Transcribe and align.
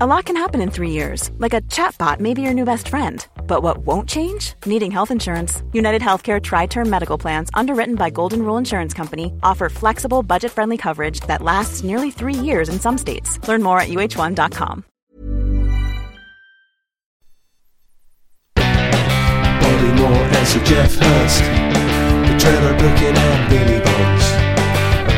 A 0.00 0.06
lot 0.08 0.24
can 0.24 0.36
happen 0.36 0.60
in 0.60 0.72
three 0.72 0.90
years, 0.90 1.30
like 1.38 1.54
a 1.54 1.60
chatbot 1.70 2.18
may 2.18 2.34
be 2.34 2.42
your 2.42 2.52
new 2.52 2.64
best 2.64 2.88
friend. 2.88 3.24
But 3.46 3.62
what 3.62 3.86
won't 3.86 4.08
change? 4.08 4.54
Needing 4.66 4.90
health 4.90 5.12
insurance. 5.12 5.62
United 5.72 6.02
Healthcare 6.02 6.42
Tri 6.42 6.66
Term 6.66 6.90
Medical 6.90 7.16
Plans, 7.16 7.48
underwritten 7.54 7.94
by 7.94 8.10
Golden 8.10 8.42
Rule 8.42 8.56
Insurance 8.56 8.92
Company, 8.92 9.32
offer 9.44 9.68
flexible, 9.68 10.24
budget 10.24 10.50
friendly 10.50 10.76
coverage 10.76 11.20
that 11.28 11.42
lasts 11.42 11.84
nearly 11.84 12.10
three 12.10 12.34
years 12.34 12.68
in 12.68 12.80
some 12.80 12.98
states. 12.98 13.38
Learn 13.46 13.62
more 13.62 13.78
at 13.78 13.88
uh1.com. 13.88 14.84
Bobby 18.56 19.92
Moore 19.92 20.10
and 20.10 20.48
Sir 20.48 20.64
Geoff 20.64 20.96
Hurst, 20.96 21.44
the 22.26 22.36
Trevor 22.40 22.76
Brooking 22.78 23.16
and 23.16 23.48
Billy 23.48 23.78
Bonds, 23.78 24.26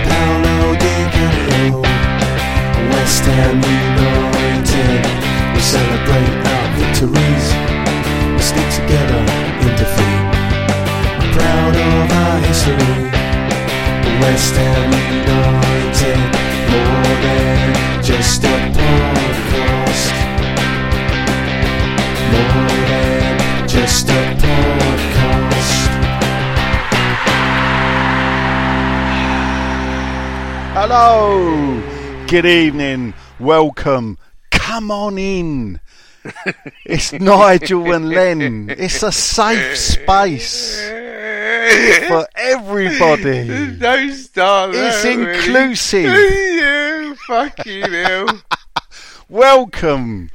Paolo 0.07 0.77
Di 0.77 1.11
Canio, 1.15 1.81
West 2.93 3.25
Ham 3.25 3.57
United. 3.57 4.26
We 4.69 5.61
celebrate 5.61 6.43
our 6.45 6.67
victories, 6.75 7.47
we 8.35 8.43
stick 8.43 8.69
together 8.75 9.23
in 9.63 9.71
defeat. 9.79 10.27
Proud 11.33 11.77
of 11.77 12.11
our 12.11 12.39
history, 12.41 12.99
The 14.03 14.13
West 14.21 14.55
Ham 14.57 14.91
United, 15.23 16.19
more 16.73 17.15
than 17.23 18.03
just 18.03 18.43
a 18.43 18.47
podcast. 18.75 20.15
More 22.33 22.69
than 22.91 23.69
just 23.69 24.09
a 24.09 24.21
podcast. 24.43 25.91
Hello, 30.75 31.81
good 32.27 32.47
evening, 32.47 33.15
welcome, 33.39 34.19
come 34.77 34.91
on 34.91 35.17
in. 35.17 35.81
It's 36.85 37.11
Nigel 37.11 37.95
and 37.95 38.11
Len. 38.11 38.69
It's 38.69 39.03
a 39.03 39.11
safe 39.11 39.75
space 39.75 40.87
for 42.09 42.27
everybody. 42.37 43.75
Don't 43.79 44.13
start 44.13 44.73
It's 44.75 45.03
inclusive. 45.03 46.13
you 46.13 47.15
fucking 47.27 47.91
hell. 47.91 48.43
Welcome. 49.31 50.29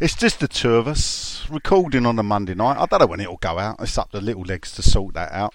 It's 0.00 0.16
just 0.16 0.40
the 0.40 0.48
two 0.48 0.76
of 0.76 0.88
us 0.88 1.46
recording 1.50 2.06
on 2.06 2.18
a 2.18 2.22
Monday 2.22 2.54
night. 2.54 2.78
I 2.78 2.86
don't 2.86 3.00
know 3.00 3.06
when 3.06 3.20
it'll 3.20 3.36
go 3.36 3.58
out. 3.58 3.76
It's 3.80 3.98
up 3.98 4.10
to 4.12 4.20
Little 4.22 4.44
Legs 4.44 4.72
to 4.76 4.82
sort 4.82 5.12
that 5.16 5.32
out. 5.32 5.52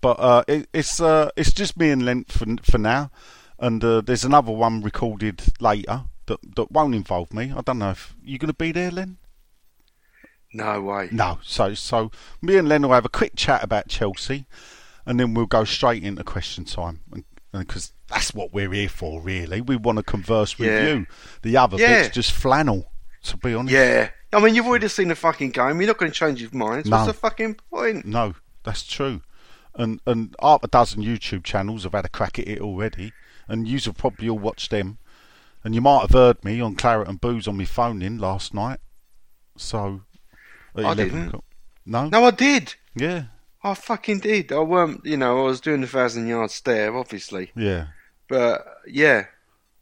But 0.00 0.20
uh, 0.20 0.44
it, 0.46 0.68
it's 0.72 1.00
uh, 1.00 1.30
it's 1.36 1.52
just 1.52 1.76
me 1.76 1.90
and 1.90 2.04
Len 2.04 2.24
for 2.28 2.46
for 2.62 2.78
now, 2.78 3.10
and 3.58 3.82
uh, 3.82 4.00
there's 4.00 4.24
another 4.24 4.52
one 4.52 4.80
recorded 4.80 5.42
later 5.58 6.04
that 6.26 6.56
that 6.56 6.70
won't 6.72 6.94
involve 6.94 7.32
me. 7.32 7.52
I 7.56 7.60
don't 7.62 7.78
know 7.78 7.90
if 7.90 8.14
you're 8.22 8.38
going 8.38 8.48
to 8.48 8.54
be 8.54 8.72
there, 8.72 8.90
Len. 8.90 9.18
No 10.52 10.80
way. 10.80 11.08
No. 11.12 11.38
So 11.42 11.74
so 11.74 12.10
me 12.40 12.56
and 12.56 12.68
Len 12.68 12.82
will 12.82 12.92
have 12.92 13.04
a 13.04 13.10
quick 13.10 13.32
chat 13.36 13.62
about 13.62 13.88
Chelsea, 13.88 14.46
and 15.04 15.18
then 15.20 15.34
we'll 15.34 15.46
go 15.46 15.64
straight 15.64 16.02
into 16.02 16.24
question 16.24 16.64
time, 16.64 17.00
because 17.52 17.92
that's 18.08 18.32
what 18.32 18.52
we're 18.52 18.72
here 18.72 18.88
for, 18.88 19.20
really. 19.20 19.60
We 19.60 19.76
want 19.76 19.98
to 19.98 20.02
converse 20.04 20.58
with 20.58 20.68
Yeah. 20.70 20.94
you. 20.94 21.06
The 21.42 21.56
other 21.56 21.76
Yeah. 21.76 22.02
bit's 22.02 22.14
just 22.14 22.32
flannel, 22.32 22.92
to 23.24 23.36
be 23.36 23.54
honest. 23.54 23.72
Yeah. 23.74 24.10
I 24.32 24.40
mean, 24.40 24.54
you've 24.54 24.66
already 24.66 24.88
seen 24.88 25.08
the 25.08 25.14
fucking 25.14 25.50
game. 25.50 25.80
You're 25.80 25.88
not 25.88 25.98
going 25.98 26.10
to 26.12 26.18
change 26.18 26.40
your 26.40 26.50
minds. 26.52 26.88
No. 26.88 26.96
What's 26.96 27.08
the 27.08 27.14
fucking 27.14 27.56
point? 27.70 28.04
No, 28.04 28.34
that's 28.64 28.84
true. 28.84 29.22
And 29.74 30.00
and 30.06 30.34
half 30.40 30.62
a 30.64 30.68
dozen 30.68 31.02
YouTube 31.02 31.44
channels 31.44 31.82
have 31.82 31.92
had 31.92 32.04
a 32.06 32.08
crack 32.08 32.38
at 32.38 32.48
it 32.48 32.60
already, 32.60 33.12
and 33.46 33.68
you 33.68 33.78
have 33.80 33.96
probably 33.98 34.28
all 34.28 34.38
watched 34.38 34.70
them. 34.70 34.98
And 35.66 35.74
you 35.74 35.80
might 35.80 36.02
have 36.02 36.12
heard 36.12 36.44
me 36.44 36.60
on 36.60 36.76
Claret 36.76 37.08
and 37.08 37.20
Booze 37.20 37.48
on 37.48 37.56
my 37.56 37.64
phone 37.64 38.00
in 38.00 38.18
last 38.18 38.54
night. 38.54 38.78
So, 39.56 40.02
I 40.76 40.94
didn't. 40.94 41.26
o'clock. 41.26 41.44
No? 41.84 42.08
No, 42.08 42.24
I 42.24 42.30
did. 42.30 42.76
Yeah, 42.94 43.24
I 43.64 43.74
fucking 43.74 44.20
did. 44.20 44.52
I 44.52 44.60
weren't, 44.60 45.04
you 45.04 45.16
know, 45.16 45.40
I 45.40 45.42
was 45.42 45.60
doing 45.60 45.80
the 45.80 45.88
thousand 45.88 46.28
yard 46.28 46.52
stare, 46.52 46.96
obviously. 46.96 47.50
yeah. 47.56 47.88
But, 48.28 48.64
yeah. 48.86 49.24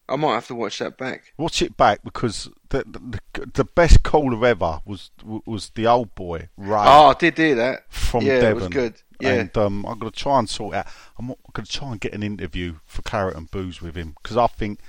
I 0.08 0.16
might 0.16 0.32
have 0.34 0.46
to 0.46 0.54
watch 0.54 0.78
that 0.78 0.96
back. 0.96 1.34
Watch 1.36 1.60
it 1.60 1.76
back 1.76 2.00
because 2.02 2.48
the 2.70 2.84
the, 2.86 3.46
the 3.52 3.64
best 3.64 4.02
caller 4.02 4.46
ever 4.46 4.80
was 4.86 5.10
was 5.44 5.70
the 5.74 5.86
old 5.86 6.14
boy 6.14 6.48
Ray 6.56 6.76
Oh, 6.78 7.08
I 7.08 7.14
did 7.14 7.36
hear 7.36 7.54
that. 7.56 7.90
from 7.92 8.24
yeah, 8.24 8.40
Devon. 8.40 8.50
it 8.50 8.54
was 8.54 8.68
good. 8.68 9.02
Yeah. 9.20 9.32
And 9.32 9.56
um, 9.58 9.84
I'm 9.86 9.98
going 9.98 10.12
to 10.12 10.18
try 10.18 10.38
and 10.38 10.48
sort 10.48 10.74
out. 10.76 10.86
I'm 11.18 11.26
going 11.28 11.64
to 11.64 11.70
try 11.72 11.90
and 11.92 12.00
get 12.00 12.14
an 12.14 12.22
interview 12.22 12.76
for 12.86 13.02
Claret 13.02 13.36
and 13.36 13.50
Booze 13.50 13.80
with 13.82 13.96
him 13.96 14.14
because 14.22 14.36
I 14.38 14.46
think 14.46 14.80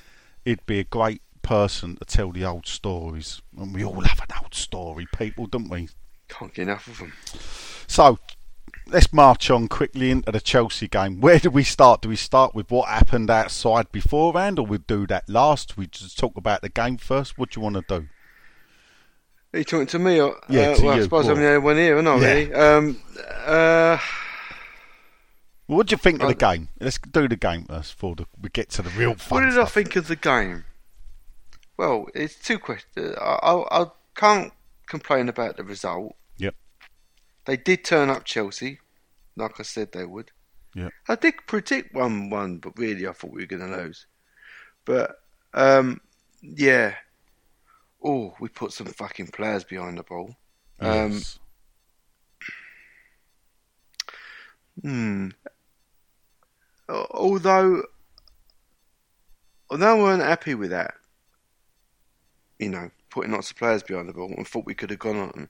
he'd 0.45 0.66
be 0.66 0.79
a 0.79 0.83
great 0.83 1.22
person 1.41 1.97
to 1.97 2.06
tell 2.06 2.31
the 2.31 2.45
old 2.45 2.67
stories. 2.67 3.41
And 3.57 3.73
we 3.73 3.83
all 3.83 4.01
have 4.01 4.19
an 4.22 4.38
old 4.41 4.56
story, 4.56 5.07
people, 5.16 5.47
don't 5.47 5.69
we? 5.69 5.89
Can't 6.29 6.53
get 6.53 6.63
enough 6.63 6.88
of 6.88 7.00
them. 7.00 7.13
So 7.88 8.17
let's 8.88 9.11
march 9.11 9.50
on 9.50 9.67
quickly 9.67 10.11
into 10.11 10.31
the 10.31 10.39
Chelsea 10.39 10.88
game. 10.88 11.19
Where 11.19 11.39
do 11.39 11.50
we 11.50 11.63
start? 11.63 12.01
Do 12.01 12.09
we 12.09 12.16
start 12.16 12.55
with 12.55 12.72
what 12.72 12.88
happened 12.89 13.29
outside 13.29 13.91
beforehand, 13.91 14.59
or 14.59 14.66
we 14.66 14.78
do 14.78 15.05
that 15.07 15.28
last? 15.29 15.78
We 15.78 15.88
just 15.88 16.17
talk 16.17 16.38
about 16.38 16.61
the 16.61 16.69
game 16.69 16.97
first. 16.97 17.38
What 17.38 17.51
do 17.51 17.59
you 17.59 17.63
want 17.63 17.75
to 17.75 18.00
do? 18.00 18.07
Are 19.53 19.59
you 19.59 19.63
talking 19.63 19.88
to 19.88 20.00
me? 20.00 20.19
Or, 20.19 20.35
Yeah, 20.50 20.72
uh, 20.72 20.75
to 20.75 20.85
well, 20.85 20.97
I 20.97 21.01
suppose 21.01 21.28
I'm 21.28 21.39
the 21.39 21.47
only 21.47 21.59
one 21.59 21.78
here, 21.78 21.95
aren't 21.95 22.07
I, 22.07 22.16
Yeah. 22.17 22.34
really? 22.34 22.53
Um, 22.53 23.01
uh, 23.45 23.97
Well, 25.68 25.78
what 25.78 25.88
do 25.88 25.94
you 25.94 25.98
think 25.98 26.22
of 26.22 26.28
the 26.28 26.36
game? 26.36 26.70
Let's 26.80 27.00
do 27.00 27.28
the 27.28 27.36
game 27.36 27.66
first 27.66 27.94
before 27.96 28.16
the, 28.16 28.26
we 28.40 28.50
get 28.50 28.70
to 28.72 28.81
the 28.84 28.92
real 28.92 29.16
fun 29.16 29.44
What 29.44 29.50
did 29.50 29.59
I 29.59 29.66
think 29.66 29.96
of 29.96 30.08
the 30.08 30.16
game? 30.16 30.64
Well, 31.78 32.08
it's 32.14 32.36
two 32.36 32.59
questions. 32.59 33.16
I, 33.20 33.22
I, 33.22 33.81
I 33.81 33.86
can't 34.16 34.53
complain 34.86 35.28
about 35.28 35.58
the 35.58 35.64
result. 35.64 36.16
Yep. 36.38 36.56
They 37.46 37.58
did 37.58 37.84
turn 37.84 38.09
up 38.09 38.26
Chelsea, 38.26 38.80
like 39.36 39.59
I 39.59 39.64
said 39.64 39.92
they 39.92 40.06
would. 40.06 40.31
Yeah. 40.76 40.90
I 41.08 41.16
did 41.16 41.36
predict 41.48 41.96
one 41.96 42.30
one, 42.30 42.58
but 42.58 42.78
really 42.78 43.08
I 43.08 43.14
thought 43.14 43.32
we 43.32 43.42
were 43.42 43.47
going 43.47 43.68
to 43.68 43.78
lose. 43.78 44.06
But 44.84 45.16
um, 45.53 46.02
yeah. 46.42 46.96
Oh, 48.03 48.36
we 48.40 48.50
put 48.50 48.72
some 48.72 48.88
fucking 48.88 49.28
players 49.28 49.64
behind 49.64 49.97
the 49.97 50.03
ball. 50.03 50.36
Um, 50.80 51.14
Yes. 51.14 51.40
Hmm. 54.82 55.30
Al- 56.90 57.07
Although, 57.12 57.84
although 59.69 60.03
weren't 60.03 60.22
happy 60.22 60.56
with 60.56 60.69
that, 60.72 60.96
you 62.59 62.69
know, 62.69 62.91
putting 63.09 63.31
lots 63.31 63.51
of 63.51 63.57
players 63.57 63.84
behind 63.84 64.09
the 64.09 64.13
ball 64.13 64.34
and 64.35 64.47
thought 64.47 64.66
we 64.66 64.75
could 64.75 64.90
have 64.90 65.00
gone 65.00 65.18
on, 65.18 65.50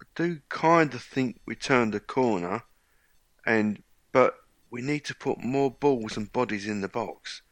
I 0.00 0.04
do 0.14 0.40
kind 0.48 0.92
of 0.94 1.02
think 1.02 1.40
we 1.46 1.54
turned 1.54 1.94
a 1.94 2.00
corner, 2.00 2.62
and 3.46 3.82
but 4.12 4.36
we 4.70 4.82
need 4.82 5.04
to 5.04 5.14
put 5.14 5.42
more 5.42 5.70
balls 5.70 6.16
and 6.16 6.32
bodies 6.32 6.66
in 6.66 6.80
the 6.80 6.88
box. 6.88 7.42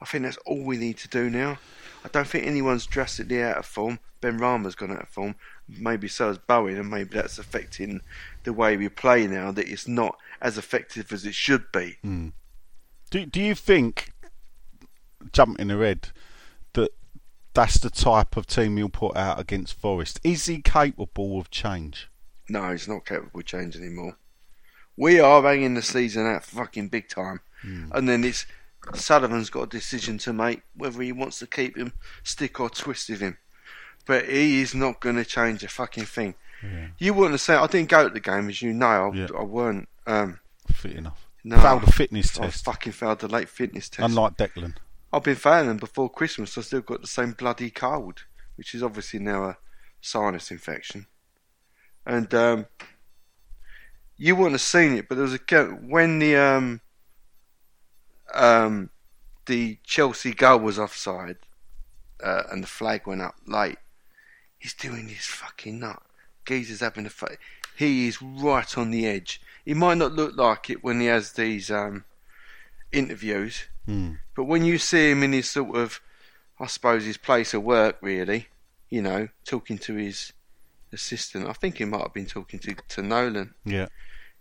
I 0.00 0.04
think 0.04 0.24
that's 0.24 0.36
all 0.44 0.62
we 0.62 0.76
need 0.76 0.98
to 0.98 1.08
do 1.08 1.30
now. 1.30 1.58
I 2.04 2.08
don't 2.08 2.26
think 2.26 2.46
anyone's 2.46 2.86
drastically 2.86 3.42
out 3.42 3.56
of 3.56 3.66
form. 3.66 3.98
Benrahma's 4.20 4.74
gone 4.74 4.92
out 4.92 5.02
of 5.02 5.08
form. 5.08 5.36
Maybe 5.68 6.08
so 6.08 6.28
has 6.28 6.38
Bowen, 6.38 6.76
and 6.76 6.90
maybe 6.90 7.10
that's 7.14 7.38
affecting 7.38 8.00
the 8.44 8.52
way 8.52 8.76
we 8.76 8.88
play 8.88 9.26
now. 9.26 9.52
That 9.52 9.68
it's 9.68 9.88
not 9.88 10.18
as 10.40 10.58
effective 10.58 11.12
as 11.12 11.24
it 11.24 11.34
should 11.34 11.70
be. 11.72 11.96
Hmm. 12.02 12.28
Do 13.10 13.26
Do 13.26 13.40
you 13.40 13.54
think, 13.54 14.12
jumping 15.32 15.70
ahead, 15.70 16.08
that 16.74 16.90
that's 17.54 17.78
the 17.78 17.90
type 17.90 18.36
of 18.36 18.46
team 18.46 18.78
you'll 18.78 18.88
put 18.88 19.16
out 19.16 19.40
against 19.40 19.74
Forest? 19.74 20.20
Is 20.24 20.46
he 20.46 20.60
capable 20.60 21.38
of 21.38 21.50
change? 21.50 22.08
No, 22.48 22.70
he's 22.70 22.88
not 22.88 23.06
capable 23.06 23.40
of 23.40 23.46
change 23.46 23.76
anymore. 23.76 24.16
We 24.96 25.20
are 25.20 25.42
hanging 25.42 25.74
the 25.74 25.82
season 25.82 26.26
out 26.26 26.44
fucking 26.44 26.88
big 26.88 27.08
time, 27.08 27.40
hmm. 27.62 27.90
and 27.92 28.08
then 28.08 28.24
it's 28.24 28.46
Sullivan's 28.94 29.50
got 29.50 29.62
a 29.62 29.66
decision 29.66 30.18
to 30.18 30.32
make 30.32 30.62
whether 30.74 31.02
he 31.02 31.12
wants 31.12 31.38
to 31.40 31.46
keep 31.46 31.76
him, 31.76 31.92
stick 32.22 32.60
or 32.60 32.70
twist 32.70 33.08
with 33.08 33.20
him. 33.20 33.38
But 34.06 34.28
he 34.28 34.60
is 34.60 34.74
not 34.74 35.00
going 35.00 35.16
to 35.16 35.24
change 35.24 35.64
a 35.64 35.68
fucking 35.68 36.04
thing. 36.04 36.34
You 36.98 37.14
wouldn't 37.14 37.32
have 37.34 37.40
said 37.40 37.58
I 37.58 37.66
didn't 37.66 37.90
go 37.90 38.08
to 38.08 38.12
the 38.12 38.20
game, 38.20 38.48
as 38.48 38.62
you 38.62 38.72
know. 38.72 39.10
I, 39.12 39.16
Yeah. 39.16 39.28
I 39.38 39.42
weren't. 39.42 39.88
Um, 40.06 40.40
Fit 40.72 40.92
enough. 40.92 41.26
no, 41.44 41.58
Failed 41.60 41.84
a 41.84 41.92
fitness 41.92 42.38
I 42.38 42.44
test, 42.46 42.64
fucking 42.64 42.92
failed 42.92 43.20
the 43.20 43.28
late 43.28 43.48
fitness 43.48 43.88
test. 43.88 44.08
unlike 44.08 44.36
Declan. 44.36 44.74
I've 45.12 45.22
been 45.22 45.36
failing 45.36 45.76
before 45.76 46.10
Christmas. 46.10 46.58
I 46.58 46.62
still 46.62 46.80
got 46.80 47.00
the 47.00 47.06
same 47.06 47.32
bloody 47.32 47.70
cold, 47.70 48.24
which 48.56 48.74
is 48.74 48.82
obviously 48.82 49.20
now 49.20 49.44
a 49.44 49.56
sinus 50.00 50.50
infection. 50.50 51.06
And 52.04 52.32
um, 52.34 52.66
you 54.16 54.34
wouldn't 54.36 54.54
have 54.54 54.60
seen 54.60 54.96
it, 54.96 55.08
but 55.08 55.14
there 55.16 55.24
was 55.26 55.34
a 55.34 55.64
when 55.64 56.18
the 56.18 56.36
um, 56.36 56.80
um, 58.34 58.90
the 59.46 59.78
Chelsea 59.84 60.32
goal 60.32 60.58
was 60.60 60.78
offside 60.78 61.36
uh, 62.22 62.42
and 62.50 62.62
the 62.62 62.68
flag 62.68 63.06
went 63.06 63.22
up 63.22 63.36
late. 63.46 63.78
He's 64.58 64.74
doing 64.74 65.08
his 65.08 65.24
fucking 65.26 65.78
nut. 65.80 66.02
Geezer's 66.46 66.80
having 66.80 67.06
a 67.06 67.10
fa- 67.10 67.36
he 67.76 68.08
is 68.08 68.22
right 68.22 68.78
on 68.78 68.90
the 68.90 69.06
edge. 69.06 69.40
He 69.64 69.74
might 69.74 69.98
not 69.98 70.12
look 70.12 70.36
like 70.36 70.70
it 70.70 70.82
when 70.82 71.00
he 71.00 71.06
has 71.06 71.32
these 71.32 71.70
um, 71.70 72.04
interviews, 72.92 73.64
but 74.34 74.44
when 74.44 74.64
you 74.64 74.78
see 74.78 75.10
him 75.10 75.22
in 75.22 75.32
his 75.32 75.48
sort 75.50 75.76
of, 75.76 76.00
I 76.58 76.66
suppose, 76.66 77.04
his 77.04 77.16
place 77.18 77.54
of 77.54 77.62
work, 77.62 77.98
really, 78.00 78.48
you 78.90 79.02
know, 79.02 79.28
talking 79.44 79.78
to 79.78 79.94
his 79.94 80.32
assistant, 80.92 81.48
I 81.48 81.52
think 81.52 81.78
he 81.78 81.84
might 81.84 82.02
have 82.02 82.14
been 82.14 82.26
talking 82.26 82.58
to, 82.60 82.74
to 82.74 83.02
Nolan. 83.02 83.54
Yeah. 83.64 83.88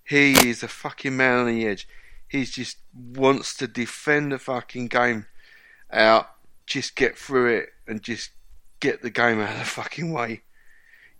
He 0.03 0.33
is 0.49 0.63
a 0.63 0.67
fucking 0.67 1.15
man 1.17 1.39
on 1.39 1.47
the 1.47 1.67
edge. 1.67 1.87
He 2.27 2.45
just 2.45 2.77
wants 2.93 3.55
to 3.57 3.67
defend 3.67 4.31
the 4.31 4.39
fucking 4.39 4.87
game 4.87 5.25
out, 5.91 6.29
just 6.65 6.95
get 6.95 7.17
through 7.17 7.57
it, 7.57 7.69
and 7.87 8.01
just 8.01 8.31
get 8.79 9.01
the 9.01 9.09
game 9.09 9.39
out 9.39 9.53
of 9.53 9.59
the 9.59 9.65
fucking 9.65 10.11
way. 10.11 10.41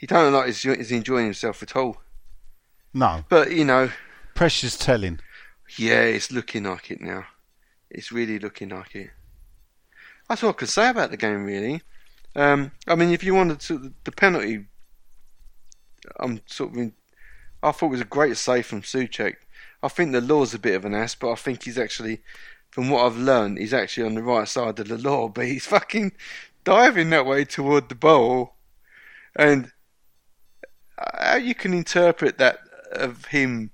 He 0.06 0.08
don't 0.08 0.32
look 0.32 0.42
like 0.42 0.54
he's, 0.54 0.62
he's 0.62 0.92
enjoying 0.92 1.26
himself 1.26 1.64
at 1.64 1.76
all. 1.76 1.98
No. 2.94 3.26
But 3.28 3.52
you 3.54 3.66
know, 3.66 3.90
Pressure's 4.36 4.78
telling. 4.78 5.20
yeah, 5.80 6.02
it's 6.02 6.32
looking 6.32 6.66
like 6.66 6.92
it 6.92 7.02
now. 7.02 7.26
It's 7.90 8.12
really 8.12 8.38
looking 8.38 8.70
like 8.70 8.94
it. 8.94 9.10
That's 10.30 10.44
all 10.44 10.52
I 10.52 10.54
can 10.54 10.68
say 10.68 10.90
about 10.90 11.10
the 11.10 11.18
game, 11.18 11.44
really. 11.44 11.82
Um, 12.36 12.72
I 12.88 12.94
mean, 12.94 13.14
if 13.14 13.24
you 13.24 13.34
wanted 13.34 13.62
to, 13.62 13.94
the 14.04 14.12
penalty, 14.12 14.68
I'm 16.20 16.40
sort 16.46 16.74
of 16.74 16.78
in, 16.78 16.94
I 17.64 17.72
thought 17.72 17.88
it 17.88 17.94
was 17.94 18.02
a 18.02 18.06
great 18.06 18.38
save 18.38 18.68
from 18.68 18.84
Soucek. 18.84 19.38
I 19.82 19.88
think 19.88 20.12
the 20.12 20.22
law's 20.22 20.54
a 20.54 20.60
bit 20.60 20.76
of 20.76 20.86
an 20.86 20.94
ass, 20.94 21.16
but 21.16 21.32
I 21.32 21.36
think 21.36 21.64
he's 21.64 21.80
actually, 21.80 22.22
from 22.70 22.92
what 22.92 23.08
I've 23.08 23.18
learned, 23.18 23.58
he's 23.58 23.74
actually 23.74 24.06
on 24.06 24.14
the 24.14 24.22
right 24.22 24.48
side 24.48 24.80
of 24.80 24.88
the 24.88 25.00
law. 25.00 25.30
But 25.30 25.48
he's 25.48 25.66
fucking 25.66 26.12
diving 26.64 27.10
that 27.10 27.26
way 27.26 27.44
toward 27.44 27.90
the 27.90 27.96
ball, 27.96 28.54
and 29.36 29.72
how 31.14 31.36
you 31.38 31.56
can 31.56 31.74
interpret 31.74 32.38
that 32.38 32.60
of 32.92 33.26
him, 33.26 33.72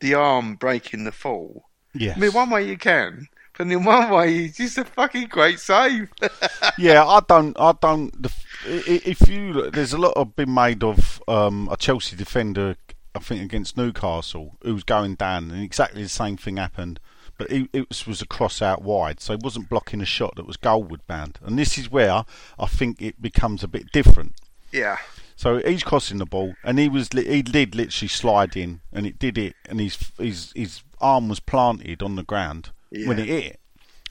the 0.00 0.14
arm 0.14 0.56
breaking 0.56 1.04
the 1.04 1.12
fall. 1.12 1.64
Yes. 1.94 2.16
I 2.16 2.20
mean, 2.20 2.32
one 2.32 2.50
way 2.50 2.66
you 2.68 2.76
can, 2.78 3.26
but 3.58 3.66
in 3.66 3.84
one 3.84 4.10
way, 4.10 4.32
he's 4.32 4.56
just 4.56 4.78
a 4.78 4.84
fucking 4.84 5.28
great 5.28 5.60
save. 5.60 6.08
yeah, 6.78 7.04
I 7.04 7.20
don't, 7.28 7.58
I 7.60 7.72
don't. 7.80 8.22
The, 8.22 8.28
f- 8.28 8.44
i- 8.66 8.92
i- 8.92 9.02
if 9.04 9.28
you, 9.28 9.52
look, 9.52 9.74
there's 9.74 9.92
a 9.92 9.98
lot 9.98 10.12
of 10.16 10.34
been 10.36 10.54
made 10.54 10.82
of 10.84 11.22
um, 11.28 11.68
a 11.70 11.76
Chelsea 11.76 12.16
defender, 12.16 12.76
I 13.14 13.18
think 13.18 13.42
against 13.42 13.76
Newcastle, 13.76 14.56
who 14.62 14.74
was 14.74 14.84
going 14.84 15.16
down, 15.16 15.50
and 15.50 15.62
exactly 15.62 16.02
the 16.02 16.08
same 16.08 16.36
thing 16.36 16.56
happened. 16.58 17.00
But 17.38 17.50
it, 17.50 17.68
it 17.72 17.88
was, 17.88 18.06
was 18.06 18.22
a 18.22 18.26
cross 18.26 18.60
out 18.62 18.82
wide, 18.82 19.18
so 19.20 19.32
he 19.32 19.38
wasn't 19.42 19.68
blocking 19.68 20.00
a 20.00 20.04
shot 20.06 20.36
that 20.36 20.46
was 20.46 20.56
goalward 20.58 21.00
bound. 21.06 21.38
And 21.42 21.58
this 21.58 21.76
is 21.78 21.90
where 21.90 22.24
I 22.58 22.66
think 22.66 23.00
it 23.02 23.20
becomes 23.20 23.62
a 23.64 23.68
bit 23.68 23.90
different. 23.92 24.34
yeah, 24.72 24.98
So 25.40 25.58
he's 25.64 25.82
crossing 25.82 26.18
the 26.18 26.26
ball, 26.26 26.54
and 26.62 26.78
he 26.78 26.86
was 26.90 27.08
he 27.14 27.40
did 27.40 27.74
literally 27.74 28.08
slide 28.08 28.58
in, 28.58 28.82
and 28.92 29.06
it 29.06 29.18
did 29.18 29.38
it, 29.38 29.56
and 29.70 29.80
his 29.80 29.96
his 30.18 30.52
his 30.54 30.82
arm 31.00 31.30
was 31.30 31.40
planted 31.40 32.02
on 32.02 32.16
the 32.16 32.22
ground 32.22 32.72
when 32.90 33.16
Yeah. 33.16 33.24
it 33.24 33.28
hit 33.28 33.44
it. 33.46 33.60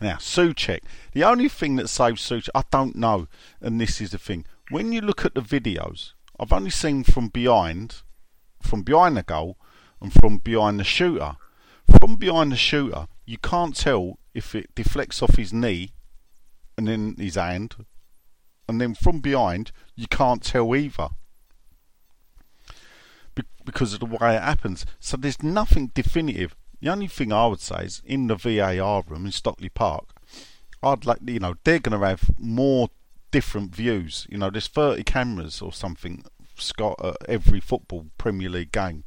Now 0.02 0.16
Soucek, 0.16 0.80
the 1.14 1.24
only 1.24 1.48
thing 1.48 1.76
that 1.76 1.88
saves 1.88 2.28
Soucek, 2.28 2.50
I 2.56 2.64
don't 2.72 2.96
know, 2.96 3.28
and 3.62 3.80
this 3.80 4.02
is 4.02 4.10
the 4.10 4.18
thing. 4.18 4.48
When 4.72 4.92
you 4.92 5.02
look 5.02 5.24
at 5.24 5.36
the 5.36 5.42
videos, 5.42 6.14
I've 6.40 6.52
only 6.52 6.72
seen 6.72 7.04
from 7.04 7.28
behind, 7.28 8.02
from 8.60 8.82
behind 8.82 9.16
the 9.16 9.22
goal, 9.22 9.56
and 10.02 10.12
from 10.12 10.40
behind 10.40 10.80
the 10.80 10.84
shooter. 10.84 11.36
From 12.00 12.16
behind 12.16 12.54
the 12.54 12.58
shooter, 12.58 13.06
you 13.28 13.38
can't 13.38 13.76
tell 13.76 14.18
if 14.34 14.56
it 14.56 14.74
deflects 14.74 15.22
off 15.22 15.36
his 15.36 15.54
knee, 15.54 15.92
and 16.76 16.88
then 16.88 17.14
his 17.20 17.36
hand, 17.36 17.86
and 18.68 18.82
then 18.82 18.96
from 18.96 19.20
behind 19.20 19.72
you 19.96 20.08
can't 20.08 20.42
tell 20.42 20.76
either 20.76 21.10
because 23.66 23.94
of 23.94 24.00
the 24.00 24.06
way 24.06 24.36
it 24.36 24.42
happens. 24.42 24.86
So 25.00 25.18
there's 25.18 25.44
nothing 25.44 25.92
definitive. 25.94 26.56
The 26.82 26.90
only 26.90 27.08
thing 27.08 27.34
I 27.34 27.48
would 27.48 27.60
say 27.60 27.84
is 27.84 28.02
in 28.06 28.28
the 28.28 28.36
VAR 28.36 29.04
room 29.08 29.26
in 29.26 29.32
Stockley 29.32 29.70
Park, 29.70 30.16
I'd 30.82 31.06
like 31.06 31.20
you 31.26 31.40
know 31.40 31.56
they're 31.64 31.80
going 31.80 32.00
to 32.00 32.08
have 32.08 32.32
more 32.38 32.90
different 33.32 33.76
views. 33.76 34.26
You 34.30 34.38
know, 34.38 34.50
there's 34.50 34.68
30 34.68 35.04
cameras 35.04 35.62
or 35.62 35.74
something 35.74 36.24
Scott 36.56 37.00
at 37.04 37.18
every 37.28 37.60
football 37.60 38.08
Premier 38.18 38.50
League 38.50 38.72
game, 38.72 39.04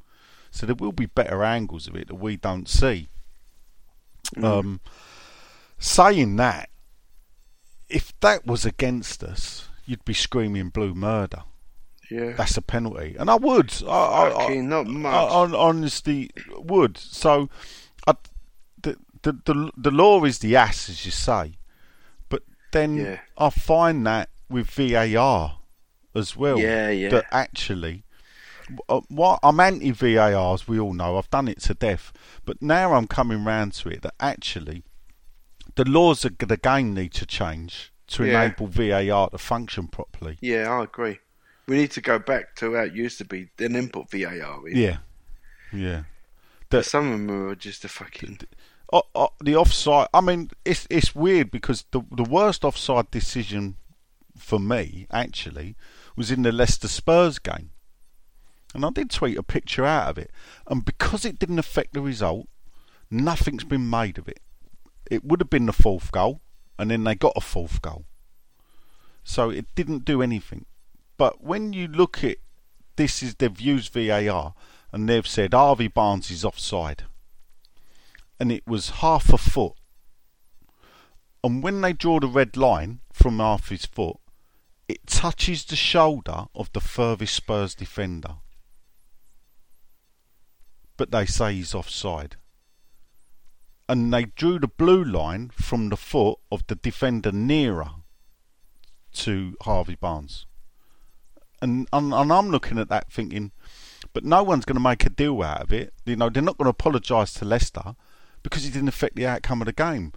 so 0.50 0.66
there 0.66 0.74
will 0.74 0.92
be 0.92 1.06
better 1.06 1.42
angles 1.42 1.86
of 1.86 1.96
it 1.96 2.08
that 2.08 2.14
we 2.16 2.36
don't 2.36 2.68
see. 2.68 3.08
Um, 4.42 4.80
saying 5.78 6.36
that, 6.36 6.70
if 7.88 8.18
that 8.20 8.46
was 8.46 8.64
against 8.64 9.22
us, 9.22 9.68
you'd 9.84 10.04
be 10.04 10.14
screaming 10.14 10.70
blue 10.70 10.94
murder. 10.94 11.42
Yeah. 12.12 12.32
That's 12.32 12.56
a 12.56 12.62
penalty, 12.62 13.16
and 13.18 13.30
I 13.30 13.36
would. 13.36 13.72
I, 13.86 13.90
I, 13.90 14.46
I, 14.50 14.56
not 14.60 14.86
much. 14.86 15.12
I, 15.12 15.18
I 15.44 15.56
honestly 15.56 16.30
would. 16.56 16.96
So, 16.98 17.48
I, 18.06 18.14
the, 18.82 18.96
the 19.22 19.32
the 19.44 19.70
the 19.76 19.90
law 19.90 20.24
is 20.24 20.38
the 20.40 20.56
ass, 20.56 20.88
as 20.88 21.04
you 21.04 21.10
say, 21.12 21.54
but 22.28 22.42
then 22.72 22.96
Yeah. 22.96 23.20
I 23.38 23.50
find 23.50 24.06
that 24.06 24.28
with 24.48 24.68
VAR 24.70 25.58
as 26.14 26.36
well. 26.36 26.58
Yeah, 26.58 26.90
yeah. 26.90 27.08
That 27.08 27.24
actually, 27.32 28.04
uh, 28.88 29.00
what 29.08 29.40
I'm 29.42 29.60
anti 29.60 29.90
VAR, 29.92 30.54
as 30.54 30.68
we 30.68 30.78
all 30.78 30.92
know. 30.92 31.16
I've 31.18 31.30
done 31.30 31.48
it 31.48 31.60
to 31.62 31.74
death, 31.74 32.12
but 32.44 32.60
now 32.60 32.92
I'm 32.94 33.06
coming 33.06 33.44
round 33.44 33.72
to 33.74 33.88
it 33.88 34.02
that 34.02 34.14
actually, 34.20 34.82
the 35.74 35.84
laws 35.88 36.24
of 36.24 36.36
the 36.38 36.56
game 36.56 36.92
need 36.94 37.12
to 37.14 37.26
change 37.26 37.92
to 38.08 38.24
Yeah. 38.26 38.42
enable 38.42 38.66
VAR 38.66 39.30
to 39.30 39.38
function 39.38 39.86
properly. 39.88 40.36
yeah, 40.42 40.68
I 40.70 40.82
agree. 40.84 41.18
We 41.66 41.76
need 41.76 41.92
to 41.92 42.00
go 42.00 42.18
back 42.18 42.56
to 42.56 42.74
how 42.74 42.82
it 42.82 42.92
used 42.92 43.18
to 43.18 43.24
be, 43.24 43.48
then 43.56 43.76
input 43.76 44.10
VAR 44.10 44.68
in. 44.68 44.76
Yeah, 44.76 44.98
yeah. 45.72 46.04
But 46.68 46.84
some 46.86 47.12
of 47.12 47.18
them 47.18 47.48
are 47.48 47.54
just 47.54 47.84
a 47.84 47.88
fucking. 47.88 48.40
Oh, 48.92 49.02
oh, 49.14 49.28
the 49.40 49.56
offside. 49.56 50.08
I 50.12 50.20
mean, 50.20 50.50
it's 50.64 50.86
it's 50.90 51.14
weird 51.14 51.50
because 51.50 51.84
the 51.92 52.02
the 52.10 52.24
worst 52.24 52.64
offside 52.64 53.10
decision 53.10 53.76
for 54.36 54.58
me 54.58 55.06
actually 55.10 55.76
was 56.16 56.30
in 56.30 56.42
the 56.42 56.52
Leicester 56.52 56.88
Spurs 56.88 57.38
game, 57.38 57.70
and 58.74 58.84
I 58.84 58.90
did 58.90 59.10
tweet 59.10 59.38
a 59.38 59.42
picture 59.42 59.84
out 59.84 60.08
of 60.08 60.18
it. 60.18 60.30
And 60.66 60.84
because 60.84 61.24
it 61.24 61.38
didn't 61.38 61.58
affect 61.58 61.94
the 61.94 62.00
result, 62.00 62.48
nothing's 63.10 63.64
been 63.64 63.88
made 63.88 64.18
of 64.18 64.28
it. 64.28 64.40
It 65.10 65.24
would 65.24 65.40
have 65.40 65.50
been 65.50 65.66
the 65.66 65.72
fourth 65.72 66.10
goal, 66.10 66.40
and 66.78 66.90
then 66.90 67.04
they 67.04 67.14
got 67.14 67.34
a 67.36 67.40
fourth 67.40 67.82
goal, 67.82 68.06
so 69.22 69.50
it 69.50 69.66
didn't 69.74 70.04
do 70.04 70.22
anything. 70.22 70.66
But 71.16 71.42
when 71.42 71.72
you 71.72 71.88
look 71.88 72.24
at 72.24 72.38
this, 72.96 73.22
is 73.22 73.34
they've 73.34 73.60
used 73.60 73.92
VAR 73.92 74.54
and 74.92 75.08
they've 75.08 75.26
said 75.26 75.54
Harvey 75.54 75.88
Barnes 75.88 76.30
is 76.30 76.44
offside 76.44 77.04
and 78.42 78.50
it 78.50 78.66
was 78.66 78.90
half 78.90 79.32
a 79.32 79.38
foot. 79.38 79.74
And 81.44 81.62
when 81.62 81.80
they 81.80 81.92
draw 81.92 82.18
the 82.18 82.26
red 82.26 82.56
line 82.56 82.98
from 83.12 83.38
half 83.38 83.68
his 83.68 83.86
foot, 83.86 84.16
it 84.88 85.06
touches 85.06 85.64
the 85.64 85.76
shoulder 85.76 86.46
of 86.52 86.72
the 86.72 86.80
furthest 86.80 87.36
Spurs 87.36 87.76
defender. 87.76 88.38
But 90.96 91.12
they 91.12 91.24
say 91.24 91.54
he's 91.54 91.72
offside. 91.72 92.34
And 93.88 94.12
they 94.12 94.24
drew 94.24 94.58
the 94.58 94.66
blue 94.66 95.04
line 95.04 95.52
from 95.54 95.88
the 95.88 95.96
foot 95.96 96.40
of 96.50 96.66
the 96.66 96.74
defender 96.74 97.30
nearer 97.30 97.90
to 99.12 99.56
Harvey 99.60 99.94
Barnes. 99.94 100.46
And, 101.62 101.88
and, 101.92 102.12
and 102.12 102.32
I'm 102.32 102.50
looking 102.50 102.78
at 102.78 102.88
that 102.88 103.10
thinking, 103.10 103.52
but 104.12 104.24
no 104.24 104.42
one's 104.42 104.64
going 104.64 104.76
to 104.76 104.82
make 104.82 105.06
a 105.06 105.10
deal 105.10 105.40
out 105.42 105.62
of 105.62 105.72
it. 105.72 105.94
You 106.04 106.16
know, 106.16 106.28
they're 106.28 106.42
not 106.42 106.58
going 106.58 106.66
to 106.66 106.70
apologise 106.70 107.32
to 107.34 107.44
Leicester 107.44 107.94
because 108.42 108.66
it 108.66 108.72
didn't 108.72 108.88
affect 108.88 109.16
the 109.16 109.26
outcome 109.26 109.62
of 109.62 109.66
the 109.66 109.72
game. 109.72 110.12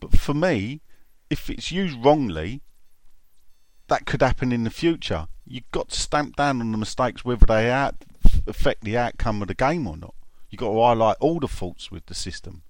But 0.00 0.16
for 0.16 0.32
me, 0.32 0.80
if 1.28 1.50
it's 1.50 1.72
used 1.72 2.02
wrongly, 2.02 2.62
that 3.88 4.06
could 4.06 4.22
happen 4.22 4.52
in 4.52 4.64
the 4.64 4.70
future. 4.70 5.26
You've 5.44 5.70
got 5.72 5.88
to 5.88 6.00
stamp 6.00 6.36
down 6.36 6.60
on 6.60 6.70
the 6.72 6.78
mistakes, 6.78 7.24
whether 7.24 7.44
they 7.44 7.70
out, 7.70 7.96
affect 8.46 8.84
the 8.84 8.96
outcome 8.96 9.42
of 9.42 9.48
the 9.48 9.54
game 9.54 9.86
or 9.86 9.96
not. 9.96 10.14
You've 10.48 10.60
got 10.60 10.72
to 10.72 10.80
highlight 10.80 11.16
all 11.20 11.40
the 11.40 11.48
faults 11.48 11.90
with 11.90 12.06
the 12.06 12.14
system. 12.14 12.62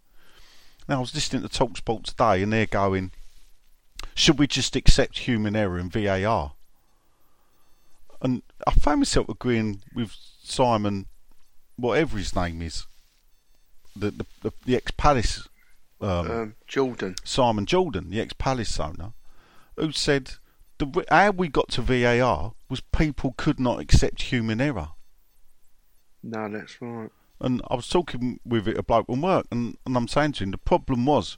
Now, 0.88 0.96
I 0.96 1.00
was 1.00 1.14
listening 1.14 1.42
to 1.42 1.48
Talksport 1.48 2.04
today, 2.04 2.42
and 2.42 2.52
they're 2.52 2.66
going, 2.66 3.12
should 4.14 4.38
we 4.38 4.46
just 4.46 4.74
accept 4.74 5.18
human 5.18 5.54
error 5.54 5.78
in 5.78 5.90
VAR? 5.90 6.52
And 8.20 8.42
I 8.66 8.72
found 8.72 9.00
myself 9.00 9.28
agreeing 9.28 9.82
with 9.94 10.12
Simon, 10.42 11.06
whatever 11.76 12.18
his 12.18 12.34
name 12.34 12.62
is, 12.62 12.86
the 13.94 14.10
the, 14.10 14.26
the, 14.42 14.52
the 14.64 14.76
ex 14.76 14.90
Palace 14.96 15.48
um, 16.00 16.30
Um, 16.30 16.54
Jordan. 16.66 17.16
Simon 17.24 17.66
Jordan, 17.66 18.10
the 18.10 18.20
ex-Palace 18.20 18.78
owner, 18.78 19.12
who 19.76 19.92
said 19.92 20.34
the 20.78 21.04
how 21.10 21.32
we 21.32 21.48
got 21.48 21.68
to 21.70 21.82
VAR 21.82 22.52
was 22.68 22.80
people 22.80 23.34
could 23.36 23.58
not 23.58 23.80
accept 23.80 24.22
human 24.22 24.60
error. 24.60 24.90
No, 26.22 26.48
that's 26.48 26.80
right. 26.80 27.10
And 27.40 27.62
I 27.70 27.76
was 27.76 27.88
talking 27.88 28.40
with 28.44 28.66
a 28.66 28.82
bloke 28.82 29.06
from 29.06 29.22
work, 29.22 29.46
and, 29.50 29.76
and 29.86 29.96
I'm 29.96 30.08
saying 30.08 30.32
to 30.32 30.44
him, 30.44 30.50
the 30.50 30.58
problem 30.58 31.06
was 31.06 31.36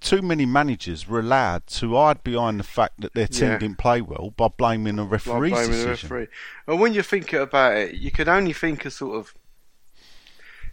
too 0.00 0.22
many 0.22 0.46
managers 0.46 1.08
were 1.08 1.20
allowed 1.20 1.66
to 1.66 1.94
hide 1.96 2.22
behind 2.22 2.60
the 2.60 2.64
fact 2.64 3.00
that 3.00 3.14
their 3.14 3.26
team 3.26 3.48
Yeah. 3.48 3.58
didn't 3.58 3.78
play 3.78 4.00
well 4.00 4.30
by 4.36 4.48
blaming 4.48 4.98
a 4.98 5.04
referee's 5.04 5.52
blaming 5.52 5.70
the 5.70 5.76
decision. 5.76 6.08
referee. 6.10 6.28
And 6.66 6.80
when 6.80 6.94
you 6.94 7.02
think 7.02 7.32
about 7.32 7.76
it, 7.76 7.94
you 7.94 8.10
can 8.10 8.28
only 8.28 8.52
think 8.52 8.84
of 8.84 8.92
sort 8.92 9.16
of 9.18 9.34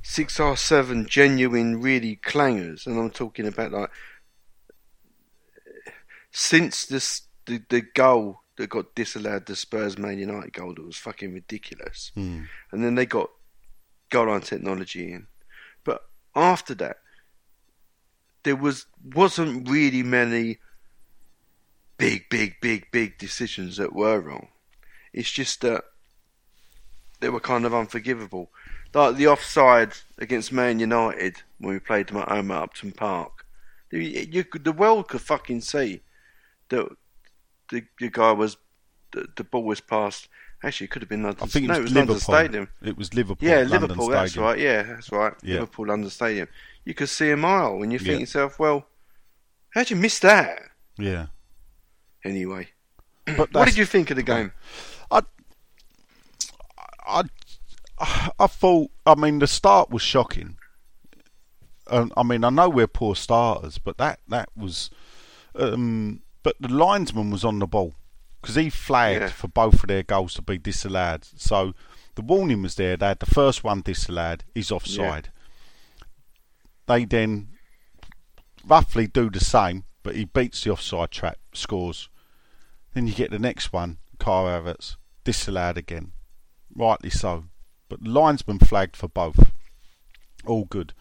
six 0.03 0.39
or 0.39 0.55
seven 0.57 1.07
genuine, 1.07 1.81
really 1.81 2.17
clangers, 2.17 2.85
and 2.85 2.99
I'm 2.99 3.09
talking 3.09 3.47
about 3.47 3.71
like 3.71 3.89
since 6.31 6.85
this 6.85 7.23
the 7.45 7.61
the 7.69 7.81
goal 7.81 8.41
that 8.57 8.69
got 8.69 8.93
disallowed, 8.95 9.45
the 9.47 9.55
Spurs 9.55 9.97
Man 9.97 10.19
United 10.19 10.53
goal 10.53 10.73
that 10.75 10.85
was 10.85 10.97
fucking 10.97 11.33
ridiculous, 11.33 12.11
Hmm. 12.15 12.43
and 12.71 12.83
then 12.83 12.95
they 12.95 13.05
got 13.05 13.29
goal 14.09 14.27
line 14.27 14.41
technology 14.41 15.11
in, 15.11 15.27
but 15.83 16.03
after 16.35 16.75
that, 16.75 16.97
there 18.43 18.55
was 18.55 18.85
wasn't 19.03 19.69
really 19.69 20.03
many 20.03 20.59
big, 21.97 22.29
big, 22.29 22.55
big, 22.61 22.91
big 22.91 23.17
decisions 23.17 23.77
that 23.77 23.93
were 23.93 24.19
wrong. 24.19 24.49
It's 25.13 25.31
just 25.31 25.61
that 25.61 25.83
they 27.19 27.29
were 27.29 27.39
kind 27.39 27.65
of 27.65 27.73
unforgivable. 27.73 28.49
Like 28.93 29.15
the 29.15 29.27
offside 29.27 29.93
against 30.17 30.51
Man 30.51 30.79
United 30.79 31.37
when 31.57 31.73
we 31.73 31.79
played 31.79 32.07
them 32.07 32.17
at 32.17 32.29
home 32.29 32.51
at 32.51 32.63
Upton 32.63 32.91
Park. 32.91 33.45
You, 33.91 33.99
you 33.99 34.45
the 34.59 34.71
world 34.71 35.07
could 35.07 35.21
fucking 35.21 35.61
see 35.61 36.01
that 36.69 36.89
the, 37.69 37.83
the 37.99 38.09
guy 38.09 38.31
was 38.31 38.57
the, 39.11 39.27
the 39.35 39.43
ball 39.43 39.63
was 39.63 39.81
passed. 39.81 40.27
Actually, 40.63 40.85
it 40.85 40.91
could 40.91 41.01
have 41.01 41.09
been 41.09 41.23
London. 41.23 41.43
I 41.43 41.47
think 41.47 41.67
no, 41.67 41.73
it 41.75 41.81
was, 41.81 41.91
London 41.93 42.15
Liverpool. 42.15 42.35
Stadium. 42.35 42.67
It 42.81 42.97
was 42.97 43.13
Liverpool. 43.13 43.47
Yeah, 43.47 43.57
London 43.57 43.81
Liverpool. 43.81 44.07
That's 44.07 44.31
Stadium. 44.31 44.49
right. 44.49 44.59
Yeah, 44.59 44.83
that's 44.83 45.11
right. 45.11 45.33
Yeah. 45.43 45.53
Liverpool 45.55 45.87
London 45.87 46.09
Stadium. 46.09 46.47
You 46.85 46.93
could 46.93 47.09
see 47.09 47.29
a 47.31 47.37
mile, 47.37 47.81
and 47.83 47.91
you 47.91 47.99
think 47.99 48.11
Yeah. 48.11 48.17
yourself, 48.19 48.59
"Well, 48.59 48.87
how'd 49.71 49.89
you 49.89 49.95
miss 49.97 50.19
that?" 50.19 50.61
Yeah, 50.97 51.27
Anyway, 52.23 52.69
but 53.25 53.51
what 53.53 53.65
did 53.65 53.77
you 53.77 53.85
think 53.85 54.09
of 54.11 54.15
the 54.15 54.23
game? 54.23 54.53
I, 55.11 55.21
I, 57.05 57.23
I 58.39 58.47
thought. 58.47 58.91
I 59.05 59.15
mean, 59.15 59.39
the 59.39 59.47
start 59.47 59.89
was 59.89 60.01
shocking. 60.01 60.57
Um, 61.87 62.13
I 62.15 62.23
mean, 62.23 62.43
I 62.45 62.49
know 62.49 62.69
we're 62.69 62.87
poor 62.87 63.15
starters, 63.15 63.77
but 63.77 63.97
that 63.97 64.19
that 64.29 64.49
was. 64.55 64.89
Um, 65.55 66.21
but 66.41 66.55
the 66.59 66.69
linesman 66.69 67.29
was 67.31 67.43
on 67.45 67.59
the 67.59 67.67
ball 67.67 67.93
because 68.43 68.55
he 68.55 68.69
flagged 68.69 69.21
Yeah. 69.21 69.27
for 69.29 69.47
both 69.47 69.75
of 69.75 69.87
their 69.87 70.03
goals 70.03 70.33
to 70.33 70.41
be 70.41 70.57
disallowed. 70.57 71.25
So 71.37 71.73
the 72.15 72.21
warning 72.21 72.61
was 72.61 72.75
there. 72.75 72.97
They 72.97 73.07
had 73.07 73.19
the 73.21 73.25
first 73.25 73.63
one 73.63 73.81
disallowed. 73.81 74.43
He's 74.53 74.69
offside. 74.69 75.31
They 76.87 77.05
then 77.05 77.47
roughly 78.67 79.07
do 79.07 79.29
the 79.29 79.39
same, 79.39 79.85
but 80.03 80.15
he 80.15 80.25
beats 80.25 80.61
the 80.63 80.71
offside 80.71 81.11
trap, 81.11 81.37
scores. 81.53 82.09
Then 82.93 83.07
you 83.07 83.13
get 83.13 83.31
the 83.31 83.39
next 83.39 83.71
one, 83.71 83.99
Kai 84.19 84.43
Havertz, 84.43 84.97
disallowed 85.23 85.77
again. 85.77 86.11
Rightly 86.75 87.09
so. 87.09 87.45
But 87.87 88.03
the 88.03 88.09
linesman 88.09 88.59
flagged 88.59 88.97
for 88.97 89.07
both. 89.07 89.51
All 90.45 90.65
good. 90.65 90.93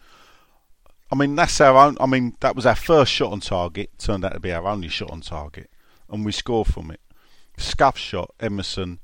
I 1.11 1.15
mean, 1.15 1.35
that's 1.35 1.59
our 1.59 1.75
own. 1.77 1.97
I 1.99 2.05
mean, 2.05 2.37
that 2.39 2.55
was 2.55 2.65
our 2.65 2.75
first 2.75 3.11
shot 3.11 3.33
on 3.33 3.41
target. 3.41 3.91
Turned 3.99 4.23
out 4.23 4.33
to 4.33 4.39
be 4.39 4.53
our 4.53 4.65
only 4.65 4.87
shot 4.87 5.11
on 5.11 5.19
target, 5.21 5.69
and 6.09 6.23
we 6.25 6.31
score 6.31 6.63
from 6.63 6.89
it. 6.89 7.01
Scuff 7.57 7.97
shot, 7.97 8.33
Emerson. 8.39 8.99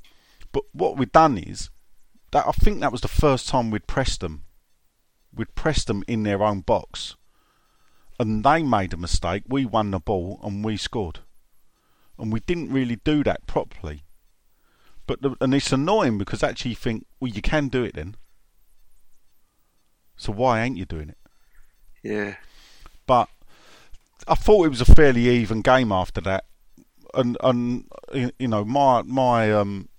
But 0.52 0.64
what 0.72 0.98
we've 0.98 1.12
done 1.12 1.38
is 1.38 1.70
that 2.32 2.48
I 2.48 2.52
think 2.52 2.80
that 2.80 2.92
was 2.92 3.02
the 3.02 3.08
first 3.08 3.48
time 3.48 3.72
we'd 3.72 3.88
pressed 3.88 4.22
them. 4.22 4.46
We'd 5.34 5.56
pressed 5.56 5.88
them 5.88 6.04
in 6.08 6.24
their 6.24 6.42
own 6.42 6.62
box, 6.62 7.16
and 8.20 8.44
they 8.44 8.64
made 8.64 8.94
a 8.94 8.98
mistake. 8.98 9.44
We 9.48 9.66
won 9.66 9.92
the 9.92 10.00
ball 10.00 10.40
and 10.44 10.64
we 10.64 10.78
scored, 10.78 11.20
and 12.18 12.34
we 12.34 12.40
didn't 12.42 12.74
really 12.74 12.98
do 12.98 13.24
that 13.24 13.46
properly. 13.48 14.04
But 15.06 15.22
the, 15.22 15.36
and 15.42 15.54
it's 15.54 15.72
annoying 15.72 16.18
because 16.18 16.44
actually 16.44 16.70
you 16.70 16.76
think, 16.76 17.06
well, 17.20 17.32
you 17.32 17.42
can 17.42 17.68
do 17.68 17.84
it 17.84 17.96
then. 17.96 18.16
So 20.18 20.32
why 20.32 20.62
ain't 20.62 20.78
you 20.78 20.86
doing 20.86 21.10
it? 21.10 21.18
Yeah, 22.04 22.36
but 23.06 23.30
I 24.28 24.36
thought 24.36 24.66
it 24.66 24.70
was 24.70 24.82
a 24.82 24.96
fairly 24.96 25.30
even 25.30 25.62
game 25.62 25.92
after 25.92 26.22
that, 26.22 26.46
and 27.14 27.38
and 27.42 27.90
you 28.14 28.48
know 28.48 28.64
my 28.66 29.02
my 29.04 29.52
um 29.52 29.90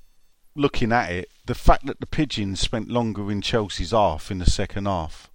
looking 0.57 0.93
at 0.93 1.11
it, 1.13 1.29
the 1.47 1.55
fact 1.55 1.87
that 1.87 2.01
the 2.01 2.07
pigeons 2.07 2.61
spent 2.61 2.89
longer 2.89 3.31
in 3.31 3.41
Chelsea's 3.41 3.93
half 3.93 4.31
in 4.31 4.39
the 4.39 4.51
second 4.51 4.87
half, 4.87 5.31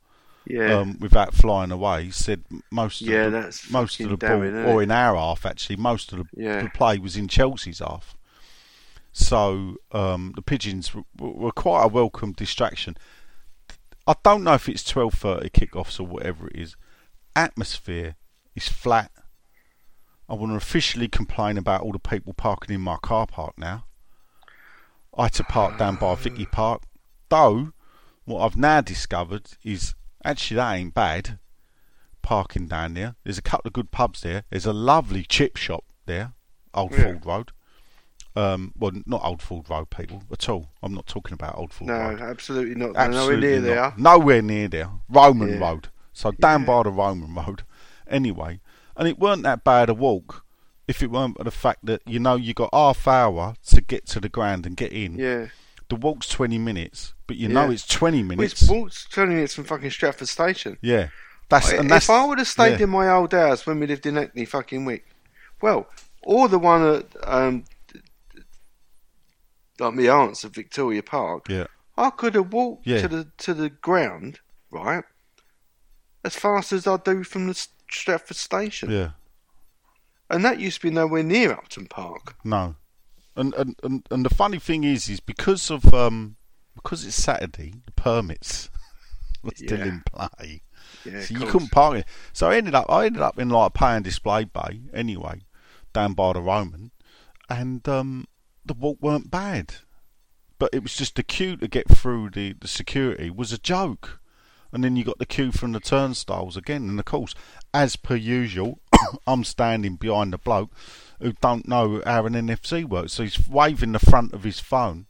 yeah, 0.46 0.74
um, 0.80 0.98
without 1.00 1.34
flying 1.34 1.72
away, 1.72 2.10
said 2.12 2.44
most 2.72 3.02
of 3.02 3.08
Yeah, 3.08 3.26
the, 3.26 3.30
that's 3.32 3.70
most 3.72 4.00
of 4.00 4.10
the 4.10 4.18
ball, 4.18 4.42
damning, 4.42 4.66
or 4.66 4.84
in 4.84 4.92
our 4.92 5.16
half 5.16 5.46
actually, 5.46 5.78
most 5.78 6.12
of 6.12 6.20
the, 6.20 6.26
Yeah. 6.36 6.62
the 6.64 6.70
play 6.70 6.98
was 7.00 7.16
in 7.18 7.28
Chelsea's 7.28 7.80
half. 7.80 8.16
So 9.14 9.78
um, 9.94 10.34
the 10.36 10.42
pigeons 10.42 10.94
were, 10.94 11.04
were 11.18 11.52
quite 11.54 11.86
a 11.86 11.88
welcome 11.88 12.34
distraction. 12.34 12.98
I 14.06 14.14
don't 14.24 14.44
know 14.44 14.54
if 14.56 14.68
it's 14.70 14.84
twelve 14.84 15.14
thirty 15.14 15.50
kickoffs 15.50 16.00
or 16.00 16.04
whatever 16.04 16.48
it 16.50 16.58
is. 16.58 16.76
Atmosphere 17.36 18.16
is 18.56 18.68
flat. 18.68 19.12
I 20.28 20.34
want 20.34 20.52
to 20.52 20.56
officially 20.58 21.08
complain 21.08 21.58
about 21.58 21.82
all 21.82 21.92
the 21.92 22.00
people 22.00 22.34
parking 22.34 22.74
in 22.74 22.82
my 22.82 22.98
car 22.98 23.28
park 23.28 23.54
now. 23.58 23.86
I 25.18 25.24
had 25.24 25.34
to 25.34 25.44
park 25.44 25.78
down 25.78 25.96
by 25.96 26.16
Vicky 26.16 26.46
Park. 26.46 26.84
Though, 27.30 27.72
what 28.26 28.42
I've 28.44 28.58
now 28.58 28.82
discovered 28.82 29.52
is 29.64 29.94
actually 30.24 30.58
that 30.58 30.74
ain't 30.74 30.94
bad. 30.94 31.40
Parking 32.22 32.68
down 32.68 32.96
there. 32.96 33.16
There's 33.24 33.38
a 33.38 33.42
couple 33.44 33.68
of 33.70 33.74
good 33.74 33.92
pubs 33.92 34.22
there. 34.22 34.44
There's 34.50 34.66
a 34.66 34.74
lovely 34.74 35.24
chip 35.24 35.58
shop 35.58 35.86
there, 36.08 36.34
Old 36.74 36.92
Yeah. 36.92 37.04
Ford 37.04 37.26
Road. 37.26 37.52
Um, 38.36 38.74
well, 38.78 38.92
not 39.06 39.24
Old 39.24 39.42
Ford 39.42 39.70
Road, 39.70 39.90
people 39.92 40.24
at 40.32 40.50
all. 40.50 40.70
I'm 40.84 40.94
not 40.94 41.06
talking 41.06 41.34
about 41.34 41.58
Old 41.58 41.72
Ford 41.72 41.88
no, 41.88 41.94
Road. 42.10 42.20
absolutely 42.22 42.76
not. 42.76 42.96
Absolutely 42.98 43.36
Nowhere 43.36 43.62
near 43.62 43.76
not. 43.76 43.96
there. 43.96 44.04
Nowhere 44.04 44.42
near 44.42 44.68
there. 44.68 44.90
Roman 45.08 45.50
Yeah. 45.50 45.60
Road. 45.60 45.90
So 46.12 46.32
down 46.32 46.62
Yeah. 46.62 46.68
by 46.68 46.84
the 46.84 46.90
Roman 46.90 47.34
Road. 47.36 47.64
Anyway, 48.08 48.60
and 48.98 49.08
it 49.08 49.20
weren't 49.20 49.44
that 49.44 49.64
bad 49.64 49.90
a 49.90 49.94
walk 49.94 50.44
if 50.88 51.02
it 51.02 51.10
weren't 51.12 51.38
for 51.38 51.44
the 51.44 51.52
fact 51.52 51.80
that 51.86 52.02
you 52.06 52.20
know 52.20 52.36
you 52.36 52.54
got 52.54 52.70
half 52.74 53.08
hour 53.08 53.56
to 53.68 53.82
get 53.82 54.06
to 54.08 54.20
the 54.20 54.30
ground 54.30 54.66
and 54.66 54.78
get 54.78 54.92
in. 54.92 55.16
Yeah, 55.18 55.48
The 55.90 55.96
walk's 55.96 56.28
twenty 56.30 56.58
minutes, 56.58 57.14
but 57.28 57.38
you 57.38 57.48
know 57.50 57.66
Yeah. 57.66 57.72
it's 57.72 57.88
twenty 57.88 58.20
well, 58.20 58.38
minutes. 58.38 58.62
it's 58.62 58.70
walked 58.72 59.12
twenty 59.12 59.36
minutes 59.36 59.54
from 59.56 59.64
fucking 59.66 59.90
Stratford 59.92 60.28
Station. 60.28 60.78
yeah, 60.82 61.10
that's 61.50 61.72
and 61.72 61.90
that's. 61.90 62.06
if 62.06 62.10
I 62.10 62.26
would 62.26 62.38
have 62.40 62.48
stayed 62.48 62.78
yeah. 62.80 62.84
in 62.86 62.90
my 62.90 63.10
old 63.10 63.34
house 63.34 63.66
when 63.66 63.80
we 63.80 63.88
lived 63.88 64.06
in 64.06 64.16
Hackney 64.16 64.46
fucking 64.46 64.86
Wick, 64.86 65.06
well, 65.62 65.88
or 66.24 66.48
the 66.48 66.60
one 66.60 66.84
at 66.84 67.06
um, 67.24 67.66
like 69.80 69.94
my 69.94 70.08
aunt's 70.08 70.46
at 70.46 70.54
Victoria 70.54 71.04
Park, 71.04 71.48
yeah, 71.50 71.66
I 71.98 72.10
could 72.12 72.36
have 72.36 72.54
walked 72.54 72.88
Yeah. 72.88 73.02
to 73.02 73.08
the 73.08 73.28
to 73.40 73.54
the 73.54 73.70
ground, 73.70 74.40
right, 74.72 75.04
as 76.24 76.36
fast 76.36 76.72
as 76.74 76.88
I 76.88 76.98
do 76.98 77.24
from 77.24 77.48
the 77.48 77.68
Stratford 77.92 78.38
Station, 78.38 78.90
yeah, 78.92 79.12
and 80.30 80.44
that 80.46 80.60
used 80.60 80.82
to 80.82 80.88
be 80.88 80.94
nowhere 80.94 81.24
near 81.24 81.52
Upton 81.52 81.88
Park. 81.88 82.36
no, 82.44 82.76
and 83.36 83.54
and 83.56 83.76
and, 83.84 84.08
and 84.12 84.26
the 84.26 84.34
funny 84.34 84.60
thing 84.60 84.84
is, 84.84 85.10
is 85.10 85.20
because 85.20 85.70
of 85.70 85.94
um 85.94 86.36
because 86.76 87.06
it's 87.06 87.16
Saturday, 87.16 87.74
the 87.86 87.92
permits 87.94 88.70
were 89.44 89.52
still 89.56 89.80
Yeah. 89.80 89.86
in 89.86 90.04
play. 90.06 90.62
Yeah, 91.04 91.22
So 91.22 91.34
you 91.34 91.40
course. 91.42 91.52
couldn't 91.52 91.72
park 91.72 91.96
it. 92.00 92.06
So 92.34 92.50
I 92.50 92.58
ended 92.58 92.76
up 92.76 92.86
I 92.90 93.06
ended 93.06 93.22
up 93.22 93.40
in 93.40 93.50
like 93.50 93.68
a 93.68 93.72
pay 93.72 93.96
and 93.96 94.04
display 94.04 94.44
bay 94.44 94.82
anyway, 94.94 95.42
down 95.94 96.14
by 96.14 96.34
the 96.34 96.42
Roman, 96.42 96.92
and 97.50 97.88
um, 97.88 98.28
the 98.66 98.74
walk 98.74 98.98
weren't 99.02 99.30
bad, 99.32 99.76
but 100.60 100.70
it 100.74 100.84
was 100.84 100.96
just 100.96 101.16
the 101.16 101.24
queue 101.24 101.56
to 101.58 101.68
get 101.68 101.88
through 101.90 102.32
the, 102.32 102.54
the 102.54 102.68
security 102.68 103.30
was 103.30 103.52
a 103.54 103.58
joke, 103.58 104.20
and 104.76 104.84
then 104.84 104.98
you 104.98 105.06
got 105.06 105.18
the 105.20 105.26
queue 105.26 105.54
from 105.54 105.72
the 105.72 105.80
turnstiles 105.80 106.58
again. 106.58 106.90
And 106.90 107.00
of 107.00 107.06
course, 107.06 107.34
as 107.74 107.96
per 107.96 108.16
usual, 108.16 108.82
I'm 109.26 109.46
standing 109.46 109.96
behind 109.96 110.34
the 110.34 110.38
bloke 110.38 110.70
who 111.22 111.32
don't 111.40 111.66
know 111.66 112.02
how 112.06 112.26
an 112.26 112.34
NFC 112.34 112.84
works, 112.84 113.14
so 113.14 113.24
he's 113.24 113.48
waving 113.48 113.94
the 113.94 114.00
front 114.00 114.34
of 114.34 114.44
his 114.44 114.60
phone, 114.60 115.06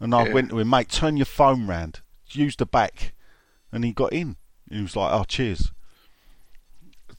and 0.00 0.12
I 0.12 0.26
Yeah. 0.26 0.32
went 0.34 0.50
to 0.50 0.58
him, 0.58 0.70
mate, 0.70 0.88
turn 0.88 1.16
your 1.16 1.24
phone 1.24 1.68
round, 1.68 2.00
use 2.30 2.56
the 2.56 2.66
back, 2.66 3.14
and 3.70 3.84
he 3.84 3.92
got 3.92 4.12
in. 4.12 4.36
He 4.68 4.82
was 4.82 4.96
like, 4.96 5.12
"Oh, 5.12 5.22
cheers." 5.22 5.70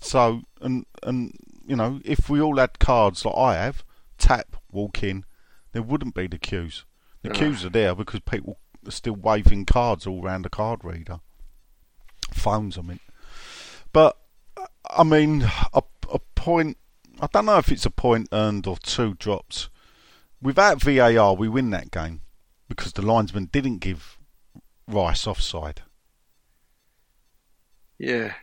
So, 0.01 0.41
and 0.59 0.85
and 1.03 1.31
you 1.65 1.77
know, 1.77 2.01
if 2.03 2.29
we 2.29 2.41
all 2.41 2.57
had 2.57 2.79
cards 2.79 3.23
like 3.23 3.37
I 3.37 3.53
have, 3.55 3.85
tap, 4.17 4.57
walk 4.71 5.01
in, 5.03 5.23
there 5.71 5.81
wouldn't 5.81 6.15
be 6.15 6.27
the 6.27 6.37
queues. 6.37 6.83
The 7.23 7.29
queues 7.29 7.63
are 7.65 7.69
there 7.69 7.95
because 7.95 8.19
people 8.21 8.59
are 8.85 8.91
still 8.91 9.15
waving 9.15 9.65
cards 9.65 10.05
all 10.05 10.21
round 10.21 10.45
the 10.45 10.49
card 10.49 10.83
reader. 10.83 11.19
Phones, 12.31 12.77
I 12.77 12.81
mean. 12.81 12.99
But 13.93 14.17
I 14.89 15.03
mean, 15.03 15.43
a, 15.73 15.81
a 16.11 16.19
point. 16.35 16.77
I 17.19 17.27
don't 17.27 17.45
know 17.45 17.57
if 17.57 17.71
it's 17.71 17.85
a 17.85 17.89
point 17.91 18.29
earned 18.31 18.67
or 18.67 18.77
two 18.77 19.15
drops. 19.15 19.69
Without 20.41 20.81
VAR, 20.81 21.33
we 21.35 21.49
win 21.49 21.71
that 21.71 21.89
game 21.91 22.21
because 22.69 22.93
the 22.93 23.01
linesman 23.01 23.45
didn't 23.51 23.79
give 23.79 24.17
Rice 24.87 25.25
offside. 25.25 25.81
Yeah, 27.97 28.33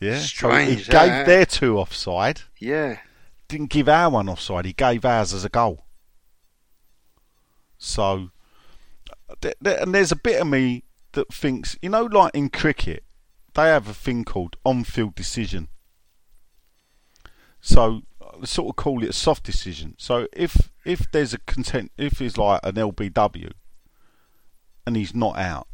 Yeah, 0.00 0.20
Strange, 0.20 0.68
so 0.68 0.74
he 0.84 0.90
gave 0.92 1.26
their 1.26 1.44
two 1.44 1.76
offside. 1.78 2.42
yeah, 2.60 3.00
Didn't 3.48 3.70
give 3.70 3.88
our 3.88 4.08
one 4.10 4.28
offside. 4.28 4.64
He 4.64 4.72
gave 4.72 5.04
ours 5.04 5.34
as 5.34 5.44
a 5.44 5.48
goal. 5.48 5.84
So, 7.78 8.30
th- 9.40 9.56
th- 9.62 9.78
and 9.80 9.92
there's 9.92 10.12
a 10.12 10.16
bit 10.16 10.40
of 10.40 10.46
me 10.46 10.84
that 11.16 11.32
thinks, 11.32 11.76
you 11.82 11.88
know, 11.88 12.04
like 12.04 12.34
in 12.34 12.50
cricket, 12.50 13.02
they 13.54 13.64
have 13.64 13.88
a 13.88 13.94
thing 13.94 14.24
called 14.24 14.56
on-field 14.64 15.14
decision. 15.14 15.68
So, 17.60 18.02
I 18.20 18.44
sort 18.44 18.68
of 18.68 18.76
call 18.76 19.02
it 19.02 19.08
a 19.08 19.14
soft 19.14 19.42
decision. 19.42 19.96
So, 19.98 20.28
if 20.32 20.70
if 20.84 21.10
there's 21.10 21.34
a 21.34 21.38
content, 21.38 21.90
if 21.98 22.20
it's 22.20 22.36
like 22.36 22.60
an 22.62 22.74
LBW, 22.74 23.50
and 24.86 24.96
he's 24.96 25.14
not 25.14 25.36
out, 25.36 25.66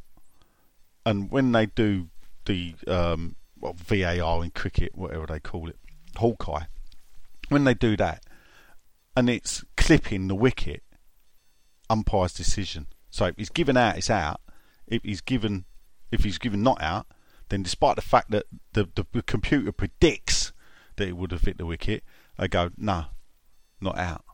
and 1.05 1.31
when 1.31 1.53
they 1.53 1.67
do 1.67 2.09
the 2.47 2.75
um, 2.87 3.37
well, 3.61 3.75
VAR 3.77 4.45
in 4.45 4.51
cricket, 4.51 4.95
whatever 4.95 5.27
they 5.27 5.41
call 5.41 5.69
it, 5.69 5.79
Hawkeye, 6.17 6.65
when 7.49 7.65
they 7.65 7.75
do 7.75 7.97
that, 7.97 8.25
and 9.17 9.29
it's 9.29 9.65
clipping 9.77 10.29
the 10.29 10.37
wicket, 10.37 10.83
umpire's 11.91 12.33
decision. 12.33 12.87
So 13.11 13.27
if 13.27 13.37
he's 13.37 13.51
given 13.51 13.77
out, 13.77 13.99
it's 13.99 14.09
out. 14.09 14.41
If 14.87 15.03
he's 15.03 15.21
given, 15.21 15.65
if 16.11 16.25
he's 16.25 16.39
given 16.39 16.63
not 16.63 16.81
out, 16.83 17.07
then 17.49 17.63
despite 17.63 17.97
the 17.97 18.03
fact 18.03 18.31
that 18.31 18.47
the 18.73 18.89
the, 18.95 19.07
the 19.13 19.23
computer 19.23 19.73
predicts 19.73 20.53
that 20.97 21.09
it 21.09 21.17
would 21.17 21.33
have 21.33 21.43
hit 21.43 21.59
the 21.59 21.67
wicket, 21.67 22.05
they 22.39 22.49
go 22.49 22.71
no, 22.77 23.07
not 23.81 23.99
out. 23.99 24.25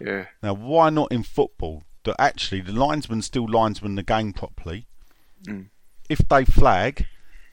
yeah, 0.00 0.26
Now, 0.42 0.54
why 0.54 0.90
not 0.90 1.12
in 1.12 1.22
football 1.22 1.84
that 2.04 2.16
actually 2.18 2.60
the 2.60 2.72
linesman 2.72 3.22
still 3.22 3.46
linesman 3.46 3.94
the 3.94 4.02
game 4.02 4.32
properly? 4.32 4.86
Mm. 5.44 5.70
If 6.08 6.18
they 6.28 6.44
flag 6.44 7.06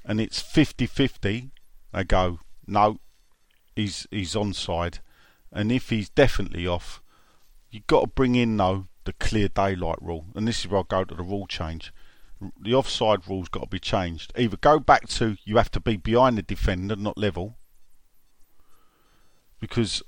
and 0.04 0.20
it's 0.20 0.42
50-50, 0.42 1.52
they 1.94 2.04
go 2.04 2.40
no, 2.68 3.00
he's 3.76 4.08
he's 4.12 4.36
onside, 4.36 5.00
and 5.52 5.72
if 5.72 5.90
he's 5.90 6.10
definitely 6.10 6.68
off, 6.68 7.02
you've 7.72 7.88
got 7.88 8.02
to 8.02 8.08
bring 8.08 8.36
in 8.36 8.56
though 8.58 8.88
the 9.06 9.14
clear 9.14 9.48
daylight 9.48 10.02
rule, 10.02 10.26
and 10.36 10.48
this 10.48 10.60
is 10.60 10.68
where 10.68 10.82
I 10.82 10.84
go 10.88 11.04
to 11.04 11.16
the 11.16 11.24
rule 11.24 11.48
change. 11.48 11.92
The 12.62 12.74
offside 12.74 13.28
rule's 13.28 13.50
got 13.50 13.64
to 13.64 13.68
be 13.70 13.80
changed. 13.80 14.32
Either 14.38 14.58
go 14.58 14.80
back 14.80 15.08
to 15.10 15.38
you 15.44 15.58
have 15.58 15.72
to 15.72 15.80
be 15.80 15.98
behind 15.98 16.38
the 16.38 16.42
defender, 16.42 16.96
not 16.96 17.18
level, 17.18 17.58
because 19.60 20.02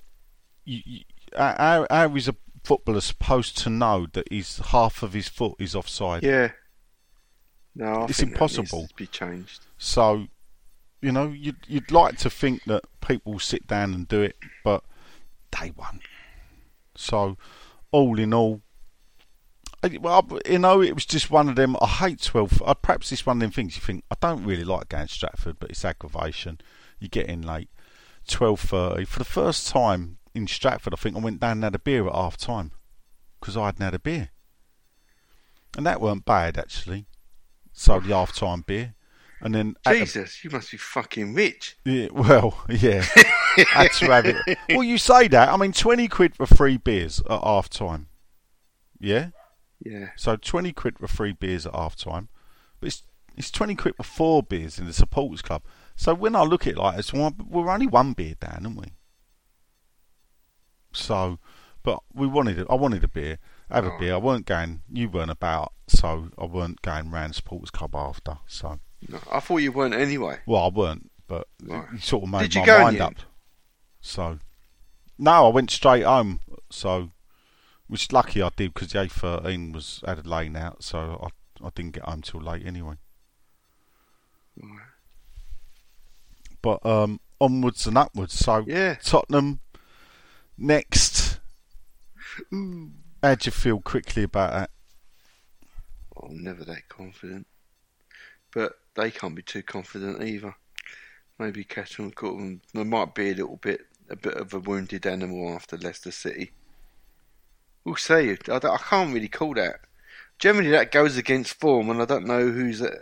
you, 0.65 0.81
you, 0.85 0.99
how, 1.37 1.85
how 1.89 2.15
is 2.15 2.27
a 2.27 2.35
footballer 2.63 3.01
supposed 3.01 3.57
to 3.59 3.69
know 3.69 4.07
that 4.13 4.31
his 4.31 4.57
half 4.59 5.03
of 5.03 5.13
his 5.13 5.27
foot 5.27 5.55
is 5.59 5.75
offside? 5.75 6.23
yeah. 6.23 6.51
No, 7.73 7.85
I 7.85 8.05
It's 8.05 8.19
think 8.19 8.33
that 8.33 8.41
needs 8.41 8.57
impossible. 8.57 8.87
to 8.87 8.95
be 8.95 9.07
changed. 9.07 9.65
So, 9.77 10.27
you 11.01 11.11
know, 11.13 11.29
you'd 11.29 11.55
you'd 11.67 11.89
like 11.89 12.17
to 12.17 12.29
think 12.29 12.65
that 12.65 12.83
people 12.99 13.39
sit 13.39 13.65
down 13.65 13.93
and 13.93 14.05
do 14.07 14.21
it, 14.21 14.35
but 14.63 14.83
they 15.57 15.71
won't. 15.71 16.01
So, 16.95 17.37
all 17.91 18.19
in 18.19 18.33
all, 18.33 18.61
well, 19.99 20.27
you 20.45 20.59
know, 20.59 20.81
it 20.81 20.93
was 20.93 21.05
just 21.05 21.31
one 21.31 21.49
of 21.49 21.55
them. 21.55 21.75
I 21.81 21.87
hate 21.87 22.21
twelve. 22.21 22.61
I, 22.65 22.73
perhaps 22.73 23.11
it's 23.11 23.25
one 23.25 23.37
of 23.37 23.41
them 23.41 23.51
things 23.51 23.75
you 23.75 23.81
think 23.81 24.03
I 24.11 24.15
don't 24.21 24.43
really 24.43 24.63
like 24.63 24.89
going 24.89 25.07
to 25.07 25.13
Stratford, 25.13 25.57
but 25.59 25.69
it's 25.71 25.83
aggravation. 25.85 26.59
You 26.99 27.07
get 27.07 27.27
in 27.27 27.41
late, 27.41 27.69
twelve 28.27 28.59
thirty 28.59 29.05
for 29.05 29.19
the 29.19 29.25
first 29.25 29.67
time 29.67 30.17
in 30.35 30.47
Stratford. 30.47 30.93
I 30.93 30.97
think 30.97 31.15
I 31.15 31.19
went 31.19 31.39
down 31.39 31.53
and 31.53 31.63
had 31.63 31.75
a 31.75 31.79
beer 31.79 32.07
at 32.07 32.13
half 32.15 32.37
time 32.37 32.71
because 33.39 33.57
I 33.57 33.65
hadn't 33.65 33.81
had 33.83 33.95
a 33.95 33.99
beer, 33.99 34.29
and 35.75 35.85
that 35.85 36.01
weren't 36.01 36.25
bad 36.25 36.57
actually. 36.57 37.05
So 37.73 37.99
the 37.99 38.13
half 38.13 38.35
time 38.35 38.63
beer, 38.67 38.93
and 39.39 39.55
then 39.55 39.75
the- 39.85 39.93
Jesus, 39.99 40.43
you 40.43 40.49
must 40.51 40.69
be 40.71 40.77
fucking 40.77 41.33
rich. 41.33 41.77
yeah, 41.85 42.07
well, 42.11 42.63
yeah. 42.69 43.03
Had 43.69 43.91
to 43.93 44.05
have 44.11 44.25
it. 44.25 44.57
Well, 44.69 44.83
you 44.83 44.97
say 44.97 45.27
that. 45.29 45.49
I 45.49 45.57
mean, 45.57 45.73
20 45.73 46.07
quid 46.07 46.35
for 46.35 46.45
three 46.45 46.77
beers 46.77 47.21
at 47.29 47.43
half 47.43 47.69
time. 47.69 48.07
Yeah? 48.99 49.29
Yeah, 49.83 50.09
So 50.15 50.35
20 50.35 50.71
quid 50.73 50.99
for 50.99 51.07
free 51.07 51.31
beers 51.33 51.65
at 51.65 51.73
half 51.73 51.95
time. 51.95 52.29
But 52.79 52.87
it's, 52.87 53.03
it's 53.35 53.49
20 53.51 53.75
quid 53.75 53.95
for 53.95 54.03
four 54.03 54.43
beers 54.43 54.77
in 54.77 54.85
the 54.85 54.93
supporters 54.93 55.41
club. 55.41 55.63
So 55.95 56.13
when 56.13 56.35
I 56.35 56.43
look 56.43 56.67
at 56.67 56.73
it 56.73 56.77
like 56.77 56.97
this, 56.97 57.11
we're 57.13 57.69
only 57.69 57.87
one 57.87 58.13
beer 58.13 58.35
down, 58.39 58.65
aren't 58.65 58.77
we? 58.77 58.85
So, 60.93 61.39
but 61.83 61.99
we 62.13 62.27
wanted 62.27 62.59
it. 62.59 62.67
I 62.69 62.75
wanted 62.75 63.03
a 63.03 63.07
beer. 63.07 63.39
Have 63.69 63.85
a 63.85 63.93
Oh. 63.93 63.97
beer. 63.99 64.13
I 64.15 64.17
weren't 64.17 64.45
going. 64.45 64.81
You 64.91 65.09
weren't 65.09 65.31
about, 65.31 65.73
so 65.87 66.29
I 66.37 66.45
weren't 66.45 66.81
going 66.81 67.09
round 67.09 67.35
supporters 67.35 67.71
club 67.71 67.95
after. 67.95 68.37
So, 68.47 68.79
no, 69.07 69.19
I 69.31 69.39
thought 69.39 69.57
you 69.57 69.71
weren't 69.71 69.93
anyway. 69.93 70.39
well, 70.45 70.65
I 70.65 70.69
weren't, 70.69 71.11
but 71.27 71.47
Right. 71.63 71.87
it 71.93 72.03
sort 72.03 72.23
of 72.23 72.29
made 72.29 72.41
Did 72.41 72.55
you 72.55 72.61
my 72.65 72.83
mind 72.83 73.01
up. 73.01 73.15
So, 74.01 74.39
no, 75.17 75.45
I 75.47 75.49
went 75.49 75.71
straight 75.71 76.03
home. 76.03 76.41
So, 76.69 77.09
which 77.91 78.03
is 78.03 78.13
lucky 78.13 78.41
I 78.41 78.49
did 78.55 78.73
because 78.73 78.93
the 78.93 78.99
A13 78.99 79.73
was 79.73 80.01
had 80.05 80.25
a 80.25 80.29
lane 80.29 80.55
out, 80.55 80.81
so 80.81 81.19
I 81.21 81.65
I 81.65 81.71
didn't 81.75 81.91
get 81.91 82.05
home 82.05 82.21
till 82.21 82.41
late 82.41 82.65
anyway. 82.65 82.95
But 86.61 86.85
um, 86.85 87.19
onwards 87.41 87.85
and 87.87 87.97
upwards. 87.97 88.35
So 88.35 88.63
Yeah. 88.65 88.95
Tottenham 88.95 89.59
next. 90.57 91.39
How 92.49 93.35
do 93.35 93.37
you 93.43 93.51
feel 93.51 93.81
quickly 93.81 94.23
about 94.23 94.53
that? 94.53 94.69
I'm 96.23 96.41
never 96.41 96.63
that 96.63 96.87
confident. 96.87 97.45
But 98.53 98.79
they 98.95 99.11
can't 99.11 99.35
be 99.35 99.41
too 99.41 99.63
confident 99.63 100.23
either. 100.23 100.55
Maybe 101.37 101.65
Catherine 101.65 102.11
caught 102.11 102.37
them. 102.37 102.61
There 102.73 102.85
might 102.85 103.13
be 103.13 103.31
a 103.31 103.35
little 103.35 103.57
bit, 103.57 103.81
a 104.09 104.15
bit 104.15 104.35
of 104.35 104.53
a 104.53 104.59
wounded 104.59 105.05
animal 105.05 105.53
after 105.53 105.75
Leicester 105.77 106.11
City. 106.11 106.51
We'll 107.83 107.95
see. 107.95 108.37
I, 108.49 108.55
I 108.55 108.77
can't 108.77 109.13
really 109.13 109.27
call 109.27 109.53
that. 109.55 109.81
Generally, 110.39 110.71
that 110.71 110.91
goes 110.91 111.17
against 111.17 111.59
form, 111.59 111.89
and 111.89 112.01
I 112.01 112.05
don't 112.05 112.25
know 112.25 112.49
who's 112.49 112.81
uh, 112.81 112.95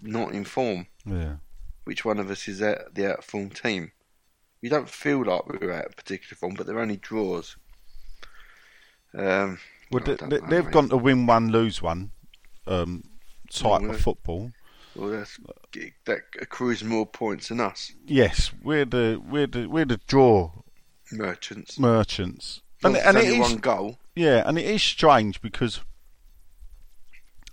not 0.00 0.32
in 0.32 0.44
form. 0.44 0.86
Yeah. 1.04 1.36
Which 1.84 2.04
one 2.04 2.18
of 2.18 2.30
us 2.30 2.48
is 2.48 2.60
at 2.62 2.94
the 2.94 3.12
out 3.12 3.24
form 3.24 3.50
team? 3.50 3.92
We 4.62 4.68
don't 4.68 4.88
feel 4.88 5.24
like 5.24 5.46
we're 5.46 5.72
out 5.72 5.86
of 5.86 5.96
particular 5.96 6.36
form, 6.36 6.54
but 6.54 6.66
they're 6.66 6.80
only 6.80 6.96
draws. 6.96 7.56
Um, 9.14 9.58
Well, 9.90 10.02
they, 10.04 10.16
don't 10.16 10.30
they, 10.30 10.40
know, 10.40 10.46
they've 10.48 10.64
mate. 10.64 10.72
gone 10.72 10.88
to 10.88 10.96
win 10.96 11.26
one, 11.26 11.50
lose 11.50 11.80
one 11.80 12.10
um, 12.66 13.04
type 13.50 13.82
of 13.82 14.00
football. 14.00 14.50
Well, 14.94 15.10
that's, 15.10 15.38
that 16.06 16.20
accrues 16.40 16.82
more 16.82 17.04
points 17.06 17.48
than 17.48 17.60
us 17.60 17.92
Yes, 18.06 18.50
we're 18.62 18.86
the 18.86 19.20
we're 19.22 19.46
the 19.46 19.66
we're 19.66 19.84
the 19.84 20.00
draw 20.06 20.50
merchants. 21.12 21.78
merchants, 21.78 22.62
And, 22.82 22.96
and, 22.96 23.18
it 23.18 23.24
is 23.24 23.38
one 23.38 23.56
goal. 23.58 23.98
Yeah, 24.16 24.42
and 24.46 24.58
it 24.58 24.64
is 24.64 24.82
strange 24.82 25.40
because, 25.40 25.80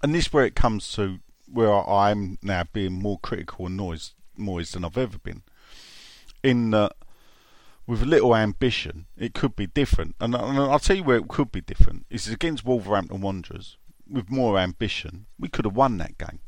and 0.02 0.16
this 0.16 0.28
is 0.28 0.34
where 0.34 0.46
it 0.46 0.56
comes 0.56 0.92
to 0.94 1.20
where 1.52 1.72
I'm 1.72 2.40
now 2.42 2.64
being 2.74 2.94
more 2.94 3.20
critical 3.20 3.68
and 3.68 3.78
noise 3.78 4.16
noise 4.36 4.72
than 4.72 4.84
I've 4.84 4.98
ever 4.98 5.20
been. 5.20 5.44
In 6.42 6.72
that, 6.72 6.94
with 7.86 8.02
a 8.02 8.06
little 8.06 8.36
ambition, 8.36 9.06
it 9.18 9.34
could 9.34 9.56
be 9.56 9.68
different, 9.68 10.16
and, 10.20 10.34
and 10.34 10.58
I'll 10.58 10.80
tell 10.80 10.96
you 10.96 11.04
where 11.04 11.18
it 11.18 11.28
could 11.28 11.52
be 11.52 11.62
different. 11.62 12.06
Is 12.10 12.28
against 12.30 12.66
Wolverhampton 12.66 13.22
Wanderers. 13.22 13.78
With 14.10 14.30
more 14.30 14.58
ambition, 14.60 15.28
we 15.40 15.48
could 15.48 15.66
have 15.66 15.76
won 15.76 15.98
that 15.98 16.18
game. 16.18 16.40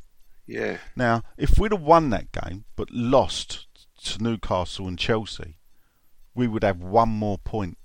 Yeah, 0.47 0.77
Now, 0.95 1.23
if 1.37 1.57
we'd 1.57 1.71
have 1.71 1.81
won 1.81 2.11
that 2.11 2.31
game 2.31 2.65
but 2.75 2.91
lost 2.91 3.65
to 4.03 4.21
Newcastle 4.21 4.87
and 4.87 4.99
Chelsea, 4.99 5.57
we 6.35 6.47
would 6.47 6.63
have 6.63 6.81
one 6.81 7.09
more 7.09 7.37
point. 7.39 7.77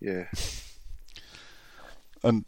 yeah, 0.00 0.24
And 2.22 2.44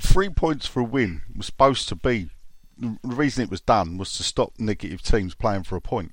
three 0.00 0.28
points 0.28 0.66
for 0.66 0.80
a 0.80 0.84
win 0.84 1.22
was 1.36 1.46
supposed 1.46 1.88
to 1.88 1.96
be 1.96 2.30
the 2.78 2.98
reason 3.04 3.44
it 3.44 3.50
was 3.50 3.60
done 3.60 3.96
was 3.96 4.16
to 4.16 4.22
stop 4.22 4.52
negative 4.58 5.02
teams 5.02 5.34
playing 5.34 5.62
for 5.64 5.76
a 5.76 5.80
point. 5.80 6.12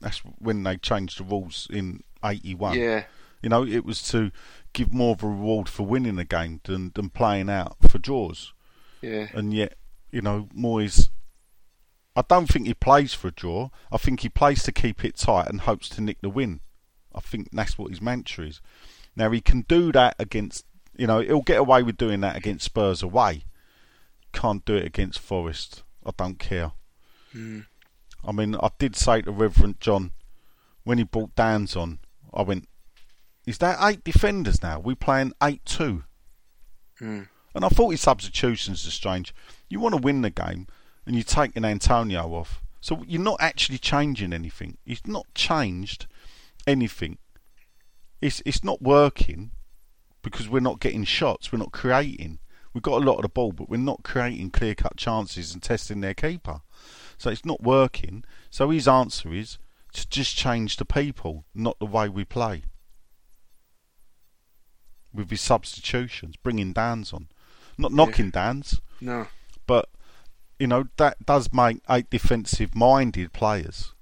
That's 0.00 0.18
when 0.38 0.62
they 0.62 0.76
changed 0.76 1.20
the 1.20 1.24
rules 1.24 1.68
in 1.70 2.02
'81. 2.24 2.78
yeah. 2.78 3.04
You 3.42 3.50
know, 3.50 3.64
it 3.64 3.84
was 3.84 4.02
to 4.08 4.32
give 4.72 4.92
more 4.92 5.12
of 5.12 5.22
a 5.22 5.28
reward 5.28 5.68
for 5.68 5.84
winning 5.84 6.18
a 6.18 6.24
game 6.24 6.60
than, 6.64 6.90
than 6.94 7.10
playing 7.10 7.50
out 7.50 7.76
for 7.88 7.98
draws. 7.98 8.52
Yeah, 9.02 9.28
and 9.34 9.52
yet, 9.52 9.74
you 10.10 10.22
know, 10.22 10.48
Moyes. 10.56 11.10
I 12.16 12.22
don't 12.26 12.46
think 12.46 12.66
he 12.66 12.74
plays 12.74 13.12
for 13.12 13.28
a 13.28 13.32
draw. 13.32 13.68
I 13.92 13.98
think 13.98 14.20
he 14.20 14.30
plays 14.30 14.62
to 14.64 14.72
keep 14.72 15.04
it 15.04 15.16
tight 15.16 15.48
and 15.48 15.60
hopes 15.60 15.90
to 15.90 16.00
nick 16.00 16.22
the 16.22 16.30
win. 16.30 16.60
I 17.14 17.20
think 17.20 17.50
that's 17.52 17.76
what 17.76 17.90
his 17.90 18.00
mantra 18.00 18.46
is. 18.46 18.62
Now 19.16 19.30
he 19.30 19.40
can 19.40 19.62
do 19.62 19.90
that 19.92 20.14
against, 20.18 20.66
you 20.96 21.06
know, 21.06 21.20
he'll 21.20 21.40
get 21.40 21.58
away 21.58 21.82
with 21.82 21.96
doing 21.96 22.20
that 22.20 22.36
against 22.36 22.66
Spurs 22.66 23.02
away. 23.02 23.44
Can't 24.32 24.64
do 24.64 24.76
it 24.76 24.84
against 24.84 25.18
Forest. 25.18 25.82
I 26.04 26.10
don't 26.16 26.38
care. 26.38 26.72
Hmm. 27.32 27.60
I 28.24 28.32
mean, 28.32 28.54
I 28.56 28.70
did 28.78 28.94
say 28.94 29.22
to 29.22 29.30
Reverend 29.30 29.80
John 29.80 30.12
when 30.84 30.98
he 30.98 31.04
brought 31.04 31.34
Downes 31.34 31.74
on, 31.74 32.00
I 32.34 32.42
went, 32.42 32.68
"Is 33.46 33.58
that 33.58 33.78
eight 33.82 34.04
defenders 34.04 34.62
now? 34.62 34.78
We 34.78 34.94
playing 34.94 35.32
eight-two?" 35.42 36.04
Mm. 37.00 37.28
And 37.54 37.64
I 37.64 37.68
thought 37.68 37.90
his 37.90 38.00
substitutions 38.00 38.86
are 38.86 38.90
strange. 38.90 39.34
You 39.68 39.80
want 39.80 39.94
to 39.94 40.00
win 40.00 40.22
the 40.22 40.30
game, 40.30 40.66
and 41.06 41.14
you're 41.14 41.24
taking 41.24 41.64
Antonio 41.64 42.34
off, 42.34 42.60
so 42.80 43.02
you're 43.06 43.20
not 43.20 43.40
actually 43.40 43.78
changing 43.78 44.32
anything. 44.32 44.76
He's 44.84 45.06
not 45.06 45.26
changed 45.34 46.06
anything. 46.66 47.18
It's 48.20 48.42
it's 48.46 48.64
not 48.64 48.80
working 48.82 49.52
because 50.22 50.48
we're 50.48 50.60
not 50.60 50.80
getting 50.80 51.04
shots. 51.04 51.52
We're 51.52 51.58
not 51.58 51.72
creating. 51.72 52.38
We've 52.72 52.82
got 52.82 53.02
a 53.02 53.04
lot 53.04 53.16
of 53.16 53.22
the 53.22 53.28
ball, 53.28 53.52
but 53.52 53.70
we're 53.70 53.76
not 53.78 54.02
creating 54.02 54.50
clear 54.50 54.74
cut 54.74 54.96
chances 54.96 55.52
and 55.54 55.62
testing 55.62 56.00
their 56.00 56.14
keeper. 56.14 56.60
So 57.16 57.30
it's 57.30 57.44
not 57.44 57.62
working. 57.62 58.24
So 58.50 58.70
his 58.70 58.86
answer 58.86 59.32
is 59.32 59.58
to 59.94 60.06
just 60.08 60.36
change 60.36 60.76
the 60.76 60.84
people, 60.84 61.44
not 61.54 61.78
the 61.78 61.86
way 61.86 62.08
we 62.08 62.24
play. 62.24 62.64
With 65.12 65.30
his 65.30 65.40
substitutions, 65.40 66.36
bringing 66.36 66.72
Downes 66.74 67.12
on. 67.12 67.28
Not 67.78 67.92
knocking 67.92 68.30
Downes, 68.30 68.80
No. 69.00 69.28
but 69.66 69.88
you 70.58 70.66
know 70.66 70.88
that 70.96 71.24
does 71.24 71.52
make 71.52 71.80
eight 71.88 72.08
defensive-minded 72.10 73.32
players, 73.32 73.92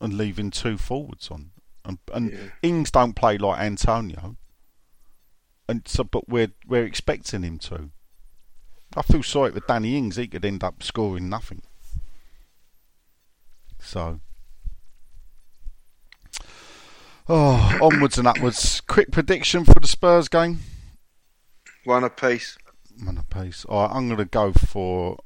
and 0.00 0.14
leaving 0.18 0.50
two 0.50 0.76
forwards 0.76 1.28
on, 1.30 1.50
and, 1.84 1.98
and 2.12 2.32
Yeah. 2.32 2.38
Ings 2.62 2.90
don't 2.90 3.14
play 3.14 3.38
like 3.38 3.60
Antonio, 3.60 4.36
and 5.68 5.86
so 5.86 6.04
but 6.04 6.28
we're 6.28 6.52
we're 6.66 6.84
expecting 6.84 7.42
him 7.42 7.58
to. 7.60 7.90
I 8.96 9.02
feel 9.02 9.22
sorry 9.22 9.52
for 9.52 9.60
Danny 9.60 9.96
Ings; 9.96 10.16
he 10.16 10.26
could 10.28 10.44
end 10.44 10.62
up 10.62 10.82
scoring 10.82 11.28
nothing. 11.28 11.62
So, 13.78 14.20
oh, 17.28 17.78
onwards 17.82 18.18
and 18.18 18.26
upwards. 18.26 18.80
Quick 18.82 19.10
prediction 19.10 19.64
for 19.64 19.74
the 19.80 19.88
Spurs 19.88 20.28
game. 20.28 20.60
One 21.84 22.04
apiece. 22.04 22.56
Of 23.06 23.28
pace. 23.28 23.64
All 23.66 23.82
right, 23.82 23.94
I'm 23.94 24.06
going 24.06 24.18
to 24.18 24.24
go 24.24 24.52
for. 24.52 25.18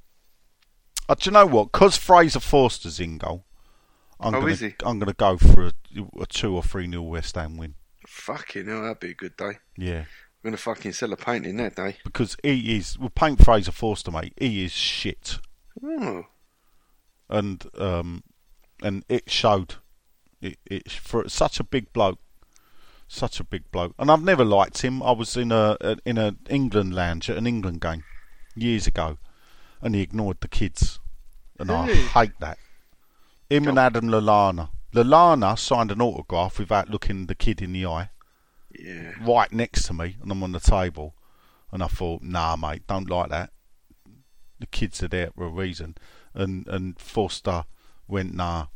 Uh, 1.09 1.15
do 1.15 1.29
you 1.29 1.33
know 1.33 1.47
what? 1.47 1.71
Because 1.73 1.97
Fraser 1.97 2.41
Forster's 2.41 2.99
in 2.99 3.19
goal, 3.19 3.45
I'm 4.21 4.35
Oh, 4.35 4.41
going 4.41 4.53
is 4.53 4.59
to 4.61 4.69
he? 4.69 4.75
I'm 4.85 4.99
going 4.99 5.09
to 5.11 5.15
go 5.15 5.37
for 5.37 5.67
a, 5.67 5.73
a 6.21 6.27
two 6.27 6.55
or 6.55 6.63
three 6.63 6.87
nil 6.87 7.07
West 7.07 7.35
Ham 7.37 7.57
win. 7.57 7.75
Fucking 8.07 8.67
hell, 8.67 8.83
that'd 8.83 9.01
be 9.01 9.11
a 9.11 9.15
good 9.15 9.37
day. 9.37 9.59
Yeah, 9.77 10.05
We're 10.43 10.51
gonna 10.51 10.57
fucking 10.57 10.93
sell 10.93 11.13
a 11.13 11.17
painting 11.17 11.57
that 11.59 11.77
day. 11.77 11.97
because 12.05 12.37
he 12.43 12.77
is. 12.77 12.99
We'll 12.99 13.11
paint 13.11 13.45
Fraser 13.45 13.73
Forster, 13.73 14.11
mate. 14.11 14.33
He 14.39 14.65
is 14.65 14.73
shit, 14.73 15.39
Oh. 15.85 16.25
and 17.29 17.65
um, 17.79 18.23
and 18.83 19.05
it 19.09 19.31
showed. 19.31 19.77
It, 20.41 20.57
it 20.67 20.91
for 20.91 21.29
such 21.29 21.59
a 21.61 21.65
big 21.65 21.93
bloke, 21.93 22.21
such 23.09 23.41
a 23.41 23.45
big 23.45 23.71
bloke, 23.73 23.95
and 23.99 24.11
I've 24.11 24.23
never 24.23 24.45
liked 24.45 24.83
him. 24.83 25.03
I 25.03 25.11
was 25.11 25.37
in 25.37 25.51
a, 25.53 25.77
a 25.81 25.97
in 26.07 26.17
a 26.17 26.37
England 26.49 26.95
lounge 26.95 27.29
at 27.29 27.37
an 27.37 27.47
England 27.47 27.81
game 27.81 28.05
years 28.55 28.87
ago, 28.87 29.19
and 29.83 29.95
he 29.95 30.01
ignored 30.01 30.39
the 30.41 30.49
kids, 30.49 30.99
and 31.59 31.71
I 31.71 31.93
hate 31.93 32.39
that. 32.41 32.59
Him 33.51 33.69
and 33.69 33.79
Adam 33.79 34.07
Lallana. 34.09 34.71
Lallana 34.95 35.59
signed 35.59 35.91
an 35.91 36.01
autograph 36.03 36.59
without 36.59 36.89
looking 36.91 37.27
the 37.27 37.35
kid 37.35 37.61
in 37.63 37.73
the 37.73 37.87
eye, 37.87 38.11
Yeah. 38.79 39.13
right 39.21 39.53
next 39.53 39.85
to 39.87 39.93
me, 39.95 40.17
and 40.23 40.31
I'm 40.33 40.43
on 40.43 40.53
the 40.53 40.61
table, 40.61 41.15
and 41.73 41.83
I 41.83 41.87
thought, 41.89 42.23
nah, 42.23 42.57
mate, 42.57 42.87
don't 42.87 43.09
like 43.09 43.31
that. 43.31 43.51
The 44.59 44.67
kids 44.67 45.03
are 45.03 45.09
there 45.09 45.31
for 45.37 45.45
a 45.47 45.51
reason, 45.51 45.97
and 46.35 46.67
and 46.69 46.99
Forster 46.99 47.65
went, 48.07 48.35
nah, 48.35 48.67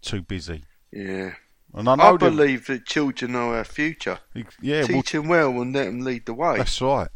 too 0.00 0.22
busy. 0.22 0.64
Yeah. 0.90 1.34
And 1.72 1.88
I 1.88 1.92
I, 1.92 1.96
know 1.96 2.16
them- 2.16 2.36
believe 2.36 2.66
that 2.66 2.84
children 2.86 3.36
are 3.36 3.56
our 3.58 3.64
future. 3.64 4.18
yeah, 4.60 4.80
well, 4.80 4.86
Teach 4.88 5.12
them 5.12 5.28
well 5.28 5.50
and 5.60 5.72
let 5.74 5.84
them 5.84 6.00
lead 6.00 6.26
the 6.26 6.34
way. 6.34 6.56
That's 6.56 6.80
right. 6.80 7.08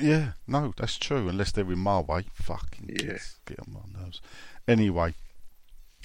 Yeah, 0.00 0.32
no, 0.48 0.74
that's 0.76 0.96
true. 0.98 1.28
Unless 1.28 1.52
they're 1.52 1.70
in 1.70 1.78
my 1.78 2.00
way, 2.00 2.24
fucking 2.34 2.88
Yeah. 2.88 3.12
kids 3.12 3.38
get 3.46 3.60
on 3.60 3.72
my 3.74 4.00
nerves. 4.00 4.20
Anyway, 4.66 5.14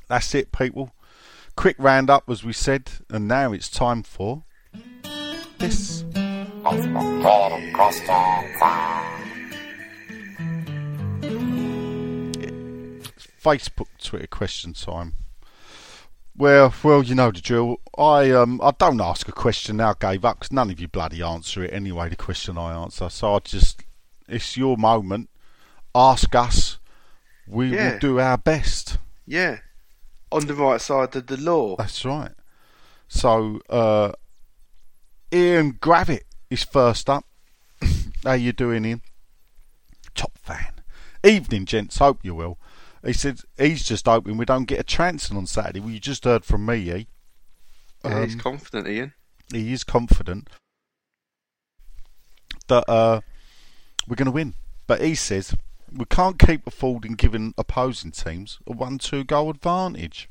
that's 0.09 0.35
it, 0.35 0.51
people. 0.51 0.91
Quick 1.55 1.75
roundup, 1.79 2.29
as 2.29 2.43
we 2.43 2.53
said, 2.53 2.91
and 3.09 3.27
now 3.27 3.53
it's 3.53 3.69
time 3.69 4.03
for 4.03 4.43
this. 5.57 6.03
Facebook, 13.43 13.87
Twitter 14.01 14.27
question 14.27 14.73
time. 14.73 15.13
Well, 16.35 16.73
well, 16.83 17.03
you 17.03 17.15
know 17.15 17.31
the 17.31 17.41
drill. 17.41 17.77
I 17.97 18.31
um, 18.31 18.61
I 18.63 18.71
don't 18.77 19.01
ask 19.01 19.27
a 19.27 19.31
question 19.33 19.77
now. 19.77 19.93
Gave 19.93 20.23
up 20.23 20.39
because 20.39 20.51
none 20.51 20.69
of 20.69 20.79
you 20.79 20.87
bloody 20.87 21.21
answer 21.21 21.63
it 21.63 21.73
anyway. 21.73 22.09
The 22.09 22.15
question 22.15 22.57
I 22.57 22.73
answer, 22.73 23.09
so 23.09 23.35
I 23.35 23.39
just, 23.39 23.83
it's 24.27 24.55
your 24.55 24.77
moment. 24.77 25.29
Ask 25.93 26.33
us. 26.35 26.79
We 27.47 27.73
Yeah. 27.75 27.93
will 27.93 27.99
do 27.99 28.19
our 28.19 28.37
best. 28.37 28.99
Yeah. 29.25 29.57
On 30.31 30.45
the 30.45 30.53
right 30.53 30.79
side 30.79 31.15
of 31.15 31.25
the 31.27 31.37
law. 31.37 31.75
That's 31.77 32.05
right. 32.05 32.31
So, 33.07 33.59
uh, 33.69 34.11
Ian 35.33 35.73
Gravitt 35.73 36.23
is 36.49 36.63
first 36.63 37.09
up. 37.09 37.25
How 38.23 38.33
you 38.33 38.51
doing, 38.53 38.85
Ian? 38.85 39.01
Top 40.13 40.37
fan. 40.37 40.73
Evening, 41.23 41.65
gents. 41.65 41.97
Hope 41.97 42.19
you 42.23 42.35
will. 42.35 42.59
He 43.03 43.13
said 43.13 43.39
he's 43.57 43.83
just 43.83 44.05
hoping 44.05 44.37
we 44.37 44.45
don't 44.45 44.65
get 44.65 44.79
a 44.79 44.83
transfer 44.83 45.35
on 45.35 45.47
Saturday. 45.47 45.79
Well, 45.79 45.89
you 45.91 45.99
just 45.99 46.25
heard 46.25 46.45
from 46.45 46.65
me, 46.65 46.91
eh? 46.91 47.03
Yeah, 48.05 48.23
he's 48.25 48.33
Um, 48.35 48.39
confident, 48.39 48.87
Ian. 48.87 49.13
he 49.51 49.73
is 49.73 49.83
confident 49.83 50.47
that 52.67 52.87
uh, 52.89 53.21
we're 54.07 54.15
going 54.15 54.25
to 54.27 54.31
win. 54.31 54.53
But 54.85 55.01
he 55.01 55.15
says 55.15 55.55
we 55.93 56.05
can't 56.05 56.39
keep 56.39 56.65
affording 56.67 57.13
giving 57.13 57.53
opposing 57.57 58.11
teams 58.11 58.59
a 58.67 58.71
one-two 58.71 59.23
goal 59.23 59.49
advantage. 59.49 60.29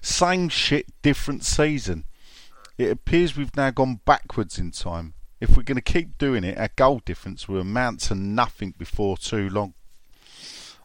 Same 0.00 0.48
shit, 0.48 0.86
different 1.02 1.44
season. 1.44 2.04
It 2.76 2.90
appears 2.90 3.36
we've 3.36 3.56
now 3.56 3.70
gone 3.70 4.00
backwards 4.04 4.58
in 4.58 4.70
time. 4.70 5.14
If 5.40 5.56
we're 5.56 5.62
going 5.62 5.76
to 5.76 5.82
keep 5.82 6.18
doing 6.18 6.44
it, 6.44 6.58
our 6.58 6.70
goal 6.76 7.00
difference 7.04 7.48
will 7.48 7.60
amount 7.60 8.00
to 8.00 8.14
nothing 8.14 8.74
before 8.76 9.16
too 9.16 9.48
long. 9.48 9.74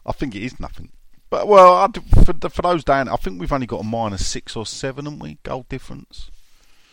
I 0.06 0.12
think 0.12 0.34
it 0.34 0.42
is 0.42 0.60
nothing. 0.60 0.92
But 1.30 1.46
well, 1.46 1.74
I 1.74 1.88
for, 2.24 2.48
for 2.48 2.62
those 2.62 2.82
down, 2.82 3.08
I 3.08 3.16
think 3.16 3.40
we've 3.40 3.52
only 3.52 3.66
got 3.66 3.80
a 3.80 3.84
minus 3.84 4.26
six 4.26 4.56
or 4.56 4.66
seven, 4.66 5.04
haven't 5.04 5.20
we? 5.20 5.38
Goal 5.42 5.64
difference. 5.68 6.30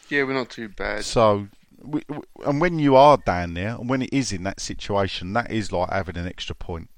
Yeah, 0.09 0.23
we're 0.23 0.33
not 0.33 0.49
too 0.49 0.69
bad. 0.69 1.03
So, 1.03 1.47
we, 1.81 2.01
we- 2.09 2.19
and 2.45 2.59
when 2.61 2.79
you 2.79 2.95
are 2.95 3.17
down 3.17 3.53
there, 3.53 3.75
and 3.75 3.89
when 3.89 4.01
it 4.01 4.09
is 4.11 4.31
in 4.31 4.43
that 4.43 4.59
situation, 4.59 5.33
that 5.33 5.51
is 5.51 5.71
like 5.71 5.89
having 5.91 6.17
an 6.17 6.27
extra 6.27 6.55
point. 6.55 6.89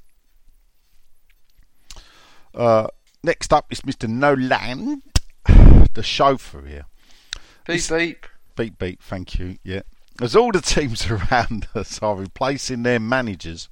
Uh, 2.54 2.88
next 3.24 3.54
up 3.54 3.72
is 3.72 3.82
Mr. 3.82 4.08
Noland, 4.10 5.04
the 5.94 6.04
chauffeur 6.04 6.65
here. 6.65 6.86
Beep 7.68 7.88
beep. 7.89 8.26
Beat, 8.56 8.78
beat, 8.80 9.02
thank 9.02 9.38
you. 9.39 9.58
Yeah. 9.63 9.82
As 10.22 10.36
all 10.36 10.52
the 10.52 10.62
teams 10.76 11.10
around 11.10 11.68
us 11.76 12.00
are 12.02 12.15
replacing 12.15 12.84
their 12.84 13.00
managers, 13.00 13.70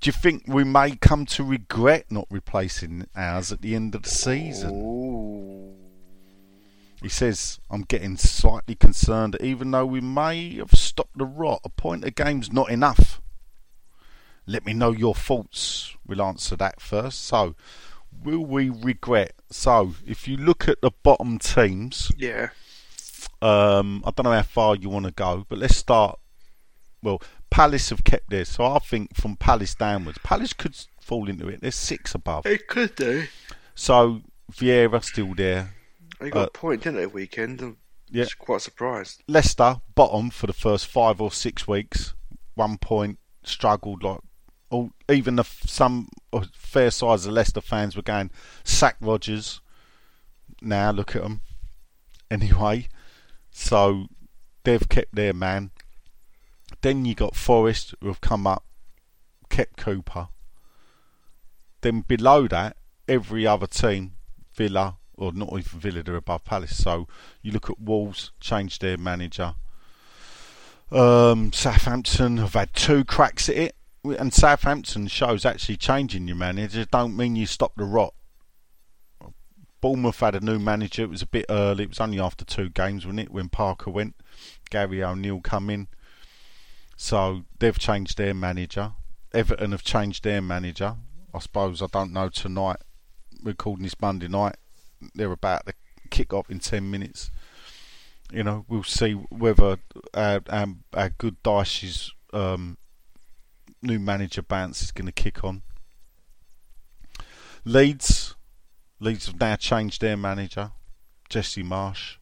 do 0.00 0.08
you 0.08 0.12
think 0.12 0.44
we 0.48 0.64
may 0.64 0.96
come 0.96 1.24
to 1.26 1.44
regret 1.44 2.06
not 2.10 2.26
replacing 2.30 3.06
ours 3.14 3.52
at 3.52 3.62
the 3.62 3.74
end 3.76 3.94
of 3.94 4.02
the 4.02 4.08
season? 4.10 4.70
Ooh. 4.74 5.74
He 7.02 7.08
says, 7.08 7.58
I'm 7.70 7.82
getting 7.82 8.16
slightly 8.16 8.74
concerned, 8.74 9.36
even 9.40 9.70
though 9.70 9.86
we 9.86 10.00
may 10.00 10.56
have 10.56 10.70
stopped 10.72 11.18
the 11.18 11.24
rot. 11.24 11.60
A 11.64 11.68
point 11.68 12.04
a 12.04 12.10
game's 12.10 12.52
not 12.52 12.70
enough. 12.70 13.20
Let 14.46 14.64
me 14.66 14.72
know 14.72 14.90
your 14.92 15.14
thoughts. 15.14 15.96
We'll 16.06 16.22
answer 16.22 16.56
that 16.56 16.80
first. 16.80 17.24
So, 17.24 17.54
will 18.24 18.44
we 18.44 18.70
regret? 18.70 19.32
So, 19.50 19.94
if 20.06 20.26
you 20.28 20.36
look 20.36 20.68
at 20.68 20.80
the 20.80 20.90
bottom 21.02 21.38
teams, 21.38 22.12
Yeah. 22.16 22.48
um, 23.40 24.02
I 24.06 24.10
don't 24.10 24.24
know 24.24 24.32
how 24.32 24.42
far 24.42 24.76
you 24.76 24.88
want 24.88 25.06
to 25.06 25.12
go, 25.12 25.44
but 25.48 25.58
let's 25.58 25.76
start. 25.76 26.18
Well, 27.02 27.20
Palace 27.50 27.90
have 27.90 28.04
kept 28.04 28.30
theirs, 28.30 28.48
so 28.48 28.64
I 28.64 28.78
think 28.78 29.16
from 29.16 29.36
Palace 29.36 29.74
downwards, 29.74 30.18
Palace 30.22 30.52
could 30.52 30.76
fall 31.00 31.28
into 31.28 31.48
it. 31.48 31.60
There's 31.60 31.74
six 31.74 32.14
above. 32.14 32.46
It 32.46 32.68
could 32.68 32.94
do. 32.94 33.26
So, 33.74 34.22
Vieira 34.52 35.02
still 35.04 35.34
there. 35.34 35.74
They 36.22 36.30
got 36.30 36.42
Uh, 36.42 36.46
a 36.46 36.50
point, 36.50 36.82
didn't 36.84 36.96
they, 36.96 37.06
weekend? 37.06 37.60
I'm 37.60 37.76
Yeah. 38.08 38.24
just 38.24 38.38
quite 38.38 38.60
surprised. 38.62 39.22
Leicester 39.26 39.80
bottom 39.94 40.30
for 40.30 40.46
the 40.46 40.52
first 40.52 40.86
five 40.86 41.20
or 41.20 41.32
six 41.32 41.66
weeks. 41.66 42.14
One 42.54 42.78
point 42.78 43.18
struggled 43.44 44.02
like 44.04 44.20
all, 44.70 44.92
even 45.10 45.36
the 45.36 45.44
some 45.44 46.08
fair 46.54 46.90
size 46.90 47.26
of 47.26 47.32
Leicester 47.32 47.60
fans 47.60 47.96
were 47.96 48.02
going 48.02 48.30
sack 48.64 48.96
Rodgers. 49.00 49.60
Now 50.60 50.90
look 50.92 51.16
at 51.16 51.22
them. 51.22 51.40
Anyway, 52.30 52.88
so 53.50 54.06
they've 54.64 54.88
kept 54.88 55.14
their 55.14 55.32
man. 55.34 55.72
Then 56.82 57.04
you 57.04 57.14
got 57.14 57.36
Forest 57.36 57.94
who 58.00 58.06
have 58.08 58.20
come 58.20 58.46
up, 58.46 58.64
kept 59.50 59.76
Cooper. 59.76 60.28
then 61.82 62.02
below 62.02 62.46
that, 62.48 62.76
every 63.08 63.44
other 63.46 63.66
team, 63.66 64.14
Villa, 64.54 64.98
or 65.16 65.32
not 65.32 65.50
even 65.50 65.80
Villa, 65.80 66.02
they're 66.02 66.16
above 66.16 66.44
Palace. 66.44 66.76
So 66.76 67.08
you 67.42 67.52
look 67.52 67.70
at 67.70 67.80
Wolves, 67.80 68.32
changed 68.40 68.82
their 68.82 68.96
manager. 68.96 69.54
Um, 70.90 71.52
Southampton 71.52 72.36
have 72.38 72.54
had 72.54 72.74
two 72.74 73.04
cracks 73.04 73.48
at 73.48 73.56
it, 73.56 73.76
and 74.04 74.32
Southampton 74.32 75.06
shows 75.06 75.46
actually 75.46 75.76
changing 75.76 76.26
your 76.28 76.36
manager 76.36 76.84
don't 76.84 77.16
mean 77.16 77.36
you 77.36 77.46
stop 77.46 77.72
the 77.76 77.84
rot. 77.84 78.14
Bournemouth 79.80 80.20
had 80.20 80.36
a 80.36 80.40
new 80.40 80.58
manager. 80.58 81.02
It 81.02 81.10
was 81.10 81.22
a 81.22 81.26
bit 81.26 81.46
early. 81.50 81.84
It 81.84 81.88
was 81.90 82.00
only 82.00 82.20
after 82.20 82.44
two 82.44 82.68
games, 82.68 83.04
wasn't 83.04 83.20
it, 83.20 83.32
when 83.32 83.48
Parker 83.48 83.90
went. 83.90 84.14
Gary 84.70 85.02
O'Neill 85.02 85.40
come 85.40 85.68
in. 85.70 85.88
So 86.96 87.42
they've 87.58 87.78
changed 87.78 88.16
their 88.16 88.32
manager. 88.32 88.92
Everton 89.34 89.72
have 89.72 89.82
changed 89.82 90.22
their 90.22 90.40
manager. 90.40 90.96
I 91.34 91.38
suppose 91.40 91.82
I 91.82 91.86
don't 91.90 92.12
know 92.12 92.28
tonight. 92.28 92.76
Recording 93.42 93.82
this 93.82 94.00
Monday 94.00 94.28
night, 94.28 94.54
they're 95.14 95.32
about 95.32 95.66
to 95.66 95.74
kick 96.10 96.32
off 96.32 96.50
in 96.50 96.58
ten 96.58 96.90
minutes. 96.90 97.30
You 98.32 98.44
know, 98.44 98.64
we'll 98.68 98.82
see 98.82 99.12
whether 99.12 99.78
our, 100.14 100.40
our, 100.48 100.66
our 100.94 101.08
good 101.10 101.42
Dyche's 101.42 102.12
um, 102.32 102.78
new 103.82 103.98
manager 103.98 104.42
bounce 104.42 104.82
is 104.82 104.90
going 104.90 105.06
to 105.06 105.12
kick 105.12 105.44
on. 105.44 105.62
Leeds, 107.64 108.34
Leeds 109.00 109.26
have 109.26 109.38
now 109.38 109.56
changed 109.56 110.00
their 110.00 110.16
manager, 110.16 110.72
Jesse 111.28 111.62
Marsch. 111.62 112.16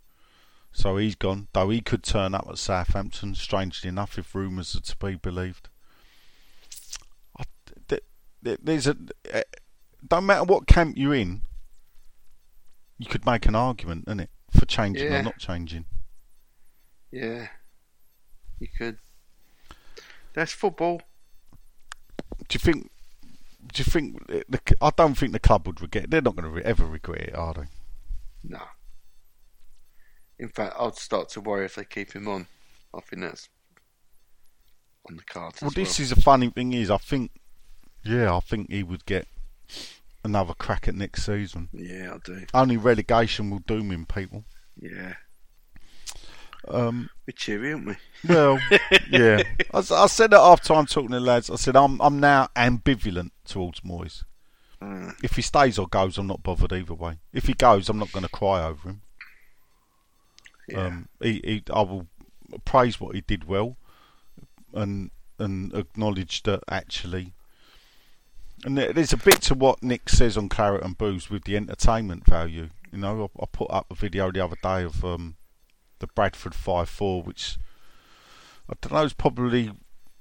So 0.72 0.96
he's 0.96 1.14
gone, 1.16 1.48
though 1.52 1.70
he 1.70 1.80
could 1.80 2.02
turn 2.02 2.34
up 2.34 2.46
at 2.48 2.58
Southampton, 2.58 3.34
strangely 3.34 3.88
enough, 3.88 4.18
if 4.18 4.34
rumours 4.34 4.76
are 4.76 4.80
to 4.80 4.96
be 4.96 5.16
believed. 5.16 5.68
There's 8.42 8.86
a. 8.86 8.96
Uh, 9.32 9.42
don't 10.08 10.24
matter 10.24 10.44
what 10.44 10.66
camp 10.66 10.96
you're 10.96 11.14
in, 11.14 11.42
you 13.00 13.06
could 13.06 13.24
make 13.24 13.46
an 13.46 13.54
argument, 13.54 14.04
isn't 14.06 14.20
it, 14.20 14.30
for 14.56 14.66
changing 14.66 15.10
Yeah. 15.10 15.20
or 15.20 15.22
not 15.22 15.38
changing. 15.38 15.86
Yeah, 17.10 17.48
you 18.58 18.68
could. 18.68 18.98
That's 20.34 20.52
football. 20.52 21.00
Do 22.48 22.52
you 22.52 22.60
think? 22.60 22.90
Do 23.72 23.80
you 23.80 23.84
think? 23.84 24.26
The, 24.26 24.60
I 24.80 24.90
don't 24.90 25.16
think 25.16 25.32
the 25.32 25.38
club 25.40 25.66
would 25.66 25.80
regret. 25.80 26.10
They're 26.10 26.20
not 26.20 26.36
going 26.36 26.52
to 26.54 26.66
ever 26.66 26.84
regret 26.84 27.22
it, 27.22 27.34
are 27.34 27.54
they? 27.54 27.66
No. 28.44 28.60
In 30.38 30.48
fact, 30.48 30.74
I'd 30.78 30.96
start 30.96 31.30
to 31.30 31.40
worry 31.40 31.64
if 31.64 31.74
they 31.76 31.84
keep 31.84 32.12
him 32.12 32.28
on. 32.28 32.46
I 32.94 33.00
think 33.00 33.22
that's 33.22 33.48
on 35.08 35.16
the 35.16 35.22
cards. 35.22 35.62
Well, 35.62 35.70
this 35.70 35.98
well. 35.98 36.04
is 36.04 36.12
a 36.12 36.20
funny 36.20 36.50
thing. 36.50 36.72
Is 36.74 36.90
I 36.90 36.98
think, 36.98 37.30
yeah, 38.04 38.36
I 38.36 38.40
think 38.40 38.70
he 38.70 38.82
would 38.82 39.06
get 39.06 39.26
another 40.24 40.54
crack 40.54 40.88
at 40.88 40.94
next 40.94 41.24
season. 41.24 41.68
Yeah, 41.72 42.14
I 42.14 42.18
do. 42.24 42.44
Only 42.54 42.76
relegation 42.76 43.50
will 43.50 43.60
doom 43.60 43.90
him, 43.90 44.06
people. 44.06 44.44
Yeah, 44.80 45.14
Um, 46.68 47.10
we're 47.26 47.32
cheery, 47.32 47.72
aren't 47.72 47.86
we? 47.86 47.96
well, 48.28 48.58
yeah. 49.10 49.42
I 49.74 49.80
said 50.06 50.32
at 50.34 50.40
half 50.40 50.62
time 50.62 50.86
talking 50.86 51.10
to 51.10 51.14
the 51.16 51.20
lads. 51.20 51.50
I 51.50 51.56
said 51.56 51.76
I'm 51.76 52.00
I'm 52.00 52.18
now 52.20 52.48
ambivalent 52.56 53.30
towards 53.44 53.80
Moyes. 53.80 54.24
Mm. 54.82 55.14
If 55.22 55.36
he 55.36 55.42
stays 55.42 55.78
or 55.78 55.86
goes, 55.88 56.16
I'm 56.16 56.26
not 56.26 56.42
bothered 56.42 56.72
either 56.72 56.94
way. 56.94 57.18
If 57.34 57.46
he 57.46 57.52
goes, 57.54 57.88
I'm 57.90 57.98
not 57.98 58.12
going 58.12 58.22
to 58.24 58.30
cry 58.30 58.64
over 58.64 58.88
him. 58.88 59.02
Yeah. 60.68 60.86
Um, 60.86 61.08
he, 61.20 61.32
he, 61.44 61.62
I 61.72 61.82
will 61.82 62.06
praise 62.64 62.98
what 63.00 63.14
he 63.14 63.20
did 63.20 63.44
well, 63.44 63.76
and 64.72 65.10
and 65.38 65.74
acknowledge 65.74 66.42
that 66.44 66.62
actually. 66.70 67.34
And 68.64 68.76
there- 68.76 68.92
there's 68.92 69.12
a 69.12 69.16
bit 69.16 69.40
to 69.42 69.54
what 69.54 69.82
Nick 69.82 70.08
says 70.08 70.36
on 70.36 70.48
Claret 70.48 70.84
and 70.84 70.96
Booze 70.98 71.30
with 71.30 71.44
the 71.44 71.56
entertainment 71.56 72.26
value. 72.26 72.70
You 72.92 72.98
know, 72.98 73.30
I, 73.38 73.42
I 73.42 73.46
put 73.50 73.70
up 73.70 73.86
a 73.90 73.94
video 73.94 74.30
the 74.30 74.44
other 74.44 74.56
day 74.62 74.82
of 74.82 75.04
um, 75.04 75.36
the 76.00 76.06
Bradford 76.08 76.54
five 76.54 76.88
four, 76.88 77.22
which 77.22 77.56
I 78.68 78.74
don't 78.80 78.92
know 78.92 79.04
is 79.04 79.12
probably 79.14 79.72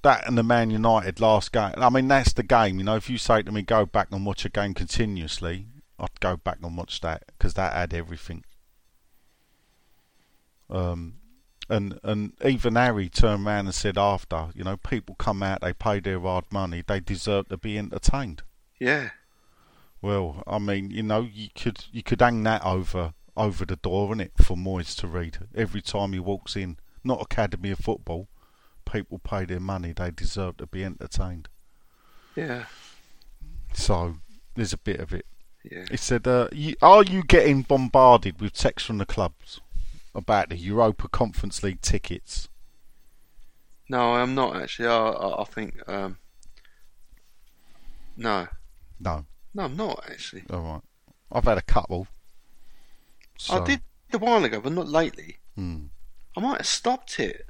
that 0.04 0.26
and 0.28 0.38
the 0.38 0.44
Man 0.44 0.70
United 0.72 1.20
last 1.20 1.52
game. 1.52 1.74
I 1.76 1.90
mean, 1.90 2.08
that's 2.08 2.32
the 2.32 2.44
game. 2.44 2.78
You 2.78 2.86
know, 2.86 2.96
if 2.96 3.10
you 3.10 3.18
say 3.18 3.42
to 3.42 3.52
me 3.52 3.62
go 3.62 3.86
back 3.86 4.08
and 4.12 4.26
watch 4.26 4.46
a 4.46 4.50
game 4.50 4.74
continuously, 4.74 5.68
I'd 6.00 6.20
go 6.22 6.38
back 6.38 6.60
and 6.64 6.78
watch 6.78 7.02
that 7.02 7.24
because 7.28 7.56
that 7.56 7.74
had 7.74 7.94
everything. 7.94 8.46
Um, 10.70 11.19
and 11.70 12.00
and 12.04 12.34
even 12.44 12.76
Harry 12.76 13.10
turned 13.10 13.46
around 13.46 13.68
and 13.68 13.76
said 13.76 13.98
after, 13.98 14.50
you 14.56 14.64
know, 14.64 14.78
people 14.78 15.16
come 15.16 15.44
out, 15.44 15.62
they 15.62 15.74
pay 15.74 16.00
their 16.00 16.20
hard 16.20 16.46
money, 16.52 16.84
they 16.86 17.00
deserve 17.00 17.48
to 17.50 17.58
be 17.58 17.78
entertained. 17.78 18.42
yeah, 18.80 19.10
Well, 20.02 20.44
I 20.48 20.60
mean, 20.60 20.90
you 20.92 21.04
know, 21.04 21.22
you 21.22 21.50
could 21.56 21.86
you 21.92 22.04
could 22.04 22.22
hang 22.22 22.44
that 22.44 22.64
over 22.66 23.14
over 23.38 23.66
the 23.66 23.76
door, 23.78 24.14
innit, 24.14 24.32
for 24.44 24.58
Moyes 24.58 24.96
to 25.00 25.08
read 25.08 25.38
every 25.56 25.82
time 25.82 26.14
he 26.14 26.20
walks 26.20 26.56
in. 26.56 26.78
Not 27.04 27.22
Academy 27.22 27.72
of 27.72 27.80
Football. 27.80 28.28
People 28.92 29.20
pay 29.20 29.46
their 29.46 29.60
money; 29.62 29.94
they 29.94 30.12
deserve 30.12 30.58
to 30.58 30.66
be 30.68 30.84
entertained. 30.84 31.48
yeah, 32.36 32.66
So 33.74 34.16
there's 34.56 34.74
a 34.74 34.78
bit 34.78 35.00
of 35.00 35.14
it. 35.14 35.26
yeah. 35.64 35.86
He 35.92 35.98
said, 35.98 36.28
uh, 36.28 36.48
you, 36.52 36.76
"Are 36.82 37.04
you 37.04 37.24
getting 37.24 37.62
bombarded 37.62 38.42
with 38.42 38.54
texts 38.54 38.88
from 38.88 38.98
the 38.98 39.06
clubs 39.06 39.62
about 40.16 40.50
the 40.50 40.58
Europa 40.58 41.08
Conference 41.08 41.64
League 41.64 41.82
tickets?" 41.82 42.48
No, 43.90 44.14
I'm 44.16 44.36
not 44.36 44.56
actually. 44.56 44.88
I, 44.88 44.96
I, 44.98 45.42
I 45.42 45.46
think. 45.46 45.82
Um, 45.90 46.18
no, 48.18 48.48
No. 49.00 49.26
no, 49.54 49.64
I'm 49.64 49.76
not 49.78 50.04
actually. 50.10 50.44
All 50.50 50.62
right. 50.62 50.82
I've 51.32 51.46
had 51.46 51.58
a 51.58 51.62
couple. 51.64 52.08
So, 53.38 53.62
I 53.62 53.66
did 53.66 53.82
a 54.14 54.18
while 54.18 54.44
ago, 54.44 54.60
but 54.60 54.74
not 54.74 54.88
lately. 54.88 55.38
hmm. 55.56 55.86
I 56.38 56.42
might 56.42 56.58
have 56.58 56.68
stopped 56.68 57.20
it. 57.20 57.48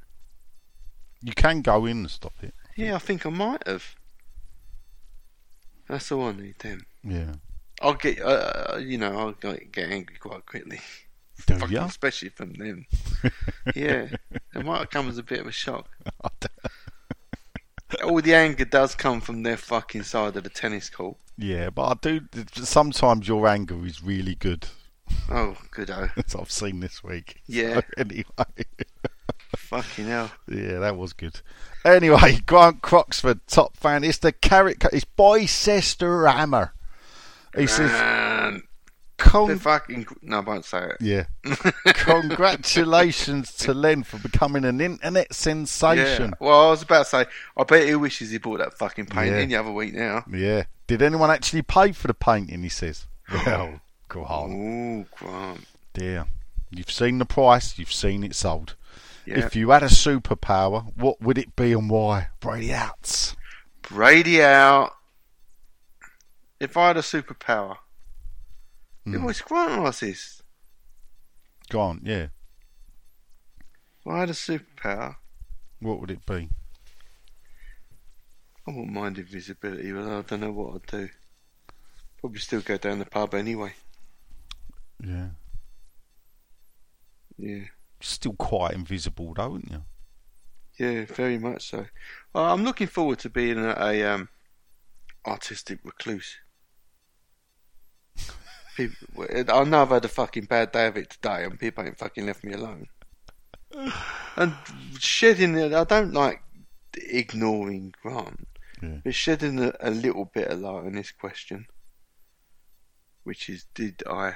You 1.22 1.34
can 1.34 1.62
go 1.62 1.86
in 1.86 1.98
and 1.98 2.10
stop 2.12 2.34
it. 2.42 2.54
Yeah, 2.78 2.96
I 2.96 3.00
think 3.00 3.26
I 3.26 3.30
might 3.30 3.68
have. 3.68 3.96
That's 5.88 6.12
all 6.12 6.28
I 6.28 6.32
need 6.32 6.56
then. 6.60 6.86
Yeah. 7.04 7.34
I'll 7.82 7.94
get, 7.96 8.22
uh, 8.22 8.78
you 8.78 8.98
know, 8.98 9.18
I'll 9.18 9.32
get 9.34 9.92
angry 9.92 10.16
quite 10.18 10.46
quickly. 10.46 10.80
Do 11.46 11.56
Fucking? 11.56 11.78
Especially 11.78 12.30
from 12.30 12.54
them. 12.54 12.86
yeah, 13.76 14.08
it 14.56 14.66
might 14.66 14.92
come 14.92 15.10
as 15.10 15.18
a 15.18 15.24
bit 15.24 15.40
of 15.40 15.48
a 15.48 15.52
shock. 15.52 15.90
All 18.04 18.22
the 18.22 18.36
anger 18.36 18.66
does 18.66 18.94
come 18.96 19.20
from 19.20 19.44
their 19.44 19.58
fucking 19.58 20.04
side 20.04 20.36
of 20.38 20.44
the 20.44 20.50
tennis 20.50 20.90
court. 20.90 21.18
Yeah, 21.38 21.70
but 21.70 21.84
I 21.84 21.94
do. 22.02 22.22
Sometimes 22.54 23.28
your 23.28 23.48
anger 23.48 23.86
is 23.86 24.04
really 24.04 24.36
good. 24.36 24.68
Oh, 25.30 25.56
good 25.72 25.90
oh. 25.90 26.10
As 26.18 26.36
I've 26.36 26.52
seen 26.52 26.82
this 26.82 27.04
week. 27.04 27.42
Yeah. 27.48 27.76
So, 27.76 27.82
anyway, 27.98 28.24
Fucking 29.56 30.06
hell. 30.06 30.32
yeah, 30.48 30.80
that 30.80 30.98
was 30.98 31.14
good. 31.14 31.42
Anyway, 31.84 32.40
Grant 32.46 32.82
Croxford, 32.82 33.40
top 33.48 33.76
fan. 33.78 34.04
It's 34.04 34.20
the 34.20 34.32
carrot. 34.32 34.84
It's 34.92 35.06
Boycester 35.18 36.32
Hammer. 36.32 36.74
He 37.58 37.66
says, 37.66 37.92
ah. 37.94 38.39
Man, 39.20 39.48
the 39.48 39.54
Con- 39.54 39.60
fucking. 39.60 40.08
No, 40.22 40.38
I 40.38 40.40
won't 40.42 40.66
say 40.66 40.84
it. 40.90 40.98
"Yeah, 41.02 41.26
congratulations 41.94 43.54
to 43.58 43.74
Len 43.74 44.04
for 44.04 44.18
becoming 44.20 44.66
an 44.66 44.82
internet 44.82 45.34
sensation." 45.34 46.30
Yeah. 46.32 46.38
Well, 46.40 46.68
I 46.68 46.70
was 46.72 46.84
about 46.84 47.04
to 47.04 47.10
say, 47.10 47.26
I 47.58 47.64
bet 47.64 47.88
he 47.88 47.96
wishes 47.96 48.32
he 48.32 48.38
bought 48.38 48.60
that 48.60 48.78
fucking 48.78 49.08
painting 49.08 49.50
Yeah. 49.50 49.58
the 49.62 49.68
other 49.68 49.72
week 49.72 49.94
now. 49.94 50.24
Yeah. 50.32 50.64
Did 50.88 51.02
anyone 51.02 51.30
actually 51.32 51.62
pay 51.62 51.92
for 51.92 52.08
the 52.08 52.14
painting? 52.14 52.64
He 52.64 52.70
says. 52.70 53.06
Well, 53.46 53.80
go 54.08 54.24
on. 54.24 54.52
Ooh, 54.52 55.06
Grant. 55.16 55.66
Dear. 55.94 56.26
You've 56.72 56.90
seen 56.92 57.18
the 57.20 57.26
price, 57.26 57.78
you've 57.78 57.92
seen 57.94 58.24
it 58.24 58.34
sold. 58.36 58.76
Yeah. 59.26 59.40
If 59.46 59.56
you 59.56 59.70
had 59.70 59.84
a 59.84 59.88
superpower, 59.88 60.92
what 60.96 61.22
would 61.22 61.38
it 61.38 61.56
be 61.56 61.72
and 61.74 61.90
why? 61.90 62.30
Brady 62.40 62.74
out. 62.74 63.36
Brady 63.84 64.42
out. 64.42 64.94
If 66.60 66.76
I 66.76 66.88
had 66.88 66.98
a 66.98 67.02
superpower, 67.02 67.78
Hmm. 69.10 69.16
it 69.16 69.22
was 69.22 69.42
Grant 69.42 69.86
asked 69.86 70.02
this. 70.02 70.42
Go 71.70 71.80
on, 71.82 72.02
yeah. 72.04 72.28
If 74.00 74.08
I 74.08 74.20
had 74.20 74.30
a 74.30 74.34
superpower, 74.34 75.16
What 75.80 76.00
would 76.00 76.12
it 76.12 76.26
be? 76.26 76.50
I 78.68 78.72
wouldn't 78.72 78.94
mind 78.94 79.18
invisibility, 79.18 79.92
but 79.92 80.04
I 80.04 80.22
don't 80.22 80.42
know 80.42 80.52
what 80.52 80.76
I'd 80.76 80.86
do. 80.88 81.10
Probably 82.20 82.40
still 82.40 82.62
go 82.62 82.78
down 82.78 83.00
the 83.00 83.06
pub 83.06 83.34
anyway. 83.34 83.74
Yeah. 85.04 85.30
Yeah. 87.38 87.64
Still 88.02 88.34
quite 88.34 88.74
invisible 88.74 89.34
though, 89.34 89.54
aren't 89.54 89.72
you? 89.72 89.84
Yeah, 90.78 91.06
very 91.06 91.38
much 91.38 91.70
so. 91.70 91.86
Well, 92.34 92.46
I'm 92.46 92.64
looking 92.64 92.88
forward 92.88 93.20
to 93.20 93.30
being 93.30 93.58
a, 93.58 93.76
a 93.80 94.04
um, 94.04 94.30
artistic 95.26 95.80
recluse. 95.84 96.38
People, 98.88 99.26
I 99.34 99.64
know 99.66 99.82
I've 99.82 99.90
had 99.90 100.06
a 100.06 100.08
fucking 100.08 100.46
bad 100.46 100.72
day 100.72 100.88
of 100.88 100.96
it 100.98 101.10
today, 101.10 101.44
and 101.44 101.60
people 101.60 101.84
ain't 101.84 101.98
fucking 101.98 102.26
left 102.26 102.44
me 102.44 102.54
alone. 102.54 102.88
And 104.38 104.54
shedding 105.00 105.56
it, 105.58 105.74
I 105.74 105.84
don't 105.84 106.14
like 106.14 106.42
ignoring 106.96 107.94
Grant, 108.02 108.48
Yeah. 108.82 109.00
but 109.04 109.14
shedding 109.14 109.60
a, 109.60 109.74
a 109.82 109.92
little 109.92 110.26
bit 110.26 110.48
of 110.48 110.60
light 110.60 110.86
on 110.86 110.94
this 110.94 111.12
question. 111.12 111.68
which 113.24 113.50
is 113.50 113.66
did 113.76 114.02
I 114.10 114.36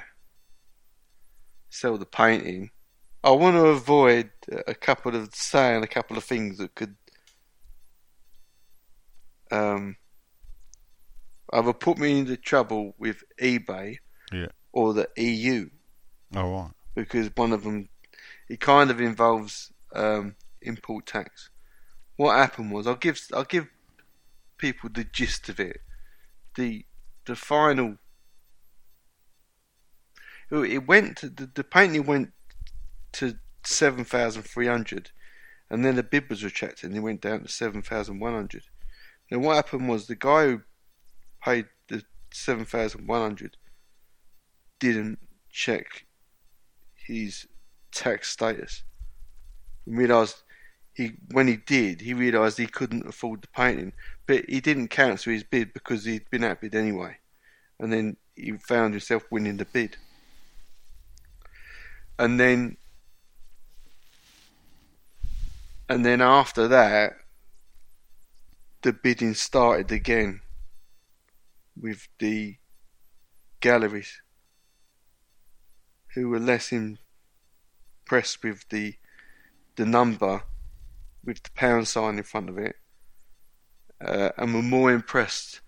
sell 1.70 1.96
the 1.98 2.06
painting? 2.06 2.70
I 3.24 3.30
want 3.30 3.56
to 3.56 3.66
avoid 3.66 4.30
a 4.66 4.74
couple 4.74 5.16
of 5.16 5.34
saying 5.34 5.82
a 5.82 5.86
couple 5.88 6.16
of 6.18 6.24
things 6.24 6.58
that 6.58 6.74
could 6.74 6.94
um, 9.50 9.96
either 11.52 11.72
put 11.72 11.98
me 11.98 12.18
into 12.18 12.36
trouble 12.36 12.94
with 12.98 13.24
eBay 13.40 13.96
Yeah. 14.34 14.48
or 14.72 14.92
the 14.94 15.08
EU 15.16 15.70
Oh, 16.34 16.50
right. 16.52 16.70
because 16.94 17.30
one 17.36 17.52
of 17.52 17.62
them 17.62 17.88
it 18.48 18.60
kind 18.60 18.90
of 18.90 19.00
involves 19.00 19.72
um, 19.94 20.34
import 20.60 21.06
tax. 21.06 21.50
What 22.16 22.36
happened 22.36 22.72
was 22.72 22.86
I'll 22.86 22.96
give 22.96 23.20
I'll 23.32 23.44
give 23.44 23.68
people 24.58 24.90
the 24.92 25.04
gist 25.04 25.48
of 25.48 25.60
it. 25.60 25.80
The 26.56 26.84
the 27.26 27.36
final 27.36 27.96
it 30.50 30.56
it 30.56 30.86
went 30.86 31.16
to, 31.18 31.28
the, 31.28 31.50
the 31.54 31.64
painting 31.64 32.04
went 32.06 32.32
to 33.12 33.38
seven 33.64 34.04
thousand 34.04 34.42
three 34.42 34.66
hundred 34.66 35.10
and 35.70 35.84
then 35.84 35.96
the 35.96 36.02
bid 36.02 36.28
was 36.28 36.44
retracted 36.44 36.90
and 36.90 36.96
it 36.96 37.00
went 37.00 37.20
down 37.20 37.42
to 37.42 37.48
seven 37.48 37.82
thousand 37.82 38.20
one 38.20 38.34
hundred. 38.34 38.64
Now 39.30 39.38
what 39.38 39.56
happened 39.56 39.88
was 39.88 40.06
the 40.06 40.16
guy 40.16 40.46
who 40.46 40.60
paid 41.42 41.66
the 41.88 42.02
seven 42.32 42.64
thousand 42.64 43.06
one 43.06 43.20
hundred 43.22 43.56
didn't 44.78 45.18
check 45.50 46.06
his 46.94 47.46
tax 47.92 48.30
status. 48.30 48.82
And 49.86 49.96
realised 49.98 50.42
he 50.94 51.12
when 51.30 51.48
he 51.48 51.56
did, 51.56 52.00
he 52.00 52.14
realised 52.14 52.58
he 52.58 52.66
couldn't 52.66 53.08
afford 53.08 53.42
the 53.42 53.48
painting, 53.48 53.92
but 54.26 54.44
he 54.48 54.60
didn't 54.60 54.88
cancel 54.88 55.32
his 55.32 55.42
bid 55.42 55.72
because 55.72 56.04
he'd 56.04 56.30
been 56.30 56.44
outbid 56.44 56.74
anyway, 56.74 57.16
and 57.78 57.92
then 57.92 58.16
he 58.36 58.52
found 58.52 58.94
himself 58.94 59.24
winning 59.30 59.56
the 59.56 59.64
bid. 59.64 59.96
And 62.18 62.38
then, 62.38 62.76
and 65.88 66.04
then 66.06 66.20
after 66.20 66.68
that, 66.68 67.14
the 68.82 68.92
bidding 68.92 69.34
started 69.34 69.90
again 69.90 70.40
with 71.80 72.06
the 72.20 72.56
galleries 73.60 74.20
who 76.14 76.28
were 76.28 76.38
less 76.38 76.72
impressed 76.72 78.42
with 78.42 78.68
the 78.68 78.94
the 79.76 79.84
number 79.84 80.42
with 81.24 81.42
the 81.42 81.50
pound 81.50 81.88
sign 81.88 82.16
in 82.16 82.22
front 82.22 82.48
of 82.48 82.58
it, 82.58 82.76
uh, 84.00 84.30
and 84.36 84.54
were 84.54 84.62
more 84.62 84.92
impressed 84.92 85.60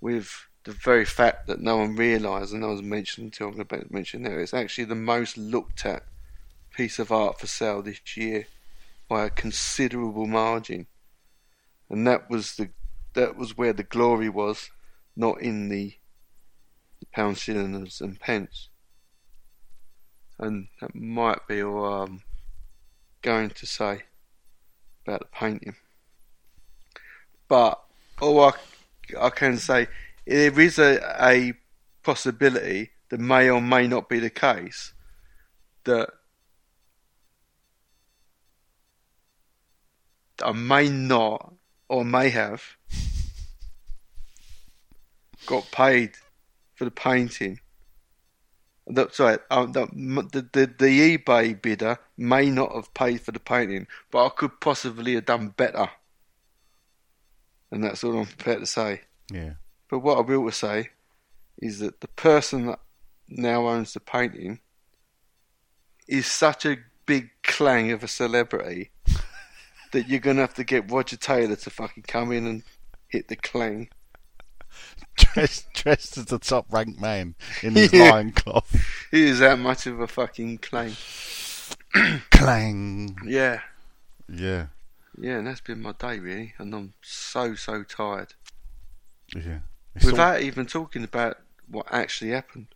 with 0.00 0.46
the 0.64 0.72
very 0.72 1.04
fact 1.04 1.46
that 1.46 1.60
no 1.60 1.76
one 1.76 1.96
realised, 1.96 2.52
and 2.52 2.62
no 2.62 2.68
one's 2.68 2.82
mentioned 2.82 3.26
until 3.26 3.48
I'm 3.48 3.60
about 3.60 3.88
to 3.88 3.92
mention 3.92 4.22
now, 4.22 4.30
it's 4.30 4.54
actually 4.54 4.84
the 4.84 4.94
most 4.94 5.36
looked 5.36 5.84
at 5.84 6.04
piece 6.74 6.98
of 6.98 7.12
art 7.12 7.38
for 7.40 7.46
sale 7.46 7.82
this 7.82 8.00
year 8.16 8.46
by 9.08 9.24
a 9.24 9.30
considerable 9.30 10.26
margin, 10.26 10.86
and 11.90 12.06
that 12.06 12.30
was 12.30 12.56
the 12.56 12.70
that 13.14 13.36
was 13.36 13.56
where 13.56 13.72
the 13.72 13.82
glory 13.82 14.28
was, 14.28 14.70
not 15.16 15.40
in 15.40 15.68
the, 15.68 15.94
the 17.00 17.06
pound 17.06 17.38
shillings 17.38 18.00
and 18.00 18.20
pence 18.20 18.68
and 20.38 20.68
that 20.80 20.94
might 20.94 21.46
be 21.48 21.62
all 21.62 22.02
I'm 22.02 22.22
going 23.22 23.50
to 23.50 23.66
say 23.66 24.02
about 25.04 25.20
the 25.20 25.26
painting. 25.26 25.76
But 27.48 27.80
all 28.20 28.44
I, 28.44 28.52
I 29.20 29.30
can 29.30 29.56
say, 29.56 29.86
there 30.26 30.58
is 30.60 30.78
a, 30.78 31.00
a 31.20 31.54
possibility 32.02 32.90
that 33.08 33.20
may 33.20 33.48
or 33.48 33.60
may 33.60 33.86
not 33.86 34.08
be 34.08 34.18
the 34.18 34.30
case 34.30 34.92
that 35.84 36.10
I 40.42 40.52
may 40.52 40.88
not 40.88 41.54
or 41.88 42.04
may 42.04 42.28
have 42.30 42.62
got 45.46 45.70
paid 45.70 46.12
for 46.74 46.84
the 46.84 46.90
painting 46.90 47.60
the, 48.86 49.08
sorry, 49.10 49.38
um, 49.50 49.72
the, 49.72 49.86
the, 49.86 50.48
the 50.52 50.66
the 50.78 51.18
eBay 51.18 51.60
bidder 51.60 51.98
may 52.16 52.50
not 52.50 52.74
have 52.74 52.94
paid 52.94 53.20
for 53.20 53.32
the 53.32 53.40
painting, 53.40 53.86
but 54.10 54.24
I 54.24 54.28
could 54.28 54.60
possibly 54.60 55.14
have 55.14 55.26
done 55.26 55.48
better. 55.48 55.90
And 57.70 57.82
that's 57.82 58.04
all 58.04 58.18
I'm 58.18 58.26
prepared 58.26 58.60
to 58.60 58.66
say. 58.66 59.02
Yeah. 59.30 59.54
But 59.90 60.00
what 60.00 60.18
I 60.18 60.20
will 60.20 60.50
say 60.52 60.90
is 61.58 61.80
that 61.80 62.00
the 62.00 62.08
person 62.08 62.66
that 62.66 62.80
now 63.28 63.66
owns 63.66 63.92
the 63.92 64.00
painting 64.00 64.60
is 66.06 66.26
such 66.26 66.64
a 66.64 66.78
big 67.06 67.30
clang 67.42 67.90
of 67.90 68.04
a 68.04 68.08
celebrity 68.08 68.90
that 69.92 70.08
you're 70.08 70.20
gonna 70.20 70.42
have 70.42 70.54
to 70.54 70.64
get 70.64 70.90
Roger 70.90 71.16
Taylor 71.16 71.56
to 71.56 71.70
fucking 71.70 72.04
come 72.04 72.30
in 72.30 72.46
and 72.46 72.62
hit 73.08 73.26
the 73.28 73.36
clang. 73.36 73.88
Dressed, 75.16 75.72
dressed 75.72 76.18
as 76.18 76.26
the 76.26 76.38
top 76.38 76.66
ranked 76.70 77.00
man 77.00 77.34
in 77.62 77.74
his 77.74 77.92
Yeah. 77.92 78.10
lion 78.10 78.32
cloth. 78.32 78.74
He 79.10 79.24
is 79.28 79.38
that 79.38 79.58
much 79.58 79.86
of 79.86 79.98
a 80.00 80.06
fucking 80.06 80.58
clang. 80.58 80.94
Clang. 82.30 83.16
Yeah. 83.24 83.60
Yeah. 84.28 84.66
Yeah, 85.18 85.38
and 85.38 85.46
that's 85.46 85.60
been 85.62 85.80
my 85.80 85.92
day 85.92 86.18
really, 86.18 86.52
and 86.58 86.74
I'm 86.74 86.92
so 87.02 87.54
so 87.54 87.82
tired. 87.82 88.34
Yeah. 89.34 89.58
It's 89.94 90.04
all- 90.04 90.10
Without 90.12 90.42
even 90.42 90.66
talking 90.66 91.04
about 91.04 91.38
what 91.68 91.86
actually 91.90 92.32
happened, 92.32 92.66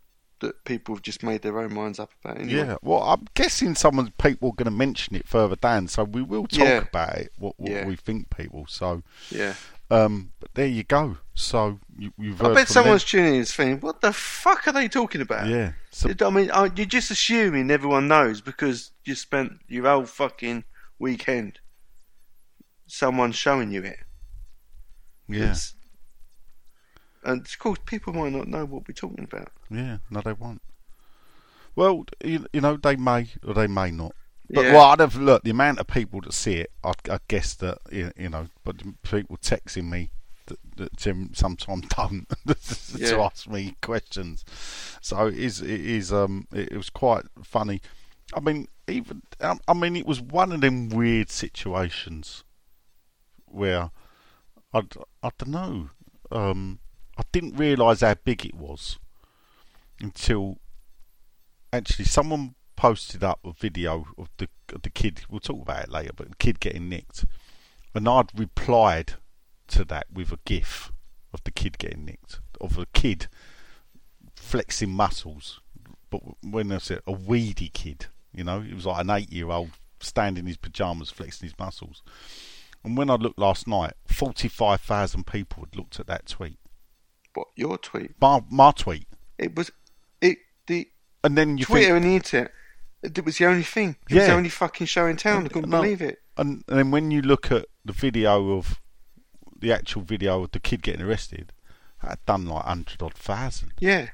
that 0.41 0.65
people 0.65 0.95
have 0.95 1.03
just 1.03 1.23
made 1.23 1.43
their 1.43 1.59
own 1.59 1.75
minds 1.75 1.99
up 2.01 2.11
about. 2.25 2.39
Anyway. 2.41 2.61
Yeah, 2.67 2.77
well, 2.83 3.03
I'm 3.03 3.27
guessing 3.35 3.75
some 3.75 4.11
people 4.17 4.49
are 4.51 4.55
going 4.55 4.65
to 4.65 4.71
mention 4.71 5.15
it 5.15 5.29
further 5.29 5.57
down, 5.57 5.87
so 5.89 6.03
we 6.05 6.23
will 6.23 6.47
talk 6.47 6.61
Yeah. 6.67 6.79
about 6.79 7.15
it, 7.17 7.33
what, 7.39 7.61
what 7.61 7.71
Yeah. 7.71 7.87
we 7.87 7.95
think, 7.97 8.35
people. 8.35 8.65
So, 8.67 9.03
yeah. 9.31 9.53
Um, 9.90 10.33
but 10.40 10.55
there 10.55 10.66
you 10.66 10.85
go. 10.85 11.18
So 11.35 11.81
you, 11.98 12.12
you've 12.18 12.42
I 12.42 12.53
bet 12.55 12.68
someone's 12.68 13.03
them. 13.03 13.09
tuning 13.09 13.35
in 13.35 13.38
and 13.40 13.48
thinking, 13.48 13.81
"What 13.81 14.00
the 14.00 14.12
fuck 14.12 14.68
are 14.68 14.72
they 14.72 14.88
talking 14.88 15.20
about?" 15.20 15.48
Yeah. 15.48 15.72
So, 15.90 16.11
I 16.20 16.31
mean, 16.31 16.50
you're 16.76 16.87
just 16.87 17.11
assuming 17.11 17.70
everyone 17.70 18.07
knows 18.09 18.40
because 18.40 18.92
you 19.05 19.14
spent 19.14 19.53
your 19.68 19.87
whole 19.87 20.05
fucking 20.07 20.64
weekend 20.98 21.59
someone 22.87 23.33
showing 23.33 23.70
you 23.70 23.83
it. 23.83 23.98
yeah, 25.29 25.38
It's- 25.44 25.74
and 27.22 27.40
of 27.46 27.59
course, 27.59 27.79
people 27.87 28.12
might 28.12 28.33
not 28.33 28.48
know 28.48 28.64
what 28.64 28.87
we're 28.88 28.94
talking 28.94 29.24
about. 29.24 29.53
yeah. 29.70 29.98
No, 30.11 30.20
they 30.22 30.33
won't. 30.33 30.62
Well, 31.76 32.05
you, 32.24 32.46
you 32.53 32.61
know, 32.61 32.76
they 32.76 32.96
may 32.96 33.29
or 33.46 33.55
they 33.55 33.66
may 33.68 33.90
not. 33.90 34.12
But 34.53 34.65
Yeah. 34.65 34.73
well, 34.73 34.85
I'd 34.87 35.01
have 35.01 35.17
look 35.17 35.43
the 35.45 35.51
amount 35.51 35.79
of 35.79 35.87
people 35.87 36.21
that 36.23 36.33
see 36.33 36.55
it. 36.57 36.71
I, 36.83 36.93
I 37.11 37.19
guess 37.29 37.55
that 37.57 37.79
you, 37.91 38.11
know, 38.29 38.49
but 38.65 38.77
people 39.03 39.37
texting 39.37 39.89
me 39.91 40.11
that, 40.47 40.59
that 40.77 40.97
Tim 40.97 41.31
sometimes 41.35 41.87
don't 41.97 42.27
to 42.37 42.99
Yeah. 42.99 43.23
ask 43.23 43.49
me 43.49 43.77
questions. 43.81 44.45
So 45.01 45.27
it 45.29 45.39
is 45.39 45.61
it 45.63 45.81
is 45.81 46.13
um 46.13 46.47
it, 46.53 46.73
it 46.73 46.77
was 46.77 46.91
quite 46.91 47.25
funny. 47.43 47.81
I 48.35 48.41
mean, 48.41 48.69
even 48.89 49.23
um, 49.41 49.61
I 49.69 49.75
mean, 49.75 49.97
it 49.97 50.07
was 50.07 50.21
one 50.21 50.53
of 50.53 50.61
them 50.61 50.89
weird 50.89 51.31
situations 51.31 52.45
where 53.47 53.91
I 54.73 54.83
I 55.23 55.31
don't 55.39 55.49
know. 55.49 55.91
Um, 56.33 56.79
I 57.19 57.23
didn't 57.33 57.57
realise 57.57 58.01
how 58.01 58.15
big 58.15 58.45
it 58.47 58.55
was 58.55 58.99
until 60.01 60.59
actually 61.73 62.05
someone 62.07 62.55
posted 62.81 63.23
up 63.23 63.40
a 63.45 63.53
video 63.53 64.07
of 64.16 64.31
the 64.38 64.49
of 64.73 64.81
the 64.81 64.88
kid. 64.88 65.21
We'll 65.29 65.40
talk 65.40 65.61
about 65.61 65.85
it 65.85 65.90
later, 65.90 66.12
but 66.16 66.31
the 66.31 66.37
kid 66.37 66.61
getting 66.61 66.88
nicked, 66.88 67.27
and 67.95 68.09
I'd 68.09 68.38
replied 68.38 69.14
to 69.69 69.85
that 69.85 70.07
with 70.11 70.33
a 70.33 70.38
GIF 70.47 70.90
of 71.35 71.45
the 71.45 71.51
kid 71.51 71.77
getting 71.77 72.07
nicked, 72.07 72.40
of 72.59 72.79
a 72.79 72.87
kid 72.94 73.27
flexing 74.35 74.90
muscles, 74.92 75.61
but 76.09 76.23
when 76.42 76.73
I 76.73 76.79
said 76.79 77.00
a 77.07 77.13
weedy 77.13 77.69
kid, 77.69 78.07
you 78.33 78.44
know, 78.44 78.63
it 78.63 78.75
was 78.75 78.87
like 78.87 79.02
an 79.02 79.11
eight-year-old 79.11 79.73
standing 80.00 80.44
in 80.44 80.46
his 80.46 80.57
pajamas 80.57 81.11
flexing 81.11 81.48
his 81.50 81.59
muscles. 81.59 82.02
And 82.83 82.96
when 82.96 83.11
I 83.11 83.17
looked 83.17 83.38
last 83.38 83.69
night, 83.69 83.92
forty-five 84.07 84.81
thousand 84.81 85.27
people 85.27 85.65
had 85.65 85.77
looked 85.77 86.00
at 86.00 86.07
that 86.07 86.27
tweet, 86.29 86.59
What 87.35 87.48
your 87.57 87.77
tweet? 87.77 88.13
my 88.23 88.42
my 88.50 88.71
tweet, 88.73 89.07
It 89.37 89.54
was 89.54 89.71
it 90.23 90.38
the 90.67 90.88
and 91.23 91.37
then 91.37 91.59
you 91.59 91.67
Twitter 91.67 91.88
think, 91.88 91.96
and 91.96 92.04
the 92.07 92.17
internet. 92.17 92.52
It 93.03 93.25
was 93.25 93.38
the 93.38 93.46
only 93.46 93.63
thing. 93.63 93.96
It 94.11 94.15
was 94.17 94.27
the 94.27 94.35
only 94.35 94.48
fucking 94.51 94.87
show 94.87 95.07
in 95.07 95.17
town. 95.17 95.46
I 95.46 95.48
couldn't 95.48 95.71
No. 95.71 95.81
believe 95.81 96.03
it. 96.03 96.21
And, 96.37 96.63
and 96.69 96.79
then 96.79 96.90
when 96.90 97.11
you 97.11 97.23
look 97.23 97.51
at 97.51 97.67
the 97.85 97.92
video 97.92 98.53
of 98.57 98.79
the 99.59 99.73
actual 99.73 100.03
video 100.03 100.42
of 100.44 100.51
the 100.53 100.61
kid 100.61 100.83
getting 100.83 101.03
arrested, 101.03 101.53
that 102.03 102.09
had 102.11 102.27
done 102.27 102.46
like 102.46 102.65
hundred 102.65 103.03
odd 103.03 103.15
thousand. 103.15 103.73
Yeah. 103.81 104.09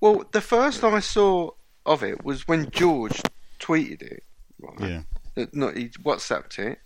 Well, 0.00 0.24
the 0.32 0.40
first 0.40 0.82
I 0.84 1.00
saw 1.00 1.50
of 1.84 2.02
it 2.02 2.24
was 2.24 2.46
when 2.48 2.70
George 2.70 3.20
tweeted 3.58 4.02
it. 4.02 4.24
Right. 4.60 4.80
Yeah, 4.90 5.02
Uh, 5.42 5.46
Not 5.52 5.76
he 5.76 5.88
WhatsApped 5.88 6.58
it, 6.58 6.78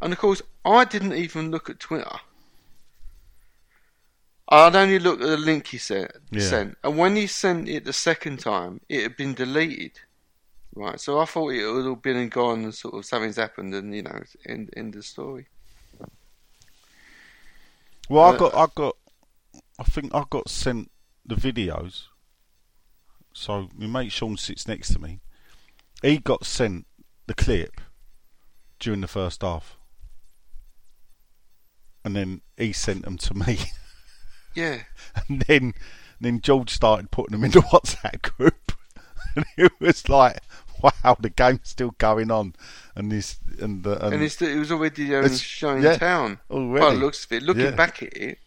and 0.00 0.12
of 0.12 0.18
course 0.18 0.42
I 0.64 0.84
didn't 0.84 1.14
even 1.14 1.50
look 1.50 1.68
at 1.70 1.80
Twitter. 1.80 2.18
I'd 4.48 4.74
only 4.74 4.98
looked 4.98 5.22
at 5.22 5.28
the 5.28 5.36
link 5.36 5.68
he 5.68 5.78
sent, 5.78 6.10
Yeah. 6.30 6.42
sent, 6.48 6.78
and 6.82 6.98
when 6.98 7.14
he 7.16 7.26
sent 7.26 7.68
it 7.68 7.84
the 7.84 7.92
second 7.92 8.38
time, 8.40 8.80
it 8.88 9.02
had 9.02 9.16
been 9.16 9.34
deleted. 9.34 10.00
Right, 10.74 11.00
so 11.00 11.18
I 11.20 11.26
thought 11.26 11.50
it 11.50 11.64
would 11.66 11.86
all 11.86 11.94
been 11.96 12.16
and 12.16 12.30
gone, 12.30 12.64
and 12.64 12.74
sort 12.74 12.94
of 12.94 13.04
something's 13.04 13.36
happened, 13.36 13.72
and 13.74 13.94
you 13.94 14.02
know, 14.02 14.22
end 14.46 14.70
end 14.76 14.94
the 14.94 15.02
story. 15.02 15.48
Well, 18.08 18.24
I 18.24 18.32
Uh, 18.32 18.34
got, 18.34 18.54
I 18.54 18.66
got, 18.74 18.96
I 19.78 19.84
think 19.84 20.14
I 20.14 20.24
got 20.30 20.48
sent 20.50 20.90
the 21.26 21.36
videos. 21.36 22.04
So 23.32 23.68
my 23.74 23.86
mate 23.86 24.12
Sean 24.12 24.36
sits 24.36 24.68
next 24.68 24.92
to 24.92 24.98
me. 25.00 25.20
He 26.02 26.18
got 26.18 26.46
sent 26.46 26.86
the 27.26 27.34
clip 27.34 27.80
during 28.80 29.00
the 29.00 29.08
first 29.08 29.42
half, 29.42 29.78
and 32.04 32.14
then 32.16 32.40
he 32.56 32.72
sent 32.72 33.04
them 33.04 33.16
to 33.18 33.34
me. 33.34 33.58
Yeah, 34.54 34.82
and 35.28 35.42
then, 35.42 35.72
then 36.20 36.40
George 36.40 36.70
started 36.70 37.10
putting 37.10 37.32
them 37.32 37.44
into 37.44 37.60
WhatsApp 37.72 38.22
group, 38.22 38.72
and 39.36 39.44
it 39.56 39.72
was 39.80 40.08
like, 40.08 40.40
wow, 41.04 41.16
the 41.20 41.30
game's 41.30 41.68
still 41.68 41.94
going 41.98 42.30
on, 42.30 42.54
and 42.94 43.10
this 43.12 43.38
and 43.60 43.82
the 43.82 44.04
and, 44.04 44.14
and 44.14 44.22
it's, 44.22 44.40
it 44.40 44.58
was 44.58 44.70
already 44.72 45.14
um, 45.14 45.26
yeah, 45.82 45.96
town. 45.96 46.38
already. 46.50 46.84
By 46.86 46.94
the 46.94 47.00
looks 47.00 47.24
of 47.24 47.32
it, 47.32 47.42
looking 47.42 47.64
Yeah. 47.64 47.70
back 47.72 48.02
at 48.02 48.16
it, 48.16 48.38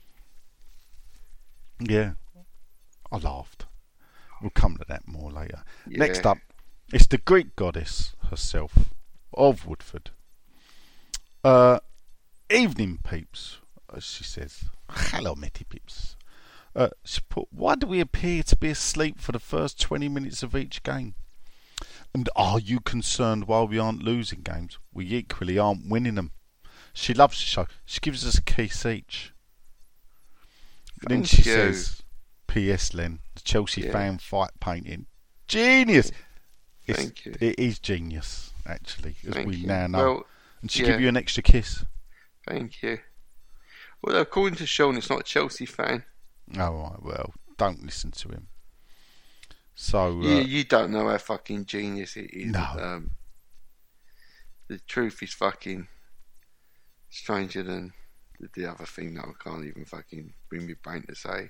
Yeah. 1.80 2.12
I 3.12 3.18
laughed. 3.18 3.66
We'll 4.42 4.50
come 4.52 4.78
to 4.78 4.86
that 4.88 5.08
more 5.08 5.32
later. 5.32 5.64
Yeah. 5.88 6.00
Next 6.00 6.26
up, 6.26 6.40
it's 6.92 7.08
the 7.08 7.18
Greek 7.20 7.56
goddess 7.56 8.16
herself 8.30 8.94
of 9.34 9.66
Woodford. 9.68 10.10
Uh, 11.44 11.80
evening 12.50 13.00
peeps, 13.04 13.58
as 13.96 14.04
she 14.04 14.24
says. 14.24 14.66
Hello, 14.90 15.36
Metty 15.36 15.64
peeps. 15.64 16.16
Uh, 16.76 16.90
she 17.04 17.22
put, 17.30 17.48
why 17.52 17.76
do 17.76 17.86
we 17.86 18.00
appear 18.00 18.42
to 18.44 18.56
be 18.56 18.70
asleep 18.70 19.20
for 19.20 19.32
the 19.32 19.40
first 19.40 19.80
20 19.80 20.10
minutes 20.10 20.42
of 20.42 20.56
each 20.56 20.82
game? 20.84 21.14
And 22.14 22.30
are 22.36 22.60
you 22.60 22.80
concerned 22.80 23.48
while 23.48 23.68
we 23.68 23.80
aren't 23.80 24.04
losing 24.04 24.42
games? 24.42 24.78
We 24.94 25.12
equally 25.14 25.58
aren't 25.58 25.90
winning 25.90 26.16
them. 26.16 26.32
She 26.94 27.14
loves 27.14 27.38
the 27.40 27.44
show. 27.46 27.68
She 27.86 28.00
gives 28.00 28.26
us 28.26 28.38
a 28.38 28.42
kiss 28.44 28.86
each. 28.86 29.34
then 31.02 31.24
she 31.24 31.38
you. 31.38 31.44
says, 31.56 32.04
P.S. 32.48 32.94
Len, 32.94 33.20
the 33.36 33.42
Chelsea 33.42 33.82
Yeah. 33.82 33.92
fan 33.92 34.18
fight 34.20 34.52
painting. 34.60 35.08
Genius! 35.48 36.12
It's, 36.86 37.00
Thank 37.00 37.26
you. 37.26 37.36
It 37.40 37.58
is 37.58 37.80
genius, 37.80 38.52
actually, 38.66 39.16
as 39.28 39.34
Thank 39.34 39.48
we 39.48 39.56
you. 39.58 39.68
now 39.68 39.88
know. 39.88 39.98
Well, 39.98 40.26
and 40.62 40.70
she 40.72 40.84
yeah. 40.84 40.92
give 40.92 41.02
you 41.02 41.08
an 41.10 41.18
extra 41.18 41.42
kiss. 41.42 41.84
thank 42.48 42.82
you. 42.84 43.00
Well, 44.02 44.18
according 44.18 44.58
to 44.58 44.66
Sean, 44.68 44.98
it's 44.98 45.10
not 45.10 45.22
a 45.22 45.24
Chelsea 45.24 45.66
fan. 45.66 46.04
Oh, 46.58 46.90
right, 46.92 47.02
well, 47.02 47.34
don't 47.58 47.84
listen 47.84 48.12
to 48.12 48.30
him. 48.30 48.48
So, 49.76 50.20
uh, 50.20 50.24
you, 50.24 50.42
you 50.42 50.64
don't 50.64 50.92
know 50.92 51.10
how 51.10 51.18
fucking 51.18 51.66
genius 51.66 52.16
it 52.16 52.32
is. 52.32 52.52
No. 52.52 52.60
Um, 52.60 53.12
the 54.68 54.80
truth 54.88 55.22
is 55.24 55.34
fucking 55.34 55.88
stranger 57.10 57.64
than 57.64 57.94
the, 58.40 58.50
the 58.56 58.72
other 58.72 58.86
thing 58.86 59.16
that 59.16 59.26
I 59.26 59.44
can't 59.44 59.66
even 59.66 59.86
fucking 59.86 60.34
bring 60.50 60.68
my 60.68 60.74
brain 60.82 61.04
to 61.08 61.16
say. 61.16 61.50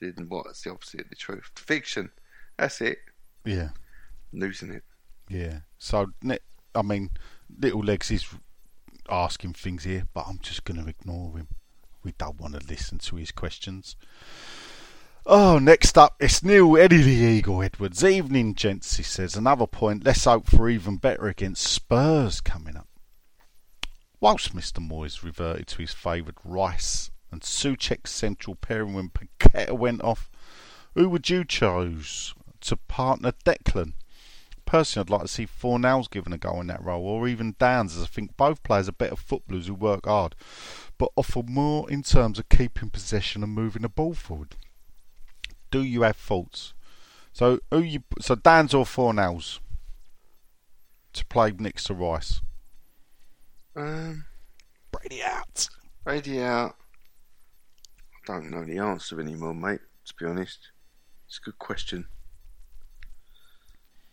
Didn't 0.00 0.30
what's 0.30 0.62
the 0.62 0.70
opposite 0.70 1.02
of 1.02 1.10
the 1.10 1.16
truth? 1.16 1.50
Fiction. 1.56 2.10
That's 2.58 2.80
it. 2.80 2.98
yeah. 3.44 3.70
Losing 4.32 4.70
it. 4.70 4.84
Yeah. 5.28 5.60
So, 5.78 6.06
I 6.74 6.82
mean, 6.82 7.10
Little 7.58 7.82
Legs 7.82 8.10
is 8.10 8.26
asking 9.08 9.54
things 9.54 9.84
here, 9.84 10.04
but 10.14 10.26
I'm 10.28 10.38
just 10.38 10.64
going 10.64 10.82
to 10.82 10.88
ignore 10.88 11.36
him. 11.36 11.48
We 12.02 12.12
don't 12.16 12.40
want 12.40 12.58
to 12.58 12.66
listen 12.66 12.98
to 12.98 13.16
his 13.16 13.30
questions. 13.32 13.96
Oh, 15.26 15.58
next 15.58 15.98
up, 15.98 16.16
it's 16.18 16.42
new 16.42 16.78
Eddie 16.78 17.02
the 17.02 17.10
Eagle 17.10 17.62
Edwards. 17.62 18.02
Evening, 18.02 18.54
gents, 18.54 18.96
he 18.96 19.02
says. 19.02 19.36
Another 19.36 19.66
point. 19.66 20.02
Let's 20.02 20.24
hope 20.24 20.48
for 20.48 20.66
even 20.70 20.96
better 20.96 21.28
against 21.28 21.66
Spurs 21.66 22.40
coming 22.40 22.74
up. 22.74 22.88
Whilst 24.18 24.56
Mr. 24.56 24.78
Moyes 24.78 25.22
reverted 25.22 25.66
to 25.68 25.82
his 25.82 25.92
favoured 25.92 26.36
Rice 26.42 27.10
and 27.30 27.42
Soucek's 27.42 28.10
central 28.10 28.56
pairing 28.56 28.94
when 28.94 29.10
Paqueta 29.10 29.76
went 29.76 30.02
off, 30.02 30.30
who 30.94 31.10
would 31.10 31.28
you 31.28 31.44
choose 31.44 32.34
to 32.62 32.76
partner 32.76 33.32
Declan? 33.44 33.92
Personally, 34.64 35.04
I'd 35.04 35.10
like 35.10 35.22
to 35.22 35.28
see 35.28 35.46
Fornals 35.46 36.10
given 36.10 36.32
a 36.32 36.38
go 36.38 36.62
in 36.62 36.66
that 36.68 36.82
role, 36.82 37.04
or 37.04 37.28
even 37.28 37.56
Downes, 37.58 37.94
as 37.94 38.04
I 38.04 38.06
think 38.06 38.38
both 38.38 38.62
players 38.62 38.88
are 38.88 38.92
better 38.92 39.16
footballers 39.16 39.66
who 39.66 39.74
work 39.74 40.06
hard, 40.06 40.34
but 40.96 41.12
offer 41.14 41.42
more 41.42 41.90
in 41.90 42.02
terms 42.02 42.38
of 42.38 42.48
keeping 42.48 42.88
possession 42.88 43.42
and 43.42 43.52
moving 43.52 43.82
the 43.82 43.90
ball 43.90 44.14
forward. 44.14 44.56
Do 45.70 45.82
you 45.82 46.02
have 46.02 46.16
thoughts? 46.16 46.74
So, 47.32 47.60
who 47.70 47.80
you? 47.80 48.02
So 48.20 48.34
Downes 48.34 48.74
or 48.74 48.84
Fornals 48.84 49.60
to 51.12 51.24
play 51.26 51.52
next 51.58 51.84
to 51.84 51.94
Rice? 51.94 52.40
Um, 53.76 54.24
Brady 54.90 55.22
out. 55.22 55.68
Brady 56.04 56.42
out. 56.42 56.76
I 58.28 58.32
don't 58.32 58.50
know 58.50 58.64
the 58.64 58.78
answer 58.78 59.20
anymore, 59.20 59.54
mate. 59.54 59.80
To 60.06 60.14
be 60.14 60.26
honest, 60.26 60.58
it's 61.26 61.38
a 61.38 61.44
good 61.44 61.58
question. 61.58 62.06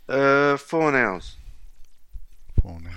Uh, 0.07 0.57
four 0.57 0.91
nows. 0.91 1.35
Fornals. 2.61 2.93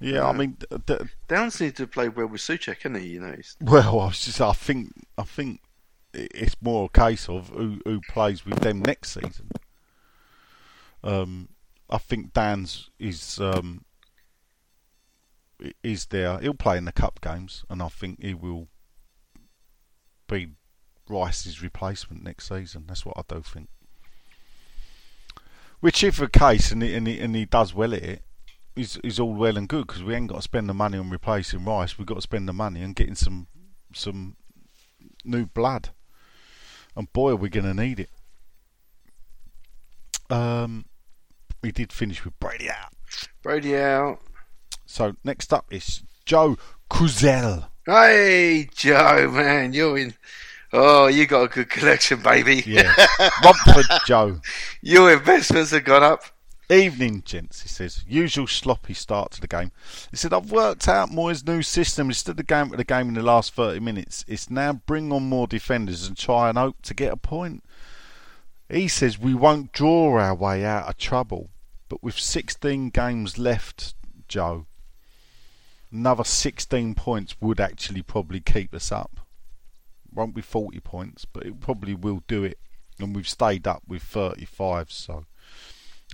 Yeah, 0.00 0.26
I 0.26 0.32
mean, 0.32 0.56
d- 0.58 0.66
d- 0.86 0.96
Downes 1.28 1.60
needs 1.60 1.76
to 1.76 1.86
play 1.86 2.08
well 2.08 2.26
with 2.26 2.40
Soucek, 2.40 2.78
hasn't 2.78 2.98
he? 3.02 3.10
You 3.10 3.20
know, 3.20 3.36
well, 3.60 4.00
I 4.00 4.06
was 4.06 4.24
just, 4.24 4.40
I 4.40 4.52
think, 4.52 4.92
I 5.16 5.22
think 5.22 5.60
i- 5.62 5.71
it's 6.14 6.56
more 6.60 6.86
a 6.86 6.98
case 6.98 7.28
of 7.28 7.48
who 7.48 7.80
who 7.84 8.00
plays 8.08 8.44
with 8.44 8.60
them 8.60 8.80
next 8.80 9.12
season. 9.12 9.50
Um, 11.04 11.48
I 11.90 11.98
think 11.98 12.32
Dan's 12.32 12.90
is 12.98 13.40
um 13.40 13.84
is 15.82 16.06
there. 16.06 16.38
He'll 16.38 16.54
play 16.54 16.76
in 16.76 16.84
the 16.84 16.92
cup 16.92 17.20
games, 17.20 17.64
and 17.70 17.82
I 17.82 17.88
think 17.88 18.22
he 18.22 18.34
will 18.34 18.68
be 20.28 20.48
Rice's 21.08 21.62
replacement 21.62 22.22
next 22.22 22.48
season. 22.48 22.84
That's 22.86 23.04
what 23.04 23.18
I 23.18 23.22
do 23.28 23.42
think. 23.42 23.68
Which, 25.80 26.04
if 26.04 26.16
the 26.18 26.28
case, 26.28 26.70
and 26.70 26.82
he, 26.82 26.94
and 26.94 27.06
he, 27.06 27.18
and 27.18 27.34
he 27.34 27.44
does 27.44 27.74
well 27.74 27.92
at 27.92 28.02
it, 28.02 28.22
is 28.74 28.98
is 29.04 29.20
all 29.20 29.34
well 29.34 29.58
and 29.58 29.68
good 29.68 29.86
because 29.86 30.02
we 30.02 30.14
ain't 30.14 30.28
got 30.28 30.36
to 30.36 30.42
spend 30.42 30.68
the 30.68 30.74
money 30.74 30.96
on 30.96 31.10
replacing 31.10 31.64
Rice. 31.64 31.98
We've 31.98 32.06
got 32.06 32.14
to 32.14 32.22
spend 32.22 32.48
the 32.48 32.52
money 32.52 32.82
on 32.82 32.92
getting 32.92 33.14
some 33.14 33.48
some 33.92 34.36
new 35.24 35.46
blood, 35.46 35.90
and 36.96 37.12
boy, 37.12 37.32
are 37.32 37.36
we 37.36 37.48
going 37.48 37.66
to 37.66 37.74
need 37.74 38.00
it. 38.00 38.10
Um, 40.30 40.86
we 41.62 41.72
did 41.72 41.92
finish 41.92 42.24
with 42.24 42.38
Brady 42.38 42.70
out. 42.70 42.92
Brady 43.42 43.76
out. 43.76 44.18
So 44.86 45.14
next 45.24 45.52
up 45.52 45.72
is 45.72 46.02
Joe 46.24 46.56
Kuzel. 46.90 47.66
Hey, 47.86 48.68
Joe, 48.74 49.30
man, 49.30 49.72
you're 49.72 49.98
in. 49.98 50.14
Oh, 50.72 51.06
you 51.06 51.26
got 51.26 51.42
a 51.42 51.48
good 51.48 51.68
collection, 51.68 52.22
baby. 52.22 52.62
Yeah, 52.64 52.94
Romford 53.44 53.84
Joe. 54.06 54.40
Your 54.80 55.12
investments 55.12 55.72
have 55.72 55.84
gone 55.84 56.02
up. 56.02 56.22
Evening, 56.72 57.22
gents, 57.22 57.60
he 57.60 57.68
says. 57.68 58.02
Usual 58.08 58.46
sloppy 58.46 58.94
start 58.94 59.32
to 59.32 59.42
the 59.42 59.46
game. 59.46 59.72
He 60.10 60.16
said, 60.16 60.32
I've 60.32 60.50
worked 60.50 60.88
out 60.88 61.10
Moyes' 61.10 61.46
new 61.46 61.60
system. 61.60 62.08
Instead 62.08 62.40
of 62.40 62.46
going 62.46 62.70
for 62.70 62.78
the 62.78 62.84
game 62.84 63.08
in 63.08 63.14
the 63.14 63.22
last 63.22 63.52
30 63.52 63.80
minutes, 63.80 64.24
it's 64.26 64.48
now 64.48 64.72
bring 64.72 65.12
on 65.12 65.28
more 65.28 65.46
defenders 65.46 66.06
and 66.06 66.16
try 66.16 66.48
and 66.48 66.56
hope 66.56 66.80
to 66.82 66.94
get 66.94 67.12
a 67.12 67.16
point. 67.16 67.62
He 68.70 68.88
says 68.88 69.18
we 69.18 69.34
won't 69.34 69.72
draw 69.72 70.18
our 70.18 70.34
way 70.34 70.64
out 70.64 70.88
of 70.88 70.96
trouble. 70.96 71.50
But 71.90 72.02
with 72.02 72.18
16 72.18 72.88
games 72.88 73.36
left, 73.36 73.94
Joe, 74.26 74.64
another 75.90 76.24
16 76.24 76.94
points 76.94 77.36
would 77.38 77.60
actually 77.60 78.00
probably 78.00 78.40
keep 78.40 78.72
us 78.72 78.90
up. 78.90 79.20
Won't 80.10 80.34
be 80.34 80.40
40 80.40 80.80
points, 80.80 81.26
but 81.26 81.44
it 81.44 81.60
probably 81.60 81.94
will 81.94 82.22
do 82.26 82.44
it. 82.44 82.58
And 82.98 83.14
we've 83.14 83.28
stayed 83.28 83.66
up 83.66 83.82
with 83.86 84.02
35, 84.02 84.90
so. 84.90 85.26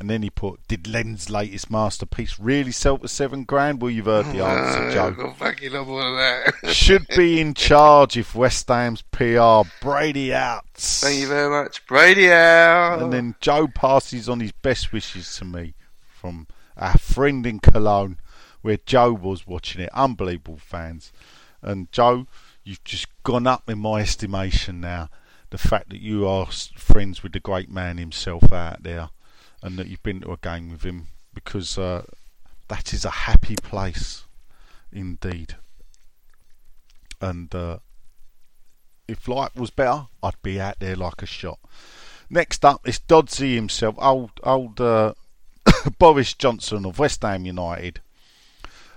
And 0.01 0.09
then 0.09 0.23
he 0.23 0.31
put, 0.31 0.61
"Did 0.69 0.87
Len's 0.87 1.29
latest 1.29 1.71
masterpiece 1.71 2.39
really 2.39 2.71
sell 2.71 2.99
for 2.99 3.09
seven 3.09 3.45
grand?" 3.45 3.83
Well, 3.83 3.91
you've 3.91 4.07
heard 4.07 4.27
the 4.27 4.45
answer, 4.45 4.91
Joe. 4.95 5.07
I've 5.09 5.17
got 5.17 5.37
fucking 5.37 5.75
up 5.75 5.89
all 5.89 6.01
of 6.01 6.17
that. 6.17 6.55
Should 6.75 7.09
be 7.09 7.41
in 7.41 7.55
charge 7.55 8.17
if 8.17 8.35
West 8.35 8.69
Ham's 8.69 9.03
PR. 9.03 9.63
Brady 9.81 10.33
out. 10.33 10.65
Thank 10.75 11.21
you 11.21 11.27
very 11.27 11.51
much. 11.51 11.85
Brady 11.87 12.31
out. 12.31 13.03
And 13.03 13.13
then 13.13 13.35
Joe 13.41 13.67
passes 13.67 14.29
on 14.29 14.39
his 14.41 14.53
best 14.53 14.93
wishes 14.93 15.37
to 15.39 15.45
me 15.45 15.75
from 15.99 16.47
our 16.77 16.97
friend 16.97 17.45
in 17.45 17.59
Cologne, 17.59 18.19
where 18.63 18.79
Joe 18.87 19.13
was 19.13 19.47
watching 19.47 19.81
it. 19.81 19.91
Unbelievable 19.93 20.59
fans. 20.59 21.13
And 21.61 21.91
Joe, 21.91 22.27
you've 22.63 22.85
just 22.85 23.07
gone 23.25 23.47
up 23.47 23.69
in 23.69 23.79
my 23.79 24.01
estimation 24.01 24.81
now. 24.81 25.09
The 25.51 25.59
fact 25.59 25.89
that 25.91 26.01
you 26.01 26.29
are 26.29 26.47
friends 26.47 27.23
with 27.23 27.33
the 27.33 27.41
great 27.41 27.71
man 27.71 27.97
himself 27.97 28.53
out 28.53 28.83
there, 28.83 29.09
and 29.63 29.79
that 29.79 29.89
you've 29.89 30.03
been 30.03 30.21
to 30.21 30.33
a 30.33 30.37
game 30.37 30.71
with 30.71 30.83
him, 30.83 31.09
because 31.35 31.79
uh, 31.79 32.05
that 32.69 32.93
is 32.93 33.05
a 33.05 33.11
happy 33.11 33.57
place, 33.57 34.25
indeed. 34.93 35.57
And 37.21 37.53
uh, 37.55 37.79
if 39.09 39.27
life 39.27 39.57
was 39.57 39.71
better, 39.71 40.07
I'd 40.23 40.41
be 40.43 40.61
out 40.61 40.79
there 40.79 40.97
like 40.97 41.23
a 41.23 41.27
shot. 41.27 41.59
Next 42.31 42.65
up 42.65 42.87
is 42.87 43.01
Dodsey 43.01 43.55
himself, 43.55 43.97
old 43.99 44.33
old 44.43 44.81
uh, 44.81 45.15
Boris 45.99 46.35
Johnson 46.35 46.85
of 46.85 46.99
West 46.99 47.23
Ham 47.23 47.47
United. 47.47 48.01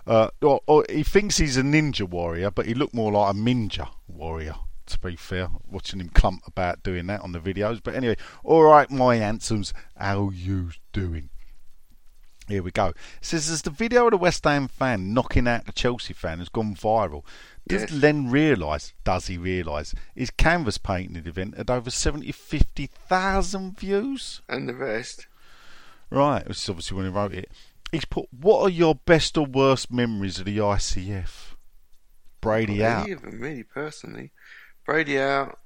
Uh, 0.06 0.30
or, 0.42 0.62
or 0.66 0.86
he 0.90 1.04
thinks 1.04 1.38
he's 1.38 1.58
a 1.58 1.62
ninja 1.62 2.08
warrior, 2.08 2.52
but 2.52 2.66
he 2.66 2.74
looked 2.74 2.94
more 2.94 3.12
like 3.12 3.34
a 3.34 3.38
ninja 3.38 3.88
warrior. 4.08 4.56
To 4.92 5.00
be 5.00 5.16
fair, 5.16 5.48
watching 5.70 6.00
him 6.02 6.10
clump 6.10 6.46
about 6.46 6.84
doing 6.84 7.08
that 7.08 7.22
on 7.22 7.32
the 7.32 7.40
videos. 7.40 7.82
But 7.82 7.96
anyway, 7.96 8.18
all 8.44 8.64
right, 8.64 8.90
my 8.92 9.16
handsomes, 9.16 9.74
how 9.96 10.32
you 10.32 10.72
doing? 10.92 11.30
Here 12.48 12.62
we 12.62 12.72
go. 12.72 12.88
It 12.88 12.96
says 13.22 13.50
as 13.50 13.62
the 13.62 13.70
video 13.70 14.06
of 14.06 14.12
the 14.12 14.18
West 14.18 14.44
Ham 14.44 14.68
fan 14.68 15.14
knocking 15.14 15.48
out 15.48 15.66
the 15.66 15.72
Chelsea 15.72 16.14
fan 16.14 16.40
has 16.40 16.50
gone 16.50 16.76
viral. 16.76 17.24
Does 17.68 17.84
Yes. 17.84 17.92
Len 17.92 18.30
realise, 18.30 18.94
does 19.06 19.28
he 19.28 19.38
realise, 19.38 19.94
his 20.14 20.32
canvas 20.32 20.78
painting 20.78 21.26
event 21.26 21.56
had 21.56 21.70
over 21.70 21.90
70, 21.90 22.30
50,000 22.34 23.80
views? 23.80 24.42
And 24.50 24.68
the 24.68 24.76
rest. 24.76 25.28
Right, 26.10 26.46
which 26.46 26.58
is 26.58 26.70
obviously 26.70 26.98
when 26.98 27.06
he 27.06 27.12
wrote 27.12 27.34
it. 27.34 27.50
He's 27.94 28.04
put, 28.04 28.26
what 28.32 28.62
are 28.64 28.70
your 28.70 28.96
best 28.96 29.38
or 29.38 29.46
worst 29.46 29.92
memories 29.92 30.40
of 30.40 30.46
the 30.46 30.58
ICF? 30.58 31.56
Brady 32.42 32.80
Not 32.80 32.86
out. 32.86 33.22
Them, 33.22 33.40
really, 33.40 33.64
personally. 33.64 34.32
Brady 34.92 35.20
out. 35.20 35.58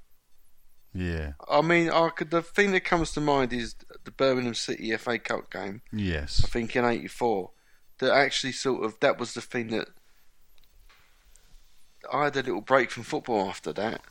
Yeah, 0.94 1.34
I 1.50 1.62
mean, 1.62 1.90
I 1.90 2.10
could. 2.10 2.32
The 2.32 2.42
thing 2.42 2.72
that 2.72 2.86
comes 2.86 3.12
to 3.14 3.22
mind 3.22 3.52
is 3.52 3.76
the 4.06 4.12
Birmingham 4.12 4.54
City 4.54 4.96
FA 4.98 5.20
Cup 5.20 5.52
game. 5.52 5.82
yes. 5.92 6.42
I 6.46 6.48
think 6.48 6.76
in 6.76 6.86
'84. 6.86 7.52
That 8.00 8.12
actually 8.12 8.52
sort 8.54 8.84
of 8.84 9.00
that 9.00 9.18
was 9.18 9.34
the 9.34 9.42
thing 9.42 9.68
that 9.70 9.88
I 12.12 12.26
had 12.26 12.36
a 12.36 12.42
little 12.44 12.62
break 12.62 12.92
from 12.92 13.04
football 13.04 13.50
after 13.50 13.74
that. 13.74 14.02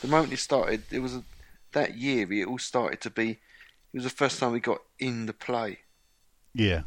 The 0.00 0.08
moment 0.08 0.32
it 0.32 0.38
started, 0.38 0.82
it 0.90 1.00
was 1.00 1.14
a, 1.16 1.24
that 1.72 1.96
year. 1.96 2.30
It 2.32 2.46
all 2.46 2.58
started 2.58 3.00
to 3.02 3.10
be. 3.10 3.30
It 3.30 3.38
was 3.94 4.04
the 4.04 4.10
first 4.10 4.38
time 4.38 4.52
we 4.52 4.60
got 4.60 4.80
in 4.98 5.26
the 5.26 5.32
play. 5.34 5.80
Yeah. 6.54 6.82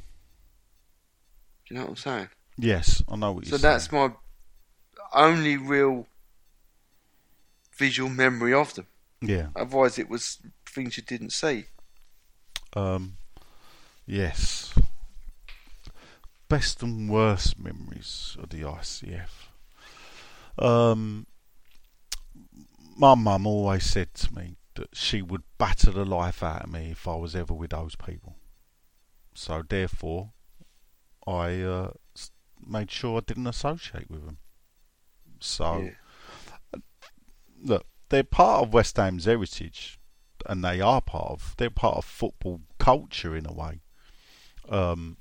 Do 1.67 1.73
you 1.73 1.75
know 1.77 1.81
what 1.83 1.89
I'm 1.91 1.95
saying? 1.97 2.29
Yes, 2.57 3.03
I 3.09 3.15
know 3.15 3.33
what 3.33 3.45
So 3.45 3.49
you're 3.51 3.59
saying. 3.59 3.73
that's 3.73 3.91
my 3.91 4.11
only 5.13 5.57
real 5.57 6.07
visual 7.75 8.09
memory 8.09 8.53
of 8.53 8.73
them. 8.73 8.87
Yeah. 9.21 9.47
Otherwise, 9.55 9.97
it 9.99 10.09
was 10.09 10.39
things 10.65 10.97
you 10.97 11.03
didn't 11.03 11.31
see. 11.31 11.65
Um, 12.75 13.17
yes. 14.05 14.73
Best 16.47 16.83
and 16.83 17.09
worst 17.09 17.57
memories 17.59 18.37
of 18.41 18.49
the 18.49 18.61
ICF. 18.61 19.29
Um, 20.57 21.27
my 22.97 23.15
mum 23.15 23.47
always 23.47 23.83
said 23.83 24.13
to 24.15 24.33
me 24.33 24.57
that 24.75 24.95
she 24.95 25.21
would 25.21 25.43
batter 25.57 25.91
the 25.91 26.05
life 26.05 26.43
out 26.43 26.63
of 26.63 26.71
me 26.71 26.91
if 26.91 27.07
I 27.07 27.15
was 27.15 27.35
ever 27.35 27.53
with 27.53 27.71
those 27.71 27.95
people. 27.95 28.35
So 29.33 29.63
therefore, 29.67 30.31
I 31.27 31.61
uh, 31.61 31.91
made 32.65 32.91
sure 32.91 33.17
I 33.17 33.21
didn't 33.25 33.47
associate 33.47 34.09
with 34.09 34.25
them. 34.25 34.37
So 35.39 35.79
Yeah. 35.79 35.89
Look, 37.65 37.85
they're 38.09 38.23
part 38.23 38.63
of 38.63 38.73
West 38.73 38.97
Ham's 38.97 39.25
heritage, 39.25 39.99
and 40.45 40.63
they 40.63 40.79
are 40.79 41.01
part 41.01 41.31
of. 41.31 41.55
They're 41.57 41.69
part 41.69 41.97
of 41.97 42.05
football 42.05 42.61
culture 42.77 43.35
in 43.35 43.45
a 43.45 43.53
way, 43.53 43.81
um, 44.69 45.17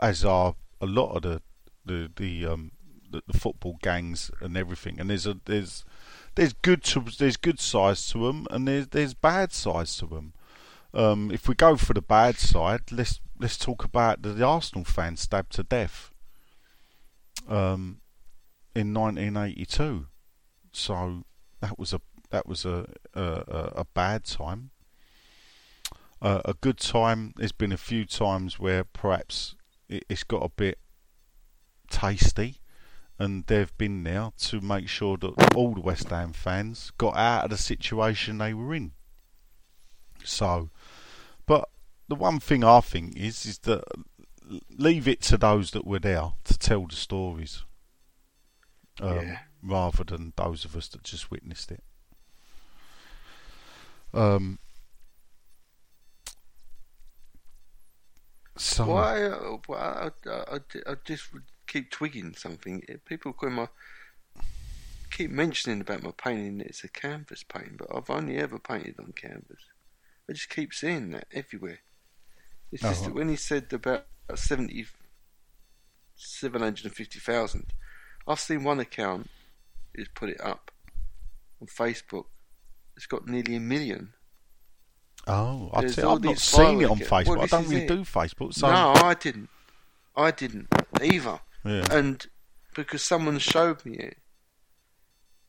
as 0.00 0.24
are 0.24 0.54
a 0.80 0.86
lot 0.86 1.12
of 1.16 1.22
the 1.22 1.42
the 1.84 2.10
the, 2.16 2.46
um, 2.46 2.72
the 3.10 3.22
the 3.26 3.38
football 3.38 3.78
gangs 3.82 4.30
and 4.40 4.56
everything. 4.56 4.98
And 4.98 5.10
there's 5.10 5.26
a 5.26 5.38
there's 5.44 5.84
there's 6.34 6.52
good 6.52 6.82
to 6.84 7.04
there's 7.18 7.36
good 7.36 7.60
sides 7.60 8.08
to 8.10 8.26
them, 8.26 8.46
and 8.50 8.66
there's 8.66 8.88
there's 8.88 9.14
bad 9.14 9.52
sides 9.52 9.96
to 9.98 10.06
them. 10.06 10.32
Um, 10.94 11.30
if 11.30 11.48
we 11.48 11.54
go 11.54 11.76
for 11.76 11.92
the 11.92 12.02
bad 12.02 12.38
side, 12.38 12.90
let's 12.90 13.20
let's 13.38 13.58
talk 13.58 13.84
about 13.84 14.22
the, 14.22 14.30
the 14.30 14.44
Arsenal 14.44 14.84
fan 14.84 15.16
stabbed 15.16 15.52
to 15.52 15.62
death 15.62 16.12
um, 17.46 18.00
in 18.74 18.94
1982. 18.94 20.06
So 20.72 21.24
that 21.60 21.78
was 21.78 21.92
a 21.92 22.00
that 22.30 22.46
was 22.46 22.64
a 22.64 22.86
a, 23.14 23.72
a, 23.76 23.84
bad 23.94 24.24
time. 24.24 24.70
Uh, 26.20 26.42
a 26.44 26.54
good 26.54 26.78
time. 26.78 27.32
There's 27.36 27.52
been 27.52 27.72
a 27.72 27.76
few 27.76 28.04
times 28.04 28.58
where 28.58 28.84
perhaps 28.84 29.54
it, 29.88 30.04
it's 30.08 30.24
got 30.24 30.42
a 30.44 30.48
bit 30.48 30.78
tasty, 31.90 32.60
and 33.18 33.46
they've 33.46 33.76
been 33.78 34.04
there 34.04 34.30
to 34.38 34.60
make 34.60 34.88
sure 34.88 35.16
that 35.18 35.54
all 35.54 35.74
the 35.74 35.80
West 35.80 36.08
Ham 36.10 36.32
fans 36.32 36.92
got 36.98 37.16
out 37.16 37.44
of 37.44 37.50
the 37.50 37.56
situation 37.56 38.38
they 38.38 38.54
were 38.54 38.74
in. 38.74 38.92
So, 40.24 40.70
but 41.46 41.68
the 42.08 42.14
one 42.14 42.40
thing 42.40 42.64
I 42.64 42.80
think 42.80 43.16
is 43.16 43.46
is 43.46 43.58
that 43.60 43.84
leave 44.70 45.06
it 45.06 45.20
to 45.22 45.36
those 45.36 45.72
that 45.72 45.86
were 45.86 45.98
there 45.98 46.32
to 46.44 46.58
tell 46.58 46.86
the 46.86 46.96
stories, 46.96 47.64
um, 49.00 49.16
Yeah. 49.16 49.38
Rather 49.62 50.04
than 50.04 50.32
those 50.36 50.64
of 50.64 50.76
us 50.76 50.88
that 50.88 51.02
just 51.02 51.30
witnessed 51.30 51.70
it. 51.72 51.82
Um. 54.14 54.58
So 58.56 58.86
Why? 58.86 59.22
Uh, 59.22 59.58
why 59.66 60.10
I, 60.26 60.30
I, 60.30 60.56
I, 60.56 60.60
I 60.92 60.94
just 61.04 61.28
keep 61.66 61.90
twigging 61.90 62.34
something. 62.34 62.82
People 63.04 63.32
call 63.32 63.50
my 63.50 63.68
keep 65.10 65.30
mentioning 65.30 65.80
about 65.80 66.02
my 66.02 66.12
painting. 66.16 66.60
It's 66.60 66.84
a 66.84 66.88
canvas 66.88 67.44
painting, 67.44 67.76
but 67.78 67.88
I've 67.94 68.10
only 68.10 68.36
ever 68.38 68.58
painted 68.58 68.96
on 68.98 69.12
canvas. 69.12 69.62
I 70.28 70.32
just 70.32 70.50
keep 70.50 70.74
seeing 70.74 71.10
that 71.10 71.26
everywhere. 71.32 71.80
It's 72.72 72.84
Oh, 72.84 72.88
just 72.88 73.04
that 73.04 73.14
when 73.14 73.28
he 73.28 73.36
said 73.36 73.72
about 73.72 74.06
seventy, 74.34 74.86
seven 76.16 76.60
hundred 76.62 76.86
and 76.86 76.94
fifty 76.94 77.18
thousand, 77.20 77.72
I've 78.26 78.40
seen 78.40 78.64
one 78.64 78.80
account 78.80 79.30
who's 79.94 80.08
put 80.14 80.28
it 80.30 80.40
up 80.40 80.70
on 81.60 81.66
Facebook. 81.68 82.24
It's 82.96 83.06
got 83.06 83.26
nearly 83.26 83.56
a 83.56 83.60
million. 83.60 84.12
Oh, 85.26 85.70
I'd 85.74 85.90
say, 85.90 86.02
I've 86.02 86.22
not 86.22 86.38
seen 86.38 86.80
it 86.80 86.90
on 86.90 86.98
Facebook. 86.98 87.26
Well, 87.26 87.42
I 87.42 87.46
don't 87.46 87.68
really 87.68 87.84
it. 87.84 87.88
do 87.88 87.98
Facebook, 88.02 88.54
so 88.54 88.70
no, 88.70 88.92
I 88.94 89.14
didn't. 89.14 89.48
I 90.16 90.30
didn't 90.30 90.68
either. 91.02 91.40
yeah. 91.64 91.84
And 91.90 92.26
because 92.74 93.02
someone 93.02 93.38
showed 93.38 93.84
me 93.84 93.96
it, 93.98 94.16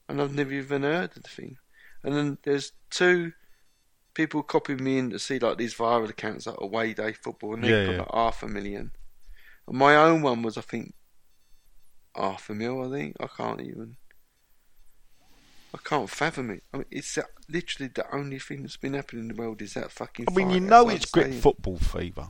and 0.08 0.22
I've 0.22 0.34
never 0.34 0.52
even 0.52 0.84
heard 0.84 1.16
of 1.16 1.24
the 1.24 1.30
thing. 1.30 1.58
And 2.04 2.16
then 2.16 2.38
there's 2.44 2.72
two 2.90 3.34
people 4.14 4.44
copying 4.44 4.84
me 4.84 4.98
in 4.98 5.10
to 5.12 5.20
see 5.20 5.40
like 5.40 5.58
these 5.58 5.74
viral 5.76 6.10
accounts 6.10 6.46
like 6.46 6.56
Away 6.60 6.94
Day 6.94 7.14
Football, 7.14 7.56
and 7.56 7.64
they 7.64 7.70
Yeah, 7.70 7.86
put 7.86 7.92
yeah. 7.94 8.00
like 8.00 8.14
half 8.14 8.44
a 8.44 8.48
million. 8.48 8.92
And 9.68 9.78
my 9.78 9.96
own 9.96 10.22
one 10.22 10.42
was, 10.42 10.58
I 10.58 10.62
think, 10.62 10.94
half 12.16 12.50
a 12.50 12.54
mil. 12.54 12.82
I 12.86 12.96
think 12.98 13.16
I 13.20 13.28
can't 13.28 13.62
even. 13.62 13.96
I 15.74 15.78
can't 15.84 16.10
fathom 16.10 16.50
it. 16.50 16.64
I 16.74 16.78
mean, 16.78 16.86
it's 16.90 17.18
uh, 17.18 17.24
literally 17.48 17.92
the 17.94 18.06
only 18.14 18.40
thing 18.40 18.64
that's 18.64 18.78
been 18.78 18.94
happening 18.94 19.30
in 19.30 19.36
the 19.36 19.42
world 19.42 19.62
is 19.62 19.76
that 19.76 19.92
fucking. 19.92 20.26
I 20.28 20.32
mean, 20.34 20.48
fight 20.48 20.54
you 20.56 20.60
know 20.62 20.90
it's 20.90 21.06
grip 21.06 21.34
football 21.34 21.78
fever. 21.78 22.30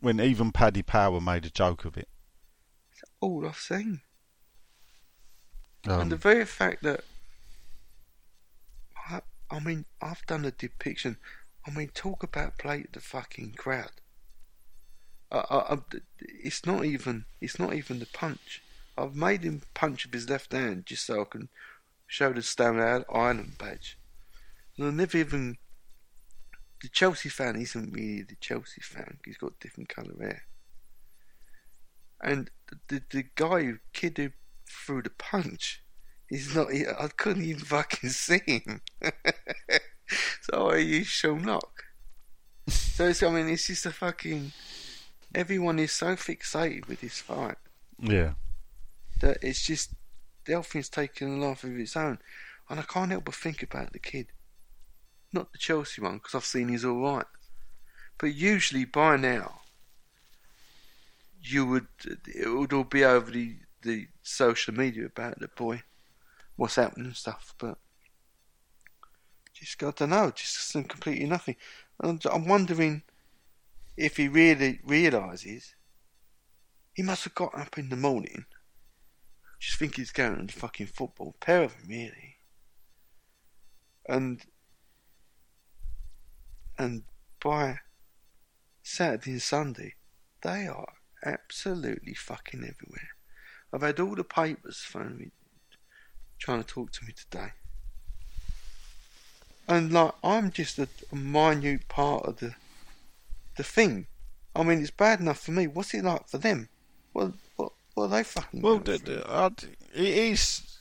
When 0.00 0.20
even 0.20 0.52
Paddy 0.52 0.82
Power 0.82 1.20
made 1.20 1.46
a 1.46 1.50
joke 1.50 1.84
of 1.84 1.96
it. 1.96 2.08
It's 2.92 3.02
all 3.20 3.46
I've 3.46 3.56
seen. 3.56 4.00
Um, 5.86 6.00
and 6.00 6.12
the 6.12 6.16
very 6.16 6.44
fact 6.44 6.82
that 6.82 7.04
I, 9.08 9.20
I 9.50 9.60
mean, 9.60 9.84
I've 10.02 10.26
done 10.26 10.44
a 10.44 10.50
depiction. 10.50 11.18
I 11.66 11.70
mean, 11.70 11.88
talk 11.88 12.22
about 12.22 12.58
play 12.58 12.84
the 12.92 13.00
fucking 13.00 13.54
crowd. 13.56 13.92
I, 15.30 15.38
I, 15.38 15.74
I, 15.74 15.78
it's 16.20 16.66
not 16.66 16.84
even. 16.84 17.24
It's 17.40 17.58
not 17.58 17.74
even 17.74 18.00
the 18.00 18.06
punch. 18.06 18.62
I've 18.98 19.14
made 19.14 19.42
him 19.44 19.62
punch 19.74 20.06
with 20.06 20.14
his 20.14 20.28
left 20.28 20.52
hand 20.52 20.86
just 20.86 21.06
so 21.06 21.20
I 21.20 21.24
can 21.24 21.48
show 22.06 22.32
the 22.32 22.42
Stone 22.42 23.04
Island 23.12 23.58
badge. 23.58 23.98
I 24.78 24.90
never 24.90 25.18
even. 25.18 25.56
The 26.82 26.88
Chelsea 26.88 27.30
fan 27.30 27.56
isn't 27.56 27.92
really 27.92 28.22
the 28.22 28.36
Chelsea 28.40 28.82
fan. 28.82 29.18
He's 29.24 29.38
got 29.38 29.58
different 29.60 29.88
colour 29.88 30.14
hair. 30.20 30.42
And 32.22 32.50
the, 32.88 33.02
the 33.10 33.24
guy, 33.34 33.62
who 33.62 33.78
kid 33.92 34.18
who 34.18 34.30
threw 34.68 35.02
the 35.02 35.10
punch, 35.10 35.82
he's 36.28 36.54
not. 36.54 36.72
He, 36.72 36.86
I 36.86 37.08
couldn't 37.16 37.44
even 37.44 37.64
fucking 37.64 38.10
see 38.10 38.42
him. 38.46 38.82
so 40.42 40.70
I 40.70 40.76
used 40.76 41.24
Knock. 41.24 41.84
So 42.68 43.08
it's, 43.08 43.22
I 43.22 43.30
mean, 43.30 43.48
it's 43.48 43.66
just 43.66 43.86
a 43.86 43.90
fucking. 43.90 44.52
Everyone 45.34 45.78
is 45.78 45.92
so 45.92 46.16
fixated 46.16 46.88
with 46.88 47.00
this 47.00 47.18
fight 47.18 47.56
yeah. 47.98 48.32
that 49.20 49.38
it's 49.42 49.66
just 49.66 49.90
the 50.46 50.54
whole 50.54 50.62
thing's 50.62 50.88
taken 50.88 51.40
a 51.40 51.46
life 51.46 51.64
of 51.64 51.78
its 51.78 51.96
own, 51.96 52.18
and 52.68 52.80
I 52.80 52.82
can't 52.82 53.10
help 53.10 53.24
but 53.24 53.34
think 53.34 53.62
about 53.62 53.92
the 53.92 53.98
kid. 53.98 54.28
Not 55.32 55.52
the 55.52 55.58
Chelsea 55.58 56.00
one 56.00 56.14
because 56.18 56.34
I've 56.34 56.44
seen 56.44 56.68
he's 56.68 56.84
all 56.84 57.00
right, 57.00 57.26
but 58.18 58.34
usually 58.34 58.84
by 58.84 59.16
now 59.16 59.60
you 61.42 61.66
would 61.66 61.88
it 62.26 62.48
would 62.48 62.72
all 62.72 62.84
be 62.84 63.04
over 63.04 63.30
the 63.30 63.56
the 63.82 64.08
social 64.22 64.74
media 64.74 65.06
about 65.06 65.38
the 65.38 65.48
boy, 65.48 65.82
what's 66.56 66.76
happening 66.76 67.06
and 67.06 67.16
stuff. 67.16 67.54
But 67.58 67.78
just 69.52 69.82
I 69.82 69.90
don't 69.90 70.10
know, 70.10 70.30
just 70.30 70.72
completely 70.72 71.26
nothing. 71.26 71.56
And 72.00 72.24
I'm 72.26 72.46
wondering 72.46 73.02
if 73.96 74.16
he 74.16 74.28
really 74.28 74.80
realises 74.84 75.74
he 76.94 77.02
must 77.02 77.24
have 77.24 77.34
got 77.34 77.58
up 77.58 77.78
in 77.78 77.88
the 77.88 77.96
morning, 77.96 78.46
just 79.58 79.78
think 79.78 79.96
he's 79.96 80.10
going 80.10 80.46
to 80.46 80.54
fucking 80.54 80.86
football. 80.86 81.34
Pair 81.40 81.64
of 81.64 81.72
them, 81.72 81.88
really. 81.88 82.36
And 84.08 84.42
and 86.78 87.02
by 87.42 87.80
Saturday 88.82 89.32
and 89.32 89.42
Sunday, 89.42 89.94
they 90.42 90.66
are 90.66 90.92
absolutely 91.24 92.14
fucking 92.14 92.60
everywhere. 92.60 93.10
I've 93.72 93.82
had 93.82 93.98
all 93.98 94.14
the 94.14 94.24
papers 94.24 94.78
phone 94.78 95.18
me, 95.18 95.30
trying 96.38 96.62
to 96.62 96.66
talk 96.66 96.92
to 96.92 97.04
me 97.04 97.12
today. 97.12 97.52
And 99.68 99.92
like, 99.92 100.12
I'm 100.22 100.52
just 100.52 100.78
a, 100.78 100.88
a 101.10 101.16
minute 101.16 101.88
part 101.88 102.26
of 102.26 102.38
the 102.38 102.54
the 103.56 103.64
thing. 103.64 104.06
I 104.54 104.62
mean, 104.62 104.80
it's 104.80 104.90
bad 104.90 105.20
enough 105.20 105.40
for 105.40 105.50
me. 105.50 105.66
What's 105.66 105.94
it 105.94 106.04
like 106.04 106.28
for 106.28 106.38
them? 106.38 106.68
Well, 107.12 107.34
what 107.96 108.08
they 108.08 108.22
fucking? 108.22 108.62
Well, 108.62 108.78
going 108.78 108.98
d- 108.98 109.04
through? 109.04 109.16
d- 109.16 109.22
I 109.28 109.48
d- 109.48 109.66
it 109.94 110.18
is 110.32 110.78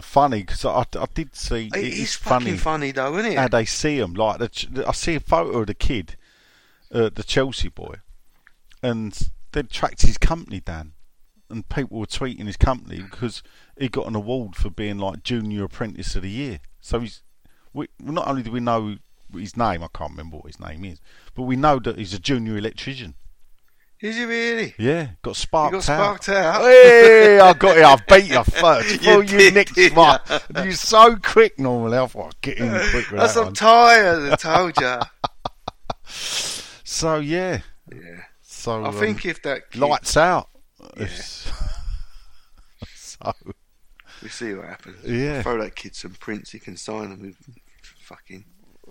funny 0.00 0.40
because 0.40 0.64
I, 0.64 0.84
I 0.98 1.06
did 1.14 1.36
see. 1.36 1.66
it 1.68 1.76
it 1.76 1.84
is 1.94 2.14
funny 2.16 2.56
funny 2.56 2.90
though, 2.92 3.16
isn't 3.18 3.32
it? 3.32 3.38
how 3.38 3.48
they 3.48 3.64
see 3.64 3.98
him. 3.98 4.14
Like 4.14 4.38
the, 4.38 4.48
ch- 4.48 4.68
I 4.86 4.92
see 4.92 5.14
a 5.14 5.20
photo 5.20 5.58
of 5.60 5.66
the 5.66 5.74
kid, 5.74 6.16
uh, 6.92 7.10
the 7.14 7.22
Chelsea 7.22 7.68
boy, 7.68 7.96
and 8.82 9.16
they 9.52 9.62
tracked 9.62 10.02
his 10.02 10.16
company 10.18 10.60
down, 10.60 10.92
and 11.50 11.68
people 11.68 11.98
were 11.98 12.06
tweeting 12.06 12.46
his 12.46 12.56
company 12.56 13.02
because 13.02 13.42
he 13.78 13.88
got 13.88 14.06
an 14.06 14.14
award 14.14 14.56
for 14.56 14.70
being 14.70 14.98
like 14.98 15.22
junior 15.22 15.64
apprentice 15.64 16.16
of 16.16 16.22
the 16.22 16.30
year. 16.30 16.60
So 16.80 17.00
he's 17.00 17.22
we, 17.74 17.88
not 18.00 18.26
only 18.28 18.42
do 18.42 18.50
we 18.50 18.60
know 18.60 18.96
his 19.34 19.56
name, 19.56 19.82
I 19.82 19.88
can't 19.94 20.10
remember 20.10 20.36
what 20.38 20.46
his 20.46 20.60
name 20.60 20.84
is, 20.84 21.00
but 21.34 21.42
we 21.42 21.56
know 21.56 21.78
that 21.80 21.98
he's 21.98 22.14
a 22.14 22.18
junior 22.18 22.56
electrician. 22.56 23.14
Is 24.02 24.16
he 24.16 24.24
really? 24.24 24.74
Yeah, 24.78 25.10
got 25.22 25.36
sparked 25.36 25.72
You 25.72 25.76
got 25.76 25.84
sparked 25.84 26.28
out. 26.30 26.62
Hey, 26.62 27.38
I 27.38 27.52
got 27.52 27.76
you. 27.76 27.84
I 27.84 27.96
beat 28.08 28.30
you 28.32 28.42
first. 28.42 28.90
You 28.90 28.98
Before 28.98 29.22
you, 29.22 29.38
did, 29.38 29.54
nicked 29.54 29.94
my. 29.94 30.18
You're 30.56 30.72
so 30.72 31.14
quick 31.22 31.56
normally. 31.60 31.96
I 31.96 32.06
thought 32.08 32.34
I'd 32.34 32.40
get 32.40 32.58
in 32.58 32.68
quick 32.90 33.10
with 33.12 33.20
That's 33.20 33.34
that 33.34 33.40
I'm 33.40 33.46
one. 33.46 33.54
tired. 33.54 34.32
I 34.32 34.36
told 34.72 34.80
you. 34.80 34.98
So 36.04 37.20
yeah. 37.20 37.60
yeah. 37.92 38.22
So 38.42 38.82
I 38.82 38.88
um, 38.88 38.94
think 38.96 39.24
if 39.24 39.40
that 39.42 39.70
kid, 39.70 39.80
lights 39.80 40.16
out. 40.16 40.48
Yeah. 40.96 41.06
So 42.94 43.32
we 44.20 44.28
see 44.28 44.52
what 44.54 44.66
happens. 44.66 44.96
Yeah. 45.04 45.42
Throw 45.42 45.62
that 45.62 45.76
kid 45.76 45.94
some 45.94 46.16
prints. 46.18 46.50
He 46.50 46.58
can 46.58 46.76
sign 46.76 47.10
them 47.10 47.22
with 47.22 47.36
fucking. 48.00 48.44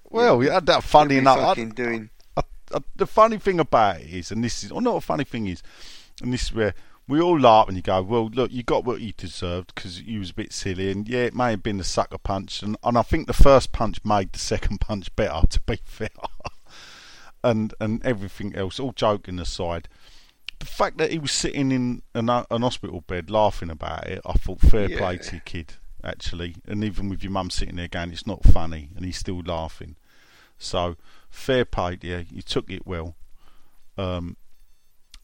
well, 0.09 0.38
we 0.38 0.47
yeah, 0.47 0.62
that 0.62 0.84
funny 0.84 1.18
enough. 1.18 1.38
Fucking 1.38 1.72
doing. 1.72 2.09
I, 2.74 2.80
the 2.95 3.05
funny 3.05 3.38
thing 3.38 3.59
about 3.59 4.01
it 4.01 4.09
is, 4.09 4.32
and 4.32 4.43
this 4.43 4.63
is, 4.63 4.72
or 4.72 4.82
not 4.82 4.97
a 4.97 5.01
funny 5.01 5.24
thing 5.24 5.47
is, 5.47 5.61
and 6.22 6.34
this 6.34 6.43
is 6.43 6.53
where 6.53 6.74
we 7.07 7.19
all 7.19 7.39
laugh 7.39 7.67
and 7.67 7.76
you 7.76 7.84
go, 7.84 8.01
well, 8.01 8.30
look, 8.30 8.51
you 8.51 8.63
got 8.63 8.86
what 8.86 9.01
you 9.01 9.11
deserved 9.13 9.74
because 9.76 10.01
you 10.01 10.19
was 10.19 10.30
a 10.30 10.36
bit 10.36 10.53
silly, 10.53 10.91
and 10.91 11.07
yeah, 11.07 11.24
it 11.24 11.36
may 11.36 11.51
have 11.51 11.63
been 11.63 11.78
the 11.78 11.84
sucker 11.84 12.17
punch, 12.17 12.63
and, 12.63 12.78
and 12.84 12.97
I 12.97 13.01
think 13.01 13.28
the 13.28 13.34
first 13.34 13.72
punch 13.72 14.03
made 14.05 14.32
the 14.32 14.39
second 14.39 14.78
punch 14.82 15.13
better, 15.15 15.45
to 15.47 15.59
be 15.61 15.80
fair, 15.84 16.09
and 17.43 17.74
and 17.80 18.03
everything 18.05 18.55
else, 18.55 18.80
all 18.80 18.93
joking 18.93 19.39
aside. 19.39 19.88
The 20.59 20.65
fact 20.67 20.99
that 20.99 21.11
he 21.11 21.17
was 21.17 21.32
sitting 21.32 21.72
in 21.72 22.03
an, 22.13 22.30
uh, 22.30 22.45
an 22.51 22.61
hospital 22.61 23.01
bed 23.01 23.32
laughing 23.32 23.72
about 23.72 24.05
it, 24.07 24.22
I 24.26 24.34
thought 24.34 24.61
fair 24.61 24.88
play 24.88 25.17
to 25.17 25.32
your 25.32 25.41
kid, 25.43 25.74
actually. 26.03 26.55
And 26.67 26.84
even 26.84 27.09
with 27.09 27.24
your 27.24 27.32
mum 27.32 27.49
sitting 27.49 27.78
there 27.78 27.88
going, 27.88 28.11
it's 28.11 28.28
not 28.28 28.43
funny, 28.43 28.89
and 28.95 29.03
he's 29.03 29.17
still 29.17 29.41
laughing. 29.43 29.95
So 30.59 30.97
fair 31.32 31.65
play 31.65 31.95
to 31.95 32.07
you. 32.07 32.25
You 32.32 32.41
took 32.43 32.69
it 32.69 32.86
well. 32.86 33.15
Um, 33.97 34.38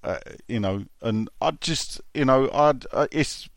uh, 0.03 0.17
you 0.47 0.59
know, 0.59 0.85
and 1.01 1.29
I 1.41 1.51
just, 1.51 2.01
you 2.13 2.25
know, 2.25 2.49
I'd, 2.51 2.85
uh, 2.91 3.07
it's. 3.11 3.47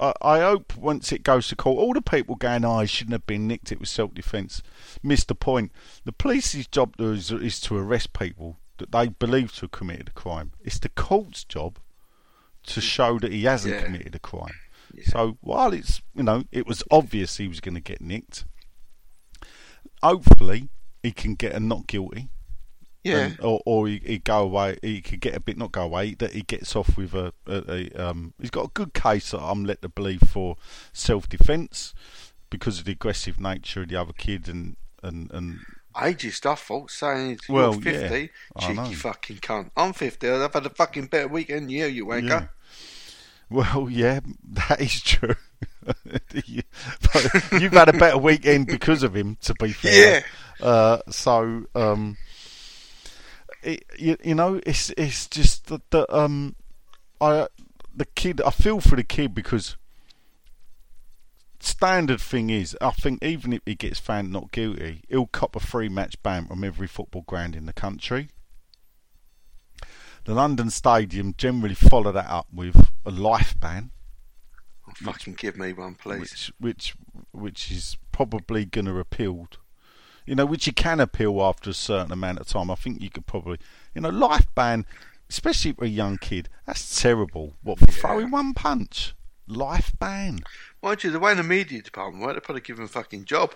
I, 0.00 0.12
I 0.22 0.38
hope 0.40 0.76
once 0.76 1.10
it 1.10 1.24
goes 1.24 1.48
to 1.48 1.56
court, 1.56 1.78
all 1.78 1.92
the 1.92 2.00
people 2.00 2.36
going, 2.36 2.64
"Oh, 2.64 2.84
shouldn't 2.86 3.12
have 3.14 3.26
been 3.26 3.48
nicked. 3.48 3.72
It 3.72 3.80
was 3.80 3.90
self-defence." 3.90 4.62
Missed 5.02 5.28
the 5.28 5.34
point. 5.34 5.72
The 6.04 6.12
police's 6.12 6.66
job 6.68 6.94
is, 7.00 7.32
is 7.32 7.60
to 7.62 7.76
arrest 7.76 8.12
people 8.12 8.58
that 8.78 8.92
they 8.92 9.08
believe 9.08 9.52
to 9.56 9.62
have 9.62 9.72
committed 9.72 10.08
a 10.08 10.12
crime. 10.12 10.52
It's 10.64 10.78
the 10.78 10.88
court's 10.88 11.42
job 11.42 11.78
to 12.66 12.80
show 12.80 13.18
that 13.18 13.32
he 13.32 13.42
hasn't 13.44 13.74
Yeah. 13.74 13.82
committed 13.82 14.14
a 14.14 14.20
crime. 14.20 14.54
Yeah. 14.94 15.04
So 15.06 15.36
while 15.40 15.72
it's, 15.72 16.00
you 16.14 16.22
know, 16.22 16.44
it 16.52 16.66
was 16.66 16.84
obvious 16.92 17.38
he 17.38 17.48
was 17.48 17.60
going 17.60 17.74
to 17.74 17.80
get 17.80 18.00
nicked. 18.00 18.44
Hopefully, 20.02 20.68
he 21.08 21.12
can 21.12 21.34
get 21.34 21.52
a 21.54 21.60
not 21.60 21.86
guilty 21.86 22.28
Yeah. 23.02 23.18
and- 23.18 23.40
or 23.40 23.60
or 23.64 23.88
he, 23.88 24.00
he 24.04 24.18
go 24.18 24.40
away. 24.42 24.78
He 24.82 25.00
could 25.00 25.20
get 25.20 25.34
a 25.34 25.40
bit, 25.40 25.56
not 25.56 25.72
go 25.72 25.82
away. 25.82 26.14
That 26.14 26.32
he 26.32 26.42
gets 26.42 26.76
off 26.76 26.96
with 26.96 27.14
a, 27.14 27.32
a, 27.46 27.62
a 27.96 28.08
um. 28.08 28.34
He's 28.40 28.50
got 28.50 28.66
a 28.66 28.70
good 28.74 28.92
case 28.94 29.30
that 29.30 29.40
I'm 29.40 29.64
led 29.64 29.80
to 29.82 29.88
believe 29.88 30.20
for 30.20 30.56
self-defence 30.92 31.94
because 32.50 32.78
of 32.78 32.84
the 32.84 32.92
aggressive 32.92 33.38
nature 33.40 33.82
of 33.82 33.88
the 33.88 33.96
other 33.96 34.12
kid 34.12 34.48
and 34.48 34.76
and 35.02 35.30
and 35.32 35.60
Ageist, 35.94 36.46
I 36.46 36.54
thought, 36.54 36.90
saying 36.90 37.38
you're 37.48 37.56
Well, 37.56 37.72
50, 37.72 37.90
yeah, 37.90 38.26
cheeky 38.60 38.94
fucking 38.94 39.36
cunt. 39.38 39.70
I'm 39.76 39.92
50, 39.92 40.28
I've 40.28 40.52
had 40.52 40.66
a 40.66 40.70
fucking 40.70 41.06
better 41.06 41.26
weekend 41.28 41.62
than 41.62 41.70
you, 41.70 41.86
you 41.86 42.06
wanker. 42.06 42.28
Yeah. 42.28 42.46
Well, 43.50 43.88
yeah, 43.90 44.20
that 44.68 44.80
is 44.80 45.00
true. 45.02 45.34
You've 46.44 47.72
had 47.72 47.88
a 47.88 47.92
better 47.98 48.18
weekend 48.18 48.66
because 48.66 49.02
of 49.02 49.16
him, 49.16 49.36
to 49.42 49.54
be 49.54 49.72
fair. 49.72 50.20
Yeah. 50.20 50.22
Uh, 50.60 50.98
so, 51.08 51.64
um, 51.74 52.16
it, 53.62 53.84
you, 53.98 54.16
you 54.24 54.34
know, 54.34 54.60
it's 54.66 54.90
it's 54.96 55.26
just 55.28 55.66
that 55.66 55.88
the 55.90 56.12
um, 56.14 56.56
I 57.20 57.46
the 57.94 58.04
kid. 58.06 58.40
I 58.42 58.50
feel 58.50 58.80
for 58.80 58.96
the 58.96 59.04
kid 59.04 59.34
because 59.34 59.76
standard 61.60 62.20
thing 62.20 62.50
is, 62.50 62.76
I 62.80 62.90
think 62.90 63.22
even 63.22 63.52
if 63.52 63.62
he 63.66 63.74
gets 63.74 63.98
found 63.98 64.32
not 64.32 64.52
guilty, 64.52 65.02
he'll 65.08 65.26
cop 65.26 65.56
a 65.56 65.60
free 65.60 65.88
match 65.88 66.20
ban 66.22 66.46
from 66.46 66.64
every 66.64 66.86
football 66.86 67.22
ground 67.22 67.54
in 67.56 67.66
the 67.66 67.72
country. 67.72 68.28
The 70.24 70.34
London 70.34 70.70
Stadium 70.70 71.34
generally 71.38 71.74
follow 71.74 72.12
that 72.12 72.28
up 72.28 72.48
with 72.52 72.90
a 73.06 73.10
life 73.10 73.58
ban, 73.58 73.90
Oh, 74.86 74.92
fucking 74.96 75.34
give 75.34 75.56
me 75.56 75.72
one, 75.72 75.94
please. 75.94 76.20
which 76.20 76.52
which 76.58 76.94
which 77.32 77.70
is 77.70 77.96
probably 78.12 78.64
going 78.64 78.84
to 78.86 78.98
appeal. 78.98 79.48
You 80.28 80.34
know, 80.34 80.44
which 80.44 80.66
you 80.66 80.74
can 80.74 81.00
appeal 81.00 81.40
after 81.40 81.70
a 81.70 81.74
certain 81.74 82.12
amount 82.12 82.38
of 82.38 82.46
time. 82.46 82.70
I 82.70 82.74
think 82.74 83.00
you 83.00 83.08
could 83.08 83.24
probably, 83.24 83.58
you 83.94 84.02
know, 84.02 84.10
life 84.10 84.46
ban, 84.54 84.84
especially 85.30 85.72
for 85.72 85.86
a 85.86 85.88
young 85.88 86.18
kid. 86.18 86.50
That's 86.66 87.00
terrible. 87.00 87.54
What 87.62 87.78
for 87.78 87.86
throwing 87.86 88.30
one 88.30 88.52
punch? 88.52 89.14
Life 89.46 89.98
ban. 89.98 90.40
Mind 90.82 91.02
you, 91.02 91.10
the 91.10 91.18
way 91.18 91.30
in 91.30 91.38
the 91.38 91.42
media 91.42 91.80
department 91.80 92.22
work, 92.22 92.34
they'd 92.34 92.42
probably 92.42 92.60
give 92.60 92.78
him 92.78 92.84
a 92.84 92.88
fucking 92.88 93.24
job. 93.24 93.54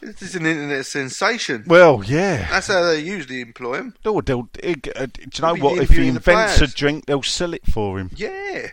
This 0.00 0.22
is 0.22 0.36
an 0.36 0.46
internet 0.46 0.86
sensation. 0.86 1.64
Well, 1.66 2.04
yeah. 2.04 2.48
That's 2.48 2.68
how 2.68 2.84
they 2.84 3.00
usually 3.00 3.40
employ 3.40 3.78
him. 3.78 3.94
Oh, 4.04 4.20
they'll, 4.20 4.48
eh, 4.62 4.76
uh, 4.94 5.06
do 5.06 5.22
you 5.24 5.42
know 5.42 5.54
what? 5.56 5.82
If 5.82 5.90
he 5.90 6.06
invents 6.06 6.60
a 6.60 6.68
drink, 6.68 7.06
they'll 7.06 7.24
sell 7.24 7.52
it 7.52 7.66
for 7.66 7.98
him. 7.98 8.12
Yeah. 8.14 8.68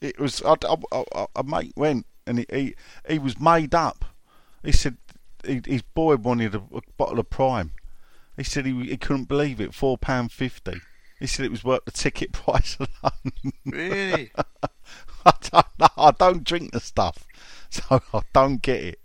It 0.00 0.20
was 0.20 0.40
I, 0.42 0.54
I, 0.68 1.04
I, 1.14 1.26
a 1.34 1.42
mate 1.42 1.72
went 1.74 2.06
and 2.26 2.38
he, 2.40 2.46
he 2.50 2.74
he 3.08 3.18
was 3.18 3.38
made 3.38 3.74
up. 3.74 4.04
He 4.62 4.72
said 4.72 4.96
he, 5.44 5.60
his 5.64 5.82
boy 5.82 6.16
wanted 6.16 6.54
a, 6.54 6.62
a 6.74 6.80
bottle 6.96 7.18
of 7.18 7.30
Prime. 7.30 7.72
He 8.36 8.44
said 8.44 8.66
he 8.66 8.84
he 8.84 8.96
couldn't 8.96 9.28
believe 9.28 9.60
it, 9.60 9.74
four 9.74 9.98
pound 9.98 10.32
fifty. 10.32 10.80
He 11.20 11.26
said 11.26 11.46
it 11.46 11.50
was 11.50 11.64
worth 11.64 11.84
the 11.84 11.90
ticket 11.90 12.32
price 12.32 12.76
alone. 12.78 13.52
Really? 13.64 14.30
I 15.26 15.32
don't 15.40 15.78
know. 15.78 15.88
I 15.96 16.10
don't 16.10 16.44
drink 16.44 16.72
the 16.72 16.80
stuff, 16.80 17.26
so 17.70 18.02
I 18.12 18.20
don't 18.32 18.60
get 18.60 18.82
it. 18.82 19.00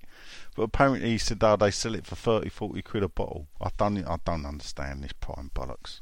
But 0.56 0.64
apparently 0.64 1.12
he 1.12 1.18
said 1.18 1.40
oh, 1.42 1.56
they 1.56 1.72
sell 1.72 1.96
it 1.96 2.06
for 2.06 2.16
30, 2.16 2.50
40 2.50 2.82
quid 2.82 3.04
a 3.04 3.10
bottle. 3.10 3.48
I 3.62 3.70
don't 3.78 4.06
I 4.06 4.18
don't 4.26 4.46
understand 4.46 5.04
this 5.04 5.14
Prime 5.14 5.52
bollocks. 5.54 6.02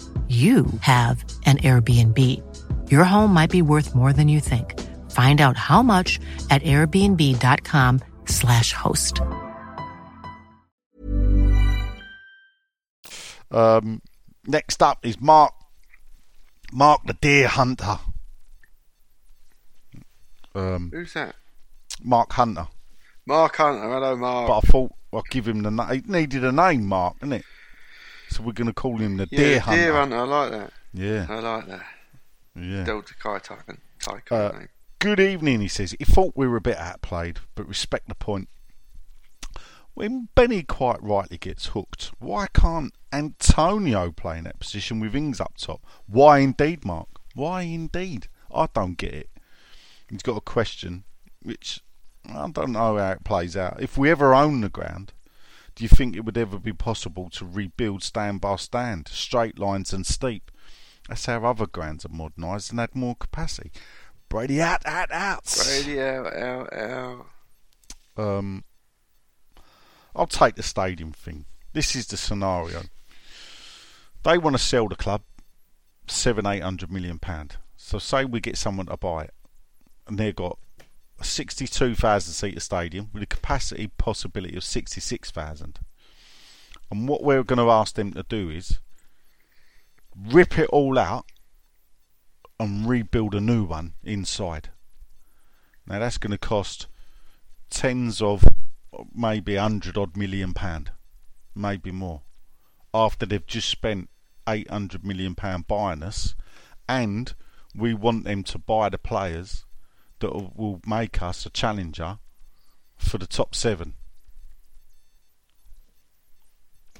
you 0.31 0.65
have 0.79 1.25
an 1.45 1.57
Airbnb. 1.57 2.17
Your 2.89 3.03
home 3.03 3.33
might 3.33 3.49
be 3.49 3.61
worth 3.61 3.93
more 3.93 4.13
than 4.13 4.29
you 4.29 4.39
think. 4.39 4.79
Find 5.11 5.41
out 5.41 5.57
how 5.57 5.83
much 5.83 6.21
at 6.49 6.63
airbnb.com/slash 6.63 8.71
host. 8.71 9.19
Um, 13.51 14.01
next 14.47 14.81
up 14.81 15.05
is 15.05 15.19
Mark. 15.19 15.53
Mark 16.71 17.01
the 17.05 17.17
Deer 17.19 17.49
Hunter. 17.49 17.99
Um, 20.55 20.91
Who's 20.93 21.11
that? 21.13 21.35
Mark 22.01 22.31
Hunter. 22.31 22.67
Mark 23.25 23.57
Hunter. 23.57 23.81
Hello, 23.81 24.15
Mark. 24.15 24.47
But 24.47 24.57
I 24.57 24.61
thought 24.61 24.93
I'd 25.13 25.29
give 25.29 25.49
him 25.49 25.63
the 25.63 25.71
name. 25.71 25.89
He 25.89 26.01
needed 26.09 26.45
a 26.45 26.53
name, 26.53 26.85
Mark, 26.85 27.19
didn't 27.19 27.33
it? 27.33 27.43
So 28.31 28.43
we're 28.43 28.53
going 28.53 28.67
to 28.67 28.73
call 28.73 28.97
him 28.97 29.17
the 29.17 29.27
yeah, 29.29 29.39
Deer 29.39 29.59
Hunter. 29.59 29.81
Deer 29.81 29.93
Hunter. 29.93 30.17
I 30.17 30.23
like 30.23 30.51
that. 30.51 30.73
Yeah, 30.93 31.25
I 31.29 31.39
like 31.39 31.67
that. 31.67 31.85
yeah. 32.55 32.83
Delta 32.85 33.13
Tycoon. 33.21 33.77
Tycoon 33.99 34.37
Uh. 34.37 34.65
Good 34.99 35.19
evening, 35.19 35.59
he 35.61 35.67
says. 35.67 35.95
He 35.97 36.05
thought 36.05 36.33
we 36.35 36.47
were 36.47 36.57
a 36.57 36.61
bit 36.61 36.77
outplayed, 36.77 37.39
but 37.55 37.67
respect 37.67 38.07
the 38.07 38.15
point. 38.15 38.47
When 39.95 40.29
Benny 40.35 40.63
quite 40.63 41.01
rightly 41.03 41.37
gets 41.37 41.67
hooked, 41.67 42.11
why 42.19 42.47
can't 42.53 42.93
Antonio 43.11 44.11
play 44.11 44.37
in 44.37 44.45
that 44.45 44.59
position 44.59 44.99
with 44.99 45.15
Ings 45.15 45.41
up 45.41 45.57
top? 45.57 45.83
Why 46.07 46.39
indeed, 46.39 46.85
Mark? 46.85 47.09
Why 47.33 47.63
indeed? 47.63 48.27
I 48.53 48.67
don't 48.73 48.97
get 48.97 49.13
it. 49.13 49.29
He's 50.09 50.21
got 50.21 50.37
a 50.37 50.41
question, 50.41 51.03
which 51.41 51.81
I 52.25 52.49
don't 52.49 52.71
know 52.71 52.97
how 52.97 53.11
it 53.11 53.23
plays 53.23 53.57
out. 53.57 53.81
If 53.81 53.97
we 53.97 54.09
ever 54.09 54.33
own 54.33 54.61
the 54.61 54.69
ground, 54.69 55.11
do 55.81 55.85
you 55.85 55.89
think 55.89 56.15
it 56.15 56.23
would 56.23 56.37
ever 56.37 56.59
be 56.59 56.73
possible 56.73 57.27
to 57.31 57.43
rebuild 57.43 58.03
stand 58.03 58.39
by 58.39 58.55
stand, 58.57 59.07
straight 59.07 59.57
lines 59.57 59.91
and 59.93 60.05
steep? 60.05 60.51
That's 61.09 61.25
how 61.25 61.43
other 61.43 61.65
grounds 61.65 62.05
are 62.05 62.09
modernised 62.09 62.69
and 62.69 62.79
had 62.79 62.93
more 62.93 63.15
capacity. 63.15 63.71
Brady 64.29 64.61
out, 64.61 64.85
out, 64.85 65.11
out. 65.11 65.57
Brady 65.65 65.99
out, 65.99 66.35
out, 66.35 66.71
out. 66.71 67.25
Um, 68.15 68.63
I'll 70.15 70.27
take 70.27 70.53
the 70.53 70.61
stadium 70.61 71.13
thing. 71.13 71.45
This 71.73 71.95
is 71.95 72.05
the 72.05 72.15
scenario. 72.15 72.83
They 74.21 74.37
want 74.37 74.55
to 74.55 74.61
sell 74.61 74.87
the 74.87 74.95
club 74.95 75.23
seven, 76.05 76.45
eight 76.45 76.61
hundred 76.61 76.91
million 76.91 77.17
pound. 77.17 77.57
So 77.75 77.97
say 77.97 78.23
we 78.23 78.39
get 78.39 78.55
someone 78.55 78.85
to 78.85 78.97
buy 78.97 79.23
it, 79.23 79.33
and 80.05 80.19
they've 80.19 80.35
got 80.35 80.59
a 81.21 81.23
sixty-two 81.23 81.95
thousand 81.95 82.33
seater 82.33 82.59
stadium 82.59 83.09
with 83.13 83.23
a 83.23 83.27
capacity 83.27 83.87
possibility 83.97 84.57
of 84.57 84.63
sixty-six 84.63 85.31
thousand. 85.31 85.79
And 86.89 87.07
what 87.07 87.23
we're 87.23 87.43
going 87.43 87.59
to 87.59 87.71
ask 87.71 87.95
them 87.95 88.11
to 88.13 88.23
do 88.23 88.49
is 88.49 88.79
rip 90.15 90.57
it 90.59 90.69
all 90.69 90.99
out 90.99 91.25
and 92.59 92.87
rebuild 92.87 93.33
a 93.33 93.39
new 93.39 93.63
one 93.63 93.93
inside. 94.03 94.69
Now 95.87 95.99
that's 95.99 96.17
going 96.17 96.31
to 96.31 96.37
cost 96.37 96.87
tens 97.69 98.21
of 98.21 98.43
maybe 99.15 99.55
hundred 99.55 99.97
odd 99.97 100.17
million 100.17 100.53
pound, 100.53 100.91
maybe 101.55 101.91
more, 101.91 102.21
after 102.93 103.25
they've 103.25 103.47
just 103.47 103.69
spent 103.69 104.09
eight 104.49 104.69
hundred 104.69 105.05
million 105.05 105.35
pound 105.35 105.67
buying 105.67 106.03
us, 106.03 106.35
and 106.89 107.33
we 107.73 107.93
want 107.93 108.25
them 108.25 108.43
to 108.43 108.57
buy 108.57 108.89
the 108.89 108.97
players 108.97 109.65
that 110.21 110.55
will- 110.55 110.81
make 110.85 111.21
us 111.21 111.45
a 111.45 111.49
challenger 111.49 112.17
for 112.97 113.17
the 113.17 113.27
top 113.27 113.53
seven. 113.53 113.95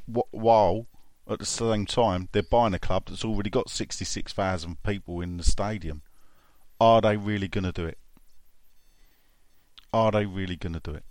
While 0.05 0.87
at 1.27 1.39
the 1.39 1.45
same 1.45 1.85
time 1.85 2.27
they're 2.31 2.43
buying 2.43 2.73
a 2.73 2.79
club 2.79 3.05
that's 3.07 3.23
already 3.23 3.49
got 3.49 3.69
sixty 3.69 4.03
six 4.03 4.33
thousand 4.33 4.83
people 4.83 5.21
in 5.21 5.37
the 5.37 5.43
stadium. 5.43 6.01
Are 6.79 6.99
they 6.99 7.15
really 7.15 7.47
going 7.47 7.63
to 7.63 7.71
do 7.71 7.85
it? 7.85 7.97
Are 9.93 10.11
they 10.11 10.25
really 10.25 10.55
going 10.55 10.73
to 10.73 10.79
do 10.79 10.91
it? 10.91 11.05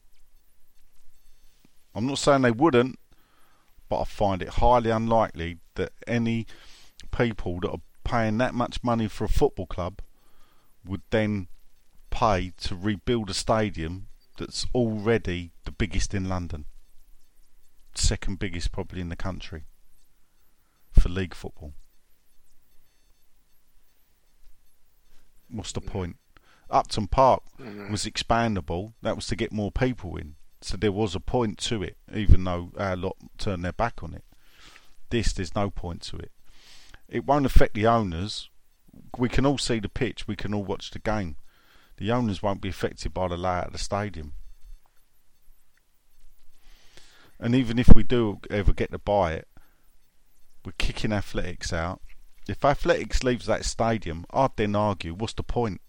I'm 1.95 2.07
not 2.07 2.19
saying 2.19 2.43
they 2.43 2.51
wouldn't, 2.51 2.99
but 3.89 4.01
I 4.01 4.05
find 4.05 4.43
it 4.43 4.49
highly 4.49 4.91
unlikely 4.91 5.59
that 5.75 5.93
any 6.07 6.47
people 7.11 7.61
that 7.61 7.71
are 7.71 7.81
paying 8.05 8.39
that 8.39 8.55
much 8.55 8.83
money 8.83 9.09
for 9.09 9.25
a 9.25 9.29
football 9.29 9.67
club 9.67 10.01
would 10.85 11.03
then 11.11 11.49
pay 12.11 12.53
to 12.59 12.77
rebuild 12.77 13.31
a 13.31 13.35
stadium 13.35 14.09
that's 14.39 14.67
already 14.75 15.53
the 15.65 15.71
biggest 15.73 16.15
in 16.15 16.29
London. 16.29 16.65
Second 17.95 18.39
biggest 18.39 18.73
probably 18.73 19.01
in 19.01 19.09
the 19.09 19.17
country 19.17 19.65
for 20.93 21.09
league 21.09 21.35
football. 21.35 21.73
What's 25.49 25.73
the 25.73 25.81
point? 25.81 26.17
Upton 26.71 27.09
Park 27.09 27.43
was 27.91 28.05
expandable. 28.05 28.93
That 29.03 29.17
was 29.17 29.27
to 29.29 29.37
get 29.37 29.53
more 29.53 29.73
people 29.73 30.17
in. 30.17 30.37
So 30.61 30.77
there 30.77 30.93
was 30.93 31.15
a 31.15 31.21
point 31.21 31.59
to 31.59 31.83
it, 31.83 31.97
even 32.15 32.45
though 32.45 32.71
our 32.79 32.97
lot 32.97 33.17
turned 33.39 33.65
their 33.65 33.73
back 33.73 34.03
on 34.03 34.15
it. 34.15 34.25
This, 35.09 35.33
there's 35.33 35.55
no 35.55 35.71
point 35.71 36.03
to 36.03 36.19
it. 36.19 36.31
It 37.09 37.27
won't 37.27 37.47
affect 37.47 37.75
the 37.75 37.87
owners. 37.87 38.49
We 39.19 39.29
can 39.29 39.45
all 39.45 39.59
see 39.59 39.81
the 39.81 39.89
pitch. 39.89 40.29
We 40.29 40.37
can 40.37 40.55
all 40.55 40.65
watch 40.65 40.91
the 40.93 41.01
game. 41.01 41.37
The 42.01 42.11
owners 42.13 42.43
won't 42.43 42.63
be 42.63 42.71
affected 42.71 43.13
by 43.13 43.29
the 43.29 43.37
layout 43.37 43.67
of 43.67 43.73
the 43.73 43.79
stadium. 43.79 44.33
And 47.39 47.55
even 47.55 47.79
if 47.79 47.91
we 47.95 48.03
do 48.03 48.41
ever 48.49 48.73
get 48.73 48.91
to 48.93 48.99
buy 48.99 49.35
it, 49.35 49.49
we're 50.65 50.73
kicking 50.79 51.13
athletics 51.13 51.75
out. 51.75 52.01
If 52.49 52.65
athletics 52.65 53.23
leaves 53.23 53.45
that 53.47 53.67
stadium, 53.67 54.25
I'd 54.31 54.57
then 54.57 54.75
argue, 54.75 55.13
what's 55.13 55.35
the 55.35 55.43
point? 55.43 55.83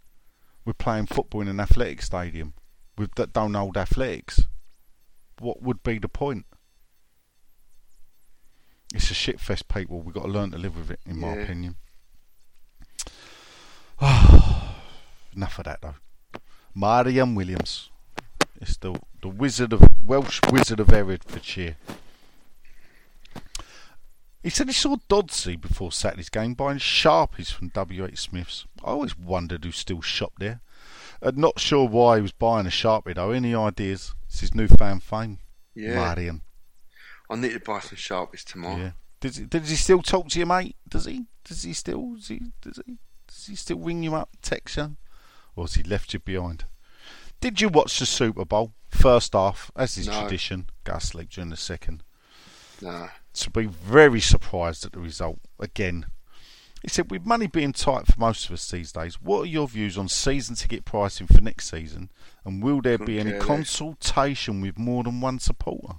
We're 0.66 0.74
playing 0.74 1.06
football 1.06 1.42
in 1.42 1.48
an 1.48 1.62
athletic 1.62 2.02
stadium 2.02 2.56
with 2.98 3.16
that 3.16 3.32
don't 3.32 3.54
hold 3.54 3.78
athletics. 3.78 4.44
What 5.40 5.62
would 5.62 5.82
be 5.82 5.98
the 5.98 6.10
point? 6.10 6.46
It's 8.94 9.10
a 9.10 9.14
shit 9.14 9.40
fest, 9.40 9.70
people. 9.70 10.02
We've 10.02 10.14
got 10.14 10.24
to 10.24 10.30
learn 10.30 10.52
to 10.52 10.58
live 10.58 10.76
with 10.76 10.92
it, 10.92 11.00
in 11.06 11.20
my 11.20 11.36
opinion. 11.36 11.78
Ah. 14.04 14.51
Enough 15.36 15.60
of 15.60 15.66
that, 15.66 15.82
though. 15.82 15.96
Mariam 16.74 17.36
Williams. 17.36 17.90
It's 18.60 18.78
the 18.78 19.00
the 19.22 19.28
wizard 19.28 19.74
of 19.74 19.82
Welsh 20.06 20.40
wizard 20.52 20.80
of 20.80 20.88
Herefordshire. 20.88 21.78
He 24.44 24.50
said 24.50 24.68
he 24.68 24.74
saw 24.74 24.96
Dodsey 25.08 25.60
before 25.60 25.92
Saturday's 25.92 26.30
game 26.30 26.56
buying 26.56 26.80
Sharpies 26.80 27.52
from 27.52 27.70
WH 27.70 28.18
Smith's. 28.18 28.66
I 28.84 28.92
always 28.92 29.18
wondered 29.18 29.64
who 29.64 29.72
still 29.72 30.02
shopped 30.02 30.40
there. 30.40 30.62
Uh, 31.22 31.32
not 31.36 31.60
sure 31.60 31.88
why 31.88 32.16
he 32.16 32.22
was 32.24 32.32
buying 32.32 32.66
a 32.66 32.70
Sharpie 32.70 33.16
though. 33.16 33.32
Any 33.32 33.54
ideas? 33.54 34.16
It's 34.28 34.40
his 34.40 34.56
newfound 34.56 35.04
fame. 35.04 35.40
Yeah. 35.76 35.96
Mariam. 35.96 36.42
I 37.30 37.36
need 37.36 37.54
to 37.54 37.60
buy 37.60 37.80
some 37.80 37.98
Sharpies 37.98 38.44
tomorrow. 38.44 38.78
Yeah. 38.78 38.92
Does 39.20 39.38
he, 39.38 39.46
does 39.46 39.70
he 39.70 39.76
still 39.76 40.02
talk 40.02 40.30
to 40.30 40.40
you, 40.40 40.48
mate? 40.48 40.76
Does 40.90 41.06
he? 41.06 41.26
Does 41.44 41.62
he 41.62 41.74
still? 41.74 42.16
Does 42.16 42.28
he? 42.28 42.42
Does 42.62 42.82
he? 42.86 42.98
Does 43.28 43.46
he 43.46 43.56
still 43.56 43.78
ring 43.78 44.04
you 44.04 44.16
up, 44.16 44.30
text 44.42 44.78
you, 44.78 44.98
he 45.68 45.84
left 45.84 46.14
you 46.14 46.20
behind? 46.20 46.66
Did 47.40 47.60
you 47.62 47.70
watch 47.70 47.98
the 48.00 48.06
Super 48.06 48.46
Bowl 48.46 48.74
first 48.90 49.34
half, 49.34 49.72
as 49.76 49.98
is 49.98 50.08
No. 50.08 50.20
tradition? 50.22 50.70
Go 50.84 50.94
to 51.00 51.06
sleep 51.06 51.30
during 51.30 51.50
the 51.50 51.58
second. 51.58 52.04
No. 52.82 53.10
To 53.34 53.50
be 53.50 53.66
very 53.66 54.20
surprised 54.22 54.86
at 54.86 54.92
the 54.94 55.00
result 55.00 55.40
again. 55.60 56.06
He 56.82 56.88
said, 56.90 57.12
with 57.12 57.26
money 57.26 57.46
being 57.46 57.74
tight 57.74 58.08
for 58.08 58.20
most 58.20 58.46
of 58.46 58.52
us 58.54 58.70
these 58.70 58.92
days, 58.92 59.22
what 59.22 59.42
are 59.42 59.46
your 59.46 59.68
views 59.68 59.98
on 60.00 60.08
season 60.08 60.56
ticket 60.56 60.84
pricing 60.84 61.28
for 61.28 61.40
next 61.40 61.70
season? 61.70 62.10
And 62.44 62.62
will 62.64 62.82
there 62.82 62.98
be 62.98 63.18
Couldn't 63.18 63.20
any 63.20 63.30
care 63.32 63.40
less. 63.40 63.48
consultation 63.48 64.62
with 64.62 64.80
more 64.80 65.04
than 65.04 65.22
one 65.22 65.38
supporter? 65.38 65.98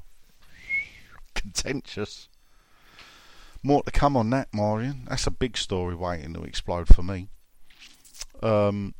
Contentious. 1.34 2.28
More 3.62 3.82
to 3.84 3.90
come 3.92 4.16
on 4.16 4.30
that, 4.30 4.52
Marion. 4.52 5.06
That's 5.08 5.26
a 5.26 5.30
big 5.30 5.56
story 5.56 5.94
waiting 5.94 6.34
to 6.34 6.42
explode 6.42 6.88
for 6.88 7.02
me. 7.04 7.28
Um, 8.42 8.94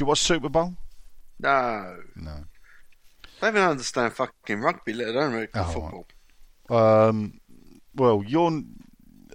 you 0.00 0.06
watch 0.06 0.20
Super 0.20 0.48
Bowl? 0.48 0.74
No. 1.38 1.96
No. 2.16 2.44
They 3.40 3.48
don't 3.48 3.56
even 3.56 3.68
understand 3.70 4.12
fucking 4.12 4.60
rugby, 4.60 4.92
let 4.92 5.08
alone 5.08 5.32
American 5.32 5.60
Oh, 5.60 6.04
football. 6.68 7.08
Um, 7.08 7.40
well, 7.94 8.22
you're 8.26 8.62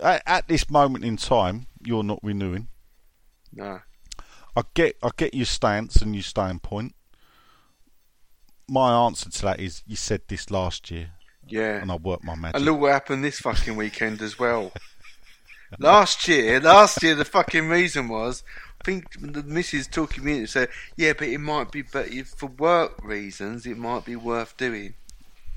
at, 0.02 0.24
at 0.26 0.48
this 0.48 0.70
moment 0.70 1.04
in 1.04 1.18
time, 1.18 1.68
you're 1.86 2.04
not 2.04 2.20
renewing. 2.24 2.68
No. 3.54 3.82
I 4.56 4.62
get, 4.74 4.96
I 5.04 5.10
get 5.16 5.34
your 5.34 5.46
stance 5.46 5.98
and 5.98 6.16
your 6.16 6.24
standpoint. 6.24 6.96
My 8.70 8.92
answer 9.06 9.30
to 9.30 9.42
that 9.44 9.60
is, 9.60 9.84
you 9.86 9.96
said 9.96 10.22
this 10.28 10.50
last 10.52 10.90
year, 10.92 11.12
Yeah. 11.48 11.82
and 11.82 11.92
I 11.92 11.96
worked 11.96 12.24
my 12.24 12.36
magic. 12.36 12.56
And 12.58 12.66
look 12.66 12.80
what 12.80 12.92
happened 12.92 13.24
this 13.24 13.40
fucking 13.40 13.76
weekend 13.76 14.22
as 14.22 14.38
well. 14.40 14.72
last 15.80 16.28
year, 16.28 16.60
last 16.60 17.02
year 17.04 17.16
the 17.16 17.26
fucking 17.26 17.70
reason 17.70 18.08
was, 18.10 18.44
I 18.82 18.84
think 18.84 19.06
the 19.20 19.44
missus 19.44 19.88
talking 19.88 20.24
me 20.24 20.34
into 20.34 20.48
said, 20.48 20.70
yeah, 20.96 21.14
but 21.18 21.28
it 21.28 21.40
might 21.40 21.72
be, 21.72 21.82
but 21.82 22.10
if 22.10 22.28
for 22.30 22.48
work 22.48 23.04
reasons, 23.04 23.66
it 23.66 23.78
might 23.78 24.06
be 24.06 24.16
worth 24.16 24.56
doing. 24.58 24.94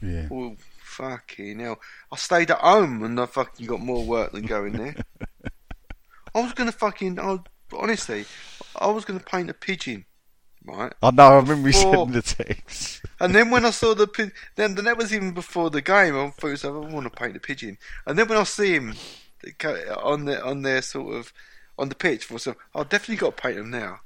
yeah. 0.03 0.27
Well, 0.31 0.57
fucking 0.83 1.61
hell. 1.61 1.79
I 2.11 2.17
stayed 2.17 2.51
at 2.51 2.59
home 2.59 3.03
and 3.05 3.21
I 3.21 3.27
fucking 3.27 3.67
got 3.67 3.81
more 3.81 4.05
work 4.05 4.33
than 4.33 4.47
going 4.47 4.73
there. 4.73 4.97
I 6.35 6.41
was 6.41 6.53
gonna 6.53 6.73
fucking, 6.73 7.19
I 7.19 7.39
honestly, 7.73 8.25
I 8.77 8.89
was 8.89 9.05
gonna 9.05 9.21
paint 9.21 9.51
a 9.51 9.55
pigeon, 9.55 10.05
right? 10.65 10.93
I 11.03 11.11
know. 11.11 11.25
I 11.25 11.37
remember 11.37 11.69
you 11.69 11.73
sending 11.73 12.13
the 12.13 12.23
text. 12.23 13.03
And 13.21 13.35
then 13.35 13.51
when 13.51 13.65
I 13.65 13.71
saw 13.71 13.95
the 13.95 14.07
pi- 14.07 14.33
then, 14.57 14.75
then 14.75 14.85
that 14.87 14.97
was 14.97 15.13
even 15.15 15.33
before 15.33 15.71
the 15.71 15.83
game. 15.83 16.17
I 16.17 16.31
thought 16.31 16.65
I 16.65 16.69
want 16.71 17.05
to 17.05 17.11
paint 17.11 17.37
a 17.37 17.41
pigeon. 17.41 17.79
And 18.07 18.19
then 18.19 18.29
when 18.29 18.39
I 18.39 18.45
see 18.45 18.73
him 18.75 18.95
on 20.03 20.25
the 20.25 20.45
on 20.45 20.63
their 20.63 20.83
sort 20.83 21.15
of 21.17 21.33
on 21.81 21.89
the 21.89 21.95
pitch, 21.95 22.25
for 22.25 22.35
myself, 22.35 22.57
I 22.75 22.83
definitely 22.83 23.17
got 23.17 23.37
to 23.37 23.43
paint 23.43 23.59
him 23.59 23.71
now. 23.71 24.01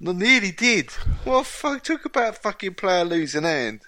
And 0.00 0.08
I 0.08 0.12
nearly 0.12 0.50
did. 0.52 0.90
Well, 1.24 1.42
fuck, 1.44 1.82
Talk 1.84 2.04
about 2.04 2.38
fucking 2.38 2.74
player 2.74 3.04
losing 3.04 3.44
hand. 3.44 3.80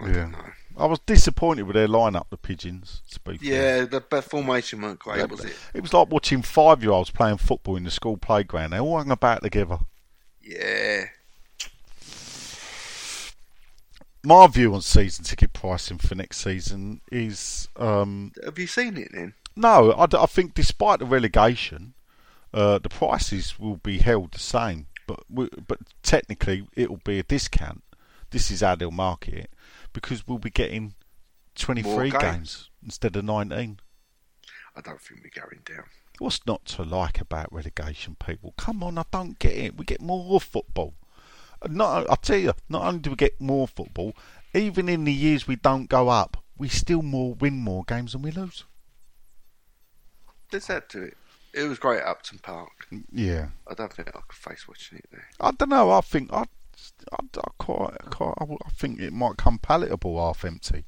I 0.00 0.06
Yeah. 0.08 0.12
don't 0.14 0.32
know. 0.32 0.44
I 0.76 0.86
was 0.86 0.98
disappointed 1.06 1.62
with 1.62 1.74
their 1.74 1.86
lineup, 1.86 2.28
the 2.30 2.36
pigeons. 2.36 3.00
To 3.12 3.20
be 3.20 3.38
fair. 3.38 3.48
Yeah, 3.78 3.84
the, 3.84 4.02
the 4.10 4.22
formation 4.22 4.82
weren't 4.82 4.98
great, 4.98 5.18
Yeah, 5.18 5.26
was 5.26 5.44
it? 5.44 5.54
It 5.72 5.80
was 5.82 5.92
like 5.92 6.10
watching 6.10 6.42
five-year-olds 6.42 7.10
playing 7.10 7.36
football 7.36 7.76
in 7.76 7.84
the 7.84 7.92
school 7.92 8.16
playground. 8.16 8.70
They 8.70 8.80
all 8.80 8.98
hung 8.98 9.12
about 9.12 9.42
together. 9.42 9.78
Yeah. 10.42 11.04
My 14.24 14.46
view 14.48 14.74
on 14.74 14.80
season 14.82 15.24
ticket 15.24 15.52
pricing 15.52 15.98
for 15.98 16.14
next 16.14 16.38
season 16.38 17.00
is 17.12 17.68
um, 17.76 18.32
Have 18.44 18.58
you 18.58 18.66
seen 18.66 18.96
it 18.96 19.10
then? 19.12 19.34
No. 19.56 19.94
I, 19.96 20.06
d- 20.06 20.18
I 20.18 20.26
think 20.26 20.54
despite 20.54 20.98
the 20.98 21.06
relegation, 21.06 21.94
uh, 22.52 22.78
the 22.78 22.88
prices 22.88 23.58
will 23.58 23.76
be 23.76 23.98
held 23.98 24.32
the 24.32 24.38
same. 24.38 24.86
But 25.06 25.20
we, 25.28 25.48
but 25.66 25.80
technically, 26.02 26.66
it 26.74 26.88
will 26.88 27.00
be 27.04 27.18
a 27.18 27.22
discount. 27.22 27.82
This 28.30 28.50
is 28.50 28.62
how 28.62 28.74
they'll 28.74 28.90
market 28.90 29.34
it 29.34 29.50
because 29.92 30.26
we'll 30.26 30.38
be 30.38 30.50
getting 30.50 30.94
twenty-three 31.54 32.10
games. 32.10 32.22
games. 32.22 32.70
instead 32.82 33.16
of 33.16 33.24
nineteen. 33.24 33.80
I 34.76 34.80
don't 34.80 35.00
think 35.00 35.20
we're 35.22 35.42
going 35.42 35.62
down. 35.64 35.84
What's 36.18 36.46
not 36.46 36.64
to 36.66 36.82
like 36.82 37.20
about 37.20 37.52
relegation, 37.52 38.16
people? 38.24 38.54
Come 38.56 38.82
on, 38.82 38.98
I 38.98 39.04
don't 39.10 39.38
get 39.38 39.52
it. 39.52 39.76
We 39.76 39.84
get 39.84 40.00
more 40.00 40.40
football. 40.40 40.94
Not, 41.68 42.10
I 42.10 42.14
tell 42.16 42.38
you, 42.38 42.52
not 42.68 42.84
only 42.84 43.00
do 43.00 43.10
we 43.10 43.16
get 43.16 43.40
more 43.40 43.66
football, 43.66 44.14
even 44.52 44.88
in 44.88 45.04
the 45.04 45.12
years 45.12 45.48
we 45.48 45.56
don't 45.56 45.88
go 45.88 46.08
up, 46.08 46.42
we 46.56 46.68
still 46.68 47.02
more 47.02 47.34
win 47.34 47.54
more 47.58 47.84
games 47.84 48.12
than 48.12 48.22
we 48.22 48.30
lose. 48.30 48.64
Let's 50.52 50.70
add 50.70 50.88
to 50.90 51.02
it. 51.02 51.16
It 51.52 51.68
was 51.68 51.78
great 51.78 52.00
at 52.00 52.06
Upton 52.06 52.38
Park. 52.38 52.88
Yeah, 53.12 53.48
I 53.68 53.74
don't 53.74 53.92
think 53.92 54.08
I 54.08 54.20
could 54.26 54.32
face 54.32 54.66
watching 54.66 54.98
it 54.98 55.06
there. 55.12 55.26
I 55.40 55.52
don't 55.52 55.68
know. 55.68 55.90
I 55.92 56.00
think 56.00 56.32
I, 56.32 56.44
I, 57.12 57.16
I 57.36 57.48
quite, 57.58 57.96
quite, 58.10 58.34
I, 58.38 58.44
I 58.44 58.70
think 58.70 59.00
it 59.00 59.12
might 59.12 59.36
come 59.36 59.58
palatable 59.58 60.18
half 60.18 60.44
empty. 60.44 60.84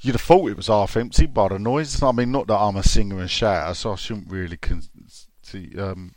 You'd 0.00 0.14
have 0.14 0.22
thought 0.22 0.50
it 0.50 0.56
was 0.56 0.66
half 0.66 0.96
empty 0.96 1.26
by 1.26 1.48
the 1.48 1.58
noise. 1.58 2.02
I 2.02 2.10
mean, 2.12 2.32
not 2.32 2.48
that 2.48 2.58
I'm 2.58 2.76
a 2.76 2.82
singer 2.82 3.20
and 3.20 3.30
shouter, 3.30 3.74
so 3.74 3.92
I 3.92 3.96
shouldn't 3.96 4.30
really 4.30 4.56
con- 4.56 4.82
to, 5.50 5.78
um, 5.78 6.14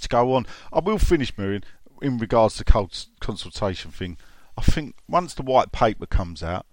to 0.00 0.08
go 0.08 0.32
on. 0.34 0.46
I 0.72 0.78
will 0.78 0.98
finish, 0.98 1.36
Miriam, 1.36 1.62
in 2.00 2.18
regards 2.18 2.56
to 2.56 2.64
cons- 2.64 3.10
consultation 3.20 3.90
thing. 3.90 4.16
I 4.56 4.62
think 4.62 4.94
once 5.08 5.34
the 5.34 5.42
white 5.42 5.72
paper 5.72 6.06
comes 6.06 6.42
out, 6.42 6.66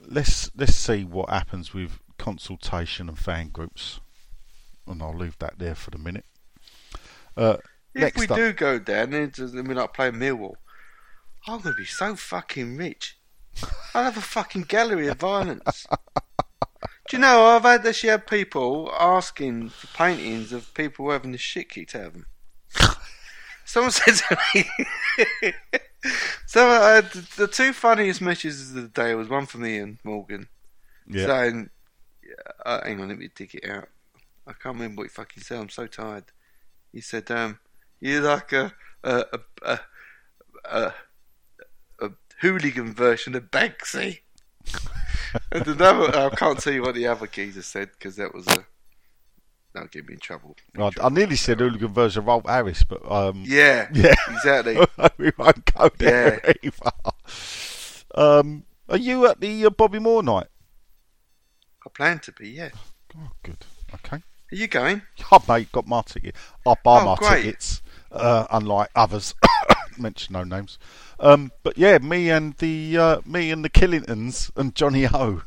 let's 0.00 0.50
let's 0.54 0.74
see 0.74 1.04
what 1.04 1.30
happens 1.30 1.72
with 1.72 1.98
consultation 2.18 3.08
and 3.08 3.18
fan 3.18 3.48
groups, 3.48 4.00
and 4.86 5.02
I'll 5.02 5.16
leave 5.16 5.38
that 5.38 5.58
there 5.58 5.74
for 5.74 5.90
the 5.90 5.98
minute. 5.98 6.24
Uh, 7.36 7.56
If 7.94 8.16
we 8.16 8.26
up- 8.26 8.36
do 8.36 8.52
go 8.52 8.78
down 8.78 9.12
and 9.12 9.36
we're 9.38 9.74
not 9.74 9.94
playing 9.94 10.14
Millwall, 10.14 10.54
I'm 11.46 11.60
going 11.60 11.74
to 11.74 11.78
be 11.78 11.84
so 11.84 12.14
fucking 12.16 12.76
rich. 12.76 13.18
I'll 13.94 14.04
have 14.04 14.16
a 14.16 14.22
fucking 14.22 14.62
gallery 14.62 15.08
of 15.08 15.18
violence. 15.18 15.86
Do 17.08 17.16
you 17.16 17.18
know, 17.18 17.44
I've 17.44 17.62
had 17.62 17.82
this 17.82 18.04
year 18.04 18.18
people 18.18 18.90
asking 18.98 19.70
for 19.70 19.88
paintings 19.88 20.52
of 20.52 20.72
people 20.72 21.10
having 21.10 21.32
the 21.32 21.38
shit 21.38 21.68
kicked 21.68 21.94
out 21.94 22.06
of 22.06 22.12
them. 22.12 22.26
Someone 23.64 23.90
said 23.90 24.14
to 24.14 24.38
me, 24.54 24.64
so 26.46 26.68
uh, 26.68 27.00
the, 27.00 27.28
the 27.36 27.48
two 27.48 27.72
funniest 27.72 28.20
messages 28.20 28.70
of 28.70 28.76
the 28.82 28.88
day 28.88 29.14
was 29.14 29.28
one 29.28 29.46
from 29.46 29.66
Ian 29.66 29.98
Morgan 30.04 30.48
yeah. 31.08 31.26
saying, 31.26 31.70
uh, 32.64 32.80
hang 32.84 33.00
on, 33.00 33.08
let 33.08 33.18
me 33.18 33.28
dig 33.34 33.54
it 33.54 33.68
out. 33.68 33.88
I 34.46 34.52
can't 34.52 34.74
remember 34.74 35.00
what 35.00 35.04
he 35.04 35.08
fucking 35.10 35.42
said. 35.42 35.58
I'm 35.58 35.68
so 35.68 35.86
tired. 35.86 36.24
He 36.92 37.00
said, 37.00 37.30
um, 37.30 37.58
you're 38.00 38.22
like 38.22 38.52
a, 38.52 38.74
a, 39.04 39.24
a, 39.32 39.38
a, 39.62 39.80
a, 40.64 40.94
a 42.00 42.10
hooligan 42.40 42.92
version 42.94 43.34
of 43.34 43.50
Banksy. 43.50 44.20
and 45.52 45.66
another, 45.66 46.16
I 46.16 46.30
can't 46.30 46.58
tell 46.58 46.72
you 46.72 46.82
what 46.82 46.94
the 46.94 47.06
other 47.06 47.26
geezer 47.26 47.62
said 47.62 47.90
because 47.92 48.16
that 48.16 48.34
was 48.34 48.46
a. 48.48 48.66
That'll 49.74 49.88
get 49.88 50.06
me 50.06 50.14
in 50.14 50.20
trouble. 50.20 50.54
I, 50.78 50.90
I 51.02 51.08
nearly 51.08 51.36
said 51.36 51.60
hooligan 51.60 51.94
version 51.94 52.20
of 52.20 52.26
Rolf 52.26 52.44
Harris, 52.46 52.84
but 52.84 53.10
um, 53.10 53.42
Yeah, 53.46 53.88
Yeah. 53.94 54.14
exactly. 54.28 54.76
we 55.16 55.32
won't 55.38 55.64
go 55.74 55.88
there 55.96 56.42
either. 56.62 56.90
Um, 58.14 58.64
are 58.90 58.98
you 58.98 59.26
at 59.26 59.40
the 59.40 59.64
uh, 59.64 59.70
Bobby 59.70 59.98
Moore 59.98 60.22
night? 60.22 60.48
I 61.84 61.88
plan 61.90 62.18
to 62.20 62.32
be, 62.32 62.48
yeah. 62.50 62.70
Oh, 63.16 63.30
good. 63.42 63.58
Okay. 63.94 64.16
Are 64.16 64.56
you 64.56 64.68
going? 64.68 65.02
Oh, 65.30 65.42
mate, 65.48 65.72
got 65.72 65.86
my 65.86 66.02
ticket. 66.02 66.34
I 66.66 66.74
buy 66.84 67.00
Oh, 67.02 67.06
my 67.06 67.14
great. 67.16 67.42
tickets, 67.44 67.82
uh, 68.10 68.46
unlike 68.50 68.90
others. 68.94 69.34
Mention 69.98 70.32
no 70.34 70.44
names. 70.44 70.78
Um, 71.20 71.52
but 71.62 71.76
yeah, 71.76 71.98
me 71.98 72.30
and 72.30 72.54
the 72.58 72.96
uh, 72.98 73.20
me 73.26 73.50
and 73.50 73.64
the 73.64 73.70
Killingtons 73.70 74.50
and 74.56 74.74
Johnny 74.74 75.06
O. 75.06 75.42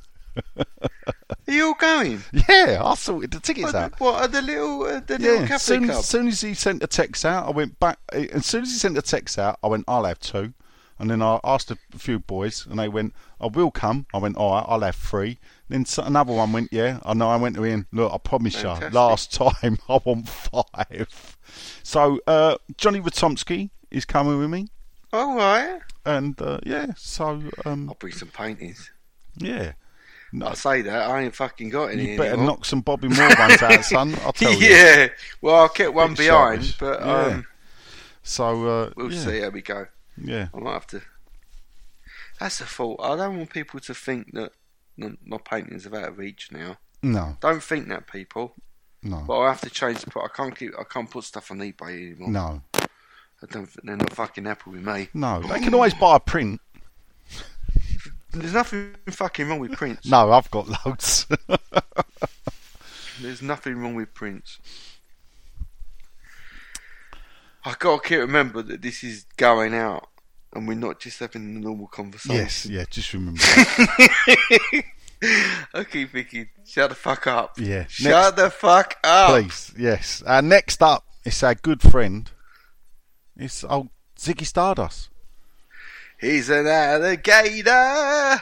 Are 0.57 1.53
you 1.53 1.67
all 1.67 1.73
going? 1.75 2.23
Yeah, 2.49 2.81
I 2.83 2.95
sorted 2.95 3.31
the 3.31 3.39
tickets 3.39 3.65
What, 3.73 3.75
out. 3.75 3.99
what 3.99 4.21
are 4.21 4.27
the 4.27 4.41
little, 4.41 4.83
uh, 4.83 4.99
the 4.99 5.17
little 5.17 5.41
Yeah, 5.41 5.47
Catholic 5.47 5.59
soon, 5.59 5.86
club? 5.86 6.03
soon 6.03 6.27
as 6.27 6.41
he 6.41 6.53
sent 6.53 6.83
a 6.83 6.88
text 6.88 7.25
out, 7.25 7.47
I 7.47 7.51
went 7.51 7.79
back. 7.79 7.99
eh, 8.13 8.27
As 8.33 8.45
soon 8.45 8.63
as 8.63 8.71
he 8.71 8.77
sent 8.77 8.97
a 8.97 9.01
text 9.01 9.38
out, 9.39 9.57
I 9.63 9.67
went, 9.67 9.86
I'll 9.88 10.05
have 10.05 10.19
two. 10.19 10.53
And 10.99 11.09
then 11.09 11.21
I 11.21 11.39
asked 11.43 11.71
a 11.71 11.77
few 11.97 12.19
boys, 12.19 12.65
and 12.65 12.79
they 12.79 12.88
went, 12.88 13.13
I 13.39 13.47
will 13.47 13.71
come. 13.71 14.05
I 14.13 14.17
went, 14.17 14.38
all 14.38 14.53
right, 14.55 14.65
I'll 14.67 14.79
have 14.81 14.95
three. 14.95 15.39
Then 15.68 15.86
another 15.97 16.32
one 16.34 16.51
went, 16.53 16.72
yeah. 16.72 16.99
I 17.03 17.13
know. 17.16 17.30
I 17.30 17.38
went 17.38 17.55
to 17.55 17.66
Ian, 17.66 17.88
look, 17.91 18.13
I 18.13 18.18
promise 18.20 18.55
Fantastic. 18.55 18.91
you, 18.93 18.95
last 18.99 19.34
time 19.34 19.78
I 19.89 19.99
want 20.03 20.30
five. 20.30 21.38
So 21.84 22.20
uh, 22.28 22.57
Johnny 22.78 22.99
Ratomsky 23.01 23.70
is 23.89 24.05
coming 24.05 24.38
with 24.38 24.49
me, 24.49 24.68
All 25.13 25.36
right. 25.36 25.80
and 26.05 26.39
uh, 26.41 26.59
yeah, 26.66 26.88
so 26.97 27.41
um, 27.66 27.89
I'll 27.89 27.95
bring 27.95 28.13
some 28.13 28.28
paintings. 28.30 28.91
yeah. 29.38 29.74
No, 30.34 30.47
I 30.47 30.53
say 30.55 30.82
that 30.82 31.09
I 31.09 31.22
ain't 31.24 31.36
fucking 31.36 31.70
got 31.70 31.91
any. 31.91 32.11
you 32.11 32.18
better 32.18 32.32
anymore. 32.34 32.47
knock 32.47 32.66
some 32.66 32.82
Bobby 32.82 33.07
Moore 33.07 33.30
ones 33.39 33.61
out, 33.63 33.86
son. 33.86 34.16
I'll 34.26 34.34
tell 34.34 34.51
you. 34.53 34.68
yeah. 34.68 35.07
Well, 35.41 35.55
I'll 35.55 35.70
keep 35.70 35.93
one 35.93 36.13
behind, 36.13 36.76
but 36.78 36.99
Yeah. 36.99 37.16
um, 37.22 37.45
So 38.22 38.66
uh, 38.68 38.89
we'll 38.97 39.13
yeah, 39.13 39.20
see 39.20 39.39
how 39.39 39.49
we 39.49 39.61
go. 39.61 39.86
Yeah, 40.22 40.49
I 40.53 40.59
might 40.59 40.74
have 40.74 40.88
to. 40.88 41.01
That's 42.39 42.59
the 42.59 42.66
fault. 42.66 42.99
I 43.01 43.16
don't 43.16 43.38
want 43.38 43.49
people 43.51 43.80
to 43.80 43.93
think 43.93 44.34
that 44.34 44.51
my 44.97 45.37
paintings 45.37 45.85
are 45.87 45.95
out 45.95 46.09
of 46.09 46.17
reach 46.17 46.51
now. 46.51 46.77
no, 47.03 47.37
Don't 47.41 47.61
think 47.63 47.87
that, 47.89 48.07
people. 48.07 48.55
no, 49.03 49.23
But 49.27 49.39
I 49.39 49.47
have 49.49 49.61
to 49.61 49.69
change 49.69 50.01
the. 50.01 50.19
I 50.19 50.27
can't 50.35 50.55
keep. 50.57 50.71
I 50.79 50.83
can't 50.83 51.09
put 51.09 51.23
stuff 51.23 51.51
on 51.51 51.59
eBay 51.59 52.11
anymore. 52.11 52.29
no. 52.29 52.61
I 52.73 53.47
don't. 53.49 53.69
They're 53.83 53.97
not 53.97 54.13
fucking 54.13 54.45
happy 54.45 54.69
with 54.71 54.81
me. 54.85 55.09
No, 55.13 55.41
they 55.41 55.59
can 55.59 55.73
always 55.73 55.93
buy 55.93 56.15
a 56.15 56.19
print. 56.19 56.61
There's 58.31 58.53
nothing 58.53 58.95
fucking 59.09 59.47
wrong 59.47 59.59
with 59.59 59.73
prints. 59.73 60.05
No, 60.07 60.31
I've 60.31 60.49
got 60.51 60.67
loads. 60.85 61.25
There's 63.21 63.41
nothing 63.41 63.77
wrong 63.77 63.95
with 63.95 64.13
prints. 64.13 64.59
I 67.63 67.75
gotta 67.79 68.01
keep 68.07 68.19
remember 68.19 68.61
that 68.61 68.81
this 68.81 69.03
is 69.03 69.25
going 69.37 69.73
out, 69.73 70.07
and 70.56 70.68
we're 70.68 70.76
not 70.76 70.99
just 70.99 71.20
having 71.20 71.43
a 71.43 71.60
normal 71.60 71.88
conversation. 71.88 72.36
yes, 72.36 72.66
yeah, 72.66 72.86
just 72.89 73.14
remember. 73.14 73.41
Keep 75.91 76.12
thinking, 76.12 76.49
shut 76.66 76.89
the 76.89 76.95
fuck 76.95 77.28
up. 77.28 77.60
Yeah. 77.60 77.86
Shut 77.88 78.36
the 78.36 78.49
fuck 78.49 78.97
up. 79.03 79.32
Please, 79.32 79.74
yes. 79.78 80.24
Uh, 80.26 80.41
next 80.41 80.82
up, 80.82 81.06
it's 81.24 81.43
our 81.43 81.56
good 81.56 81.82
friend. 81.82 82.30
It's 83.38 83.64
old 83.64 83.89
Ziggy 84.18 84.45
Stardust. 84.45 85.10
He's 86.20 86.49
an 86.49 86.68
alligator. 86.68 88.41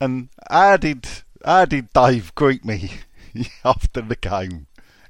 And 0.00 0.30
how 0.50 0.76
did 0.78 1.06
how 1.44 1.64
did 1.64 1.92
Dave 1.92 2.34
greet 2.34 2.64
me 2.64 2.90
after 3.64 4.00
the 4.00 4.16
game? 4.16 4.66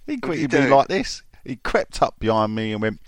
He 0.06 0.16
greeted 0.16 0.52
me 0.52 0.68
like 0.68 0.88
this. 0.88 1.22
He 1.44 1.56
crept 1.56 2.02
up 2.02 2.18
behind 2.18 2.54
me 2.54 2.72
and 2.72 2.82
went, 2.82 3.00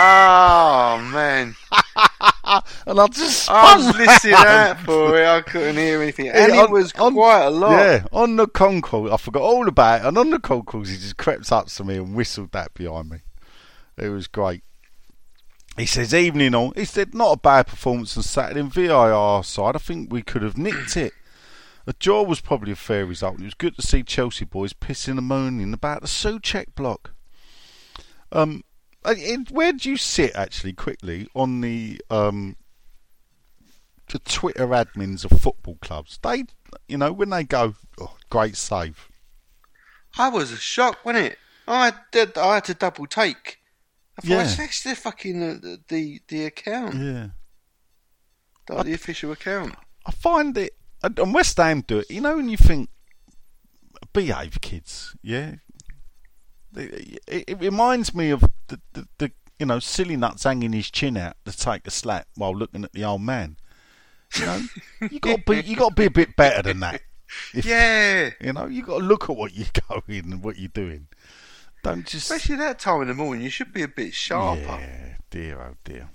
Oh 0.00 1.10
man, 1.12 1.56
and 2.86 3.00
I 3.00 3.06
just 3.08 3.50
I 3.50 3.76
was 3.76 3.96
listening 3.96 4.34
out 4.34 4.78
for 4.80 5.20
it. 5.20 5.26
I 5.26 5.40
couldn't 5.40 5.76
hear 5.76 6.00
anything, 6.00 6.28
and 6.28 6.52
it 6.52 6.70
was 6.70 6.92
quite 6.92 7.44
a 7.44 7.50
lot. 7.50 7.72
Yeah, 7.72 8.04
on 8.12 8.36
the 8.36 8.46
concourse, 8.46 9.10
I 9.10 9.16
forgot 9.16 9.42
all 9.42 9.66
about 9.66 10.02
it. 10.02 10.06
And 10.06 10.16
on 10.16 10.30
the 10.30 10.38
concourse, 10.38 10.90
he 10.90 10.96
just 10.96 11.16
crept 11.16 11.50
up 11.50 11.66
to 11.66 11.84
me 11.84 11.96
and 11.96 12.14
whistled 12.14 12.52
that 12.52 12.74
behind 12.74 13.10
me. 13.10 13.18
It 13.96 14.10
was 14.10 14.28
great. 14.28 14.62
He 15.76 15.86
says, 15.86 16.14
evening 16.14 16.54
all. 16.54 16.72
He 16.72 16.84
said, 16.84 17.14
not 17.14 17.32
a 17.32 17.38
bad 17.38 17.66
performance 17.66 18.16
on 18.16 18.22
Saturday. 18.22 18.60
In 18.60 18.68
VIR 18.68 19.42
side, 19.44 19.76
I 19.76 19.78
think 19.78 20.12
we 20.12 20.22
could 20.22 20.42
have 20.42 20.58
nicked 20.58 20.96
it. 20.96 21.12
A 21.86 21.92
draw 21.94 22.22
was 22.22 22.40
probably 22.40 22.72
a 22.72 22.76
fair 22.76 23.06
result. 23.06 23.40
It 23.40 23.44
was 23.44 23.54
good 23.54 23.76
to 23.76 23.82
see 23.82 24.02
Chelsea 24.02 24.44
boys 24.44 24.72
pissing 24.72 25.18
and 25.18 25.26
moaning 25.26 25.72
about 25.72 26.02
the 26.02 26.08
Soucek 26.08 26.74
block. 26.74 27.12
Um, 28.30 28.62
where 29.50 29.72
do 29.72 29.90
you 29.90 29.96
sit 29.96 30.34
actually, 30.34 30.72
quickly, 30.72 31.28
on 31.34 31.60
the 31.60 32.00
um, 32.10 32.56
the 34.10 34.18
Twitter 34.20 34.66
admins 34.68 35.24
of 35.30 35.40
football 35.40 35.78
clubs? 35.80 36.18
They, 36.22 36.44
you 36.88 36.98
know, 36.98 37.12
when 37.12 37.30
they 37.30 37.44
go, 37.44 37.74
oh, 38.00 38.16
great 38.30 38.56
save. 38.56 39.08
I 40.16 40.28
was 40.28 40.58
shocked, 40.60 41.04
wasn't 41.04 41.26
it? 41.26 41.38
I 41.66 41.92
did. 42.12 42.36
I 42.38 42.54
had 42.54 42.64
to 42.64 42.74
double 42.74 43.06
take. 43.06 43.58
I 44.18 44.22
thought 44.22 44.30
Yeah. 44.30 44.42
it's 44.44 44.58
actually 44.58 44.94
fucking 44.94 45.42
uh, 45.42 45.54
the 45.60 45.80
the 45.88 46.20
the 46.28 46.44
account, 46.46 46.94
Yeah. 46.94 47.28
like 48.68 48.86
the 48.86 48.94
official 48.94 49.32
account. 49.32 49.74
I 50.06 50.10
find 50.10 50.56
it, 50.58 50.72
and 51.02 51.34
West 51.34 51.56
Ham 51.58 51.82
do 51.86 51.98
it. 51.98 52.10
You 52.10 52.22
know, 52.22 52.36
when 52.36 52.48
you 52.48 52.56
think, 52.56 52.88
behave, 54.12 54.60
kids. 54.60 55.14
Yeah. 55.22 55.56
It, 56.76 57.20
it, 57.26 57.44
it 57.48 57.60
reminds 57.60 58.14
me 58.14 58.30
of 58.30 58.42
the, 58.68 58.80
the, 58.92 59.08
the 59.18 59.32
you 59.58 59.66
know 59.66 59.78
silly 59.78 60.16
nuts 60.16 60.44
hanging 60.44 60.72
his 60.72 60.90
chin 60.90 61.16
out 61.16 61.36
to 61.44 61.56
take 61.56 61.86
a 61.86 61.90
slap 61.90 62.26
while 62.36 62.54
looking 62.54 62.84
at 62.84 62.92
the 62.92 63.04
old 63.04 63.22
man. 63.22 63.56
You 64.38 64.46
know, 64.46 64.62
you 65.10 65.20
got 65.20 65.36
to 65.38 65.42
be 65.62 65.68
you 65.68 65.76
got 65.76 65.90
to 65.90 65.94
be 65.94 66.04
a 66.06 66.10
bit 66.10 66.36
better 66.36 66.62
than 66.62 66.80
that. 66.80 67.00
If- 67.54 67.64
Yeah, 67.66 68.30
You 68.40 68.52
know, 68.52 68.66
you 68.66 68.82
got 68.82 68.98
to 69.00 69.04
look 69.04 69.24
at 69.30 69.36
what 69.36 69.54
you're 69.54 69.66
going 69.88 70.32
and 70.32 70.42
what 70.42 70.58
you're 70.58 70.68
doing. 70.68 71.08
Don't 71.82 72.04
just 72.06 72.30
especially 72.30 72.56
that 72.56 72.78
time 72.78 73.02
in 73.02 73.08
the 73.08 73.14
morning. 73.14 73.42
You 73.44 73.50
should 73.50 73.72
be 73.72 73.82
a 73.82 73.88
bit 73.88 74.12
sharper. 74.14 74.60
Yeah, 74.60 75.14
dear, 75.30 75.60
oh 75.60 75.74
dear. 75.84 76.10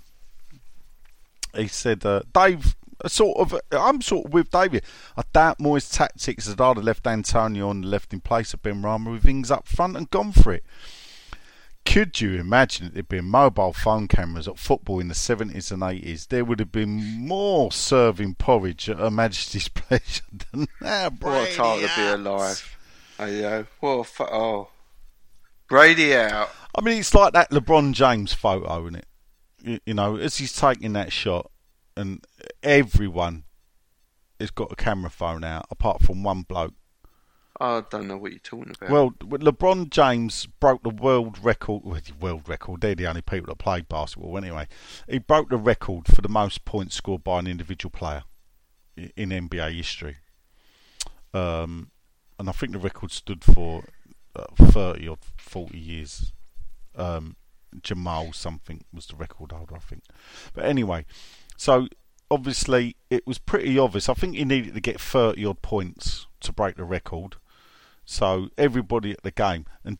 He 1.54 1.68
said, 1.68 2.04
uh, 2.04 2.22
Dave, 2.32 2.74
sort 3.06 3.38
of, 3.38 3.60
I'm 3.72 4.00
sort 4.00 4.26
of 4.26 4.32
with 4.32 4.50
David. 4.50 4.84
I 5.16 5.22
doubt 5.32 5.58
Moyes' 5.58 5.92
tactics 5.92 6.46
that 6.46 6.60
I'd 6.60 6.76
have 6.76 6.84
left 6.84 7.06
Antonio 7.06 7.68
on 7.68 7.82
the 7.82 7.88
left 7.88 8.12
in 8.12 8.20
place 8.20 8.54
of 8.54 8.62
Benrahma 8.62 9.12
with 9.12 9.22
things 9.22 9.50
up 9.50 9.66
front 9.66 9.96
and 9.96 10.10
gone 10.10 10.32
for 10.32 10.52
it. 10.52 10.64
Could 11.84 12.20
you 12.20 12.40
imagine 12.40 12.86
it 12.86 12.94
there'd 12.94 13.08
been 13.08 13.26
mobile 13.26 13.74
phone 13.74 14.08
cameras 14.08 14.48
at 14.48 14.58
football 14.58 15.00
in 15.00 15.08
the 15.08 15.14
70s 15.14 15.70
and 15.70 15.82
80s? 15.82 16.28
There 16.28 16.44
would 16.44 16.58
have 16.58 16.72
been 16.72 17.26
more 17.26 17.70
serving 17.70 18.36
porridge 18.36 18.88
at 18.88 18.98
Her 18.98 19.10
Majesty's 19.10 19.68
pleasure 19.74 20.22
than 20.50 20.66
now, 20.80 21.10
What 21.10 21.50
a 21.50 21.54
time 21.54 21.80
to 21.80 21.90
be 21.94 22.06
alive. 22.06 22.76
I 23.18 23.30
know. 23.30 23.66
What 23.80 24.06
fu- 24.06 24.24
oh, 24.24 24.68
Brady 25.68 26.16
out. 26.16 26.50
I 26.76 26.80
mean, 26.80 26.98
it's 26.98 27.14
like 27.14 27.32
that 27.34 27.50
LeBron 27.50 27.92
James 27.92 28.32
photo, 28.32 28.82
isn't 28.82 28.96
it? 28.96 29.06
You, 29.62 29.80
you 29.86 29.94
know, 29.94 30.16
as 30.16 30.38
he's 30.38 30.54
taking 30.54 30.94
that 30.94 31.12
shot, 31.12 31.50
and 31.96 32.24
everyone 32.64 33.44
has 34.40 34.50
got 34.50 34.72
a 34.72 34.76
camera 34.76 35.10
phone 35.10 35.44
out, 35.44 35.66
apart 35.70 36.02
from 36.02 36.22
one 36.22 36.42
bloke. 36.42 36.74
I 37.60 37.84
don't 37.88 38.08
know 38.08 38.16
what 38.16 38.32
you're 38.32 38.40
talking 38.40 38.74
about. 38.76 38.90
Well, 38.90 39.10
LeBron 39.20 39.90
James 39.90 40.46
broke 40.58 40.82
the 40.82 40.90
world 40.90 41.38
record. 41.38 41.82
Well, 41.84 42.00
the 42.04 42.12
world 42.18 42.48
record. 42.48 42.80
They're 42.80 42.96
the 42.96 43.06
only 43.06 43.22
people 43.22 43.46
that 43.46 43.58
played 43.58 43.88
basketball 43.88 44.36
anyway. 44.36 44.66
He 45.08 45.20
broke 45.20 45.50
the 45.50 45.56
record 45.56 46.08
for 46.08 46.20
the 46.20 46.28
most 46.28 46.64
points 46.64 46.96
scored 46.96 47.22
by 47.22 47.38
an 47.38 47.46
individual 47.46 47.92
player 47.92 48.24
in 48.96 49.30
NBA 49.30 49.76
history. 49.76 50.16
Um, 51.32 51.92
and 52.38 52.48
I 52.48 52.52
think 52.52 52.72
the 52.72 52.78
record 52.78 53.12
stood 53.12 53.44
for 53.44 53.84
uh, 54.34 54.46
30 54.56 55.08
or 55.08 55.18
40 55.36 55.78
years. 55.78 56.32
Um, 56.96 57.36
Jamal 57.82 58.32
something 58.32 58.84
was 58.92 59.06
the 59.06 59.16
record 59.16 59.52
holder, 59.52 59.76
I 59.76 59.80
think. 59.80 60.02
But 60.54 60.64
anyway, 60.64 61.06
so 61.56 61.88
obviously 62.34 62.96
it 63.10 63.26
was 63.26 63.38
pretty 63.38 63.78
obvious. 63.78 64.08
I 64.08 64.14
think 64.14 64.34
he 64.34 64.44
needed 64.44 64.74
to 64.74 64.80
get 64.80 65.00
30 65.00 65.46
odd 65.46 65.62
points 65.62 66.26
to 66.40 66.52
break 66.52 66.76
the 66.76 66.84
record. 66.84 67.36
So 68.04 68.48
everybody 68.58 69.12
at 69.12 69.22
the 69.22 69.30
game, 69.30 69.66
and 69.84 69.98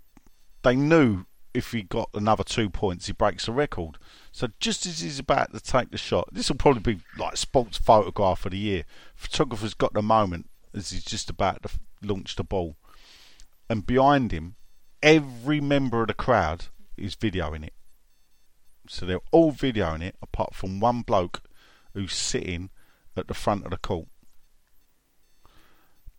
they 0.62 0.74
knew 0.74 1.26
if 1.54 1.70
he 1.70 1.82
got 1.82 2.10
another 2.12 2.42
two 2.42 2.68
points, 2.68 3.06
he 3.06 3.12
breaks 3.12 3.46
the 3.46 3.52
record. 3.52 3.96
So 4.32 4.48
just 4.58 4.84
as 4.84 5.00
he's 5.00 5.20
about 5.20 5.52
to 5.52 5.60
take 5.60 5.92
the 5.92 5.96
shot, 5.96 6.28
this 6.32 6.48
will 6.48 6.56
probably 6.56 6.94
be 6.94 7.00
like 7.16 7.36
sports 7.36 7.78
photograph 7.78 8.44
of 8.44 8.50
the 8.50 8.58
year. 8.58 8.84
Photographer's 9.14 9.74
got 9.74 9.94
the 9.94 10.02
moment 10.02 10.50
as 10.74 10.90
he's 10.90 11.04
just 11.04 11.30
about 11.30 11.62
to 11.62 11.70
launch 12.02 12.34
the 12.34 12.42
ball, 12.42 12.76
and 13.70 13.86
behind 13.86 14.32
him, 14.32 14.56
every 15.02 15.60
member 15.60 16.02
of 16.02 16.08
the 16.08 16.14
crowd 16.14 16.66
is 16.96 17.14
videoing 17.14 17.64
it. 17.64 17.74
So 18.88 19.06
they're 19.06 19.20
all 19.30 19.52
videoing 19.52 20.02
it, 20.02 20.16
apart 20.20 20.54
from 20.54 20.80
one 20.80 21.02
bloke 21.02 21.42
who's 21.94 22.12
sitting 22.12 22.70
at 23.16 23.28
the 23.28 23.34
front 23.34 23.64
of 23.64 23.70
the 23.70 23.78
court. 23.78 24.08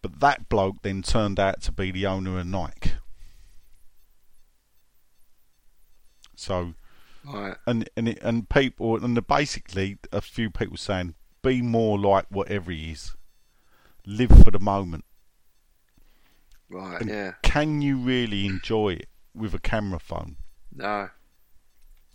But 0.01 0.19
that 0.19 0.49
bloke 0.49 0.81
then 0.81 1.01
turned 1.01 1.39
out 1.39 1.61
to 1.63 1.71
be 1.71 1.91
the 1.91 2.05
owner 2.05 2.39
of 2.39 2.47
Nike. 2.47 2.91
So 6.35 6.73
right. 7.23 7.55
and 7.65 7.89
and 7.95 8.09
it, 8.09 8.19
and 8.21 8.47
people 8.49 9.03
and 9.03 9.15
the, 9.17 9.21
basically 9.21 9.97
a 10.11 10.21
few 10.21 10.49
people 10.49 10.77
saying 10.77 11.15
be 11.41 11.61
more 11.61 11.97
like 11.97 12.25
whatever 12.29 12.71
he 12.71 12.91
is. 12.91 13.15
Live 14.05 14.43
for 14.43 14.51
the 14.51 14.59
moment. 14.59 15.05
Right. 16.69 17.01
And 17.01 17.09
Yeah. 17.09 17.33
Can 17.41 17.81
you 17.81 17.97
really 17.97 18.45
enjoy 18.45 18.93
it 18.93 19.09
with 19.33 19.53
a 19.53 19.59
camera 19.59 19.99
phone? 19.99 20.37
No. 20.71 21.09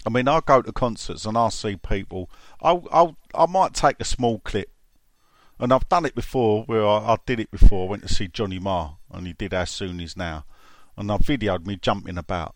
I 0.06 0.10
mean, 0.10 0.28
I 0.28 0.40
go 0.44 0.62
to 0.62 0.72
concerts 0.72 1.26
and 1.26 1.36
I 1.36 1.50
see 1.50 1.76
people. 1.76 2.30
I'll, 2.62 2.86
I'll, 2.90 3.16
I 3.34 3.46
might 3.46 3.74
take 3.74 3.96
a 4.00 4.04
small 4.04 4.38
clip, 4.40 4.70
and 5.58 5.72
I've 5.72 5.88
done 5.88 6.06
it 6.06 6.14
before. 6.14 6.64
Where 6.64 6.86
I, 6.86 6.98
I 6.98 7.16
did 7.26 7.40
it 7.40 7.50
before. 7.50 7.86
I 7.86 7.90
went 7.90 8.02
to 8.06 8.14
see 8.14 8.28
Johnny 8.28 8.58
Marr, 8.58 8.96
and 9.10 9.26
he 9.26 9.32
did 9.32 9.52
"As 9.52 9.70
Soon 9.70 10.00
As 10.00 10.16
Now," 10.16 10.44
and 10.96 11.10
I 11.12 11.18
videoed 11.18 11.66
me 11.66 11.76
jumping 11.76 12.18
about. 12.18 12.54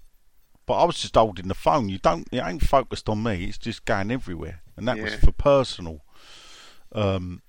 But 0.67 0.75
I 0.75 0.85
was 0.85 0.99
just 0.99 1.15
holding 1.15 1.49
the 1.49 1.55
phone. 1.55 1.91
You 1.91 1.99
don't, 1.99 2.27
it 2.33 2.43
ain't 2.43 2.67
focused 2.67 3.09
on 3.11 3.23
me. 3.23 3.45
It's 3.45 3.59
just 3.59 3.85
going 3.85 4.11
everywhere, 4.11 4.63
and 4.77 4.89
that 4.89 4.99
was 4.99 5.15
for 5.17 5.33
personal. 5.33 6.05
Um. 6.93 7.43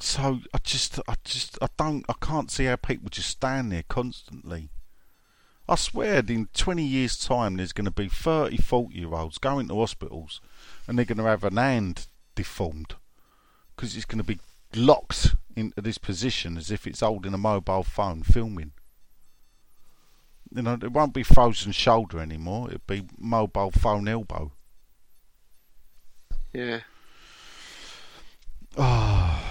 So 0.00 0.40
I 0.54 0.58
just, 0.64 1.00
I 1.06 1.16
just, 1.22 1.58
I 1.60 1.66
don't, 1.76 2.02
I 2.08 2.14
can't 2.18 2.50
see 2.50 2.64
how 2.64 2.76
people 2.76 3.10
just 3.10 3.28
stand 3.28 3.72
there 3.72 3.84
constantly. 3.86 4.70
I 5.68 5.76
swear, 5.76 6.22
in 6.26 6.48
20 6.52 6.82
years' 6.82 7.16
time, 7.16 7.56
there's 7.56 7.72
going 7.72 7.84
to 7.84 7.90
be 7.90 8.08
30, 8.08 8.56
40 8.56 8.94
year 8.94 9.12
olds 9.14 9.38
going 9.38 9.68
to 9.68 9.76
hospitals 9.76 10.40
and 10.86 10.98
they're 10.98 11.04
going 11.04 11.18
to 11.18 11.24
have 11.24 11.44
an 11.44 11.56
hand 11.56 12.06
deformed 12.34 12.96
because 13.74 13.96
it's 13.96 14.04
going 14.04 14.18
to 14.18 14.24
be 14.24 14.40
locked 14.74 15.34
into 15.54 15.80
this 15.80 15.98
position 15.98 16.56
as 16.56 16.70
if 16.70 16.86
it's 16.86 17.00
holding 17.00 17.34
a 17.34 17.38
mobile 17.38 17.82
phone 17.82 18.22
filming. 18.22 18.72
You 20.54 20.62
know, 20.62 20.74
it 20.74 20.92
won't 20.92 21.14
be 21.14 21.22
frozen 21.22 21.72
shoulder 21.72 22.18
anymore, 22.18 22.68
it'll 22.68 22.80
be 22.86 23.06
mobile 23.18 23.70
phone 23.70 24.08
elbow. 24.08 24.52
Yeah. 26.52 26.80
Oh. 28.76 29.38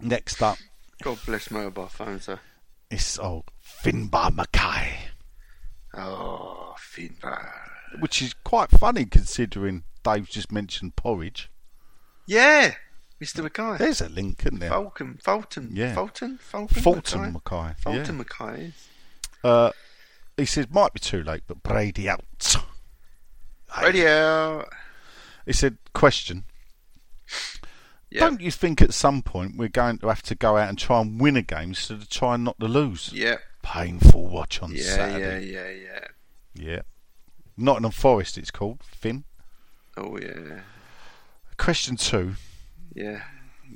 Next 0.00 0.42
up, 0.42 0.58
God 1.02 1.18
bless 1.24 1.50
mobile 1.50 1.86
phones 1.86 2.26
though. 2.26 2.40
It's 2.90 3.18
oh, 3.18 3.44
Finbar 3.82 4.34
Mackay. 4.34 4.96
Oh, 5.94 6.74
Finbar. 6.78 7.50
which 8.00 8.20
is 8.20 8.34
quite 8.44 8.70
funny 8.70 9.04
considering 9.04 9.84
Dave 10.02 10.28
just 10.28 10.50
mentioned 10.50 10.96
porridge. 10.96 11.50
Yeah, 12.26 12.74
Mr. 13.22 13.42
Mackay. 13.42 13.78
There's 13.78 14.00
a 14.00 14.08
link, 14.08 14.40
isn't 14.46 14.58
there? 14.58 14.70
Fulton, 14.70 15.18
Fulton, 15.22 15.70
Yeah. 15.72 15.94
Fulton, 15.94 16.38
Fulton, 16.38 16.82
Fulton 16.82 17.20
Mackay. 17.32 17.56
Mackay. 17.56 17.74
Fulton 17.80 18.04
yeah. 18.04 18.12
Mackay. 18.12 18.72
Uh, 19.42 19.70
he 20.36 20.46
says 20.46 20.66
might 20.70 20.92
be 20.92 21.00
too 21.00 21.22
late, 21.22 21.42
but 21.46 21.62
Brady 21.62 22.08
out. 22.08 22.56
Brady 23.80 24.06
out. 24.06 24.68
He 25.46 25.52
said, 25.52 25.78
question. 25.92 26.44
Yeah. 28.14 28.20
Don't 28.20 28.40
you 28.40 28.50
think 28.52 28.80
at 28.80 28.94
some 28.94 29.22
point 29.22 29.56
we're 29.56 29.68
going 29.68 29.98
to 29.98 30.06
have 30.08 30.22
to 30.22 30.34
go 30.36 30.56
out 30.56 30.68
and 30.68 30.78
try 30.78 31.00
and 31.00 31.20
win 31.20 31.36
a 31.36 31.42
game 31.42 31.70
instead 31.70 31.98
of 31.98 32.08
try 32.08 32.36
and 32.36 32.44
not 32.44 32.58
to 32.60 32.66
lose? 32.68 33.10
Yeah. 33.12 33.36
Painful 33.62 34.28
watch 34.28 34.62
on 34.62 34.76
Saturday. 34.76 35.46
Yeah, 35.46 35.60
yeah, 35.62 35.70
yeah, 35.70 35.80
yeah. 36.54 36.70
Yeah. 36.74 36.80
Nottingham 37.56 37.90
Forest, 37.90 38.38
it's 38.38 38.50
called. 38.52 38.82
Finn. 38.84 39.24
Oh 39.96 40.16
yeah, 40.18 40.60
Question 41.56 41.96
two. 41.96 42.34
yeah. 42.94 43.22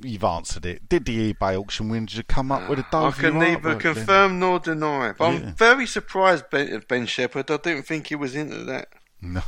You've 0.01 0.23
answered 0.23 0.65
it. 0.65 0.87
Did 0.87 1.05
the 1.05 1.33
eBay 1.33 1.59
auction 1.59 1.89
winner 1.89 2.07
come 2.27 2.51
up 2.53 2.69
with 2.69 2.79
a 2.79 2.85
ah, 2.93 2.99
I 2.99 3.09
Dover 3.09 3.21
can 3.21 3.39
neither 3.39 3.57
artwork 3.75 3.81
then? 3.83 3.93
confirm 3.95 4.39
nor 4.39 4.59
deny. 4.59 5.13
But 5.17 5.31
Yeah. 5.33 5.39
I'm 5.49 5.55
very 5.55 5.85
surprised 5.85 6.49
Ben, 6.49 6.81
Ben 6.87 7.05
Shepherd. 7.05 7.51
I 7.51 7.57
didn't 7.57 7.83
think 7.83 8.07
he 8.07 8.15
was 8.15 8.33
into 8.35 8.63
that. 8.65 8.87
No. 9.21 9.41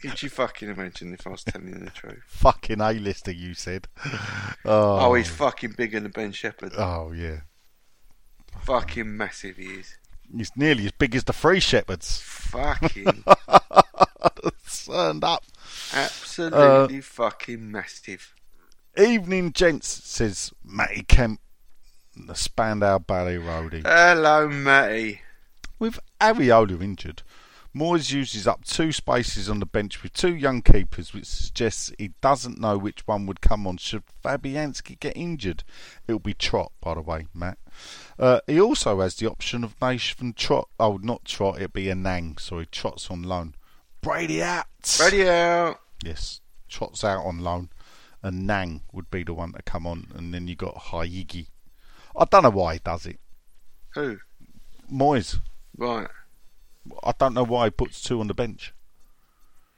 Could 0.00 0.22
you 0.22 0.28
fucking 0.28 0.68
imagine 0.68 1.12
if 1.14 1.26
I 1.26 1.30
was 1.30 1.42
telling 1.44 1.68
you 1.68 1.74
the 1.74 1.90
truth? 1.90 2.22
Fucking 2.28 2.80
A-lister, 2.80 3.32
you 3.32 3.54
said. 3.54 3.88
Oh, 4.64 4.98
Oh, 5.00 5.14
he's 5.14 5.28
fucking 5.28 5.72
bigger 5.76 5.98
than 6.00 6.10
Ben 6.12 6.32
Shepherd. 6.32 6.72
oh 6.76 7.12
yeah. 7.12 7.40
Fucking 8.62 9.16
massive 9.16 9.56
he 9.56 9.64
is. 9.66 9.96
He's 10.34 10.50
nearly 10.56 10.86
as 10.86 10.92
big 10.92 11.14
as 11.16 11.24
the 11.24 11.32
Free 11.32 11.60
Shepherds. 11.60 12.20
Fucking 12.22 13.24
Turned 14.86 15.24
up. 15.24 15.42
absolutely 15.92 16.98
uh, 16.98 17.02
fucking 17.02 17.70
massive. 17.70 18.34
Evening, 18.96 19.52
gents, 19.52 19.88
says 19.88 20.52
Matty 20.64 21.02
Kemp, 21.02 21.40
the 22.16 22.34
Spandau 22.34 22.98
Ballet 22.98 23.36
roadie. 23.36 23.82
Hello, 23.84 24.48
Matty. 24.48 25.22
With 25.78 25.98
Areola 26.20 26.80
injured, 26.82 27.22
Moyes 27.74 28.12
uses 28.12 28.46
up 28.46 28.64
two 28.64 28.92
spaces 28.92 29.50
on 29.50 29.58
the 29.58 29.66
bench 29.66 30.02
with 30.02 30.12
two 30.12 30.34
young 30.34 30.62
keepers, 30.62 31.12
which 31.12 31.26
suggests 31.26 31.92
he 31.98 32.12
doesn't 32.20 32.60
know 32.60 32.78
which 32.78 33.04
one 33.06 33.26
would 33.26 33.40
come 33.40 33.66
on 33.66 33.78
should 33.78 34.04
Fabianski 34.24 35.00
get 35.00 35.16
injured. 35.16 35.64
It'll 36.06 36.20
be 36.20 36.34
Trott, 36.34 36.70
by 36.80 36.94
the 36.94 37.00
way, 37.00 37.26
Matt. 37.34 37.58
Uh, 38.16 38.40
he 38.46 38.60
also 38.60 39.00
has 39.00 39.16
the 39.16 39.28
option 39.28 39.64
of 39.64 39.74
Nathan 39.82 40.34
Trott. 40.34 40.68
Oh, 40.78 40.98
not 41.02 41.24
Trott, 41.24 41.56
it'll 41.56 41.68
be 41.68 41.86
Anang. 41.86 42.38
Sorry, 42.38 42.66
Trott's 42.66 43.10
on 43.10 43.24
loan. 43.24 43.56
Brady 44.00 44.40
out. 44.40 44.66
Brady 44.98 45.28
out! 45.28 45.80
Yes, 46.04 46.40
Trott's 46.68 47.02
out 47.02 47.24
on 47.24 47.40
loan, 47.40 47.70
and 48.22 48.46
Nang 48.46 48.82
would 48.92 49.10
be 49.10 49.24
the 49.24 49.34
one 49.34 49.52
to 49.52 49.62
come 49.62 49.86
on, 49.86 50.08
and 50.14 50.32
then 50.32 50.46
you 50.46 50.54
got 50.54 50.76
Hegyi. 50.76 51.48
I 52.16 52.24
don't 52.26 52.44
know 52.44 52.50
why 52.50 52.74
he 52.74 52.80
does 52.84 53.06
it. 53.06 53.18
Who? 53.94 54.18
Moyes. 54.92 55.40
Right. 55.76 56.06
I 57.02 57.12
don't 57.18 57.34
know 57.34 57.44
why 57.44 57.64
he 57.66 57.70
puts 57.70 58.02
two 58.02 58.20
on 58.20 58.26
the 58.28 58.34
bench. 58.34 58.72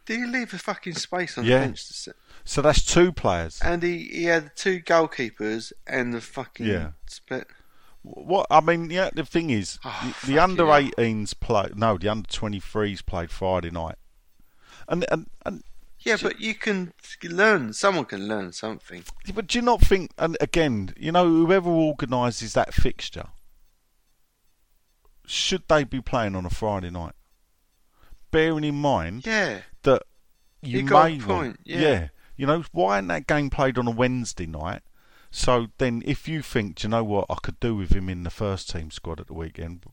Do 0.06 0.14
you 0.14 0.26
leave 0.28 0.54
a 0.54 0.58
fucking 0.58 0.94
space 0.94 1.36
on 1.36 1.44
Yeah. 1.44 1.58
the 1.60 1.66
bench 1.66 1.86
to 1.88 1.92
sit? 1.92 2.16
So 2.44 2.62
that's 2.62 2.84
two 2.84 3.10
players. 3.12 3.60
And 3.62 3.82
he, 3.82 4.04
he 4.04 4.24
had 4.24 4.54
two 4.54 4.80
goalkeepers 4.80 5.72
and 5.86 6.14
the 6.14 6.20
fucking 6.20 6.66
Yeah. 6.66 6.90
split. 7.06 7.48
What 8.02 8.46
I 8.50 8.60
mean, 8.60 8.88
yeah, 8.90 9.10
the 9.12 9.24
thing 9.24 9.50
is, 9.50 9.80
Oh, 9.84 10.14
the, 10.22 10.34
the 10.34 10.38
under 10.38 10.66
hell. 10.66 10.80
18s 10.80 11.34
play. 11.40 11.70
No, 11.74 11.98
the 11.98 12.08
under 12.08 12.28
23s 12.28 13.04
played 13.04 13.32
Friday 13.32 13.70
night, 13.70 13.96
and 14.88 15.04
and 15.10 15.28
and. 15.44 15.64
Yeah, 15.98 16.16
but 16.22 16.38
you 16.40 16.54
can 16.54 16.92
learn. 17.24 17.72
Someone 17.72 18.04
can 18.04 18.28
learn 18.28 18.52
something. 18.52 19.02
But 19.34 19.48
do 19.48 19.58
you 19.58 19.62
not 19.62 19.80
think? 19.80 20.12
And 20.18 20.36
again, 20.40 20.94
you 20.96 21.10
know, 21.10 21.24
whoever 21.28 21.68
organises 21.68 22.52
that 22.52 22.72
fixture, 22.72 23.26
should 25.26 25.62
they 25.68 25.84
be 25.84 26.00
playing 26.00 26.34
on 26.34 26.46
a 26.46 26.50
Friday 26.50 26.90
night? 26.90 27.12
Bearing 28.30 28.64
in 28.64 28.76
mind 28.76 29.26
Yeah. 29.26 29.62
that 29.82 30.02
you, 30.62 30.78
You 30.80 30.84
may 30.84 31.18
point, 31.18 31.26
want, 31.26 31.60
yeah. 31.64 32.08
You 32.36 32.46
know, 32.46 32.64
why 32.72 32.98
isn't 32.98 33.08
that 33.08 33.26
game 33.26 33.50
played 33.50 33.78
on 33.78 33.86
a 33.86 33.90
Wednesday 33.92 34.46
night? 34.46 34.82
So 35.30 35.68
then, 35.78 36.02
if 36.04 36.28
you 36.28 36.42
think, 36.42 36.76
do 36.76 36.86
you 36.86 36.90
know 36.90 37.04
what, 37.04 37.26
I 37.30 37.36
could 37.42 37.58
do 37.60 37.74
with 37.74 37.92
him 37.92 38.08
in 38.08 38.22
the 38.24 38.30
first 38.30 38.70
team 38.70 38.90
squad 38.90 39.20
at 39.20 39.26
the 39.26 39.34
weekend, 39.34 39.84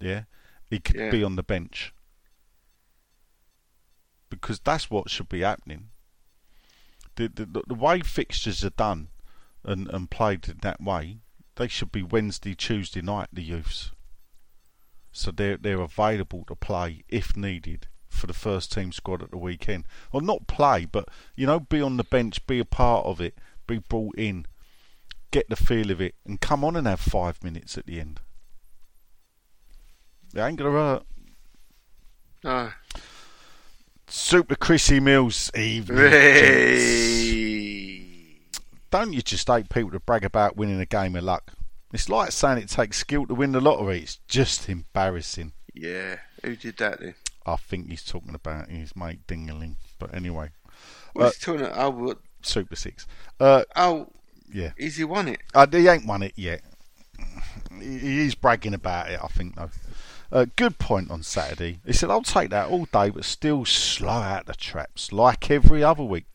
yeah, 0.00 0.24
he 0.68 0.78
could 0.78 0.96
Yeah. 0.96 1.10
be 1.10 1.22
on 1.24 1.36
the 1.36 1.42
bench 1.42 1.92
because 4.30 4.60
that's 4.60 4.90
what 4.90 5.10
should 5.10 5.28
be 5.28 5.40
happening. 5.40 5.90
The 7.16 7.28
the, 7.28 7.46
the, 7.46 7.62
the 7.68 7.74
way 7.74 8.00
fixtures 8.00 8.64
are 8.64 8.70
done 8.70 9.08
and, 9.64 9.88
and 9.88 10.10
played 10.10 10.48
in 10.48 10.58
that 10.62 10.80
way, 10.80 11.18
they 11.56 11.68
should 11.68 11.90
be 11.92 12.02
Wednesday, 12.02 12.54
Tuesday 12.54 13.00
night. 13.02 13.28
The 13.32 13.42
youths, 13.42 13.92
so 15.12 15.30
they're 15.30 15.56
they're 15.56 15.80
available 15.80 16.44
to 16.46 16.54
play 16.54 17.04
if 17.08 17.36
needed 17.36 17.86
for 18.08 18.26
the 18.26 18.32
first 18.32 18.72
team 18.72 18.92
squad 18.92 19.22
at 19.22 19.30
the 19.30 19.38
weekend. 19.38 19.84
Well, 20.12 20.22
not 20.22 20.46
play, 20.46 20.84
but 20.84 21.08
you 21.36 21.46
know, 21.46 21.60
be 21.60 21.80
on 21.80 21.96
the 21.96 22.04
bench, 22.04 22.46
be 22.46 22.58
a 22.58 22.64
part 22.64 23.06
of 23.06 23.20
it, 23.20 23.36
be 23.66 23.78
brought 23.78 24.16
in, 24.16 24.46
get 25.30 25.48
the 25.48 25.56
feel 25.56 25.90
of 25.90 26.00
it, 26.00 26.14
and 26.26 26.40
come 26.40 26.64
on 26.64 26.76
and 26.76 26.86
have 26.86 27.00
five 27.00 27.42
minutes 27.42 27.76
at 27.78 27.86
the 27.86 28.00
end. 28.00 28.20
It 30.34 30.40
ain't 30.40 30.58
gonna 30.58 30.70
hurt. 30.70 31.04
No. 32.44 32.70
Super 34.06 34.54
Chrissy 34.56 35.00
Mills 35.00 35.50
evening. 35.54 35.98
Hey. 35.98 37.58
Don't 38.90 39.12
you 39.12 39.20
just 39.20 39.48
hate 39.48 39.68
people 39.68 39.90
to 39.90 40.00
brag 40.00 40.24
about 40.24 40.56
winning 40.56 40.80
a 40.80 40.86
game 40.86 41.14
of 41.14 41.24
luck? 41.24 41.52
It's 41.92 42.08
like 42.08 42.32
saying 42.32 42.58
it 42.58 42.68
takes 42.68 42.98
skill 42.98 43.26
to 43.26 43.34
win 43.34 43.52
the 43.52 43.60
lottery. 43.60 44.00
It's 44.00 44.16
just 44.28 44.68
embarrassing. 44.68 45.52
Yeah. 45.74 46.16
Who 46.44 46.56
did 46.56 46.76
that 46.78 47.00
then? 47.00 47.14
I 47.46 47.56
think 47.56 47.88
he's 47.88 48.04
talking 48.04 48.34
about 48.34 48.68
his 48.68 48.94
mate 48.94 49.26
Dingaling. 49.26 49.76
But 49.98 50.14
anyway, 50.14 50.50
What's 51.14 51.38
he 51.38 51.44
talking 51.44 51.66
about? 51.66 51.78
Oh, 51.78 51.90
what- 51.90 52.18
Super 52.42 52.76
Six. 52.76 53.06
Uh, 53.40 53.64
oh, 53.74 54.08
yeah. 54.52 54.72
is 54.76 54.96
he 54.96 55.04
won 55.04 55.28
it? 55.28 55.40
Uh, 55.54 55.66
he 55.70 55.88
ain't 55.88 56.06
won 56.06 56.22
it 56.22 56.34
yet. 56.36 56.62
He 57.80 57.98
he 57.98 58.26
is 58.26 58.34
bragging 58.34 58.74
about 58.74 59.10
it, 59.10 59.18
I 59.22 59.26
think, 59.28 59.56
though. 59.56 59.70
Uh, 60.30 60.46
good 60.56 60.78
point 60.78 61.10
on 61.10 61.22
Saturday. 61.22 61.80
He 61.86 61.92
said, 61.92 62.10
I'll 62.10 62.22
take 62.22 62.50
that 62.50 62.68
all 62.68 62.84
day, 62.84 63.10
but 63.10 63.24
still 63.24 63.64
slow 63.64 64.08
out 64.10 64.46
the 64.46 64.54
traps, 64.54 65.10
like 65.10 65.50
every 65.50 65.82
other 65.82 66.04
week. 66.04 66.26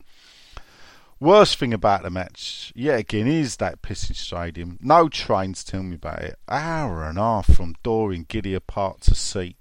Worst 1.24 1.56
thing 1.56 1.72
about 1.72 2.02
the 2.02 2.10
match, 2.10 2.70
yet 2.76 2.98
again, 2.98 3.26
is 3.26 3.56
that 3.56 3.80
pissing 3.80 4.14
stadium. 4.14 4.78
No 4.82 5.08
trains, 5.08 5.64
tell 5.64 5.82
me 5.82 5.94
about 5.94 6.18
it. 6.18 6.38
Hour 6.50 7.02
and 7.02 7.16
a 7.16 7.22
half 7.22 7.46
from 7.46 7.76
Doreen 7.82 8.26
Giddy 8.28 8.60
Park 8.60 9.00
to 9.00 9.14
seat. 9.14 9.56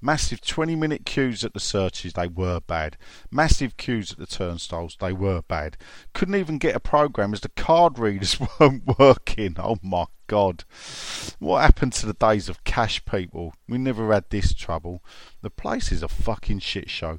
Massive 0.00 0.40
20 0.40 0.76
minute 0.76 1.04
queues 1.04 1.42
at 1.42 1.54
the 1.54 1.58
searches, 1.58 2.12
they 2.12 2.28
were 2.28 2.60
bad. 2.60 2.96
Massive 3.32 3.76
queues 3.76 4.12
at 4.12 4.18
the 4.18 4.26
turnstiles, 4.26 4.96
they 5.00 5.12
were 5.12 5.42
bad. 5.42 5.76
Couldn't 6.12 6.36
even 6.36 6.58
get 6.58 6.76
a 6.76 6.80
program 6.80 7.32
as 7.32 7.40
the 7.40 7.48
card 7.48 7.98
readers 7.98 8.38
weren't 8.60 8.96
working. 8.96 9.56
Oh 9.58 9.78
my 9.82 10.04
god. 10.28 10.62
What 11.40 11.62
happened 11.62 11.94
to 11.94 12.06
the 12.06 12.12
days 12.12 12.48
of 12.48 12.62
cash 12.62 13.04
people? 13.04 13.54
We 13.68 13.76
never 13.76 14.12
had 14.12 14.30
this 14.30 14.54
trouble. 14.54 15.02
The 15.40 15.50
place 15.50 15.90
is 15.90 16.04
a 16.04 16.08
fucking 16.08 16.60
shit 16.60 16.88
show. 16.88 17.18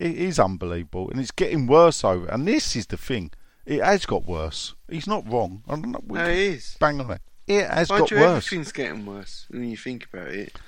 It 0.00 0.16
is 0.16 0.38
unbelievable 0.38 1.10
and 1.10 1.20
it's 1.20 1.30
getting 1.30 1.66
worse 1.66 2.04
over. 2.04 2.26
And 2.26 2.46
this 2.46 2.74
is 2.76 2.86
the 2.86 2.96
thing. 2.96 3.30
It 3.66 3.82
has 3.82 4.04
got 4.06 4.26
worse. 4.26 4.74
He's 4.90 5.06
not 5.06 5.30
wrong. 5.30 5.62
I 5.68 5.72
don't 5.76 5.92
know. 5.92 6.00
No, 6.06 6.24
it 6.24 6.36
is. 6.38 6.76
Bang 6.80 7.00
on 7.00 7.10
it. 7.12 7.20
It 7.46 7.68
has 7.68 7.88
Mind 7.90 8.00
got 8.02 8.10
you, 8.10 8.16
worse. 8.18 8.46
everything's 8.46 8.72
getting 8.72 9.06
worse 9.06 9.46
when 9.50 9.68
you 9.70 9.76
think 9.76 10.06
about 10.12 10.28
it. 10.28 10.58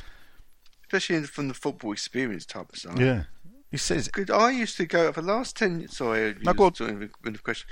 Especially 0.84 1.16
in- 1.16 1.26
from 1.26 1.48
the 1.48 1.54
football 1.54 1.92
experience 1.92 2.46
type 2.46 2.72
of 2.72 2.78
side. 2.78 2.98
Yeah. 2.98 3.24
He 3.70 3.76
says 3.76 4.08
Good. 4.08 4.30
I 4.30 4.50
used 4.50 4.76
to 4.76 4.86
go 4.86 5.12
for 5.12 5.20
the 5.22 5.26
last 5.32 5.56
ten. 5.56 5.88
Sorry, 5.88 6.34
No, 6.42 6.52
go 6.54 6.66
on. 6.66 7.10
the 7.22 7.38
question. 7.42 7.66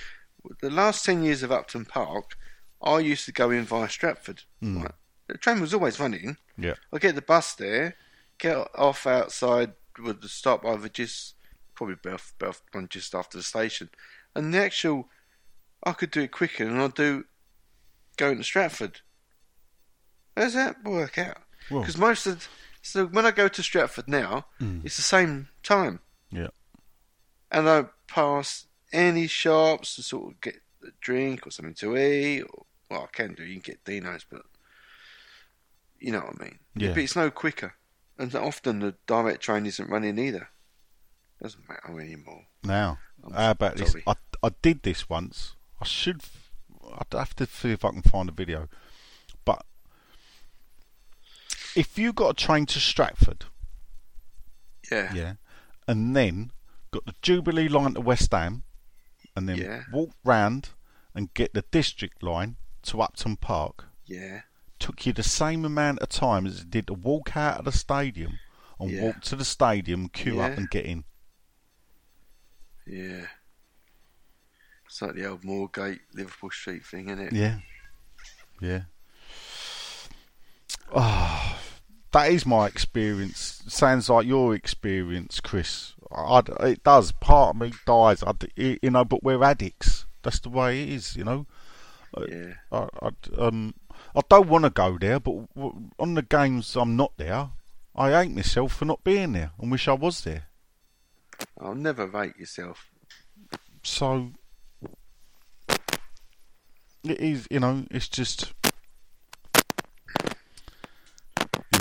The 0.61 0.71
last 0.71 1.05
ten 1.05 1.23
years 1.23 1.43
of 1.43 1.53
Upton 1.53 1.85
Park, 1.85 2.37
I 2.83 2.99
used 2.99 3.25
to 3.27 3.33
go 3.33 3.51
in 3.51 3.65
via 3.65 3.89
Stratford. 3.89 4.43
Hmm. 4.61 4.83
Right. 4.83 4.93
The 5.29 5.39
train 5.39 5.61
was 5.61 5.73
always 5.73 5.99
running. 6.01 6.37
Yeah. 6.59 6.75
I 6.93 6.99
get 6.99 7.15
the 7.15 7.23
bus 7.23 7.55
there, 7.55 7.97
get 8.39 8.57
off 8.75 9.07
outside 9.07 9.73
with 10.03 10.21
the 10.21 10.29
stop 10.29 10.65
over 10.65 10.89
just 10.89 11.34
probably 11.75 11.97
about, 12.03 12.23
about 12.41 12.61
one 12.73 12.89
just 12.89 13.15
after 13.15 13.39
the 13.39 13.45
station, 13.45 13.91
and 14.35 14.53
the 14.53 14.59
actual 14.63 15.09
I 15.83 15.93
could 15.93 16.11
do 16.11 16.23
it 16.23 16.33
quicker 16.33 16.65
than 16.65 16.81
I 16.81 16.89
do 16.89 17.25
going 18.17 18.39
to 18.39 18.45
Stratford. 18.45 19.01
How 20.37 20.43
does 20.45 20.55
that 20.55 20.83
work 20.85 21.19
out? 21.19 21.39
Because 21.69 21.97
most 21.97 22.27
of 22.27 22.49
so 22.83 23.07
when 23.07 23.25
I 23.25 23.31
go 23.31 23.49
to 23.49 23.63
Stratford 23.63 24.09
now, 24.09 24.47
hmm. 24.59 24.81
it's 24.85 24.97
the 24.97 25.03
same 25.03 25.49
time, 25.63 26.01
Yeah. 26.31 26.49
and 27.51 27.69
I 27.69 27.87
pass 28.07 28.67
any 28.93 29.27
shops 29.27 29.97
to 29.97 30.03
sort 30.03 30.33
of 30.33 30.41
get 30.43 30.57
a 30.83 30.89
drink 31.01 31.47
or 31.47 31.51
something 31.51 31.75
to 31.77 31.97
eat. 31.97 32.43
Or, 32.43 32.67
well, 32.91 33.05
I 33.05 33.17
can 33.17 33.33
do. 33.35 33.43
You 33.43 33.55
can 33.55 33.73
get 33.73 33.85
Dino's, 33.85 34.27
but 34.29 34.43
you 35.99 36.13
know 36.13 36.21
what 36.21 36.41
I 36.41 36.45
mean. 36.45 36.59
Yeah. 36.77 36.91
But 36.91 36.99
it's 36.99 37.17
no 37.17 37.31
quicker, 37.31 37.75
and 38.19 38.35
often 38.35 38.81
the 38.81 38.95
direct 39.07 39.43
train 39.43 39.65
isn't 39.65 39.89
running 39.89 40.19
either. 40.19 40.51
Doesn't 41.45 41.69
matter 41.69 42.01
anymore. 42.01 42.47
Now, 42.63 43.01
how 43.35 43.51
about 43.51 43.77
this? 43.77 43.95
I, 44.07 44.15
I 44.43 44.49
did 44.63 44.83
this 44.83 45.11
once. 45.11 45.57
I 45.79 45.85
should. 45.85 46.23
I'd 46.91 47.13
have 47.13 47.37
to 47.37 47.45
see 47.45 47.71
if 47.71 47.85
I 47.85 47.91
can 47.91 48.01
find 48.01 48.31
a 48.31 48.33
video. 48.33 48.71
But 49.45 49.63
if 51.77 51.99
you 51.99 52.15
got 52.15 52.31
a 52.31 52.35
train 52.47 52.65
to 52.65 52.81
Stratford, 52.81 53.45
Yeah. 54.91 55.13
yeah, 55.13 55.35
and 55.87 56.17
then 56.17 56.51
got 56.91 57.05
the 57.05 57.15
Jubilee 57.21 57.69
line 57.69 57.93
to 57.93 58.01
West 58.01 58.33
Ham, 58.33 58.63
and 59.37 59.47
then 59.47 59.59
Yeah. 59.59 59.83
walk 59.93 60.13
round 60.25 60.71
and 61.15 61.35
get 61.35 61.53
the 61.53 61.67
District 61.71 62.23
line 62.23 62.57
to 62.85 63.03
Upton 63.03 63.37
Park, 63.37 63.85
Yeah. 64.07 64.45
took 64.79 65.05
you 65.05 65.13
the 65.13 65.23
same 65.23 65.67
amount 65.67 65.99
of 65.99 66.09
time 66.09 66.47
as 66.47 66.61
it 66.63 66.71
did 66.71 66.87
to 66.87 66.95
walk 66.95 67.37
out 67.37 67.59
of 67.59 67.67
the 67.67 67.73
stadium 67.73 68.39
and 68.81 68.91
Yeah. 68.91 69.03
walk 69.03 69.21
to 69.25 69.37
the 69.37 69.45
stadium, 69.45 70.09
queue 70.09 70.41
up, 70.41 70.57
and 70.57 70.71
get 70.71 70.87
in. 70.87 71.05
Yeah. 72.87 73.27
It's 74.87 75.03
like 75.03 75.15
the 75.15 75.27
old 75.27 75.43
Moorgate 75.43 76.01
Liverpool 76.13 76.51
Street 76.51 76.85
thing, 76.85 77.09
isn't 77.09 77.27
it? 77.27 77.33
Yeah. 77.33 77.59
Yeah. 78.61 78.83
Ah, 80.95 81.59
that 82.13 82.31
is 82.31 82.47
my 82.47 82.67
experience. 82.67 83.63
Sounds 83.67 84.09
like 84.09 84.27
your 84.27 84.55
experience, 84.55 85.41
Chris. 85.41 85.95
I, 86.15 86.43
it 86.61 86.85
does. 86.85 87.13
Part 87.13 87.57
of 87.57 87.61
me 87.61 87.73
dies. 87.87 88.23
I, 88.23 88.33
you 88.57 88.91
know, 88.91 89.05
but 89.05 89.25
we're 89.25 89.43
addicts. 89.43 90.07
That's 90.23 90.39
the 90.41 90.51
way 90.51 90.83
it 90.83 90.91
is. 90.91 91.17
You 91.17 91.25
know. 91.25 91.47
Yeah. 92.29 92.55
I, 92.71 92.89
I, 93.03 93.11
um, 93.39 93.75
I 94.15 94.21
don't 94.29 94.49
want 94.49 94.65
to 94.65 94.71
go 94.71 94.97
there, 94.99 95.19
but 95.19 95.35
on 95.99 96.15
the 96.15 96.23
games 96.23 96.77
I'm 96.77 96.95
not 96.95 97.13
there, 97.17 97.49
I 97.97 98.11
hate 98.11 98.31
myself 98.31 98.75
for 98.75 98.85
not 98.85 99.03
being 99.03 99.33
there 99.33 99.51
and 99.61 99.71
wish 99.71 99.89
I 99.89 99.95
was 99.95 100.23
there. 100.23 100.45
I'll 101.61 101.75
never 101.75 102.07
rate 102.07 102.37
yourself. 102.37 102.91
So 103.83 104.33
it 107.05 107.21
is, 107.21 107.47
you 107.51 107.61
know, 107.61 107.85
it's 107.91 108.09
just 108.09 108.53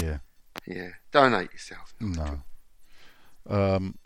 yeah, 0.02 0.18
Yeah. 0.66 0.90
Don't 1.12 1.34
hate 1.34 1.54
yourself. 1.54 1.94
no. 2.00 2.42
Um, 3.48 3.98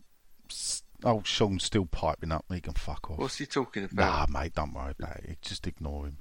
oh, 1.03 1.21
Sean's 1.23 1.63
still 1.63 1.85
piping 1.85 2.31
up. 2.31 2.45
He 2.51 2.59
can 2.59 2.73
fuck 2.73 3.11
off. 3.11 3.19
What's 3.19 3.37
he 3.37 3.45
talking 3.45 3.83
about? 3.83 4.31
Nah, 4.33 4.39
mate, 4.39 4.53
don't 4.55 4.73
worry 4.73 4.93
about 4.99 5.17
it. 5.17 5.41
Just 5.41 5.67
ignore 5.67 6.07
him. 6.07 6.17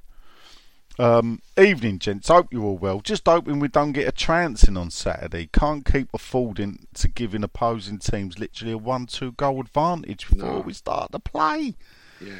Um, 0.98 1.42
evening, 1.58 1.98
gents. 1.98 2.28
Hope 2.28 2.48
you're 2.52 2.62
all 2.64 2.78
well. 2.78 3.00
Just 3.00 3.26
hoping 3.26 3.58
we 3.58 3.68
don't 3.68 3.92
get 3.92 4.08
a 4.08 4.12
trouncing 4.12 4.76
on 4.76 4.90
Saturday. 4.90 5.48
Can't 5.52 5.84
keep 5.84 6.08
affording 6.14 6.86
to 6.94 7.08
giving 7.08 7.44
opposing 7.44 7.98
teams 7.98 8.38
literally 8.38 8.72
a 8.72 8.78
one-two 8.78 9.32
goal 9.32 9.60
advantage 9.60 10.28
before 10.28 10.52
No. 10.54 10.60
we 10.60 10.72
start 10.72 11.12
to 11.12 11.18
play. 11.18 11.74
Yeah. 12.20 12.34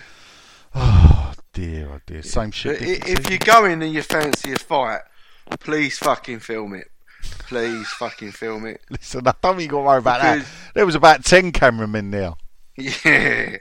Oh 1.28 1.32
dear, 1.54 1.88
oh 1.94 2.00
dear. 2.06 2.22
Same 2.22 2.50
shit. 2.50 2.76
If 2.82 3.30
you 3.30 3.38
go 3.38 3.64
in 3.64 3.80
and 3.80 3.92
you 3.92 4.02
fancy 4.02 4.52
a 4.52 4.56
fight, 4.58 5.00
please 5.58 5.96
fucking 5.98 6.40
film 6.40 6.74
it. 6.74 6.88
Please 7.22 7.88
fucking 7.88 8.32
film 8.32 8.66
it. 8.66 8.82
Listen, 8.90 9.26
I 9.26 9.32
don't 9.42 9.58
you 9.58 9.68
got 9.68 9.78
to 9.78 9.82
worry 9.84 9.98
about 9.98 10.20
that. 10.20 10.46
There 10.74 10.84
was 10.84 10.94
about 10.94 11.24
ten 11.24 11.50
cameramen 11.52 12.10
there. 12.10 12.34
Yeah. 12.76 13.56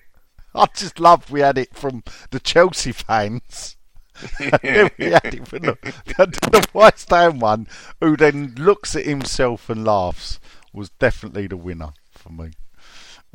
I 0.53 0.65
just 0.75 0.99
love 0.99 1.31
we 1.31 1.39
had 1.39 1.57
it 1.57 1.73
from 1.73 2.03
the 2.31 2.39
Chelsea 2.41 2.91
fans. 2.91 3.77
From 4.15 5.61
the, 5.61 5.77
the, 6.15 6.67
West 6.73 7.09
Ham 7.09 7.39
one, 7.39 7.67
who 7.99 8.15
then 8.15 8.55
looks 8.57 8.95
at 8.95 9.05
himself 9.05 9.69
and 9.69 9.83
laughs, 9.83 10.39
was 10.73 10.89
definitely 10.91 11.47
the 11.47 11.57
winner 11.57 11.89
for 12.11 12.31
me. 12.31 12.51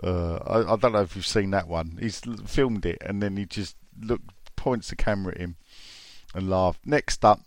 Uh, 0.03 0.37
I, 0.37 0.73
I 0.73 0.77
don't 0.77 0.93
know 0.93 1.03
if 1.03 1.15
you've 1.15 1.27
seen 1.27 1.51
that 1.51 1.69
one. 1.69 1.99
He's 2.01 2.21
filmed 2.47 2.87
it 2.87 2.99
and 3.05 3.23
then 3.23 3.37
he 3.37 3.45
just 3.45 3.77
look 4.01 4.23
points 4.57 4.89
the 4.89 4.97
camera 4.97 5.35
at 5.35 5.41
him 5.41 5.57
and 6.35 6.49
laughed. 6.49 6.87
Next 6.87 7.25
up, 7.25 7.41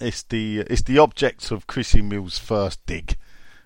it's 0.00 0.22
the 0.22 0.60
it's 0.60 0.82
the 0.82 0.98
object 0.98 1.50
of 1.50 1.66
Chrissy 1.66 2.02
Mill's 2.02 2.38
first 2.38 2.84
dig. 2.86 3.16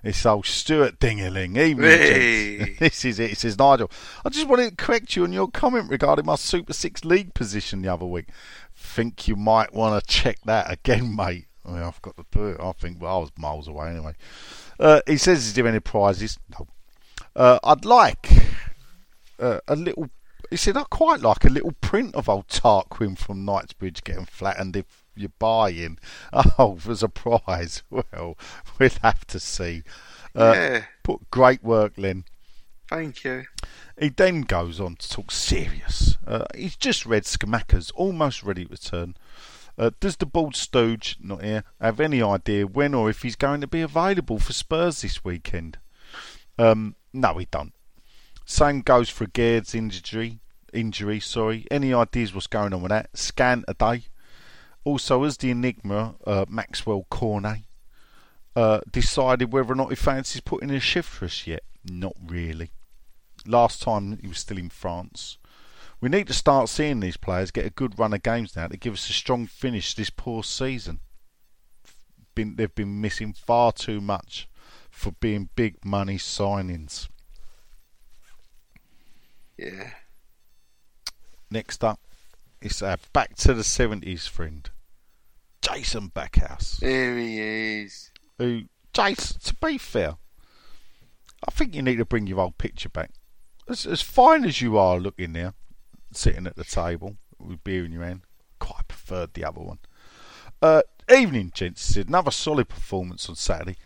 It's 0.04 0.26
old 0.26 0.44
Stuart 0.44 1.00
Dingerling. 1.00 1.56
Evening, 1.56 1.88
Hey. 1.88 2.76
This 2.78 3.06
is 3.06 3.18
it. 3.18 3.32
It 3.32 3.38
says 3.38 3.58
Nigel. 3.58 3.90
I 4.22 4.28
just 4.28 4.46
wanted 4.46 4.68
to 4.68 4.76
correct 4.76 5.16
you 5.16 5.24
on 5.24 5.32
your 5.32 5.48
comment 5.48 5.90
regarding 5.90 6.26
my 6.26 6.34
Super 6.34 6.74
Six 6.74 7.06
League 7.06 7.32
position 7.32 7.80
the 7.80 7.88
other 7.88 8.04
week. 8.04 8.26
Think 8.76 9.26
you 9.26 9.34
might 9.34 9.72
want 9.72 9.98
to 9.98 10.06
check 10.06 10.40
that 10.44 10.70
again, 10.70 11.16
mate. 11.16 11.46
I 11.64 11.70
mean, 11.70 11.82
I've 11.82 12.02
got 12.02 12.18
to 12.18 12.26
do 12.30 12.48
it. 12.48 12.60
I 12.60 12.72
think 12.72 13.00
well, 13.00 13.16
I 13.16 13.20
was 13.20 13.30
miles 13.38 13.66
away 13.66 13.88
anyway. 13.88 14.12
Uh, 14.78 15.00
he 15.06 15.16
says, 15.16 15.46
"Is 15.46 15.54
there 15.54 15.66
any 15.66 15.80
prizes?" 15.80 16.38
No. 16.50 16.66
Uh, 17.34 17.58
I'd 17.64 17.86
like 17.86 18.28
uh, 19.38 19.60
a 19.66 19.74
little. 19.74 20.10
He 20.50 20.56
said, 20.56 20.76
"I 20.76 20.82
quite 20.82 21.20
like 21.20 21.46
a 21.46 21.48
little 21.48 21.72
print 21.80 22.14
of 22.14 22.28
old 22.28 22.48
Tarquin 22.48 23.16
from 23.16 23.46
Knightsbridge 23.46 24.04
getting 24.04 24.26
flattened 24.26 24.76
if 24.76 25.03
you 25.16 25.28
buy 25.38 25.70
in." 25.70 25.98
Oh, 26.58 26.76
for 26.76 26.92
a 27.04 27.08
prize. 27.08 27.82
Well, 27.90 28.36
we'll 28.78 28.90
have 29.02 29.26
to 29.28 29.40
see. 29.40 29.82
Uh, 30.34 30.52
Yeah. 30.54 30.84
Put 31.02 31.30
great 31.30 31.62
work, 31.62 31.92
Len. 31.96 32.24
Thank 32.88 33.24
you. 33.24 33.44
He 33.98 34.10
then 34.10 34.42
goes 34.42 34.80
on 34.80 34.96
to 34.96 35.08
talk 35.08 35.30
serious. 35.30 36.18
Uh, 36.26 36.44
he's 36.54 36.76
just 36.76 37.06
read 37.06 37.24
Scamacca's 37.24 37.90
almost 37.92 38.42
ready 38.42 38.64
to 38.66 38.70
return. 38.70 39.16
Uh, 39.76 39.90
does 40.00 40.16
the 40.16 40.26
bald 40.26 40.54
stooge, 40.54 41.16
not 41.20 41.42
here, 41.42 41.64
have 41.80 41.98
any 41.98 42.22
idea 42.22 42.66
when 42.66 42.94
or 42.94 43.10
if 43.10 43.22
he's 43.22 43.36
going 43.36 43.60
to 43.60 43.66
be 43.66 43.80
available 43.80 44.38
for 44.38 44.52
Spurs 44.52 45.02
this 45.02 45.24
weekend? 45.24 45.78
Um, 46.58 46.94
no, 47.12 47.34
he 47.38 47.46
don't. 47.50 47.72
Same 48.44 48.82
goes 48.82 49.08
for 49.08 49.26
Gaird's 49.26 49.74
injury. 49.74 50.38
Injury, 50.72 51.18
sorry. 51.20 51.66
Any 51.70 51.94
ideas 51.94 52.34
what's 52.34 52.46
going 52.46 52.72
on 52.74 52.82
with 52.82 52.90
that? 52.90 53.16
Scan 53.16 53.64
a 53.66 53.74
day. 53.74 54.04
Also, 54.84 55.24
has 55.24 55.38
the 55.38 55.50
enigma 55.50 56.14
uh, 56.26 56.44
Maxwell 56.48 57.06
Cornet 57.10 57.62
uh, 58.54 58.80
decided 58.90 59.52
whether 59.52 59.72
or 59.72 59.76
not 59.76 59.88
he 59.88 59.96
fancies 59.96 60.40
putting 60.40 60.68
in 60.68 60.76
a 60.76 60.80
shift 60.80 61.08
for 61.08 61.24
us 61.24 61.46
yet? 61.46 61.62
Not 61.90 62.14
really. 62.24 62.70
Last 63.46 63.82
time 63.82 64.18
he 64.20 64.28
was 64.28 64.38
still 64.38 64.58
in 64.58 64.70
France. 64.70 65.38
We 66.00 66.08
need 66.08 66.26
to 66.26 66.34
start 66.34 66.68
seeing 66.68 67.00
these 67.00 67.16
players 67.16 67.50
get 67.50 67.66
a 67.66 67.70
good 67.70 67.98
run 67.98 68.12
of 68.12 68.22
games 68.22 68.56
now 68.56 68.66
to 68.68 68.76
give 68.76 68.92
us 68.92 69.08
a 69.08 69.12
strong 69.12 69.46
finish 69.46 69.94
this 69.94 70.10
poor 70.10 70.42
season. 70.42 71.00
Been, 72.34 72.56
they've 72.56 72.74
been 72.74 73.00
missing 73.00 73.32
far 73.32 73.72
too 73.72 74.00
much 74.00 74.48
for 74.90 75.12
being 75.12 75.48
big 75.56 75.84
money 75.84 76.18
signings. 76.18 77.08
Yeah. 79.56 79.90
Next 81.50 81.84
up, 81.84 82.00
it's 82.60 82.82
our 82.82 82.98
back 83.12 83.36
to 83.36 83.54
the 83.54 83.62
70s 83.62 84.28
friend, 84.28 84.68
Jason 85.64 86.10
Backhouse. 86.14 86.78
There 86.80 87.16
he 87.16 87.40
is. 87.40 88.10
Who, 88.38 88.62
Jason, 88.92 89.40
to 89.40 89.54
be 89.54 89.78
fair, 89.78 90.16
I 91.46 91.50
think 91.50 91.74
you 91.74 91.82
need 91.82 91.96
to 91.96 92.04
bring 92.04 92.26
your 92.26 92.40
old 92.40 92.58
picture 92.58 92.88
back. 92.88 93.10
As, 93.68 93.86
as 93.86 94.02
fine 94.02 94.44
as 94.44 94.60
you 94.60 94.76
are 94.76 94.98
looking 94.98 95.32
there, 95.32 95.54
sitting 96.12 96.46
at 96.46 96.56
the 96.56 96.64
table 96.64 97.16
with 97.38 97.64
beer 97.64 97.84
in 97.84 97.92
your 97.92 98.04
hand, 98.04 98.22
quite 98.58 98.88
preferred 98.88 99.34
the 99.34 99.44
other 99.44 99.60
one. 99.60 99.78
Uh, 100.60 100.82
evening, 101.14 101.50
gents. 101.54 101.86
He 101.86 101.94
said, 101.94 102.08
Another 102.08 102.30
solid 102.30 102.68
performance 102.68 103.28
on 103.28 103.34
Saturday. 103.34 103.76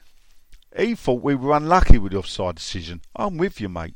He 0.77 0.95
thought 0.95 1.23
we 1.23 1.35
were 1.35 1.57
unlucky 1.57 1.99
with 1.99 2.13
the 2.13 2.19
offside 2.19 2.57
decision. 2.57 3.01
I'm 3.17 3.37
with 3.37 3.61
you, 3.61 3.69
mate. 3.69 3.95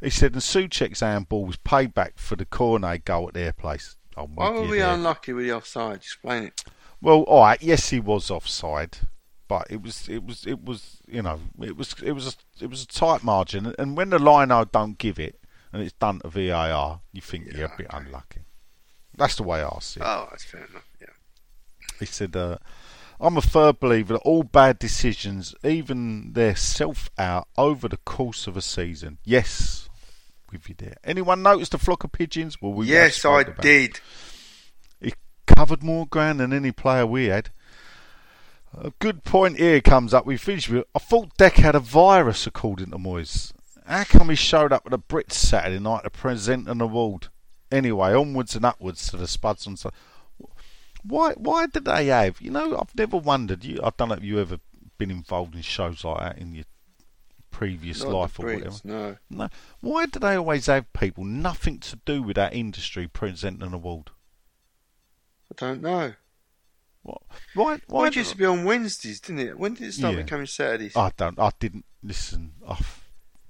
He 0.00 0.10
said, 0.10 0.32
and 0.32 0.42
Soucek's 0.42 1.00
handball 1.00 1.44
was 1.44 1.56
payback 1.56 2.12
for 2.16 2.36
the 2.36 2.46
Cornet 2.46 3.04
goal 3.04 3.28
at 3.28 3.34
their 3.34 3.52
place. 3.52 3.96
Why 4.14 4.50
were 4.50 4.62
we 4.62 4.78
there. 4.78 4.94
unlucky 4.94 5.32
with 5.32 5.44
the 5.46 5.52
offside? 5.52 5.96
Explain 5.96 6.44
it. 6.44 6.64
Well, 7.00 7.22
all 7.22 7.42
right. 7.42 7.62
Yes, 7.62 7.90
he 7.90 8.00
was 8.00 8.30
offside, 8.30 8.98
but 9.48 9.66
it 9.70 9.82
was, 9.82 10.08
it 10.08 10.24
was, 10.24 10.46
it 10.46 10.62
was, 10.64 10.98
you 11.06 11.22
know, 11.22 11.40
it 11.60 11.76
was, 11.76 11.94
it 12.04 12.12
was, 12.12 12.26
a, 12.60 12.64
it 12.64 12.68
was 12.70 12.82
a 12.82 12.86
tight 12.86 13.22
margin. 13.24 13.74
And 13.78 13.96
when 13.96 14.10
the 14.10 14.18
lino 14.18 14.64
don't 14.64 14.98
give 14.98 15.18
it, 15.18 15.40
and 15.72 15.82
it's 15.82 15.92
done 15.94 16.20
to 16.20 16.28
VAR, 16.28 17.00
you 17.12 17.20
think 17.20 17.46
Yeah, 17.46 17.56
you're 17.56 17.66
a 17.66 17.76
bit 17.76 17.86
okay. 17.94 18.04
unlucky. 18.04 18.40
That's 19.16 19.36
the 19.36 19.42
way 19.44 19.62
I 19.62 19.78
see 19.80 20.00
it. 20.00 20.06
Oh, 20.06 20.26
that's 20.30 20.44
fair 20.44 20.64
enough. 20.70 20.88
Yeah. 21.00 21.06
He 21.98 22.06
said, 22.06 22.34
uh, 22.36 22.58
"I'm 23.20 23.36
a 23.36 23.42
firm 23.42 23.76
believer 23.78 24.14
that 24.14 24.20
all 24.20 24.42
bad 24.42 24.78
decisions, 24.78 25.54
even 25.62 26.32
their 26.32 26.56
self 26.56 27.10
out 27.18 27.46
over 27.58 27.86
the 27.88 27.98
course 27.98 28.46
of 28.46 28.56
a 28.56 28.62
season." 28.62 29.18
Yes, 29.24 29.88
with 30.50 30.68
you 30.68 30.74
there. 30.78 30.96
Anyone 31.04 31.42
noticed 31.42 31.72
the 31.72 31.78
flock 31.78 32.02
of 32.04 32.12
pigeons? 32.12 32.60
Well, 32.62 32.72
we 32.72 32.86
yes, 32.86 33.24
I 33.24 33.42
did. 33.44 33.90
it. 33.96 34.00
Covered 35.56 35.82
more 35.82 36.06
ground 36.06 36.40
than 36.40 36.52
any 36.52 36.72
player 36.72 37.06
we 37.06 37.26
had. 37.26 37.50
A 38.76 38.92
good 38.98 39.24
point 39.24 39.58
here 39.58 39.80
comes 39.80 40.14
up. 40.14 40.24
We 40.24 40.36
finished 40.36 40.68
with. 40.68 40.84
I 40.94 40.98
thought 41.00 41.36
Dec 41.36 41.54
had 41.54 41.74
a 41.74 41.80
virus, 41.80 42.46
according 42.46 42.90
to 42.90 42.98
Moyes. 42.98 43.52
How 43.86 44.04
come 44.04 44.30
he 44.30 44.36
showed 44.36 44.72
up 44.72 44.82
at 44.86 44.92
the 44.92 44.98
Brits 44.98 45.32
Saturday 45.32 45.80
night 45.80 46.04
to 46.04 46.10
present 46.10 46.68
an 46.68 46.80
award? 46.80 47.28
Anyway, 47.72 48.14
onwards 48.14 48.54
and 48.54 48.64
upwards 48.64 49.08
to 49.10 49.16
the 49.16 49.26
Spuds 49.26 49.66
on 49.66 49.76
Sunday. 49.76 49.96
Why? 51.02 51.32
Why 51.32 51.66
did 51.66 51.84
they 51.84 52.06
have? 52.06 52.40
You 52.40 52.52
know, 52.52 52.78
I've 52.78 52.94
never 52.94 53.16
wondered. 53.16 53.64
You, 53.64 53.80
I 53.82 53.90
don't 53.96 54.08
know 54.08 54.14
if 54.14 54.24
you 54.24 54.38
ever 54.40 54.60
been 54.98 55.10
involved 55.10 55.54
in 55.54 55.62
shows 55.62 56.04
like 56.04 56.20
that 56.20 56.38
in 56.38 56.54
your 56.54 56.64
previous 57.50 58.04
Not 58.04 58.12
life 58.12 58.38
or 58.38 58.46
whatever. 58.46 58.76
No. 58.84 59.16
No. 59.28 59.48
Why 59.80 60.06
do 60.06 60.18
they 60.18 60.36
always 60.36 60.66
have 60.66 60.92
people 60.92 61.24
nothing 61.24 61.78
to 61.80 61.96
do 62.04 62.22
with 62.22 62.36
that 62.36 62.54
industry 62.54 63.08
presenting 63.08 63.66
an 63.66 63.74
award? 63.74 64.10
I 65.50 65.54
don't 65.56 65.82
know. 65.82 66.12
What? 67.02 67.22
Why? 67.54 67.78
Why 67.86 68.06
it 68.08 68.16
used 68.16 68.30
to 68.32 68.36
be 68.36 68.44
on 68.44 68.64
Wednesdays, 68.64 69.20
didn't 69.20 69.40
it? 69.40 69.58
When 69.58 69.74
did 69.74 69.88
it 69.88 69.92
start 69.92 70.14
Yeah. 70.16 70.22
becoming 70.22 70.46
Saturdays? 70.46 70.96
I 70.96 71.10
don't. 71.16 71.38
I 71.38 71.50
didn't 71.58 71.86
listen. 72.02 72.52
I, 72.66 72.72
f- 72.72 73.08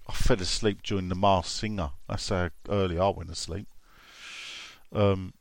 I 0.09 0.13
fell 0.13 0.41
asleep 0.41 0.83
during 0.83 1.09
the 1.09 1.15
Masked 1.17 1.53
Singer. 1.57 1.91
That's 2.09 2.29
how 2.29 2.51
early 2.69 2.99
I 2.99 3.09
went 3.09 3.29
to 3.31 3.35
sleep. 3.35 3.67
Um, 4.93 5.35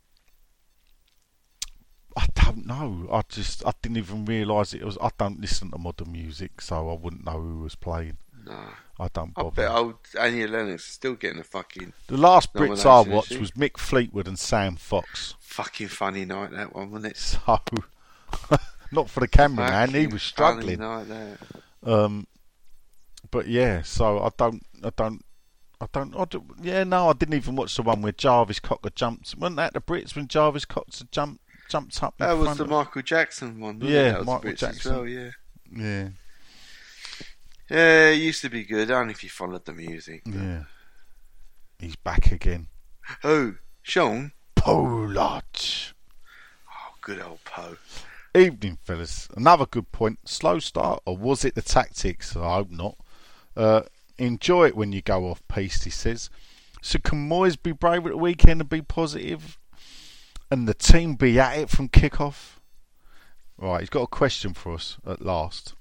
I 2.17 2.25
don't 2.33 2.65
know. 2.65 3.07
I 3.11 3.21
just 3.29 3.65
I 3.65 3.71
didn't 3.81 3.97
even 3.97 4.25
realise 4.25 4.73
it 4.73 4.83
was. 4.83 4.97
I 4.99 5.09
don't 5.17 5.39
listen 5.39 5.71
to 5.71 5.77
modern 5.77 6.11
music, 6.11 6.61
so 6.61 6.89
I 6.89 6.93
wouldn't 6.95 7.25
know 7.25 7.39
who 7.39 7.59
was 7.59 7.75
playing. 7.75 8.17
no. 8.45 8.69
I 8.99 9.07
don't 9.13 9.31
I 9.37 9.43
bother. 9.43 9.55
bet 9.55 9.71
old 9.71 9.95
Annie 10.19 10.45
Lennox 10.45 10.83
is 10.85 10.91
still 10.93 11.15
getting 11.15 11.39
a 11.39 11.43
fucking 11.43 11.93
the 12.07 12.17
last 12.17 12.53
Brits 12.53 12.85
I 12.85 13.09
watched 13.09 13.37
was 13.37 13.51
Mick 13.51 13.77
Fleetwood 13.77 14.27
and 14.27 14.37
Sam 14.37 14.75
Fox. 14.75 15.35
fucking 15.39 15.87
funny 15.87 16.25
night 16.25 16.51
that 16.51 16.75
one, 16.75 16.91
wasn't 16.91 17.13
it? 17.13 17.17
So, 18.49 18.57
not 18.91 19.09
for 19.09 19.19
the 19.21 19.27
cameraman, 19.27 19.93
he 19.93 20.07
was 20.07 20.21
struggling. 20.21 20.77
Funny 20.77 21.05
night 21.07 21.07
that. 21.07 21.91
Um, 21.91 22.27
but 23.31 23.47
yeah, 23.47 23.81
so 23.83 24.19
I 24.19 24.29
don't, 24.37 24.63
I 24.83 24.91
don't, 24.95 25.23
I 25.81 25.85
don't, 25.91 26.15
I 26.15 26.25
don't. 26.25 26.43
Yeah, 26.61 26.83
no, 26.83 27.09
I 27.09 27.13
didn't 27.13 27.35
even 27.35 27.55
watch 27.55 27.75
the 27.75 27.83
one 27.83 28.01
where 28.01 28.11
Jarvis 28.11 28.59
Cocker 28.59 28.89
jumped. 28.89 29.35
Wasn't 29.37 29.55
that 29.57 29.73
the 29.73 29.81
Brits 29.81 30.15
when 30.15 30.27
Jarvis 30.27 30.65
Cocker 30.65 31.05
jumped 31.11 31.41
jumped 31.69 32.01
up? 32.03 32.15
That 32.17 32.33
was 32.33 32.57
the 32.57 32.65
Michael 32.65 33.01
Jackson 33.01 33.59
one. 33.59 33.79
wasn't 33.79 33.91
Yeah, 33.93 33.99
it? 33.99 34.11
that 34.11 34.17
was 34.19 34.27
Michael 34.27 34.53
Jackson. 34.53 34.95
Well, 34.95 35.07
yeah. 35.07 35.29
Yeah, 35.75 36.09
Yeah, 37.69 38.09
it 38.09 38.15
used 38.15 38.41
to 38.41 38.49
be 38.49 38.63
good, 38.63 38.89
only 38.89 39.11
if 39.11 39.23
you 39.23 39.29
followed 39.29 39.65
the 39.65 39.73
music. 39.73 40.23
yeah. 40.25 40.63
He's 41.77 41.95
back 41.95 42.31
again. 42.31 42.67
Who? 43.21 43.55
Sean? 43.81 44.33
Pollard. 44.55 45.43
Oh, 46.67 46.93
good 47.01 47.21
old 47.21 47.43
Poe. 47.45 47.77
Evening, 48.35 48.77
fellas. 48.83 49.29
Another 49.35 49.65
good 49.65 49.91
point. 49.91 50.19
Slow 50.27 50.59
start, 50.59 51.01
or 51.05 51.15
was 51.15 51.45
it 51.45 51.55
the 51.55 51.61
tactics? 51.61 52.35
I 52.35 52.55
hope 52.55 52.69
not. 52.71 52.97
Uh, 53.55 53.83
enjoy 54.17 54.67
it 54.67 54.75
when 54.75 54.91
you 54.91 55.01
go 55.01 55.29
off 55.29 55.41
piste, 55.47 55.85
he 55.85 55.89
says. 55.89 56.29
So 56.81 56.99
can 56.99 57.29
Moyes 57.29 57.61
be 57.61 57.71
brave 57.71 58.05
at 58.05 58.11
the 58.11 58.17
weekend 58.17 58.61
and 58.61 58.69
be 58.69 58.81
positive, 58.81 59.57
and 60.51 60.67
the 60.67 60.73
team 60.73 61.15
be 61.15 61.39
at 61.39 61.57
it 61.57 61.69
from 61.69 61.87
kick-off? 61.87 62.59
Right, 63.57 63.81
he's 63.81 63.89
got 63.89 64.03
a 64.03 64.07
question 64.07 64.53
for 64.53 64.73
us 64.73 64.97
at 65.05 65.21
last. 65.21 65.73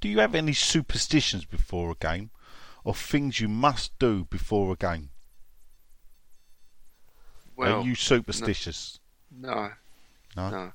Do 0.00 0.08
you 0.08 0.18
have 0.20 0.34
any 0.34 0.52
superstitions 0.54 1.44
before 1.44 1.90
a 1.90 1.94
game, 1.94 2.30
or 2.84 2.94
things 2.94 3.40
you 3.40 3.48
must 3.48 3.98
do 3.98 4.24
before 4.24 4.72
a 4.72 4.76
game? 4.76 5.10
Well, 7.56 7.80
Are 7.82 7.84
you 7.84 7.94
superstitious? 7.94 8.98
no, 9.30 9.70
No. 10.36 10.50
no. 10.50 10.72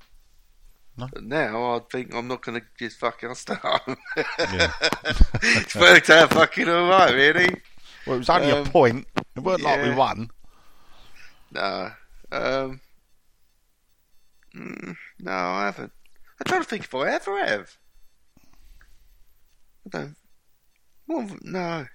No? 0.98 1.10
But 1.12 1.24
now 1.24 1.76
I 1.76 1.80
think 1.92 2.14
I'm 2.16 2.28
not 2.30 2.42
going 2.42 2.62
to 2.62 2.66
just 2.80 3.00
fucking 3.00 3.30
I'll. 3.30 3.98
Yeah. 4.40 4.72
it's 5.44 5.76
worked 5.76 6.10
out 6.10 6.30
fucking 6.32 6.70
alright, 6.70 7.14
really. 7.14 7.50
Well, 8.08 8.16
it 8.16 8.20
was 8.20 8.30
only 8.30 8.50
a 8.52 8.62
Um, 8.62 8.68
point. 8.68 9.08
It 9.36 9.42
weren't 9.42 9.62
like 9.62 9.82
we 9.84 9.94
won. 9.94 10.30
No. 11.52 11.92
Um, 12.32 12.80
mm, 14.56 14.96
no, 15.20 15.32
I 15.32 15.66
haven't. 15.66 15.92
I'm 16.40 16.46
trying 16.46 16.62
to 16.62 16.68
think 16.70 16.84
if 16.86 16.96
I 16.96 17.10
ever 17.12 17.46
have. 17.46 17.78
I 19.86 19.90
don't. 19.90 20.16
Well, 21.08 21.30
no. 21.42 21.86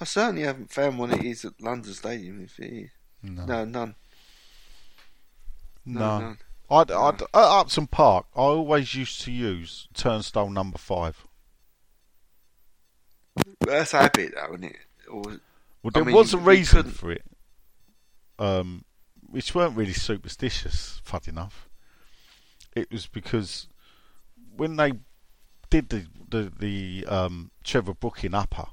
I 0.00 0.04
certainly 0.04 0.42
haven't 0.42 0.72
found 0.72 0.98
one 0.98 1.12
it 1.12 1.24
is 1.24 1.44
at 1.44 1.60
London 1.60 1.92
Stadium, 1.92 2.40
if 2.42 2.58
it 2.58 2.72
is. 2.72 2.90
No. 3.22 3.44
No, 3.44 3.64
none. 3.64 3.94
No, 5.84 6.00
No. 6.00 6.18
none. 6.18 6.38
I'd, 6.70 6.90
I'd, 6.90 7.22
at 7.22 7.28
Upton 7.34 7.86
Park, 7.86 8.26
I 8.36 8.40
always 8.40 8.94
used 8.94 9.22
to 9.22 9.32
use 9.32 9.88
turnstile 9.94 10.50
number 10.50 10.76
five. 10.76 11.26
That's 13.60 13.94
a 13.94 14.02
habit, 14.02 14.34
though, 14.34 14.54
isn't 14.54 14.64
it? 14.64 14.76
Or, 15.10 15.22
Well, 15.22 15.38
I 15.86 15.90
there 15.94 16.04
mean, 16.04 16.14
was 16.14 16.34
a 16.34 16.38
reason 16.38 16.90
for 16.90 17.10
it, 17.10 17.24
um, 18.38 18.84
which 19.30 19.54
weren't 19.54 19.76
really 19.76 19.94
superstitious, 19.94 21.00
fun 21.04 21.20
enough. 21.26 21.68
It 22.76 22.92
was 22.92 23.06
because 23.06 23.68
when 24.54 24.76
they 24.76 24.92
did 25.70 25.88
the 25.88 26.06
the, 26.28 26.52
the 26.58 27.06
um, 27.06 27.50
Trevor 27.64 27.94
Brooking 27.94 28.34
upper, 28.34 28.66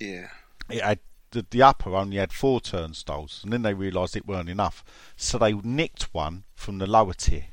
yeah. 0.00 0.28
it 0.70 0.82
had 0.82 1.00
the, 1.32 1.44
the 1.50 1.62
upper 1.62 1.94
only 1.94 2.16
had 2.16 2.32
four 2.32 2.60
turnstiles, 2.60 3.40
and 3.42 3.52
then 3.52 3.62
they 3.62 3.74
realised 3.74 4.16
it 4.16 4.26
weren't 4.26 4.48
enough, 4.48 4.82
so 5.16 5.36
they 5.36 5.52
nicked 5.52 6.14
one 6.14 6.44
from 6.54 6.78
the 6.78 6.86
lower 6.86 7.12
tier, 7.12 7.48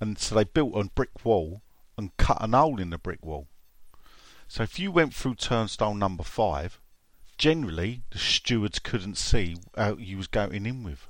and 0.00 0.18
so 0.18 0.34
they 0.34 0.44
built 0.44 0.76
a 0.76 0.84
brick 0.90 1.24
wall 1.24 1.62
and 1.98 2.16
cut 2.18 2.42
an 2.42 2.52
hole 2.52 2.80
in 2.80 2.90
the 2.90 2.98
brick 2.98 3.24
wall. 3.24 3.48
So 4.48 4.62
if 4.62 4.78
you 4.78 4.92
went 4.92 5.14
through 5.14 5.34
turnstile 5.36 5.94
number 5.94 6.22
five, 6.22 6.80
generally 7.36 8.02
the 8.10 8.18
stewards 8.18 8.78
couldn't 8.78 9.16
see 9.16 9.56
how 9.76 9.96
you 9.96 10.16
was 10.16 10.28
going 10.28 10.66
in 10.66 10.84
with. 10.84 11.08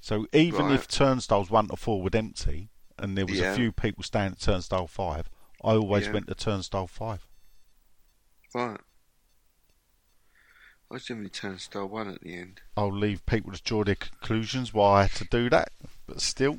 So 0.00 0.26
even 0.32 0.66
Right. 0.66 0.74
if 0.74 0.88
turnstiles 0.88 1.50
one 1.50 1.68
to 1.68 1.76
four 1.76 2.02
were 2.02 2.10
empty, 2.14 2.70
and 2.98 3.16
there 3.16 3.26
was 3.26 3.38
Yeah. 3.38 3.52
a 3.52 3.56
few 3.56 3.72
people 3.72 4.02
standing 4.02 4.32
at 4.34 4.40
turnstile 4.40 4.86
five, 4.86 5.28
I 5.62 5.72
always 5.74 6.06
Yeah. 6.06 6.12
went 6.12 6.26
to 6.28 6.34
turnstile 6.34 6.86
five. 6.86 7.26
Right. 8.54 8.80
I 10.90 10.94
was 10.94 11.04
generally 11.06 11.30
turnstile 11.30 11.88
one 11.88 12.08
at 12.08 12.20
the 12.20 12.34
end. 12.36 12.60
I'll 12.76 12.92
leave 12.94 13.24
people 13.26 13.52
to 13.52 13.62
draw 13.62 13.84
their 13.84 13.94
conclusions 13.96 14.72
why 14.72 15.00
I 15.00 15.02
had 15.04 15.12
to 15.12 15.24
do 15.24 15.50
that, 15.50 15.72
but 16.06 16.20
still, 16.20 16.58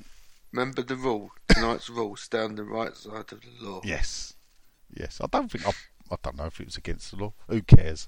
Remember 0.51 0.81
the 0.83 0.95
rule. 0.95 1.31
Tonight's 1.49 1.89
rule: 1.89 2.15
stay 2.15 2.39
on 2.39 2.55
the 2.55 2.63
right 2.63 2.95
side 2.95 3.31
of 3.33 3.41
the 3.41 3.51
law. 3.59 3.81
yes, 3.83 4.33
yes. 4.93 5.19
I 5.21 5.27
don't 5.27 5.51
think 5.51 5.67
I, 5.67 5.71
I 6.11 6.15
don't 6.21 6.37
know 6.37 6.45
if 6.45 6.59
it 6.61 6.65
was 6.65 6.77
against 6.77 7.11
the 7.11 7.17
law. 7.17 7.33
Who 7.49 7.61
cares? 7.61 8.07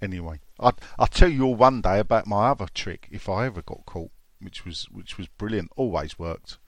Anyway, 0.00 0.40
I 0.58 0.72
I'll 0.98 1.06
tell 1.06 1.28
you 1.28 1.44
all 1.44 1.54
one 1.54 1.80
day 1.82 1.98
about 2.00 2.26
my 2.26 2.48
other 2.48 2.66
trick 2.72 3.08
if 3.10 3.28
I 3.28 3.46
ever 3.46 3.60
got 3.62 3.84
caught, 3.86 4.10
which 4.40 4.64
was 4.64 4.84
which 4.90 5.16
was 5.18 5.28
brilliant. 5.28 5.70
Always 5.76 6.18
worked, 6.18 6.58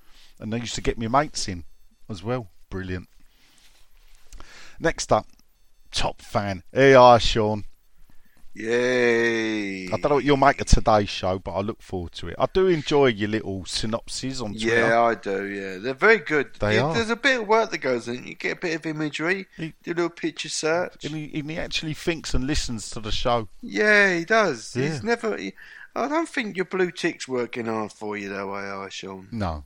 and 0.44 0.52
they 0.52 0.58
used 0.58 0.74
to 0.74 0.82
get 0.82 0.98
me 0.98 1.08
mates 1.08 1.48
in 1.48 1.64
as 2.10 2.22
well. 2.22 2.50
Brilliant. 2.68 3.08
Next 4.78 5.10
up, 5.10 5.26
top 5.90 6.20
fan. 6.20 6.62
Hey, 6.70 6.92
hi, 6.92 7.16
Sean. 7.16 7.64
Yay! 8.52 9.86
I 9.86 9.88
don't 9.88 10.04
know 10.10 10.14
what 10.16 10.24
you'll 10.24 10.36
make 10.36 10.60
of 10.60 10.66
today's 10.66 11.08
show, 11.08 11.38
but 11.38 11.52
I 11.52 11.60
look 11.60 11.80
forward 11.80 12.12
to 12.12 12.28
it. 12.28 12.36
I 12.38 12.46
do 12.52 12.66
enjoy 12.66 13.06
your 13.06 13.30
little 13.30 13.64
synopses 13.64 14.42
on 14.42 14.52
Twitter. 14.52 14.76
Yeah, 14.88 15.00
I 15.00 15.14
do. 15.14 15.44
Yeah, 15.46 15.78
they're 15.78 15.94
very 15.94 16.18
good. 16.18 16.50
They 16.60 16.74
Yeah, 16.76 16.84
are. 16.84 16.94
There's 16.94 17.08
a 17.10 17.16
bit 17.16 17.40
of 17.40 17.48
work 17.48 17.70
that 17.70 17.78
goes 17.78 18.06
in. 18.06 18.26
You 18.26 18.34
get 18.34 18.58
a 18.58 18.60
bit 18.60 18.74
of 18.76 18.84
imagery. 18.86 19.46
He- 19.56 19.72
do 19.82 19.92
a 19.92 19.94
little 19.94 20.10
picture 20.10 20.50
search. 20.50 21.04
And 21.06 21.14
he, 21.16 21.40
and 21.40 21.50
he 21.50 21.58
actually 21.58 21.94
thinks 21.94 22.34
and 22.34 22.46
listens 22.46 22.90
to 22.90 23.00
the 23.00 23.10
show. 23.10 23.48
Yeah, 23.62 24.18
he 24.18 24.24
does. 24.26 24.76
Yeah. 24.76 24.82
He's 24.88 25.02
never. 25.02 25.36
He, 25.38 25.54
I 25.96 26.06
don't 26.06 26.28
think 26.28 26.56
your 26.56 26.66
blue 26.66 26.90
tick's 26.90 27.26
working 27.26 27.66
hard 27.66 27.92
for 27.92 28.16
you 28.16 28.28
that 28.28 28.46
way, 28.46 28.60
are 28.60 28.90
Sean? 28.90 29.28
No. 29.32 29.64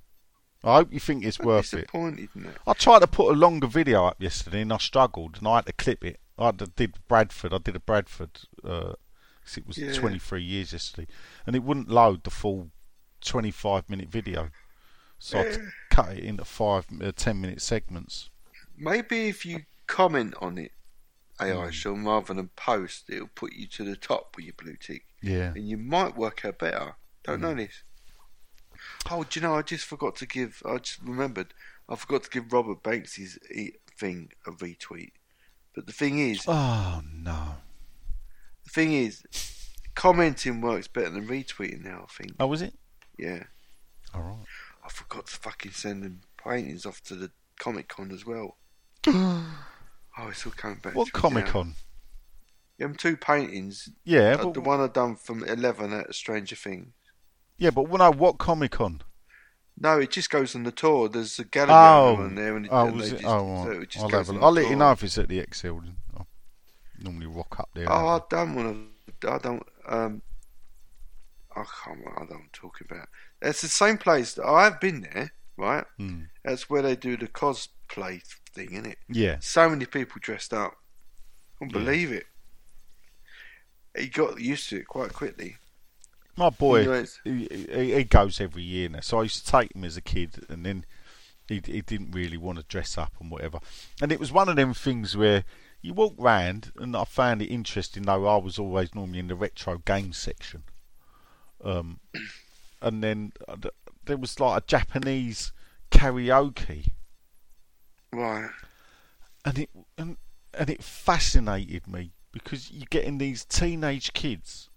I 0.64 0.76
hope 0.76 0.93
you 0.93 0.98
think 1.01 1.24
it's 1.24 1.39
I'm 1.39 1.47
worth 1.47 1.72
it. 1.72 1.82
disappointed 1.82 2.28
in 2.35 2.43
that. 2.44 2.59
I 2.66 2.72
tried 2.72 3.01
to 3.01 3.06
put 3.06 3.32
a 3.32 3.36
longer 3.39 3.66
video 3.68 4.06
up 4.06 4.20
yesterday 4.20 4.62
and 4.62 4.72
I 4.72 4.78
struggled 4.78 5.39
and 5.39 5.47
I 5.47 5.56
had 5.56 5.66
to 5.66 5.72
clip 5.72 6.05
it. 6.05 6.18
I 6.39 6.51
did 6.52 6.94
Bradford. 7.09 7.52
I 7.55 7.59
did 7.59 7.76
a 7.76 7.80
Bradford. 7.80 8.40
Uh, 8.64 8.94
it 9.56 9.66
was 9.66 9.78
Yeah. 9.78 9.93
23 9.94 10.43
years 10.43 10.72
yesterday, 10.72 11.06
and 11.47 11.56
it 11.56 11.62
wouldn't 11.62 11.89
load 11.89 12.22
the 12.24 12.30
full 12.30 12.70
25 13.22 13.89
minute 13.89 14.09
video, 14.10 14.51
so 15.18 15.39
I 15.40 15.56
cut 15.90 16.18
it 16.18 16.22
into 16.24 16.44
five, 16.44 16.86
uh, 17.02 17.12
10 17.16 17.40
minute 17.40 17.62
segments. 17.62 18.28
Maybe 18.76 19.28
if 19.28 19.47
you 19.47 19.64
comment 19.86 20.35
on 20.40 20.59
it, 20.59 20.72
AI 21.40 21.64
Hmm. 21.66 21.70
Sean, 21.70 22.05
rather 22.05 22.35
than 22.35 22.48
post, 22.56 23.09
it'll 23.09 23.28
put 23.28 23.55
you 23.55 23.66
to 23.68 23.85
the 23.85 23.97
top 23.97 24.36
with 24.36 24.44
your 24.44 24.55
blue 24.55 24.76
tick, 24.76 25.06
Yeah. 25.22 25.52
and 25.55 25.66
you 25.66 25.78
might 25.78 26.14
work 26.16 26.44
out 26.44 26.59
better. 26.59 26.97
Don't 27.24 27.36
Hmm. 27.39 27.43
know 27.43 27.55
this. 27.55 27.82
Oh, 29.10 29.24
do 29.24 29.40
you 29.40 29.47
know? 29.47 29.55
I 29.55 29.62
just 29.62 29.85
forgot 29.85 30.16
to 30.16 30.26
give. 30.26 30.62
I 30.66 30.78
just 30.78 31.01
remembered. 31.02 31.55
I 31.89 31.97
forgot 31.97 32.24
to 32.24 32.30
give 32.30 32.52
Robert 32.52 32.82
Banks' 32.82 33.18
e- 33.18 33.72
thing 33.97 34.30
a 34.47 34.51
retweet. 34.51 35.12
But 35.74 35.86
the 35.86 35.93
thing 35.93 36.18
is, 36.18 36.44
Oh 36.47 37.02
no. 37.12 37.56
the 38.64 38.70
thing 38.70 38.93
is, 38.93 39.22
commenting 39.94 40.60
works 40.60 40.89
better 40.89 41.10
than 41.10 41.26
retweeting 41.28 41.85
now. 41.85 42.06
I 42.09 42.12
think. 42.22 42.32
Oh, 42.40 42.47
was 42.47 42.62
it? 42.62 42.74
Yeah. 43.18 43.44
All 44.14 44.22
right. 44.22 44.44
I 44.85 44.89
forgot 44.89 45.26
to 45.28 45.36
fucking 45.36 45.72
send 45.72 46.02
them 46.02 46.20
paintings 46.43 46.85
off 46.86 47.02
to 47.05 47.14
the 47.14 47.30
Comic 47.59 47.89
Con 47.89 48.10
as 48.12 48.24
well. 48.26 48.56
oh, 49.06 50.28
it's 50.28 50.44
all 50.47 50.52
coming 50.56 50.78
back. 50.78 50.94
What 50.94 51.12
Comic. 51.12 51.47
Con? 51.47 51.74
Them 52.78 52.94
two 52.94 53.16
paintings. 53.16 53.89
Yeah, 54.05 54.36
uh, 54.39 54.44
but 54.44 54.55
the 54.55 54.60
one 54.60 54.80
I 54.80 54.86
done 54.86 55.16
from 55.16 55.43
Eleven 55.44 55.93
at 55.93 56.14
Stranger 56.14 56.55
Things. 56.56 56.93
Yeah, 57.59 57.70
but 57.70 57.90
no, 57.90 58.10
what 58.12 58.39
Comic 58.39 58.72
Con? 58.72 59.02
No, 59.80 59.98
it 59.98 60.10
just 60.10 60.30
goes 60.30 60.55
on 60.55 60.64
the 60.64 60.72
tour. 60.72 61.09
There's 61.09 61.39
a 61.39 61.44
gallery 61.44 61.72
Oh, 61.74 62.16
on 62.22 62.35
there, 62.35 62.56
and, 62.56 62.66
it, 62.66 62.72
oh, 62.72 62.86
and 62.86 62.97
was 62.97 63.09
it? 63.12 63.16
just, 63.16 63.24
oh, 63.24 63.64
so 63.64 63.70
it 63.80 63.89
just 63.89 64.05
I'll, 64.05 64.10
goes 64.10 64.26
have 64.26 64.28
a 64.28 64.30
on 64.30 64.35
look. 64.35 64.40
the 64.40 64.47
I'll 64.47 64.52
let 64.52 64.70
you 64.70 64.76
know 64.76 64.90
if 64.93 65.05
it's 65.05 65.18
at 65.18 65.28
the 65.28 65.44
ExCeL. 65.44 65.82
Then. 65.82 65.97
I 66.16 66.22
normally 67.01 67.26
rock 67.26 67.60
up 67.60 67.68
there. 67.74 67.86
Oh, 67.90 68.09
I 68.09 68.20
don't 68.30 68.55
want 68.55 68.76
to. 69.20 69.30
I 69.30 69.39
don't. 69.39 69.62
Um, 69.86 70.22
I 71.55 71.62
can't. 71.85 72.01
I 72.16 72.20
don't 72.20 72.32
I'm 72.32 72.48
talking 72.52 72.86
about. 72.90 73.09
It's 73.43 73.62
the 73.62 73.68
same 73.68 73.98
place. 73.98 74.39
I've 74.39 74.80
been 74.80 75.01
there, 75.02 75.32
right? 75.56 75.85
Hmm. 75.97 76.22
That's 76.44 76.68
where 76.68 76.82
they 76.82 76.97
do 76.97 77.16
the 77.16 77.28
cosplay 77.28 78.22
thing, 78.52 78.72
isn't 78.72 78.86
it? 78.86 78.98
yeah. 79.09 79.36
So 79.40 79.68
many 79.68 79.86
people 79.86 80.18
dressed 80.20 80.52
up. 80.52 80.74
Couldn't 81.59 81.72
believe 81.72 82.12
it. 82.12 82.26
He 83.97 84.09
got 84.09 84.40
used 84.40 84.68
to 84.70 84.78
it 84.78 84.86
quite 84.86 85.12
quickly. 85.12 85.56
My 86.39 86.51
boy, 86.51 87.05
he, 87.24 87.48
he, 87.51 87.94
he 87.94 88.05
goes 88.05 88.40
every 88.40 88.62
year 88.62 88.89
now. 88.89 89.01
So 89.01 89.19
I 89.19 89.24
used 89.24 89.44
to 89.44 89.51
take 89.51 89.74
him 89.74 89.82
as 89.82 89.97
a 89.97 90.01
kid, 90.01 90.47
and 90.48 90.65
then 90.65 90.85
he, 91.48 91.60
he 91.65 91.81
didn't 91.81 92.12
really 92.12 92.36
want 92.36 92.59
to 92.59 92.65
dress 92.65 92.97
up 92.97 93.12
and 93.20 93.28
whatever. 93.28 93.59
And 94.01 94.12
it 94.12 94.20
was 94.20 94.31
one 94.31 94.48
of 94.48 94.55
them 94.55 94.73
things 94.73 95.16
where 95.16 95.43
you 95.82 95.94
walk 95.94 96.15
round, 96.16 96.70
and 96.78 96.97
I 96.97 97.02
found 97.05 97.43
it 97.43 97.47
interesting. 97.47 98.05
Though 98.05 98.27
I 98.28 98.36
was 98.36 98.56
always 98.56 98.94
normally 98.94 99.19
in 99.19 99.27
the 99.27 99.35
retro 99.35 99.78
game 99.78 100.12
section, 100.12 100.62
um, 101.65 101.98
and 102.82 103.02
then 103.02 103.32
uh, 103.48 103.56
there 104.05 104.16
was 104.16 104.39
like 104.39 104.62
a 104.62 104.66
Japanese 104.66 105.52
karaoke, 105.90 106.90
Right. 108.12 108.51
and 109.44 109.59
it 109.59 109.70
and, 109.97 110.16
and 110.55 110.70
it 110.70 110.85
fascinated 110.85 111.89
me 111.89 112.12
because 112.31 112.70
you're 112.70 112.86
getting 112.90 113.19
these 113.19 113.44
teenage 113.44 114.12
kids 114.12 114.68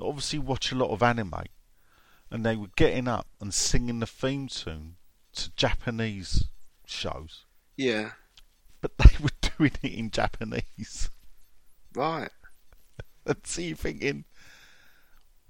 that 0.00 0.06
obviously 0.06 0.38
watch 0.38 0.72
a 0.72 0.76
lot 0.76 0.90
of 0.90 1.02
anime, 1.02 1.34
and 2.30 2.44
they 2.44 2.56
were 2.56 2.70
getting 2.76 3.06
up 3.08 3.26
and 3.40 3.52
singing 3.52 4.00
the 4.00 4.06
theme 4.06 4.48
tune 4.48 4.96
to 5.34 5.50
Japanese 5.56 6.44
shows, 6.86 7.44
Yeah. 7.76 8.12
but 8.80 8.96
they 8.98 9.16
were 9.22 9.30
doing 9.58 9.72
it 9.82 9.92
in 9.92 10.10
Japanese. 10.10 11.10
Right. 11.94 12.30
And 13.26 13.36
so 13.44 13.60
you're 13.60 13.76
thinking, 13.76 14.24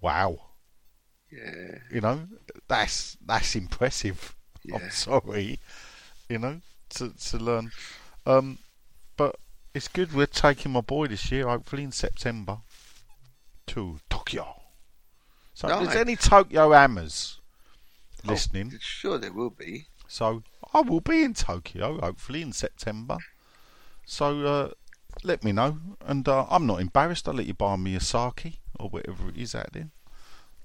wow, 0.00 0.40
Yeah. 1.30 1.78
you 1.90 2.00
know, 2.00 2.26
that's 2.66 3.16
that's 3.24 3.54
impressive. 3.54 4.34
Yeah. 4.64 4.76
I'm 4.76 4.90
sorry, 4.90 5.60
you 6.28 6.38
know, 6.38 6.60
to 6.90 7.10
to 7.10 7.38
learn. 7.38 7.70
Um, 8.26 8.58
but 9.16 9.36
it's 9.72 9.86
good. 9.88 10.12
We're 10.12 10.26
taking 10.26 10.72
my 10.72 10.80
boy 10.80 11.06
this 11.06 11.30
year, 11.30 11.46
hopefully 11.48 11.84
in 11.84 11.92
September, 11.92 12.58
to 13.68 14.00
Tokyo. 14.30 14.62
So 15.54 15.68
if 15.68 15.84
there's 15.84 15.96
any 15.96 16.16
Tokyo 16.16 16.72
hammers 16.72 17.36
Oh, 18.26 18.32
listening, 18.32 18.74
sure, 18.80 19.16
there 19.18 19.32
will 19.32 19.50
be. 19.50 19.86
so 20.06 20.42
I 20.74 20.82
will 20.82 21.00
be 21.00 21.22
in 21.22 21.32
Tokyo 21.34 21.98
hopefully 22.00 22.42
in 22.42 22.52
September. 22.52 23.16
So 24.04 24.44
uh, 24.46 24.70
let 25.24 25.42
me 25.42 25.52
know, 25.52 25.78
and 26.04 26.28
uh, 26.28 26.46
I'm 26.50 26.66
not 26.66 26.80
embarrassed. 26.80 27.28
I'll 27.28 27.34
let 27.34 27.46
you 27.46 27.54
buy 27.54 27.76
me 27.76 27.96
a 27.96 28.00
sake 28.00 28.58
or 28.78 28.88
whatever 28.90 29.30
it 29.30 29.38
is 29.38 29.54
out 29.54 29.72
there. 29.72 29.88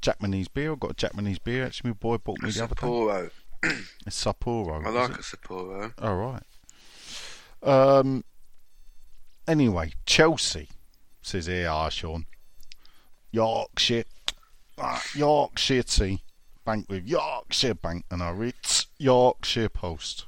Japanese 0.01 0.49
beer. 0.49 0.73
I've 0.73 0.79
got 0.81 0.91
a 0.91 0.95
Japanese 0.95 1.39
beer. 1.39 1.65
Actually, 1.65 1.91
my 1.91 1.95
boy 1.95 2.17
bought 2.17 2.41
me 2.41 2.51
the 2.51 2.63
other 2.63 2.75
day. 2.75 2.81
Sapporo. 2.87 3.31
It's 4.05 4.23
Sapporo. 4.23 4.85
I 4.85 4.89
like 4.89 5.11
it? 5.11 5.19
a 5.19 5.21
Sapporo. 5.21 5.93
All 6.01 6.15
right. 6.17 6.43
Um. 7.63 8.23
Anyway, 9.47 9.93
Chelsea 10.05 10.69
says 11.21 11.45
here, 11.45 11.69
ah, 11.69 11.89
Sean. 11.89 12.25
Yorkshire, 13.35 14.05
Yorkshire 15.13 15.83
tea, 15.83 16.23
bank 16.63 16.85
with 16.87 17.05
Yorkshire 17.05 17.73
Bank, 17.73 18.05
and 18.09 18.23
I 18.23 18.29
read 18.29 18.53
Yorkshire 18.97 19.67
Post. 19.67 20.25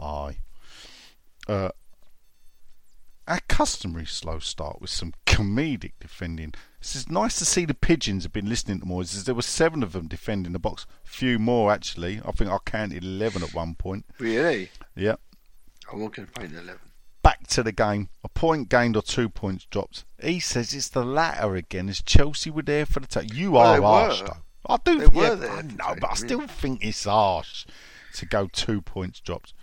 Aye. 0.00 0.38
Uh, 1.46 1.68
our 3.28 3.38
customary 3.46 4.04
slow 4.04 4.40
start 4.40 4.80
with 4.80 4.90
some 4.90 5.14
comedic 5.26 5.92
defending. 6.00 6.48
It 6.48 6.56
says 6.80 7.08
nice 7.08 7.38
to 7.38 7.44
see 7.44 7.66
the 7.66 7.72
pigeons 7.72 8.24
have 8.24 8.32
been 8.32 8.48
listening 8.48 8.80
to 8.80 8.86
more. 8.86 9.04
There 9.04 9.36
were 9.36 9.42
seven 9.42 9.84
of 9.84 9.92
them 9.92 10.08
defending 10.08 10.54
the 10.54 10.58
box. 10.58 10.86
A 11.04 11.08
Few 11.08 11.38
more 11.38 11.70
actually. 11.70 12.20
I 12.26 12.32
think 12.32 12.50
I 12.50 12.58
counted 12.64 13.04
eleven 13.04 13.44
at 13.44 13.54
one 13.54 13.76
point. 13.76 14.06
Really? 14.18 14.70
Yep. 14.96 15.20
Going 15.88 16.10
to 16.10 16.26
paint 16.26 16.52
11. 16.52 16.80
Back 17.22 17.46
to 17.48 17.62
the 17.62 17.72
game. 17.72 18.08
A 18.24 18.28
point 18.28 18.68
gained 18.68 18.96
or 18.96 19.02
two 19.02 19.28
points 19.28 19.64
dropped. 19.66 20.04
He 20.20 20.40
says 20.40 20.74
it's 20.74 20.88
the 20.88 21.04
latter 21.04 21.54
again. 21.56 21.88
As 21.88 22.02
Chelsea 22.02 22.50
were 22.50 22.62
there 22.62 22.84
for 22.86 23.00
the 23.00 23.06
take. 23.06 23.32
You 23.32 23.52
Well, 23.52 23.84
are 23.84 24.06
harsh 24.08 24.20
though. 24.22 24.36
I 24.66 24.76
do. 24.84 24.98
They 24.98 25.20
yeah, 25.20 25.30
were 25.30 25.36
there 25.36 25.50
I 25.50 25.62
know, 25.62 25.94
but 26.00 26.10
I 26.10 26.14
still 26.14 26.46
think 26.46 26.84
it's 26.84 27.04
harsh 27.04 27.64
to 28.14 28.26
go 28.26 28.48
two 28.52 28.80
points 28.80 29.20
dropped. 29.20 29.54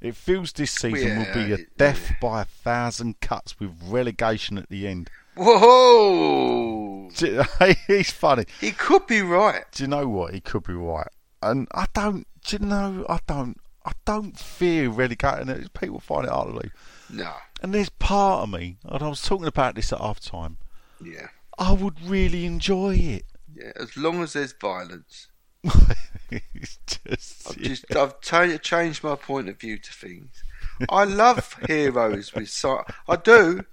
It 0.00 0.14
feels 0.16 0.52
this 0.52 0.70
season 0.72 1.18
will 1.18 1.32
be 1.34 1.52
a 1.52 1.56
it- 1.56 1.76
death 1.78 2.12
by 2.20 2.42
a 2.42 2.44
thousand 2.44 3.20
cuts 3.20 3.58
with 3.58 3.72
relegation 3.82 4.58
at 4.58 4.68
the 4.68 4.86
end. 4.86 5.10
Whoa! 5.36 7.10
He's 7.86 8.10
funny. 8.10 8.44
He 8.60 8.70
could 8.72 9.06
be 9.06 9.20
right. 9.22 9.64
Do 9.72 9.82
you 9.84 9.88
know 9.88 10.08
what? 10.08 10.34
He 10.34 10.40
could 10.40 10.64
be 10.64 10.74
right. 10.74 11.08
And 11.42 11.68
I 11.72 11.86
don't. 11.94 12.26
Do 12.44 12.56
you 12.60 12.66
know? 12.66 13.06
I 13.08 13.18
don't. 13.26 13.58
I 13.84 13.92
don't 14.04 14.38
fear 14.38 14.88
relegating 14.88 15.48
it. 15.48 15.72
People 15.74 16.00
find 16.00 16.24
it 16.26 16.30
hard 16.30 16.48
to 16.48 16.52
believe. 16.54 16.72
No. 17.10 17.32
And 17.62 17.74
there's 17.74 17.90
part 17.90 18.44
of 18.44 18.48
me, 18.50 18.78
and 18.84 19.02
I 19.02 19.08
was 19.08 19.22
talking 19.22 19.46
about 19.46 19.74
this 19.74 19.92
at 19.92 20.00
half 20.00 20.20
time. 20.20 20.56
Yeah. 21.02 21.28
I 21.58 21.72
would 21.72 22.00
really 22.02 22.46
enjoy 22.46 22.94
it. 22.96 23.24
Yeah. 23.54 23.72
As 23.76 23.96
long 23.96 24.22
as 24.22 24.32
there's 24.32 24.52
violence. 24.52 25.28
it's 26.30 26.78
just, 26.86 27.48
I've 27.50 27.58
just 27.58 27.96
I've 27.96 28.20
ta- 28.20 28.56
changed 28.58 29.02
my 29.04 29.16
point 29.16 29.48
of 29.48 29.58
view 29.58 29.78
to 29.78 29.92
things. 29.92 30.42
I 30.88 31.04
love 31.04 31.56
heroes 31.66 32.34
with 32.34 32.48
si- 32.50 32.68
I 33.08 33.16
do, 33.16 33.64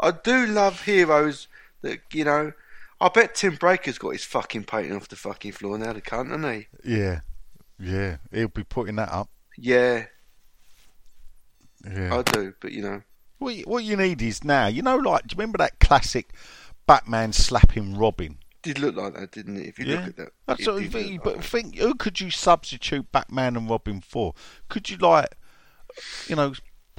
I 0.00 0.10
do 0.10 0.46
love 0.46 0.82
heroes 0.82 1.48
that 1.82 2.00
you 2.12 2.24
know. 2.24 2.52
I 3.00 3.08
bet 3.08 3.36
Tim 3.36 3.54
Breaker's 3.54 3.96
got 3.96 4.10
his 4.10 4.24
fucking 4.24 4.64
painting 4.64 4.96
off 4.96 5.08
the 5.08 5.14
fucking 5.14 5.52
floor 5.52 5.78
now, 5.78 5.92
the 5.92 6.00
cunt, 6.00 6.30
hasn't 6.30 6.68
he? 6.84 6.96
yeah, 6.98 7.20
yeah. 7.78 8.16
He'll 8.32 8.48
be 8.48 8.64
putting 8.64 8.96
that 8.96 9.12
up. 9.12 9.28
Yeah, 9.60 10.06
Yeah. 11.84 12.16
I 12.16 12.22
do, 12.22 12.54
but 12.60 12.72
you 12.72 12.82
know, 12.82 13.02
What 13.38 13.54
you, 13.54 13.64
what 13.64 13.84
you 13.84 13.96
need 13.96 14.22
is 14.22 14.44
now. 14.44 14.66
You 14.66 14.82
know, 14.82 14.96
like 14.96 15.26
do 15.26 15.34
you 15.34 15.38
remember 15.38 15.58
that 15.58 15.80
classic 15.80 16.32
Batman 16.86 17.32
slapping 17.32 17.96
Robin? 17.96 18.38
did 18.62 18.78
look 18.78 18.96
like 18.96 19.14
that, 19.14 19.32
didn't 19.32 19.56
it? 19.56 19.66
If 19.66 19.78
you 19.78 19.86
yeah. 19.86 19.96
look 19.96 20.06
at 20.08 20.16
that, 20.16 20.32
That's 20.46 20.66
what 20.66 20.76
did 20.76 20.82
you 20.82 20.90
look 20.90 20.92
think, 20.92 21.24
like 21.24 21.36
but 21.36 21.44
think 21.44 21.76
who 21.78 21.94
could 21.94 22.20
you 22.20 22.30
substitute 22.30 23.10
Batman 23.12 23.56
and 23.56 23.70
Robin 23.70 24.00
for? 24.00 24.34
Could 24.68 24.90
you 24.90 24.96
like, 24.96 25.28
you 26.26 26.36
know, 26.36 26.54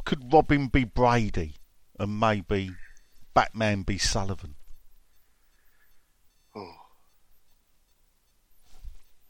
could 0.06 0.34
Robin 0.34 0.68
be 0.68 0.84
Brady 0.84 1.56
and 2.00 2.20
maybe 2.20 2.72
Batman 3.34 3.84
be 3.84 3.98
Sullivan? 3.98 4.56
Oh. 6.56 6.74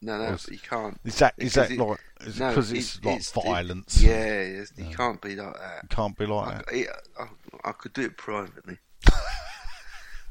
No, 0.02 0.18
no, 0.18 0.38
you 0.50 0.58
can't. 0.60 0.98
Is 1.04 1.18
that 1.20 1.34
is 1.38 1.54
that 1.56 1.72
it- 1.72 1.78
like 1.80 2.00
is 2.22 2.40
no, 2.40 2.50
because 2.50 2.72
it's, 2.72 2.96
it- 2.98 3.06
like 3.06 3.20
it- 3.20 3.32
violence? 3.44 4.02
yeah, 4.02 4.24
it's, 4.24 4.72
you 4.78 4.96
can't 4.96 5.22
be 5.22 5.36
like 5.36 5.54
that. 5.56 5.80
You 5.84 5.90
can't 5.90 6.18
be 6.18 6.26
like 6.26 6.48
I, 6.48 6.52
that. 6.58 6.88
I, 7.20 7.24
I, 7.24 7.70
I 7.70 7.72
could 7.74 7.94
do 7.94 8.04
it 8.04 8.18
privately. 8.18 8.78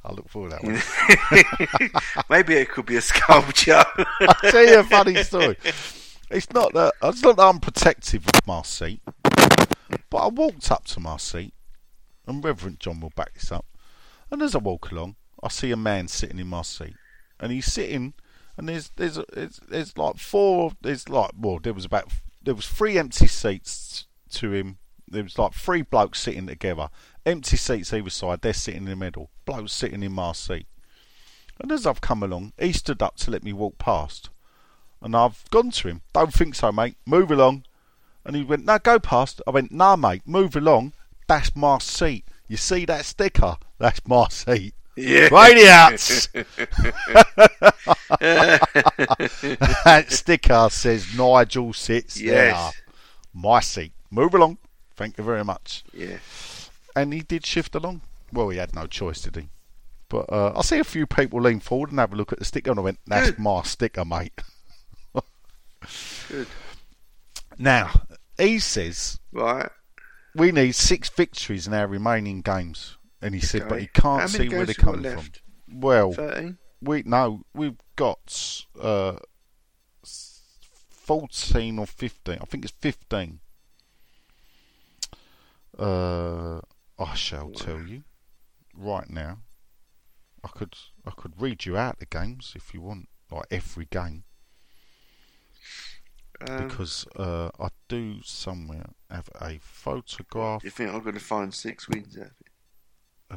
I 0.05 0.13
look 0.13 0.29
forward 0.29 0.53
to 0.53 0.57
that 0.57 1.91
one. 1.91 2.23
Maybe 2.31 2.55
it 2.55 2.71
could 2.71 2.87
be 2.87 2.97
a 2.97 3.01
sculpture. 3.01 3.85
I'll 4.21 4.51
tell 4.51 4.65
you 4.67 4.79
a 4.79 4.85
funny 4.85 5.23
story. 5.23 5.57
It's 6.31 6.51
not 6.53 6.73
that 6.75 6.95
it's 7.03 7.23
not 7.23 7.37
that 7.37 7.43
I'm 7.43 7.61
protective 7.61 8.27
of 8.27 8.47
my 8.47 8.63
seat, 8.63 9.01
but 10.11 10.19
I 10.19 10.29
walked 10.29 10.71
up 10.71 10.85
to 10.87 11.01
my 11.01 11.17
seat, 11.19 11.53
and 12.27 12.43
Reverend 12.43 12.81
John 12.81 13.01
will 13.01 13.13
back 13.17 13.35
this 13.35 13.51
up. 13.53 13.67
And 14.31 14.41
as 14.43 14.55
I 14.55 14.59
walk 14.59 14.91
along, 14.93 15.17
I 15.43 15.49
see 15.49 15.71
a 15.73 15.77
man 15.77 16.09
sitting 16.09 16.39
in 16.39 16.47
my 16.47 16.63
seat, 16.63 16.95
and 17.41 17.51
he's 17.53 17.71
sitting, 17.71 18.15
and 18.59 18.69
there's 18.69 18.91
there's 18.97 19.19
there's, 19.33 19.61
there's 19.69 19.97
like 19.97 20.19
four. 20.19 20.73
There's 20.83 21.09
like 21.09 21.31
well, 21.39 21.61
there 21.63 21.73
was 21.73 21.85
about 21.85 22.13
there 22.43 22.57
was 22.57 22.67
three 22.67 22.99
empty 22.99 23.29
seats 23.29 24.07
to 24.33 24.53
him. 24.53 24.79
There 25.07 25.23
was 25.23 25.39
like 25.39 25.55
three 25.55 25.83
blokes 25.83 26.21
sitting 26.21 26.49
together, 26.49 26.91
empty 27.25 27.57
seats 27.57 27.95
either 27.95 28.11
side. 28.11 28.43
They're 28.43 28.53
sitting 28.53 28.83
in 28.83 28.91
the 28.91 28.97
middle. 28.97 29.31
Blokes 29.47 29.73
sitting 29.73 30.03
in 30.03 30.13
my 30.13 30.33
seat. 30.33 30.67
And 31.61 31.73
as 31.73 31.87
I've 31.87 32.01
come 32.01 32.23
along, 32.23 32.53
he 32.59 32.73
stood 32.73 33.01
up 33.01 33.17
to 33.19 33.31
let 33.31 33.43
me 33.43 33.53
walk 33.53 33.79
past. 33.79 34.29
And 35.01 35.17
I've 35.17 35.49
gone 35.51 35.71
to 35.71 35.89
him. 35.89 36.03
Don't 36.13 36.35
think 36.35 36.55
so, 36.55 36.71
mate. 36.71 36.97
Move 37.07 37.31
along. 37.31 37.65
And 38.25 38.37
he 38.37 38.43
went, 38.43 38.65
no, 38.65 38.79
go 38.79 38.99
past. 38.99 39.41
I 39.47 39.51
went, 39.51 39.73
nah, 39.73 39.97
mate, 39.97 40.23
move 40.27 40.55
along. 40.55 40.93
That's 41.27 41.57
my 41.57 41.79
seat. 41.79 42.27
You 42.47 42.57
see 42.57 42.85
that 42.85 43.05
sticker? 43.05 43.57
That's 43.79 44.07
my 44.07 44.29
seat. 44.31 44.75
Yeah. 44.99 45.29
Radiats! 45.31 46.29
that 49.85 50.07
sticker 50.09 50.69
says 50.71 51.17
Nigel 51.17 51.73
sits 51.73 52.21
Yes. 52.21 52.55
there. 52.75 52.83
My 53.35 53.61
seat. 53.61 53.93
Move 54.11 54.35
along. 54.35 54.59
Thank 54.97 55.19
you 55.19 55.25
very 55.25 55.45
much. 55.45 55.85
Yeah. 55.93 56.19
And 56.97 57.13
he 57.13 57.21
did 57.21 57.47
shift 57.47 57.75
along. 57.75 58.03
Well, 58.33 58.49
he 58.49 58.59
had 58.59 58.75
no 58.75 58.87
choice, 58.87 59.21
did 59.23 59.37
he? 59.37 59.49
But 60.09 60.27
uh, 60.33 60.53
I 60.57 60.63
see 60.63 60.79
a 60.79 60.85
few 60.85 61.07
people 61.07 61.41
lean 61.41 61.61
forward 61.61 61.91
and 61.91 61.99
have 61.99 62.13
a 62.13 62.17
look 62.17 62.33
at 62.33 62.39
the 62.39 62.45
sticker, 62.45 62.71
and 62.71 62.81
I 62.81 62.83
went, 62.83 62.99
"That's 63.07 63.31
Good. 63.31 63.39
my 63.39 63.63
sticker, 63.63 64.05
mate." 64.05 64.41
Good. 66.29 66.49
Now, 67.59 68.03
he 68.37 68.59
says 68.59 69.19
Right. 69.33 69.71
we 70.35 70.51
need 70.53 70.75
six 70.75 71.09
victories 71.09 71.67
in 71.67 71.75
our 71.75 71.87
remaining 71.87 72.41
games. 72.43 72.97
And 73.21 73.35
he 73.35 73.41
said, 73.41 73.69
but 73.69 73.81
he 73.81 73.89
can't 73.89 74.29
see 74.31 74.49
where 74.49 74.65
they're 74.65 74.75
coming 74.75 75.03
from. 75.03 75.17
left? 75.17 75.43
Well, 75.71 76.13
13? 76.13 76.57
we 76.81 77.03
no, 77.05 77.43
we've 77.53 77.77
got 77.97 78.65
uh, 78.81 79.17
fourteen 80.05 81.79
or 81.79 81.87
fifteen. 81.87 82.39
I 82.41 82.45
think 82.45 82.65
it's 82.65 82.75
fifteen. 82.81 83.41
Uh, 85.79 86.61
I 86.99 87.15
shall 87.15 87.51
tell 87.51 87.81
you 87.83 88.03
right 88.75 89.09
now. 89.11 89.39
I 90.45 90.49
could 90.49 90.75
I 91.07 91.11
could 91.11 91.41
read 91.41 91.67
you 91.67 91.77
out 91.77 91.99
the 91.99 92.07
games 92.07 92.53
if 92.57 92.73
you 92.73 92.81
want, 92.81 93.09
like 93.31 93.47
every 93.51 93.87
game, 93.87 94.25
Um, 96.49 96.67
because 96.69 97.07
uh, 97.17 97.51
I 97.59 97.69
do 97.89 98.23
somewhere 98.23 98.91
have 99.11 99.29
a 99.41 99.59
photograph. 99.61 100.63
you 100.65 100.71
think 100.71 100.93
I'm 100.93 101.01
going 101.03 101.15
to 101.15 101.21
find 101.21 101.53
six 101.53 101.89
wins 101.89 102.17
out 102.17 102.27
of 102.27 102.33
it? 102.41 102.48
Uh, 103.31 103.37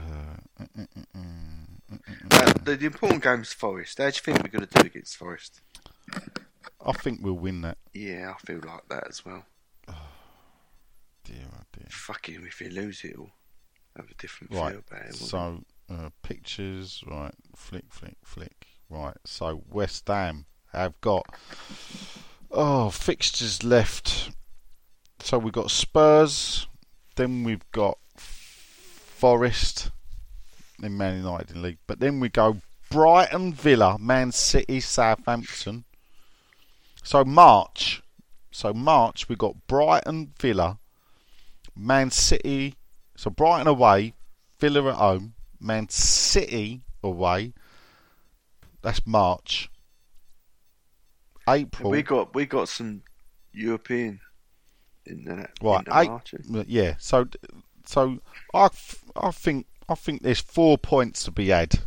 mm, 0.59 0.87
mm, 0.87 1.05
mm, 1.15 1.97
Uh, 2.31 2.53
the, 2.63 2.75
the 2.77 2.85
important 2.85 3.25
is 3.41 3.53
Forest. 3.53 3.97
How 3.97 4.05
do 4.05 4.15
you 4.15 4.21
think 4.21 4.41
we're 4.43 4.49
going 4.59 4.67
to 4.67 4.79
do 4.81 4.85
against 4.87 5.17
Forest? 5.17 5.59
I 6.85 6.91
think 6.93 7.19
we'll 7.21 7.33
win 7.33 7.61
that. 7.61 7.77
Yeah, 7.93 8.33
I 8.35 8.45
feel 8.45 8.61
like 8.65 8.87
that 8.89 9.07
as 9.09 9.25
well. 9.25 9.45
Dear, 11.23 11.45
oh 11.53 11.63
dear. 11.73 11.87
Fucking, 11.89 12.43
if 12.47 12.61
you 12.61 12.69
lose 12.69 13.03
it, 13.03 13.17
will 13.17 13.31
have 13.95 14.09
a 14.09 14.13
different 14.15 14.53
Right. 14.53 14.71
feel 14.71 14.83
about 14.89 15.09
it? 15.09 15.15
So 15.15 15.63
uh, 15.89 16.09
pictures, 16.23 17.03
right? 17.05 17.33
Flick, 17.55 17.85
flick, 17.93 18.15
flick. 18.23 18.67
Right. 18.89 19.17
So 19.25 19.63
West 19.69 20.07
Ham 20.07 20.45
have 20.73 20.99
got 21.01 21.25
oh 22.49 22.89
fixtures 22.89 23.63
left. 23.63 24.31
So 25.19 25.37
we've 25.37 25.53
got 25.53 25.69
Spurs, 25.69 26.67
then 27.15 27.43
we've 27.43 27.69
got 27.71 27.99
Forest, 29.21 29.91
then 30.79 30.97
Man 30.97 31.17
United 31.17 31.55
in 31.55 31.61
league, 31.61 31.77
but 31.85 31.99
then 31.99 32.19
we 32.19 32.27
go 32.27 32.57
Brighton, 32.89 33.53
Villa, 33.53 33.99
Man 33.99 34.31
City, 34.31 34.79
Southampton. 34.79 35.83
So 37.03 37.23
March, 37.23 38.01
so 38.49 38.73
March 38.73 39.29
we 39.29 39.35
got 39.35 39.67
Brighton, 39.67 40.33
Villa, 40.39 40.79
Man 41.75 42.09
City. 42.09 42.73
So 43.15 43.29
Brighton 43.29 43.67
away, 43.67 44.15
Villa 44.59 44.89
at 44.89 44.95
home, 44.95 45.35
Man 45.59 45.87
City 45.89 46.81
away. 47.03 47.53
That's 48.81 49.05
March. 49.05 49.69
April. 51.47 51.91
we 51.91 52.01
got 52.01 52.33
we 52.33 52.47
got 52.47 52.69
some 52.69 53.03
European 53.53 54.19
in 55.05 55.25
that. 55.25 55.51
Right, 55.61 55.77
in 55.77 55.83
the 55.83 56.09
March. 56.09 56.33
Eh? 56.33 56.63
yeah. 56.65 56.95
So, 56.97 57.27
so 57.85 58.19
I, 58.53 58.69
I 59.15 59.31
think 59.31 59.67
I 59.89 59.95
think 59.95 60.21
there's 60.21 60.39
four 60.39 60.77
points 60.77 61.23
to 61.23 61.31
be 61.31 61.49
had. 61.49 61.79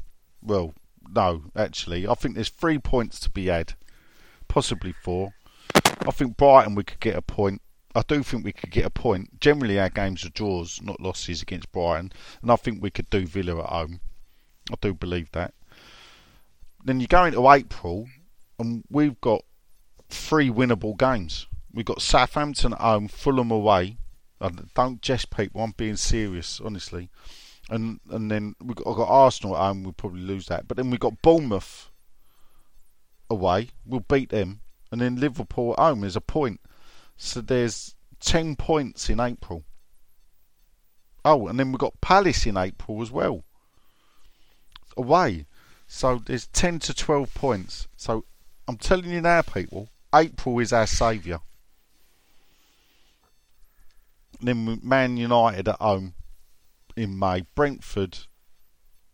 Well, 0.42 0.74
no, 1.08 1.44
actually, 1.56 2.06
I 2.06 2.14
think 2.14 2.34
there's 2.34 2.48
three 2.48 2.78
points 2.78 3.20
to 3.20 3.30
be 3.30 3.46
had, 3.46 3.74
possibly 4.48 4.92
four. 4.92 5.34
I 5.74 6.10
think 6.10 6.36
Brighton 6.36 6.74
we 6.74 6.84
could 6.84 7.00
get 7.00 7.16
a 7.16 7.22
point. 7.22 7.62
I 7.94 8.02
do 8.06 8.22
think 8.22 8.44
we 8.44 8.52
could 8.52 8.70
get 8.70 8.84
a 8.84 8.90
point. 8.90 9.40
Generally, 9.40 9.78
our 9.78 9.88
games 9.88 10.24
are 10.24 10.30
draws, 10.30 10.82
not 10.82 11.00
losses 11.00 11.42
against 11.42 11.70
Brighton, 11.72 12.12
and 12.42 12.50
I 12.50 12.56
think 12.56 12.82
we 12.82 12.90
could 12.90 13.08
do 13.08 13.26
Villa 13.26 13.62
at 13.62 13.70
home. 13.70 14.00
I 14.70 14.74
do 14.80 14.92
believe 14.92 15.30
that. 15.32 15.54
Then 16.84 17.00
you 17.00 17.06
go 17.06 17.24
into 17.24 17.48
April, 17.50 18.08
and 18.58 18.84
we've 18.90 19.20
got 19.20 19.44
three 20.08 20.50
winnable 20.50 20.98
games. 20.98 21.46
We've 21.72 21.84
got 21.84 22.02
Southampton 22.02 22.72
at 22.72 22.80
home, 22.80 23.08
Fulham 23.08 23.50
away. 23.50 23.96
Don't 24.74 25.00
jest 25.00 25.30
people, 25.30 25.62
I'm 25.62 25.72
being 25.76 25.96
serious, 25.96 26.60
honestly. 26.60 27.10
And 27.70 28.00
and 28.10 28.30
then 28.30 28.54
we've 28.60 28.76
got, 28.76 28.96
got 28.96 29.08
Arsenal 29.08 29.56
at 29.56 29.60
home, 29.60 29.84
we'll 29.84 29.92
probably 29.92 30.22
lose 30.22 30.46
that. 30.46 30.68
But 30.68 30.76
then 30.76 30.90
we've 30.90 31.00
got 31.00 31.22
Bournemouth 31.22 31.90
away, 33.30 33.70
we'll 33.86 34.00
beat 34.00 34.30
them. 34.30 34.60
And 34.92 35.00
then 35.00 35.16
Liverpool 35.16 35.72
at 35.72 35.78
home 35.78 36.04
is 36.04 36.16
a 36.16 36.20
point. 36.20 36.60
So 37.16 37.40
there's 37.40 37.94
10 38.20 38.56
points 38.56 39.08
in 39.08 39.20
April. 39.20 39.64
Oh, 41.24 41.48
and 41.48 41.58
then 41.58 41.72
we've 41.72 41.78
got 41.78 42.00
Palace 42.00 42.46
in 42.46 42.56
April 42.56 43.00
as 43.02 43.10
well. 43.10 43.44
Away. 44.96 45.46
So 45.86 46.20
there's 46.24 46.46
10 46.48 46.80
to 46.80 46.94
12 46.94 47.32
points. 47.34 47.88
So 47.96 48.24
I'm 48.68 48.76
telling 48.76 49.10
you 49.10 49.20
now, 49.20 49.42
people, 49.42 49.88
April 50.14 50.58
is 50.58 50.72
our 50.72 50.86
saviour. 50.86 51.40
Then 54.40 54.80
Man 54.82 55.16
United 55.16 55.68
at 55.68 55.80
home 55.80 56.14
in 56.96 57.18
May. 57.18 57.44
Brentford 57.54 58.18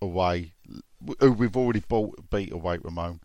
away, 0.01 0.55
who 1.20 1.32
we've 1.32 1.56
already 1.56 1.80
bought, 1.80 2.30
beat 2.30 2.52
away, 2.52 2.78
Ramon. 2.82 3.20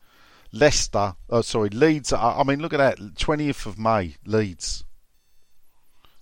Leicester, 0.52 1.16
oh 1.30 1.42
sorry, 1.42 1.70
Leeds. 1.70 2.14
I 2.14 2.44
mean, 2.44 2.62
look 2.62 2.74
at 2.74 2.78
that, 2.78 2.98
20th 2.98 3.66
of 3.66 3.78
May, 3.78 4.16
Leeds. 4.26 4.86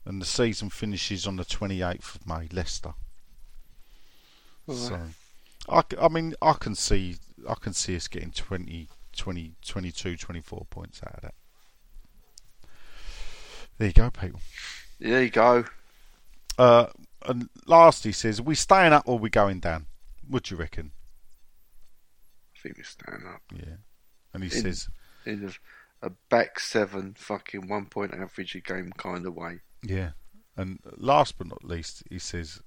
And 0.05 0.21
the 0.21 0.25
season 0.25 0.69
finishes 0.69 1.27
on 1.27 1.37
the 1.37 1.45
28th 1.45 2.15
of 2.15 2.27
May, 2.27 2.47
Leicester. 2.51 2.93
So, 4.67 4.99
I, 5.69 5.83
I 6.01 6.07
mean, 6.07 6.35
I 6.41 6.53
can 6.53 6.75
see, 6.75 7.17
I 7.47 7.55
can 7.55 7.73
see 7.73 7.95
us 7.95 8.07
getting 8.07 8.31
20, 8.31 8.89
20, 9.15 9.53
22, 9.65 10.17
24 10.17 10.67
points 10.69 11.01
out 11.03 11.15
of 11.15 11.21
that. 11.21 11.33
There 13.77 13.87
you 13.87 13.93
go, 13.93 14.09
people. 14.09 14.41
There 15.03 15.21
you 15.21 15.29
go. 15.29 15.65
Uh, 16.57 16.87
and 17.25 17.49
last, 17.65 18.05
he 18.05 18.13
says, 18.13 18.39
"Are 18.39 18.43
we 18.43 18.55
staying 18.55 18.93
up 18.93 19.03
or 19.05 19.17
are 19.17 19.21
we 19.21 19.29
going 19.29 19.59
down? 19.59 19.87
What 20.27 20.43
do 20.43 20.55
you 20.55 20.59
reckon?" 20.59 20.91
I 22.55 22.59
think 22.61 22.77
we're 22.77 22.83
staying 22.85 23.27
up. 23.27 23.41
Yeah. 23.53 23.75
And 24.33 24.43
he 24.43 24.55
In- 24.55 24.63
says, 24.63 24.87
in 25.25 25.45
a, 26.01 26.07
a 26.07 26.11
back 26.29 26.57
seven, 26.59 27.15
fucking 27.17 27.67
one 27.67 27.87
point 27.87 28.13
average 28.13 28.55
a 28.55 28.61
game 28.61 28.93
kind 28.97 29.25
of 29.25 29.35
way. 29.35 29.59
"Yeah." 29.83 30.11
And 30.55 30.79
last 30.95 31.37
but 31.37 31.47
not 31.47 31.65
least, 31.65 32.03
he 32.09 32.19
says, 32.19 32.61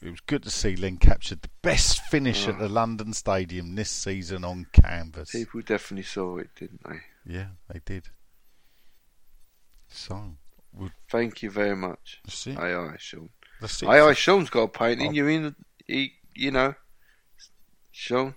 "It 0.00 0.08
was 0.10 0.20
good 0.20 0.44
to 0.44 0.50
see 0.50 0.76
Len 0.76 0.96
captured 0.96 1.42
the 1.42 1.50
best 1.60 2.00
finish 2.06 2.48
at 2.48 2.58
the 2.58 2.68
London 2.70 3.12
Stadium 3.12 3.74
this 3.74 3.90
season 3.90 4.44
on 4.44 4.66
canvas." 4.72 5.32
People 5.32 5.60
definitely 5.60 6.04
saw 6.04 6.38
it, 6.38 6.54
didn't 6.56 6.80
they? 6.88 7.00
Yeah, 7.26 7.48
they 7.68 7.80
did. 7.84 8.08
So, 9.88 10.36
we'll, 10.74 10.90
Thank 11.10 11.42
you 11.42 11.50
very 11.50 11.76
much. 11.76 12.20
it. 12.26 12.58
Aye, 12.58 12.74
aye, 12.74 12.96
Sean. 12.98 13.30
It. 13.60 13.82
Aye, 13.84 14.00
aye, 14.00 14.14
Sean's 14.14 14.50
got 14.50 14.62
a 14.62 14.68
painting. 14.68 15.08
Oh. 15.10 15.12
You're 15.12 15.30
in, 15.30 15.54
he, 15.86 16.12
you 16.34 16.50
know, 16.50 16.74
Sean, 17.90 18.34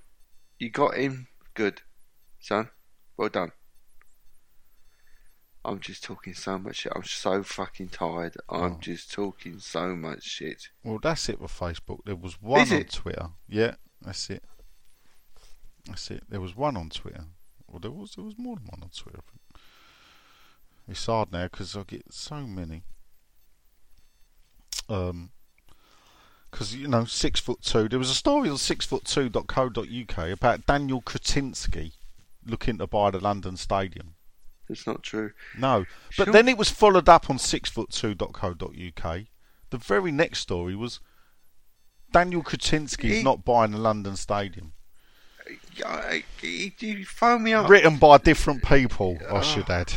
you 0.59 0.69
got 0.69 0.95
him 0.95 1.27
good, 1.53 1.81
son. 2.39 2.69
Well 3.17 3.29
done. 3.29 3.51
I'm 5.63 5.79
just 5.79 6.03
talking 6.03 6.35
so 6.35 6.59
much 6.59 6.75
shit. 6.77 6.91
I'm 6.95 7.03
so 7.03 7.41
fucking 7.41 7.89
tired. 7.89 8.37
I'm 8.49 8.73
Oh. 8.73 8.77
just 8.79 9.11
talking 9.11 9.57
so 9.59 9.95
much 9.95 10.21
shit. 10.23 10.69
Well, 10.83 10.99
that's 11.01 11.27
it 11.27 11.41
with 11.41 11.51
Facebook. 11.51 12.01
There 12.05 12.15
was 12.15 12.39
one 12.39 12.61
Is 12.61 12.71
on 12.71 12.77
it? 12.79 12.91
Twitter. 12.91 13.29
Yeah, 13.47 13.75
that's 13.99 14.29
it. 14.29 14.43
That's 15.87 16.11
it. 16.11 16.23
There 16.29 16.41
was 16.41 16.55
one 16.55 16.77
on 16.77 16.89
Twitter. 16.89 17.25
Well, 17.67 17.79
there 17.79 17.89
was 17.91 18.11
there 18.15 18.23
was 18.23 18.37
more 18.37 18.57
than 18.57 18.65
one 18.67 18.83
on 18.83 18.89
Twitter. 18.89 19.21
It's 20.87 21.05
hard 21.05 21.31
now 21.31 21.43
because 21.45 21.75
I 21.75 21.83
get 21.83 22.13
so 22.13 22.41
many. 22.41 22.83
Um, 24.87 25.31
because 26.51 26.75
you 26.75 26.87
know, 26.87 27.05
six 27.05 27.39
foot 27.39 27.61
two. 27.61 27.89
There 27.89 27.99
was 27.99 28.09
a 28.09 28.15
story 28.15 28.49
on 28.49 28.55
sixfoot2.co.uk 28.55 30.29
about 30.31 30.65
Daniel 30.65 31.01
Kretinsky 31.01 31.93
looking 32.45 32.77
to 32.77 32.87
buy 32.87 33.09
the 33.11 33.19
London 33.19 33.57
Stadium. 33.57 34.13
It's 34.69 34.87
not 34.87 35.03
true. 35.03 35.31
No, 35.57 35.85
but 36.17 36.25
Sure. 36.25 36.33
then 36.33 36.47
it 36.47 36.57
was 36.57 36.69
followed 36.69 37.09
up 37.09 37.29
on 37.29 37.37
sixfoot2.co.uk. 37.37 39.21
The 39.71 39.77
very 39.77 40.11
next 40.11 40.39
story 40.39 40.75
was 40.75 40.99
Daniel 42.11 42.43
Kretinsky 42.43 43.17
He- 43.17 43.23
not 43.23 43.43
buying 43.43 43.71
the 43.71 43.77
London 43.77 44.15
Stadium. 44.15 44.73
Yeah, 45.75 46.19
he- 46.41 46.73
You 46.79 47.05
phone 47.05 47.43
me 47.43 47.53
up. 47.53 47.69
Written 47.69 47.97
by 47.97 48.17
different 48.19 48.63
people, 48.63 49.17
I 49.31 49.41
should 49.41 49.69
add. 49.69 49.93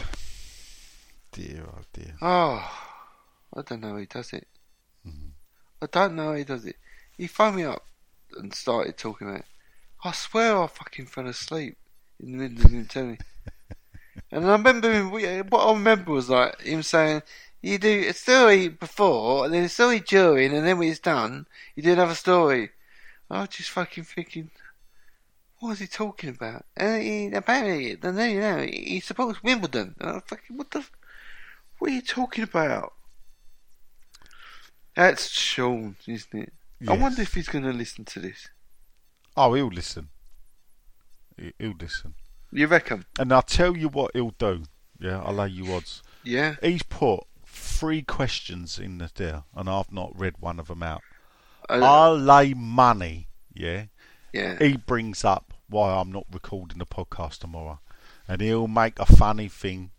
Dear, 1.39 1.67
oh 1.69 1.83
dear. 1.93 2.15
Oh, 2.21 2.69
I 3.55 3.63
don't 3.63 3.81
know 3.81 3.91
how 3.91 3.99
he 3.99 4.07
does 4.07 4.33
it. 4.33 4.49
Mm-hmm. 5.07 5.29
I 5.81 5.87
don't 5.87 6.17
know 6.17 6.31
how 6.31 6.35
he 6.35 6.43
does 6.43 6.65
it. 6.65 6.75
He 7.17 7.29
phoned 7.29 7.55
me 7.55 7.63
up 7.63 7.87
and 8.37 8.53
started 8.53 8.97
talking 8.97 9.29
about 9.29 9.41
it. 9.43 9.47
I 10.03 10.11
swear 10.11 10.61
I 10.61 10.67
fucking 10.67 11.07
fell 11.07 11.29
asleep 11.29 11.77
in 12.19 12.33
the 12.33 12.39
middle 12.39 12.65
of 12.65 12.73
him 12.73 12.87
telling 12.87 13.11
me. 13.11 13.19
And 14.33 14.47
I 14.47 14.51
remember 14.51 14.93
him, 14.93 15.13
what 15.13 15.63
I 15.63 15.73
remember 15.73 16.11
was 16.11 16.29
like 16.29 16.61
him 16.63 16.83
saying, 16.83 17.23
you 17.63 17.79
do 17.79 18.07
a 18.09 18.13
story 18.15 18.67
before, 18.67 19.45
and 19.45 19.55
then 19.55 19.63
a 19.63 19.69
story 19.69 20.01
during, 20.01 20.53
and 20.53 20.67
then 20.67 20.77
when 20.77 20.89
it's 20.89 20.99
done, 20.99 21.47
you 21.77 21.85
do 21.85 21.93
another 21.93 22.17
story. 22.17 22.71
I 23.31 23.43
was 23.43 23.51
just 23.51 23.71
fucking 23.71 24.03
thinking, 24.03 24.51
What 25.61 25.75
is 25.75 25.79
he 25.79 25.87
talking 25.87 26.31
about? 26.31 26.65
Uh, 26.77 26.97
he, 26.97 27.27
apparently, 27.27 27.95
the 27.95 28.09
you 28.29 28.41
know, 28.41 28.59
he 28.59 28.99
supports 28.99 29.41
Wimbledon. 29.41 29.95
Uh, 30.01 30.19
fucking, 30.27 30.57
what 30.57 30.73
the? 30.73 30.85
What 31.79 31.91
are 31.91 31.95
you 31.95 32.03
talking 32.03 32.45
about? 32.45 32.93
That's 34.97 35.29
Sean, 35.31 35.97
isn't 36.07 36.35
it? 36.43 36.53
I 36.89 36.97
wonder 36.97 37.23
if 37.23 37.35
he's 37.35 37.49
going 37.49 37.65
to 37.65 37.73
listen 37.73 38.05
to 38.07 38.21
this. 38.21 38.49
Oh, 39.37 39.55
he'll 39.55 39.69
listen. 39.69 40.09
He- 41.37 41.53
He'll 41.59 41.75
listen. 41.81 42.15
You 42.51 42.67
reckon? 42.67 43.05
And 43.19 43.33
I'll 43.33 43.43
tell 43.43 43.77
you 43.77 43.89
what 43.89 44.11
he'll 44.15 44.31
do. 44.39 44.65
Yeah, 44.99 45.21
I'll 45.23 45.35
lay 45.35 45.49
you 45.49 45.73
odds. 45.73 46.03
Yeah. 46.25 46.57
He's 46.63 46.83
put 46.83 47.21
three 47.47 48.03
questions 48.03 48.79
in 48.79 48.99
the 48.99 49.11
there, 49.15 49.45
and 49.55 49.69
I've 49.69 49.93
not 49.93 50.19
read 50.19 50.35
one 50.41 50.59
of 50.59 50.67
them 50.69 50.83
out. 50.83 51.03
Uh, 51.69 51.81
I'll 51.85 52.19
lay 52.19 52.55
money, 52.55 53.29
yeah. 53.55 53.85
yeah. 54.33 54.59
He 54.59 54.77
brings 54.77 55.25
up 55.25 55.53
why 55.69 55.95
I'm 55.95 56.11
not 56.11 56.27
recording 56.33 56.79
the 56.79 56.87
podcast 56.87 57.39
tomorrow, 57.39 57.81
and 58.27 58.41
he'll 58.41 58.67
make 58.67 58.99
a 58.99 59.07
funny 59.07 59.49
thing 59.49 59.91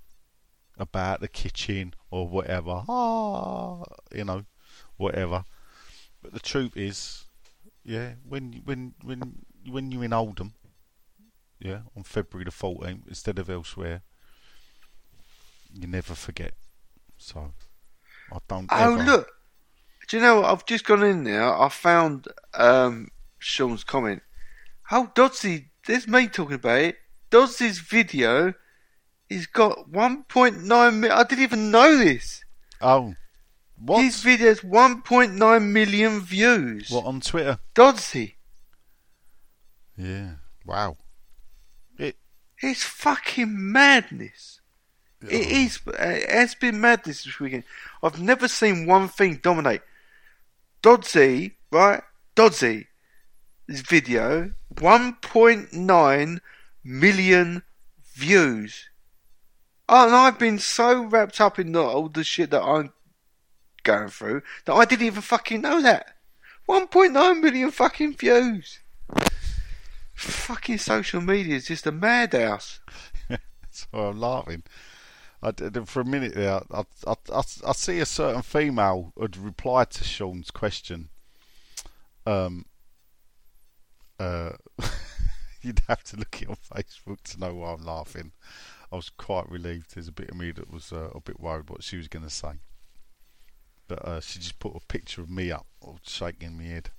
about 0.81 1.21
the 1.21 1.27
kitchen 1.27 1.93
or 2.11 2.27
whatever. 2.27 2.83
Ah, 2.87 3.83
you 4.13 4.23
know, 4.23 4.45
whatever. 4.97 5.43
But 6.21 6.33
the 6.33 6.39
truth 6.39 6.75
is, 6.75 7.25
yeah, 7.83 8.13
when 8.27 8.61
when 8.65 8.93
when 9.03 9.45
when 9.67 9.91
you're 9.91 10.03
in 10.03 10.13
Oldham, 10.13 10.53
yeah, 11.59 11.81
on 11.95 12.03
February 12.03 12.45
the 12.45 12.51
14th 12.51 13.07
instead 13.07 13.39
of 13.39 13.49
elsewhere, 13.49 14.01
you 15.73 15.87
never 15.87 16.15
forget. 16.15 16.53
So 17.17 17.51
I 18.31 18.37
don't. 18.47 18.67
Oh 18.71 18.95
ever- 18.95 19.03
look! 19.03 19.31
Do 20.07 20.17
you 20.17 20.23
know 20.23 20.41
what? 20.41 20.51
I've 20.51 20.65
just 20.65 20.85
gone 20.85 21.03
in 21.03 21.23
there. 21.23 21.53
I 21.53 21.69
found 21.69 22.27
um, 22.53 23.09
Sean's 23.37 23.83
comment. 23.83 24.23
How 24.83 25.03
Oh, 25.03 25.11
Dodsey, 25.13 25.65
there's 25.85 26.07
me 26.07 26.27
talking 26.27 26.55
about 26.55 26.79
it. 26.79 26.97
Dodsey's 27.29 27.79
video, 27.79 28.55
he's 29.29 29.47
got 29.47 29.91
1.9 29.91 30.63
million. 30.99 31.11
I 31.17 31.23
didn't 31.23 31.43
even 31.43 31.71
know 31.71 31.95
this. 31.97 32.43
Oh, 32.81 33.13
what? 33.77 34.03
His 34.03 34.21
video's 34.21 34.59
1.9 34.61 35.63
million 35.71 36.19
views. 36.21 36.89
What 36.89 37.05
on 37.05 37.21
Twitter? 37.21 37.59
Dodsey, 37.75 38.33
Yeah. 39.95 40.31
Wow. 40.65 40.97
It. 41.97 42.17
it's 42.61 42.83
fucking 42.83 43.49
madness. 43.71 44.59
It 45.21 45.47
is. 45.51 45.79
uh, 45.87 45.91
It 46.01 46.29
has 46.29 46.55
been 46.55 46.79
madness 46.79 47.23
this 47.23 47.39
weekend. 47.39 47.63
I've 48.03 48.21
never 48.21 48.47
seen 48.47 48.85
one 48.85 49.07
thing 49.09 49.39
dominate. 49.41 49.81
Dodsey, 50.81 51.53
right? 51.71 52.01
Dodsey, 52.35 52.87
this 53.67 53.81
video, 53.81 54.53
1.9 54.75 56.39
million 56.83 57.63
views. 58.15 58.89
Oh, 59.91 60.05
and 60.05 60.15
I've 60.15 60.37
been 60.37 60.59
so 60.59 61.03
wrapped 61.05 61.41
up 61.41 61.57
in 61.57 61.75
all 61.75 62.09
the 62.09 62.23
shit 62.23 62.51
that 62.51 62.61
I'm 62.61 62.93
going 63.83 64.09
through 64.09 64.43
that 64.65 64.73
I 64.73 64.85
didn't 64.85 65.07
even 65.07 65.23
fucking 65.23 65.61
know 65.61 65.81
that. 65.81 66.13
1.9 66.69 67.41
million 67.41 67.71
fucking 67.71 68.15
views. 68.15 68.81
Fucking 70.13 70.77
social 70.77 71.21
media 71.21 71.55
is 71.55 71.65
just 71.67 71.87
a 71.87 71.91
madhouse. 71.91 72.79
So 73.71 73.87
I'm 73.93 74.19
laughing. 74.19 74.63
I 75.41 75.51
did, 75.51 75.87
for 75.87 76.01
a 76.01 76.05
minute 76.05 76.33
there, 76.33 76.59
I, 76.71 76.83
I, 77.07 77.13
I, 77.31 77.41
I 77.65 77.71
see 77.71 77.99
a 77.99 78.05
certain 78.05 78.41
female 78.41 79.13
had 79.17 79.37
replied 79.37 79.91
to 79.91 80.03
Sean's 80.03 80.51
question. 80.51 81.07
Um, 82.25 82.65
uh, 84.19 84.51
you'd 85.61 85.81
have 85.87 86.03
to 86.05 86.17
look 86.17 86.41
it 86.41 86.49
on 86.49 86.57
Facebook 86.75 87.21
to 87.21 87.39
know 87.39 87.53
why 87.53 87.73
I'm 87.73 87.85
laughing. 87.85 88.33
I 88.91 88.95
was 88.95 89.09
quite 89.09 89.49
relieved. 89.49 89.93
There's 89.93 90.07
a 90.07 90.11
bit 90.13 90.29
of 90.29 90.37
me 90.37 90.51
that 90.51 90.71
was 90.71 90.91
uh, 90.91 91.09
a 91.13 91.19
bit 91.21 91.39
worried 91.39 91.69
what 91.69 91.83
she 91.83 91.97
was 91.97 92.07
going 92.07 92.23
to 92.25 92.29
say. 92.29 92.53
But 93.87 94.05
uh, 94.05 94.19
she 94.21 94.39
just 94.39 94.59
put 94.59 94.75
a 94.75 94.79
picture 94.87 95.21
of 95.21 95.29
me 95.29 95.51
up, 95.51 95.65
shaking 96.03 96.57
my 96.57 96.63
head 96.63 96.89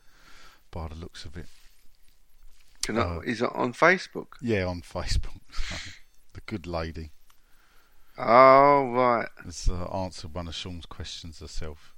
by 0.70 0.88
the 0.88 0.94
looks 0.94 1.24
of 1.24 1.36
it. 1.36 1.46
Can 2.82 2.98
I, 2.98 3.02
Uh, 3.02 3.18
is 3.20 3.42
it 3.42 3.50
on 3.54 3.72
Facebook? 3.72 4.34
Yeah, 4.40 4.64
on 4.64 4.82
Facebook. 4.82 5.40
the 6.32 6.40
good 6.46 6.66
lady. 6.66 7.10
Oh, 8.18 8.90
right. 8.92 9.28
has 9.44 9.68
uh, 9.70 9.84
answered 9.86 10.34
one 10.34 10.48
of 10.48 10.54
Sean's 10.54 10.86
questions 10.86 11.40
herself. 11.40 11.94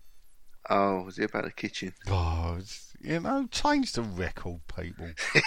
Oh, 0.71 1.03
was 1.03 1.19
it 1.19 1.31
about 1.31 1.45
the 1.45 1.51
kitchen? 1.53 1.93
Oh, 2.09 2.57
it's, 2.59 2.92
you 3.03 3.21
know, 3.21 3.47
change 3.51 3.93
the 3.93 4.03
record, 4.03 4.61
people. 4.77 5.09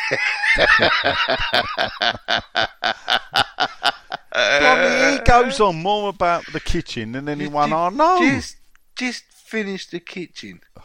I 4.32 5.18
he 5.18 5.23
goes 5.26 5.60
on 5.60 5.82
more 5.82 6.10
about 6.10 6.45
the 6.52 6.60
kitchen 6.60 7.14
than 7.14 7.30
anyone 7.30 7.72
I 7.73 7.90
know. 7.90 8.19
Just, 8.19 8.57
just 8.95 9.23
finish 9.32 9.88
the 9.88 9.99
kitchen. 9.99 10.60
Oh, 10.77 10.84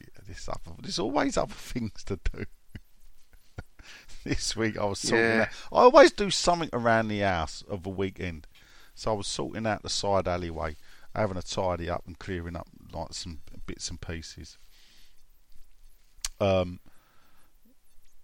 yeah, 0.00 0.06
there's, 0.26 0.48
other, 0.48 0.76
there's 0.80 0.98
always 0.98 1.36
other 1.36 1.54
things 1.54 2.04
to 2.04 2.18
do. 2.32 2.44
this 4.24 4.54
week 4.56 4.78
I 4.78 4.84
was 4.84 5.00
sorting 5.00 5.26
Yeah. 5.26 5.42
out. 5.42 5.48
I 5.72 5.82
always 5.82 6.12
do 6.12 6.30
something 6.30 6.70
around 6.72 7.08
the 7.08 7.20
house 7.20 7.62
of 7.68 7.84
a 7.86 7.90
weekend. 7.90 8.46
So 8.94 9.10
I 9.12 9.14
was 9.14 9.26
sorting 9.26 9.66
out 9.66 9.82
the 9.82 9.90
side 9.90 10.28
alleyway, 10.28 10.76
having 11.14 11.36
a 11.36 11.42
tidy 11.42 11.90
up 11.90 12.04
and 12.06 12.16
clearing 12.18 12.56
up 12.56 12.68
like 12.92 13.12
some 13.12 13.40
bits 13.66 13.90
and 13.90 14.00
pieces. 14.00 14.56
Um, 16.44 16.80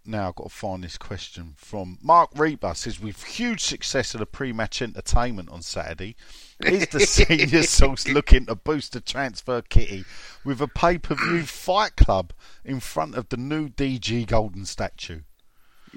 now 0.05 0.29
I've 0.29 0.35
got 0.35 0.45
to 0.45 0.55
find 0.55 0.83
this 0.83 0.97
question 0.97 1.55
from 1.57 1.99
Mark 2.03 2.31
Reaper. 2.35 2.75
Says 2.75 3.01
with 3.01 3.23
huge 3.23 3.63
success 3.63 4.15
of 4.15 4.21
the 4.21 4.27
pre-match 4.27 4.81
entertainment 4.83 5.51
on 5.51 5.63
Saturday, 5.63 6.17
is 6.61 6.87
the 6.89 7.01
senior 7.07 7.63
source 7.63 8.09
looking 8.09 8.47
to 8.47 8.55
boost 8.55 8.93
the 8.95 9.01
transfer 9.01 9.63
kitty 9.63 10.05
with 10.45 10.61
a 10.61 10.69
pay-per-view 10.69 11.43
fight 11.43 11.97
club 11.97 12.33
in 12.65 12.81
front 12.81 13.15
of 13.15 13.29
the 13.29 13.37
new 13.37 13.69
DG 13.69 14.27
Golden 14.27 14.65
statue? 14.65 15.21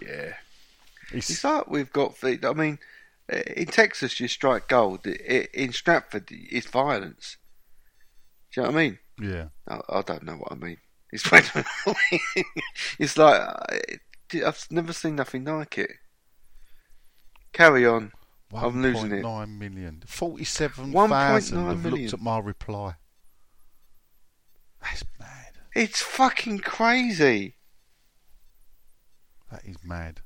Yeah. 0.02 0.34
It's, 1.12 1.30
It's 1.30 1.44
like 1.44 1.70
we've 1.70 1.92
got. 1.94 2.20
the- 2.22 2.40
I 2.48 2.54
mean, 2.54 2.80
in 3.30 3.68
Texas 3.68 4.20
you 4.20 4.28
strike 4.28 4.68
gold. 4.68 5.06
In 5.08 5.72
Stratford 5.72 6.28
it's 6.30 6.68
violence. 6.68 7.38
Do 8.54 8.62
you 8.62 8.68
know 8.68 8.72
what 8.74 8.78
I 8.80 8.84
mean? 8.84 9.00
yeah, 9.22 9.46
I, 9.68 9.80
I 9.90 10.02
don't 10.02 10.24
know 10.24 10.36
what 10.36 10.52
I 10.52 10.56
mean. 10.56 10.78
It's 11.14 11.30
it's 13.00 13.18
like 13.18 13.40
I've 14.34 14.66
never 14.72 14.94
seen 14.94 15.16
nothing 15.16 15.46
like 15.46 15.78
it. 15.78 15.92
Carry 17.52 17.86
on. 17.86 18.12
I'm 18.52 18.82
losing 18.82 19.12
it. 19.12 19.24
1.9 19.24 19.58
million. 19.58 20.04
47,000 20.08 20.92
1.9 20.94 21.68
have 21.68 21.84
million. 21.84 22.02
looked 22.02 22.14
at 22.14 22.20
my 22.20 22.40
reply. 22.40 22.96
That's 24.82 25.04
mad. 25.20 25.60
It's 25.76 26.02
fucking 26.02 26.60
crazy. 26.60 27.58
That 29.52 29.64
is 29.66 29.78
mad. 29.84 30.22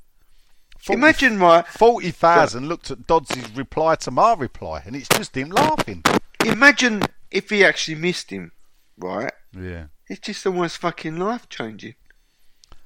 40 0.80 0.97
Imagine, 0.97 1.38
my 1.38 1.64
40,000 1.64 2.68
looked 2.69 2.91
at 2.91 3.07
Dodds' 3.07 3.49
reply 3.55 3.95
to 3.95 4.11
my 4.11 4.34
reply, 4.35 4.84
and 4.85 4.95
it's 4.95 5.09
just 5.09 5.35
him 5.35 5.49
laughing. 5.49 6.03
Imagine 6.45 7.01
if 7.30 7.49
he 7.49 7.65
actually 7.65 7.95
missed 7.95 8.30
him, 8.30 8.51
right? 8.97 9.34
Yeah. 9.53 9.88
It's 10.10 10.20
just 10.22 10.46
almost 10.48 10.78
fucking 10.78 11.18
life 11.18 11.50
changing. 11.50 11.96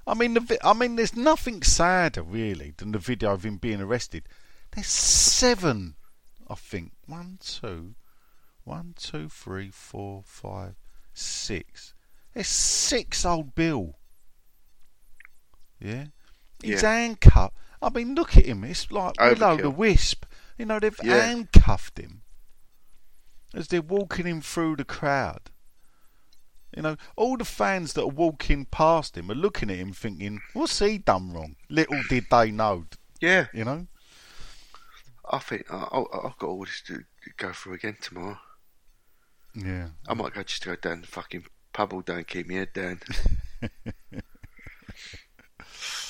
I 0.07 0.15
mean, 0.15 0.33
the 0.33 0.39
vi- 0.39 0.57
I 0.63 0.73
mean, 0.73 0.95
there's 0.95 1.15
nothing 1.15 1.61
sadder 1.61 2.23
really 2.23 2.73
than 2.77 2.91
the 2.91 2.99
video 2.99 3.33
of 3.33 3.45
him 3.45 3.57
being 3.57 3.79
arrested. 3.81 4.23
There's 4.71 4.87
seven, 4.87 5.95
I 6.47 6.55
think. 6.55 6.93
One, 7.05 7.37
two, 7.39 7.95
one, 8.63 8.95
two, 8.97 9.29
three, 9.29 9.69
four, 9.69 10.23
five, 10.25 10.75
six. 11.13 11.93
There's 12.33 12.47
six 12.47 13.25
old 13.25 13.53
Bill. 13.53 13.97
Yeah, 15.79 16.05
he's 16.63 16.81
Yeah. 16.81 16.91
handcuffed. 16.93 17.55
I 17.81 17.89
mean, 17.89 18.15
look 18.15 18.37
at 18.37 18.45
him. 18.45 18.63
It's 18.63 18.91
like 18.91 19.19
Willow 19.19 19.35
the 19.35 19.63
Overkill. 19.63 19.75
Wisp. 19.75 20.25
You 20.57 20.65
know, 20.65 20.79
they've 20.79 20.99
Yeah. 21.03 21.17
handcuffed 21.25 21.99
him 21.99 22.23
as 23.53 23.67
they're 23.67 23.81
walking 23.81 24.25
him 24.25 24.41
through 24.41 24.77
the 24.77 24.85
crowd. 24.85 25.50
You 26.75 26.81
know, 26.83 26.95
all 27.15 27.37
the 27.37 27.45
fans 27.45 27.93
that 27.93 28.03
are 28.03 28.07
walking 28.07 28.65
past 28.65 29.17
him 29.17 29.29
are 29.29 29.35
looking 29.35 29.69
at 29.69 29.77
him 29.77 29.91
thinking, 29.91 30.39
what's 30.53 30.79
he 30.79 30.97
done 30.97 31.33
wrong? 31.33 31.55
Little 31.69 32.01
did 32.09 32.25
they 32.31 32.51
know, 32.51 32.85
Yeah, 33.19 33.47
you 33.53 33.65
know? 33.65 33.87
I 35.29 35.39
think 35.39 35.65
I, 35.71 35.85
I've 35.93 36.37
got 36.37 36.47
all 36.47 36.65
this 36.65 36.81
to 36.87 37.03
go 37.37 37.51
through 37.51 37.73
again 37.73 37.97
tomorrow. 38.01 38.39
Yeah. 39.53 39.89
I 40.07 40.13
might 40.13 40.33
go 40.33 40.43
just 40.43 40.65
go 40.65 40.75
down 40.75 41.01
the 41.01 41.07
fucking 41.07 41.45
pub 41.73 41.93
all 41.93 42.01
day 42.01 42.15
and 42.15 42.27
keep 42.27 42.47
my 42.47 42.55
head 42.55 42.73
down. 42.73 42.99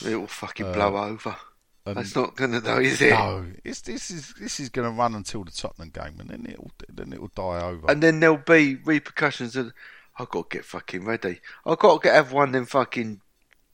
it 0.05 0.15
will 0.15 0.27
fucking 0.27 0.67
uh, 0.67 0.73
blow 0.73 0.97
over. 0.97 1.35
That's 1.83 2.15
not 2.15 2.35
gonna 2.35 2.59
though, 2.59 2.79
is 2.79 3.01
it? 3.01 3.09
No, 3.09 3.45
it's, 3.63 3.81
this 3.81 4.11
is 4.11 4.35
this 4.39 4.59
is 4.59 4.69
going 4.69 4.89
to 4.89 4.95
run 4.95 5.15
until 5.15 5.43
the 5.43 5.51
Tottenham 5.51 5.89
game, 5.89 6.19
and 6.19 6.29
then 6.29 6.45
it'll 6.47 6.71
then 6.89 7.11
it'll 7.11 7.31
die 7.35 7.63
over. 7.63 7.89
And 7.89 8.03
then 8.03 8.19
there'll 8.19 8.37
be 8.37 8.75
repercussions. 8.75 9.55
Of, 9.55 9.73
I've 10.19 10.29
got 10.29 10.49
to 10.49 10.57
get 10.57 10.65
fucking 10.65 11.05
ready. 11.05 11.39
I've 11.65 11.79
got 11.79 12.01
to 12.01 12.07
get 12.07 12.15
have 12.15 12.31
one 12.31 12.49
of 12.49 12.53
them 12.53 12.65
fucking 12.65 13.21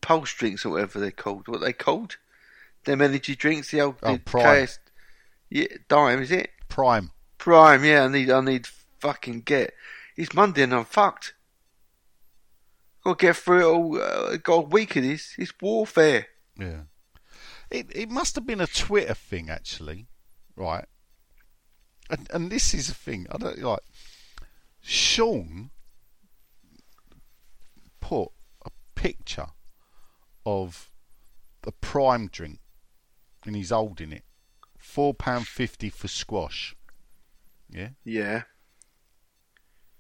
pulse 0.02 0.34
drinks 0.34 0.66
or 0.66 0.72
whatever 0.72 1.00
they're 1.00 1.12
called. 1.12 1.48
What 1.48 1.62
they 1.62 1.74
called? 1.74 2.18
them 2.88 3.02
energy 3.02 3.36
drinks, 3.36 3.70
the 3.70 3.82
old 3.82 3.96
Oh, 4.02 4.14
the 4.14 4.20
Prime. 4.20 4.66
KS, 4.66 4.80
yeah, 5.50 5.68
dime 5.88 6.22
is 6.24 6.32
it? 6.32 6.50
Prime. 6.68 7.12
Prime, 7.38 7.86
yeah. 7.86 8.06
I 8.06 8.08
need, 8.08 8.32
I 8.32 8.42
need 8.42 8.66
fucking 9.00 9.42
get. 9.42 9.74
It's 10.16 10.34
Monday 10.34 10.64
and 10.64 10.74
I'm 10.74 10.86
fucked. 10.86 11.36
Got 13.04 13.20
to 13.20 13.26
get 13.28 13.36
through 13.36 13.60
it 13.60 13.72
all. 13.72 14.02
Uh, 14.02 14.38
got 14.38 14.54
a 14.54 14.62
week 14.62 14.96
of 14.96 15.04
this. 15.04 15.36
It's 15.38 15.54
warfare. 15.62 16.28
Yeah. 16.60 16.82
It 17.70 17.88
it 17.94 18.10
must 18.10 18.36
have 18.36 18.48
been 18.48 18.62
a 18.62 18.68
Twitter 18.68 19.14
thing 19.14 19.50
actually, 19.50 20.08
right? 20.56 20.86
And 22.10 22.28
and 22.32 22.50
this 22.50 22.74
is 22.74 22.88
a 22.90 22.94
thing. 22.94 23.28
I 23.30 23.38
don't 23.38 23.60
like. 23.60 23.82
Sean 24.82 25.70
put 28.08 28.30
a 28.66 28.70
picture 28.96 29.48
of 30.46 30.90
the 31.64 31.72
prime 31.74 32.28
drink, 32.28 32.60
and 33.46 33.56
he's 33.56 33.70
holding 33.72 34.14
it. 34.14 34.24
Four 34.78 35.14
pound 35.14 35.48
fifty 35.48 35.90
for 35.90 36.08
squash. 36.08 36.76
Yeah. 37.70 37.90
Yeah. 38.06 38.44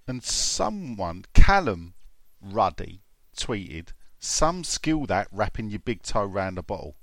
and 0.09 0.23
someone, 0.23 1.25
Callum 1.33 1.93
Ruddy, 2.41 3.01
tweeted, 3.35 3.89
"Some 4.19 4.63
skill 4.63 5.05
that 5.07 5.27
wrapping 5.33 5.69
your 5.69 5.79
big 5.79 6.01
toe 6.01 6.23
round 6.23 6.57
a 6.57 6.63
bottle." 6.63 6.95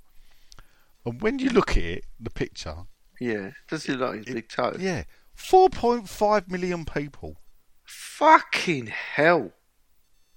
And 1.05 1.21
when 1.21 1.37
you 1.37 1.49
look 1.51 1.71
at 1.77 1.83
it, 1.83 2.05
the 2.19 2.31
picture, 2.31 2.87
Yeah. 3.19 3.51
Does 3.69 3.87
it 3.87 3.99
like 3.99 4.15
his 4.25 4.33
big 4.33 4.49
toe? 4.49 4.75
yeah, 4.79 5.03
4.5 5.35 6.49
million 6.49 6.83
people 6.83 7.37
Fucking 7.83 8.87
hell. 8.87 9.51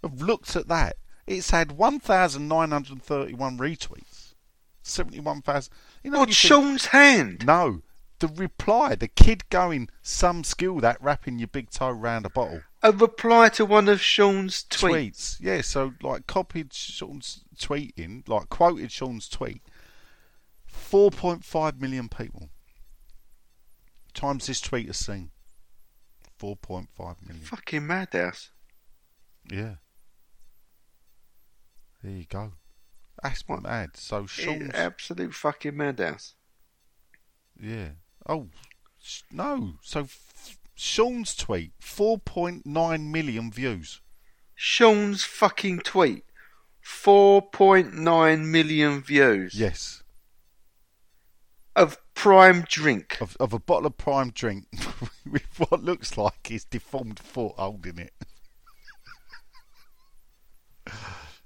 Have 0.03 0.21
looked 0.23 0.55
at 0.57 0.69
that. 0.69 0.97
It's 1.27 1.51
had 1.51 1.73
1,931 1.73 3.59
retweets, 3.59 4.35
71,000. 4.83 5.73
You 6.03 6.11
know, 6.11 6.21
What, 6.21 6.29
you 6.29 6.35
think- 6.35 6.49
Sean's 6.49 6.87
hand? 6.87 7.45
No, 7.47 7.83
the 8.21 8.29
reply, 8.29 8.95
the 8.95 9.09
kid 9.09 9.49
going, 9.51 9.89
"Some 10.03 10.43
skill 10.45 10.81
that 10.81 11.01
wrapping 11.03 11.39
your 11.39 11.49
big 11.49 11.71
toe 11.71 11.91
round 11.91 12.25
a 12.27 12.31
bottle." 12.31 12.63
A 12.83 12.93
reply 12.93 13.49
to 13.51 13.65
one 13.67 13.89
of 13.89 14.01
Sean's 14.01 14.65
tweets. 14.65 14.81
tweets. 14.81 15.37
Yeah, 15.41 15.61
so 15.63 15.95
like 16.01 16.27
copied 16.27 16.73
Sean's 16.73 17.45
tweeting, 17.57 18.27
like 18.29 18.49
quoted 18.49 18.91
Sean's 18.93 19.29
tweet. 19.29 19.63
4.5 20.67 21.81
million 21.81 22.09
people. 22.09 22.49
Times 24.15 24.47
this 24.47 24.61
tweet 24.61 24.87
has 24.87 24.97
seen. 24.97 25.31
4.5 26.41 27.17
million. 27.27 27.45
Fucking 27.45 27.87
madhouse. 27.87 28.51
Yeah. 29.51 29.77
There 32.03 32.13
you 32.13 32.25
go. 32.29 32.53
That's 33.23 33.49
my 33.49 33.59
mad. 33.61 33.91
So 33.97 34.27
Sean's. 34.27 34.73
Absolute 34.75 35.35
fucking 35.35 35.77
madhouse. 35.77 36.35
Yeah. 37.61 37.91
Oh, 38.29 38.49
no. 39.33 39.75
So 39.83 40.01
f- 40.03 40.59
Sean's 40.77 41.35
tweet, 41.35 41.73
4.9 41.83 43.11
million 43.11 43.51
views. 43.51 44.01
Sean's 44.55 45.25
fucking 45.25 45.81
tweet. 45.81 46.25
4.9 46.85 48.45
million 48.47 49.03
views 49.03 49.55
Yes. 49.55 50.03
of 51.77 51.99
prime 52.15 52.65
drink. 52.69 53.19
Of, 53.21 53.37
of 53.39 53.53
a 53.53 53.59
bottle 53.59 53.87
of 53.87 53.97
prime 53.99 54.31
drink 54.31 54.67
with 55.31 55.43
what 55.59 55.83
looks 55.83 56.17
like 56.17 56.47
his 56.47 56.65
deformed 56.65 57.19
foot 57.19 57.55
holding 57.59 57.99
it. 57.99 58.15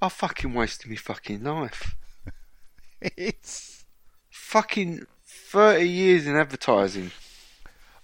I 0.03 0.09
fucking 0.09 0.53
wasted 0.53 0.91
me 0.91 0.97
fucking 0.97 1.45
life. 1.45 1.95
It's. 3.17 3.85
Fucking 4.31 5.07
30 5.25 5.89
years 5.89 6.27
in 6.27 6.37
advertising. 6.37 7.11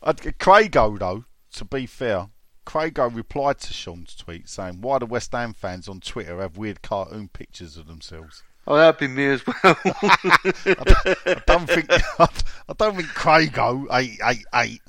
Uh, 0.03 0.13
Craigo, 0.13 0.99
though, 0.99 1.25
to 1.53 1.65
be 1.65 1.87
fair, 1.87 2.29
Craigo 2.67 3.15
replied 3.15 3.59
to 3.61 3.73
Sean's 3.73 4.15
tweet 4.15 4.49
saying, 4.49 4.81
Why 4.81 4.99
do 4.99 5.07
West 5.07 5.33
Ham 5.33 5.55
fans 5.55 5.89
on 5.89 6.01
Twitter 6.01 6.41
have 6.41 6.57
weird 6.57 6.83
cartoon 6.83 7.29
pictures 7.33 7.77
of 7.77 7.87
themselves? 7.87 8.43
Oh, 8.67 8.77
that'd 8.77 8.99
be 8.99 9.09
me 9.09 9.27
as 9.27 9.47
well. 9.47 9.57
I 9.85 11.43
don't 11.47 11.67
think 11.67 11.87
I 12.19 12.73
don't 12.77 12.97
think 12.97 13.09
Craigo 13.09 13.87
eight 13.93 14.19
eight 14.25 14.47
eight 14.55 14.83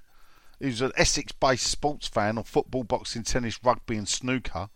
who's 0.59 0.81
an 0.81 0.91
Essex 0.97 1.31
based 1.31 1.67
sports 1.67 2.07
fan 2.07 2.37
of 2.37 2.47
football, 2.47 2.83
boxing, 2.83 3.23
tennis, 3.23 3.59
rugby 3.63 3.95
and 3.95 4.07
snooker 4.07 4.69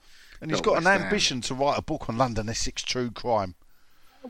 and 0.44 0.52
he's 0.52 0.61
got 0.61 0.78
an 0.78 0.84
Ham. 0.84 1.03
ambition 1.03 1.41
to 1.41 1.53
write 1.53 1.78
a 1.78 1.82
book 1.82 2.10
on 2.10 2.18
London 2.18 2.49
Essex 2.49 2.84
true 2.84 3.10
crime. 3.10 3.56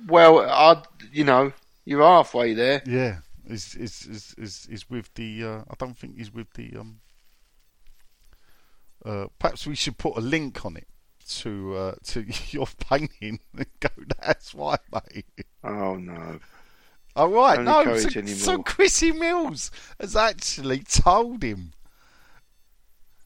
well, 0.08 0.40
I, 0.40 0.84
you 1.12 1.24
know, 1.24 1.52
you're 1.86 2.04
halfway 2.04 2.54
there. 2.54 2.82
Yeah. 2.86 3.18
Is 3.46 3.76
is 3.76 4.06
is 4.06 4.36
is, 4.38 4.68
is 4.72 4.90
with 4.90 5.14
the 5.16 5.44
uh, 5.44 5.62
I 5.70 5.74
don't 5.78 5.98
think 5.98 6.18
he's 6.18 6.34
with 6.34 6.54
the 6.54 6.78
um 6.78 7.02
uh, 9.04 9.26
perhaps 9.38 9.68
we 9.68 9.76
should 9.76 9.98
put 9.98 10.16
a 10.16 10.22
link 10.22 10.66
on 10.66 10.78
it 10.78 10.88
to 11.28 11.76
uh, 11.76 11.96
to 12.06 12.26
your 12.50 12.68
painting 12.90 13.40
and 13.58 13.66
go 13.80 13.90
that's 14.22 14.54
why 14.54 14.78
mate. 14.92 15.26
Oh, 15.64 15.96
no. 15.96 16.40
All 17.16 17.30
right, 17.30 17.58
Don't 17.58 17.66
no. 17.66 17.98
So, 17.98 18.26
so 18.26 18.64
Chrissy 18.64 19.12
Mills 19.12 19.70
has 20.00 20.16
actually 20.16 20.80
told 20.80 21.44
him 21.44 21.74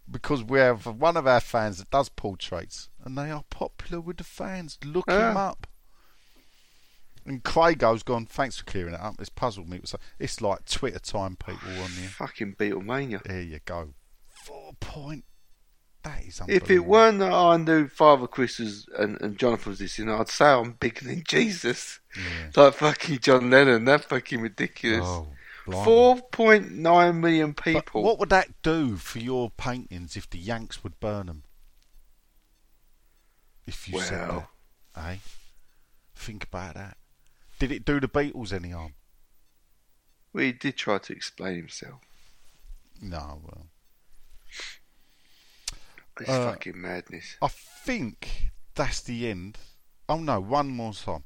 because 0.10 0.44
we 0.44 0.60
have 0.60 0.86
one 0.86 1.18
of 1.18 1.28
our 1.28 1.40
fans 1.40 1.78
that 1.80 1.90
does 1.92 2.10
portraits, 2.10 2.90
and 3.04 3.18
they 3.18 3.30
are 3.32 3.44
popular 3.50 4.00
with 4.02 4.18
the 4.18 4.24
fans. 4.24 4.78
Look 4.84 5.10
him 5.10 5.38
Ah. 5.38 5.50
up. 5.50 5.68
And 7.26 7.44
Craigo's 7.44 8.04
gone. 8.04 8.26
Thanks 8.26 8.58
for 8.58 8.64
clearing 8.64 8.94
it 8.94 9.02
up. 9.02 9.16
It's 9.20 9.30
puzzled 9.30 9.68
me. 9.68 9.82
It's 10.18 10.42
like 10.42 10.66
Twitter 10.66 11.00
time 11.00 11.36
people 11.36 11.70
on 11.72 11.92
there. 12.00 12.08
Fucking 12.10 12.56
Beatlemania. 12.56 13.22
There 13.24 13.42
you 13.42 13.60
go. 13.66 13.90
Four 14.46 14.74
point. 14.80 15.26
That 16.04 16.24
is 16.24 16.42
If 16.48 16.72
it 16.72 16.80
weren't 16.86 17.20
that 17.20 17.34
I 17.34 17.58
knew 17.58 17.90
Father 17.90 18.28
Chris 18.28 18.60
was, 18.60 18.88
and, 18.98 19.20
and 19.20 19.38
Jonathan 19.38 19.72
was 19.72 19.80
this, 19.80 20.00
you 20.00 20.06
know, 20.06 20.20
I'd 20.20 20.30
say 20.30 20.46
I'm 20.46 20.74
bigger 20.74 21.06
than 21.06 21.24
Jesus. 21.28 22.00
Like 22.56 22.76
fucking 22.76 23.20
John 23.20 23.50
Lennon. 23.50 23.84
That's 23.84 24.06
fucking 24.06 24.40
ridiculous. 24.40 25.02
Oh, 25.04 25.28
blimey. 25.72 26.22
4.9 26.32 27.16
million 27.20 27.52
But 27.52 27.64
people. 27.64 28.04
what 28.04 28.20
would 28.20 28.30
that 28.30 28.62
do 28.62 28.98
for 28.98 29.20
your 29.20 29.50
paintings 29.52 30.16
if 30.16 30.30
the 30.30 30.40
Yanks 30.40 30.84
would 30.84 31.00
burn 31.00 31.28
them? 31.28 31.44
If 33.66 33.88
you 33.88 34.00
said 34.00 34.28
Well. 34.30 34.50
that, 34.96 35.06
eh? 35.06 35.18
Think 36.16 36.46
about 36.46 36.76
that. 36.76 36.98
Did 37.60 37.72
it 37.72 37.86
do 37.86 38.00
the 38.00 38.08
Beatles 38.08 38.54
any 38.54 38.70
harm? 38.70 38.94
Well, 40.34 40.44
he 40.46 40.52
did 40.54 40.78
try 40.78 40.98
to 41.00 41.14
explain 41.14 41.56
himself. 41.58 42.02
No. 43.02 43.42
Well, 43.44 43.68
It's 46.20 46.30
Uh, 46.30 46.52
fucking 46.52 46.82
madness. 46.82 47.36
I 47.44 47.48
think 47.48 48.52
that's 48.74 49.02
the 49.02 49.30
end. 49.30 49.60
Oh 50.10 50.18
no, 50.20 50.40
one 50.40 50.68
more 50.70 50.94
time. 50.94 51.24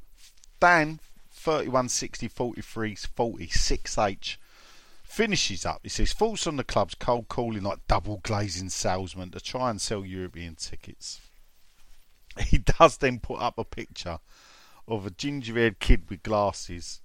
Dan, 0.60 1.00
31 1.42 1.90
60 1.90 2.28
43 2.28 2.96
46 2.96 3.98
H 3.98 4.40
finishes 5.02 5.66
up. 5.66 5.80
He 5.82 5.90
says, 5.90 6.14
False 6.14 6.46
on 6.46 6.58
the 6.58 6.64
club's 6.64 6.94
cold 6.94 7.30
calling 7.30 7.64
like 7.64 7.88
double 7.88 8.20
glazing 8.22 8.70
salesman 8.70 9.32
to 9.32 9.40
try 9.40 9.72
and 9.72 9.82
sell 9.82 10.06
European 10.06 10.56
tickets. 10.56 11.20
He 12.48 12.60
does 12.60 12.98
then 12.98 13.20
put 13.20 13.42
up 13.42 13.58
a 13.58 13.66
picture 13.66 14.20
of 14.88 15.06
a 15.06 15.12
ginger 15.12 15.56
haired 15.56 15.80
kid 15.80 16.10
with 16.10 16.24
glasses 16.24 17.02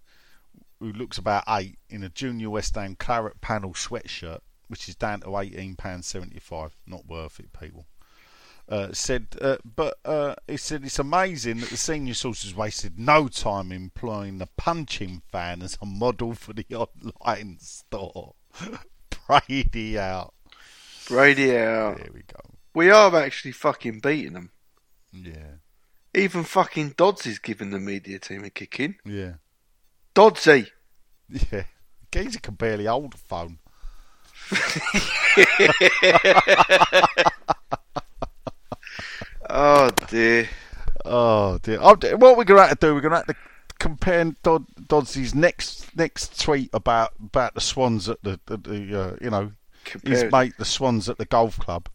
who 0.78 0.92
looks 0.92 1.18
about 1.18 1.44
eight 1.48 1.78
in 1.88 2.04
a 2.04 2.08
junior 2.08 2.50
West 2.50 2.76
Ham 2.76 2.94
claret 2.94 3.40
panel 3.40 3.72
sweatshirt, 3.72 4.40
which 4.68 4.88
is 4.88 4.94
down 4.94 5.20
to 5.20 5.28
£18.75. 5.28 6.72
Not 6.86 7.06
worth 7.06 7.40
it, 7.40 7.52
people 7.58 7.86
uh, 8.68 8.88
said, 8.93 9.26
uh, 9.40 9.56
but 9.64 9.98
uh, 10.05 10.34
he 10.48 10.56
said 10.56 10.84
it's 10.84 10.98
amazing 10.98 11.59
that 11.59 11.70
the 11.70 11.76
senior 11.76 12.14
sources 12.14 12.55
wasted 12.55 12.98
no 12.98 13.28
time 13.28 13.70
employing 13.72 14.38
the 14.38 14.48
punching 14.56 15.22
fan 15.30 15.62
as 15.62 15.78
a 15.80 15.86
model 15.86 16.34
for 16.34 16.52
the 16.52 16.66
online 16.74 17.59
store. 17.60 18.34
Brady 19.28 19.98
out. 19.98 20.34
Brady 21.09 21.56
out. 21.56 21.98
There 21.98 22.10
we 22.12 22.22
go. 22.22 22.40
We 22.74 22.90
are 22.90 23.14
actually 23.16 23.52
fucking 23.52 24.01
beating 24.01 24.32
them. 24.34 24.51
Yeah, 25.12 25.55
Even 26.14 26.44
fucking 26.44 26.90
Dodds 26.97 27.26
is 27.26 27.38
giving 27.38 27.70
the 27.70 27.78
media 27.78 28.18
team 28.18 28.44
a 28.44 28.51
kick 28.51 28.80
in. 28.80 28.97
yeah, 29.05 29.34
Dodsy. 30.14 30.68
yeah. 31.28 31.64
Geezer 32.12 32.38
can 32.40 32.55
barely 32.55 32.86
hold 32.86 33.14
a 33.14 33.18
phone. 33.18 33.59
Oh 39.78 39.90
dear. 40.08 40.48
Oh 41.04 41.58
dear. 41.58 41.78
Oh, 41.82 41.94
dear. 41.96 42.16
What 42.16 42.38
we're 42.38 42.44
going 42.44 42.62
to 42.62 42.68
have 42.68 42.78
to 42.78 42.86
do? 42.86 42.94
We're 42.94 43.02
going 43.02 43.10
to 43.10 43.16
have 43.18 43.26
to 43.26 43.36
compare 43.78 44.24
Dod- 44.42 44.64
next 45.34 45.94
next 45.94 46.40
tweet 46.40 46.70
about 46.72 47.12
about 47.22 47.52
the 47.52 47.60
Swans 47.60 48.08
at 48.08 48.22
the, 48.22 48.40
the, 48.46 48.56
the 48.56 49.00
uh, 49.00 49.16
you 49.20 49.28
know 49.28 49.52
his 50.02 50.24
mate 50.32 50.54
the 50.58 50.64
Swans 50.64 51.10
at 51.10 51.18
the 51.18 51.26
golf 51.26 51.58
club. 51.58 51.90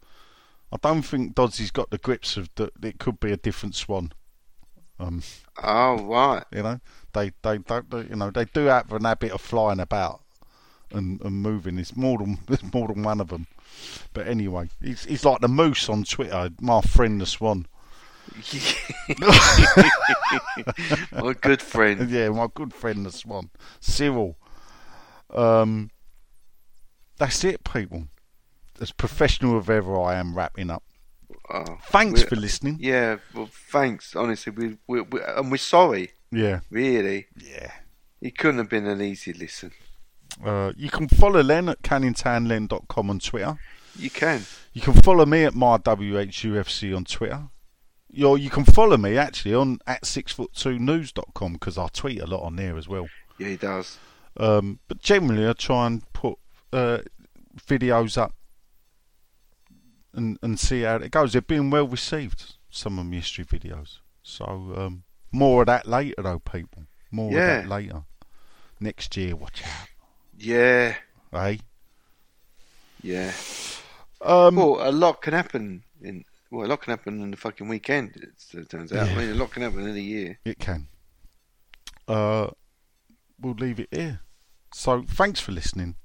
I 0.70 0.76
don't 0.80 1.02
think 1.02 1.34
Dodsy's 1.34 1.72
got 1.72 1.90
the 1.90 1.98
grips 1.98 2.36
of 2.36 2.50
that. 2.54 2.70
It 2.84 3.00
could 3.00 3.18
be 3.18 3.32
a 3.32 3.36
different 3.36 3.74
Swan. 3.74 4.12
Um, 5.00 5.24
Oh 5.60 5.96
right. 6.04 6.44
you 6.52 6.62
know, 6.62 6.80
they 7.14 7.32
they 7.42 7.58
don't 7.58 7.90
they, 7.90 8.02
you 8.02 8.16
know 8.16 8.30
they 8.30 8.44
do 8.44 8.66
have 8.66 8.92
an 8.92 9.04
habit 9.04 9.32
of 9.32 9.40
flying 9.40 9.80
about 9.80 10.20
and, 10.92 11.20
and 11.22 11.42
moving. 11.42 11.80
It's 11.80 11.96
more 11.96 12.18
than 12.18 12.38
there's 12.46 12.72
more 12.72 12.86
than 12.86 13.02
one 13.02 13.20
of 13.20 13.26
them. 13.26 13.48
But 14.12 14.26
anyway, 14.26 14.68
he's 14.82 15.04
he's 15.04 15.24
like 15.24 15.40
the 15.40 15.48
moose 15.48 15.88
on 15.88 16.04
Twitter. 16.04 16.50
My 16.60 16.80
friend 16.80 17.20
the 17.20 17.26
swan. 17.26 17.66
My 21.12 21.34
good 21.40 21.60
friend. 21.62 22.08
Yeah, 22.10 22.28
my 22.30 22.46
good 22.52 22.72
friend 22.72 23.04
the 23.06 23.12
Swan, 23.12 23.50
Cyril. 23.80 24.36
Um, 25.30 25.90
that's 27.18 27.44
it, 27.44 27.64
people. 27.64 28.08
As 28.80 28.92
professional 28.92 29.58
as 29.58 29.68
ever, 29.70 30.00
I 30.00 30.16
am 30.16 30.34
wrapping 30.36 30.70
up. 30.70 30.82
Oh, 31.52 31.78
Thanks 31.86 32.22
for 32.22 32.36
listening. 32.36 32.78
Yeah, 32.80 33.18
well, 33.34 33.48
thanks. 33.70 34.14
Honestly, 34.16 34.52
we, 34.56 34.76
we, 34.86 35.00
we 35.02 35.20
and 35.22 35.50
we're 35.50 35.56
sorry. 35.58 36.12
Yeah, 36.30 36.60
Really, 36.70 37.26
yeah. 37.36 37.72
it 38.20 38.38
couldn't 38.38 38.58
have 38.58 38.70
been 38.70 38.86
an 38.86 39.02
easy 39.02 39.32
listen. 39.34 39.72
Uh, 40.44 40.72
you 40.76 40.88
can 40.90 41.08
follow 41.08 41.42
Len 41.42 41.68
at 41.68 41.82
canningtownlen.com 41.82 43.10
on 43.10 43.18
Twitter. 43.18 43.56
You 43.96 44.10
can. 44.10 44.42
You 44.72 44.80
can 44.80 44.94
follow 44.94 45.26
me 45.26 45.44
at 45.44 45.52
mywhufc 45.54 46.96
on 46.96 47.04
Twitter. 47.04 47.42
Or 48.24 48.36
you 48.38 48.50
can 48.50 48.64
follow 48.64 48.96
me 48.96 49.16
actually 49.16 49.54
on 49.54 49.78
at 49.86 50.02
sixfoot2news.com 50.02 51.54
because 51.54 51.78
I 51.78 51.88
tweet 51.88 52.20
a 52.20 52.26
lot 52.26 52.42
on 52.42 52.56
there 52.56 52.76
as 52.76 52.86
well. 52.88 53.08
Yeah, 53.38 53.48
he 53.48 53.56
does. 53.56 53.98
Um, 54.36 54.78
but 54.88 55.00
generally, 55.00 55.48
I 55.48 55.52
try 55.54 55.86
and 55.86 56.10
put 56.12 56.38
uh, 56.72 56.98
videos 57.66 58.16
up 58.18 58.34
and 60.14 60.38
and 60.42 60.58
see 60.58 60.82
how 60.82 60.96
it 60.96 61.10
goes. 61.10 61.32
They're 61.32 61.42
being 61.42 61.70
well 61.70 61.86
received. 61.88 62.56
Some 62.70 62.98
of 62.98 63.04
my 63.06 63.16
history 63.16 63.44
videos. 63.44 63.98
So 64.22 64.44
um, 64.76 65.04
more 65.30 65.62
of 65.62 65.66
that 65.66 65.86
later, 65.86 66.22
though, 66.22 66.38
people. 66.38 66.84
More 67.10 67.30
Yeah. 67.32 67.38
of 67.58 67.62
that 67.64 67.68
later. 67.68 68.02
Next 68.80 69.16
year, 69.16 69.36
watch 69.36 69.62
out, 69.64 69.88
Yeah, 70.42 70.94
eh? 71.32 71.56
yeah. 73.02 73.32
Um, 74.20 74.56
Well, 74.56 74.78
a 74.80 74.90
lot 74.92 75.22
can 75.22 75.32
happen 75.34 75.84
in. 76.00 76.24
Well, 76.50 76.66
a 76.66 76.68
lot 76.68 76.82
can 76.82 76.90
happen 76.90 77.22
in 77.22 77.30
the 77.30 77.36
fucking 77.36 77.68
weekend. 77.68 78.16
It, 78.16 78.68
turns 78.68 78.92
out. 78.92 79.06
Yeah. 79.06 79.12
I 79.12 79.16
mean, 79.16 79.30
a 79.30 79.34
lot 79.34 79.50
can 79.52 79.62
happen 79.62 79.86
in 79.86 79.96
a 79.96 80.00
year. 80.00 80.38
It 80.44 80.58
can. 80.58 80.88
Uh, 82.06 82.48
we'll 83.40 83.54
leave 83.54 83.80
it 83.80 83.88
here. 83.90 84.20
So 84.74 85.02
thanks 85.06 85.38
for 85.40 85.52
listening, 85.52 85.96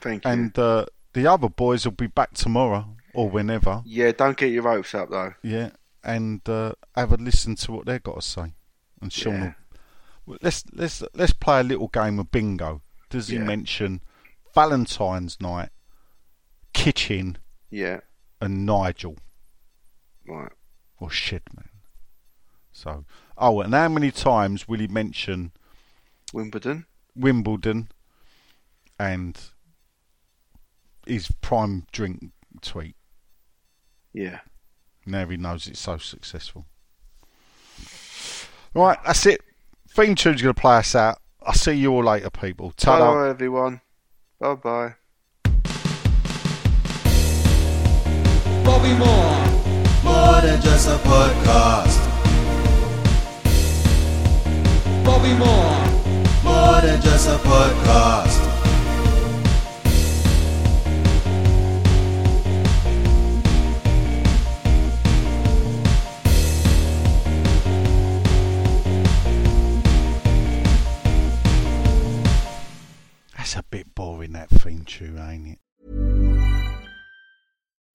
Thank 0.00 0.24
you. 0.24 0.30
and 0.30 0.58
uh, 0.58 0.86
the 1.12 1.26
other 1.26 1.48
boys 1.48 1.84
will 1.84 1.92
be 1.92 2.08
back 2.08 2.34
tomorrow 2.34 2.96
or 3.14 3.30
whenever. 3.30 3.82
yeah, 3.86 4.12
don't 4.12 4.36
get 4.36 4.50
your 4.52 4.64
ropes 4.64 4.94
up 4.94 5.10
though. 5.10 5.34
Yeah, 5.42 5.70
and 6.04 6.46
uh, 6.48 6.72
have 6.94 7.12
a 7.12 7.16
listen 7.16 7.54
to 7.56 7.72
what 7.72 7.86
they've 7.86 8.02
got 8.02 8.20
to 8.20 8.26
say. 8.26 8.52
And 9.00 9.12
Sean, 9.12 9.34
Yeah. 9.34 9.52
will, 10.26 10.38
let's 10.42 10.64
let's 10.72 11.02
let's 11.14 11.32
play 11.32 11.60
a 11.60 11.64
little 11.64 11.88
game 11.88 12.18
of 12.18 12.30
bingo. 12.30 12.82
Does 13.08 13.28
he 13.28 13.36
Yeah. 13.36 13.44
mention 13.44 14.00
Valentine's 14.54 15.40
night, 15.40 15.70
kitchen, 16.72 17.38
Yeah, 17.70 18.00
and 18.40 18.66
Nigel 18.66 19.16
right. 20.26 20.52
or 20.98 21.08
Shedman? 21.08 21.68
So, 22.72 23.04
oh, 23.38 23.60
and 23.60 23.72
how 23.72 23.88
many 23.88 24.10
times 24.10 24.66
will 24.68 24.80
he 24.80 24.86
mention 24.88 25.52
Wimbledon. 26.32 26.86
Wimbledon 27.14 27.88
and 28.98 29.40
his 31.06 31.30
prime 31.40 31.86
drink 31.92 32.32
tweet? 32.60 32.96
Yeah. 34.12 34.40
Now 35.06 35.26
he 35.28 35.36
knows 35.36 35.66
it's 35.66 35.80
so 35.80 35.98
successful. 35.98 36.66
Right, 38.74 38.98
that's 39.06 39.24
it. 39.26 39.40
Theme 39.88 40.14
tune's 40.14 40.42
going 40.42 40.54
to 40.54 40.60
play 40.60 40.76
us 40.76 40.94
out. 40.94 41.18
I'll 41.46 41.54
see 41.54 41.74
you 41.74 41.92
all 41.92 42.02
later, 42.02 42.28
people. 42.28 42.72
Ta-da. 42.72 43.06
Hello, 43.06 43.30
everyone. 43.30 43.80
Bye 44.40 44.54
bye. 44.56 44.94
Bobby 48.64 48.92
Moore. 48.98 49.46
More 50.02 50.40
than 50.40 50.60
just 50.60 50.88
a 50.88 50.96
podcast. 51.06 52.02
Bobby 55.04 55.34
Moore. 55.34 55.86
More 56.42 56.80
than 56.80 57.00
just 57.00 57.28
a 57.28 57.38
podcast. 57.38 58.45
That's 73.46 73.60
a 73.60 73.62
bit 73.62 73.94
boring, 73.94 74.32
that 74.32 74.50
theme 74.50 74.84
tune, 74.84 75.20
ain't 75.20 75.48
it? 75.50 75.58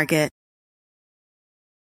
Market. 0.00 0.39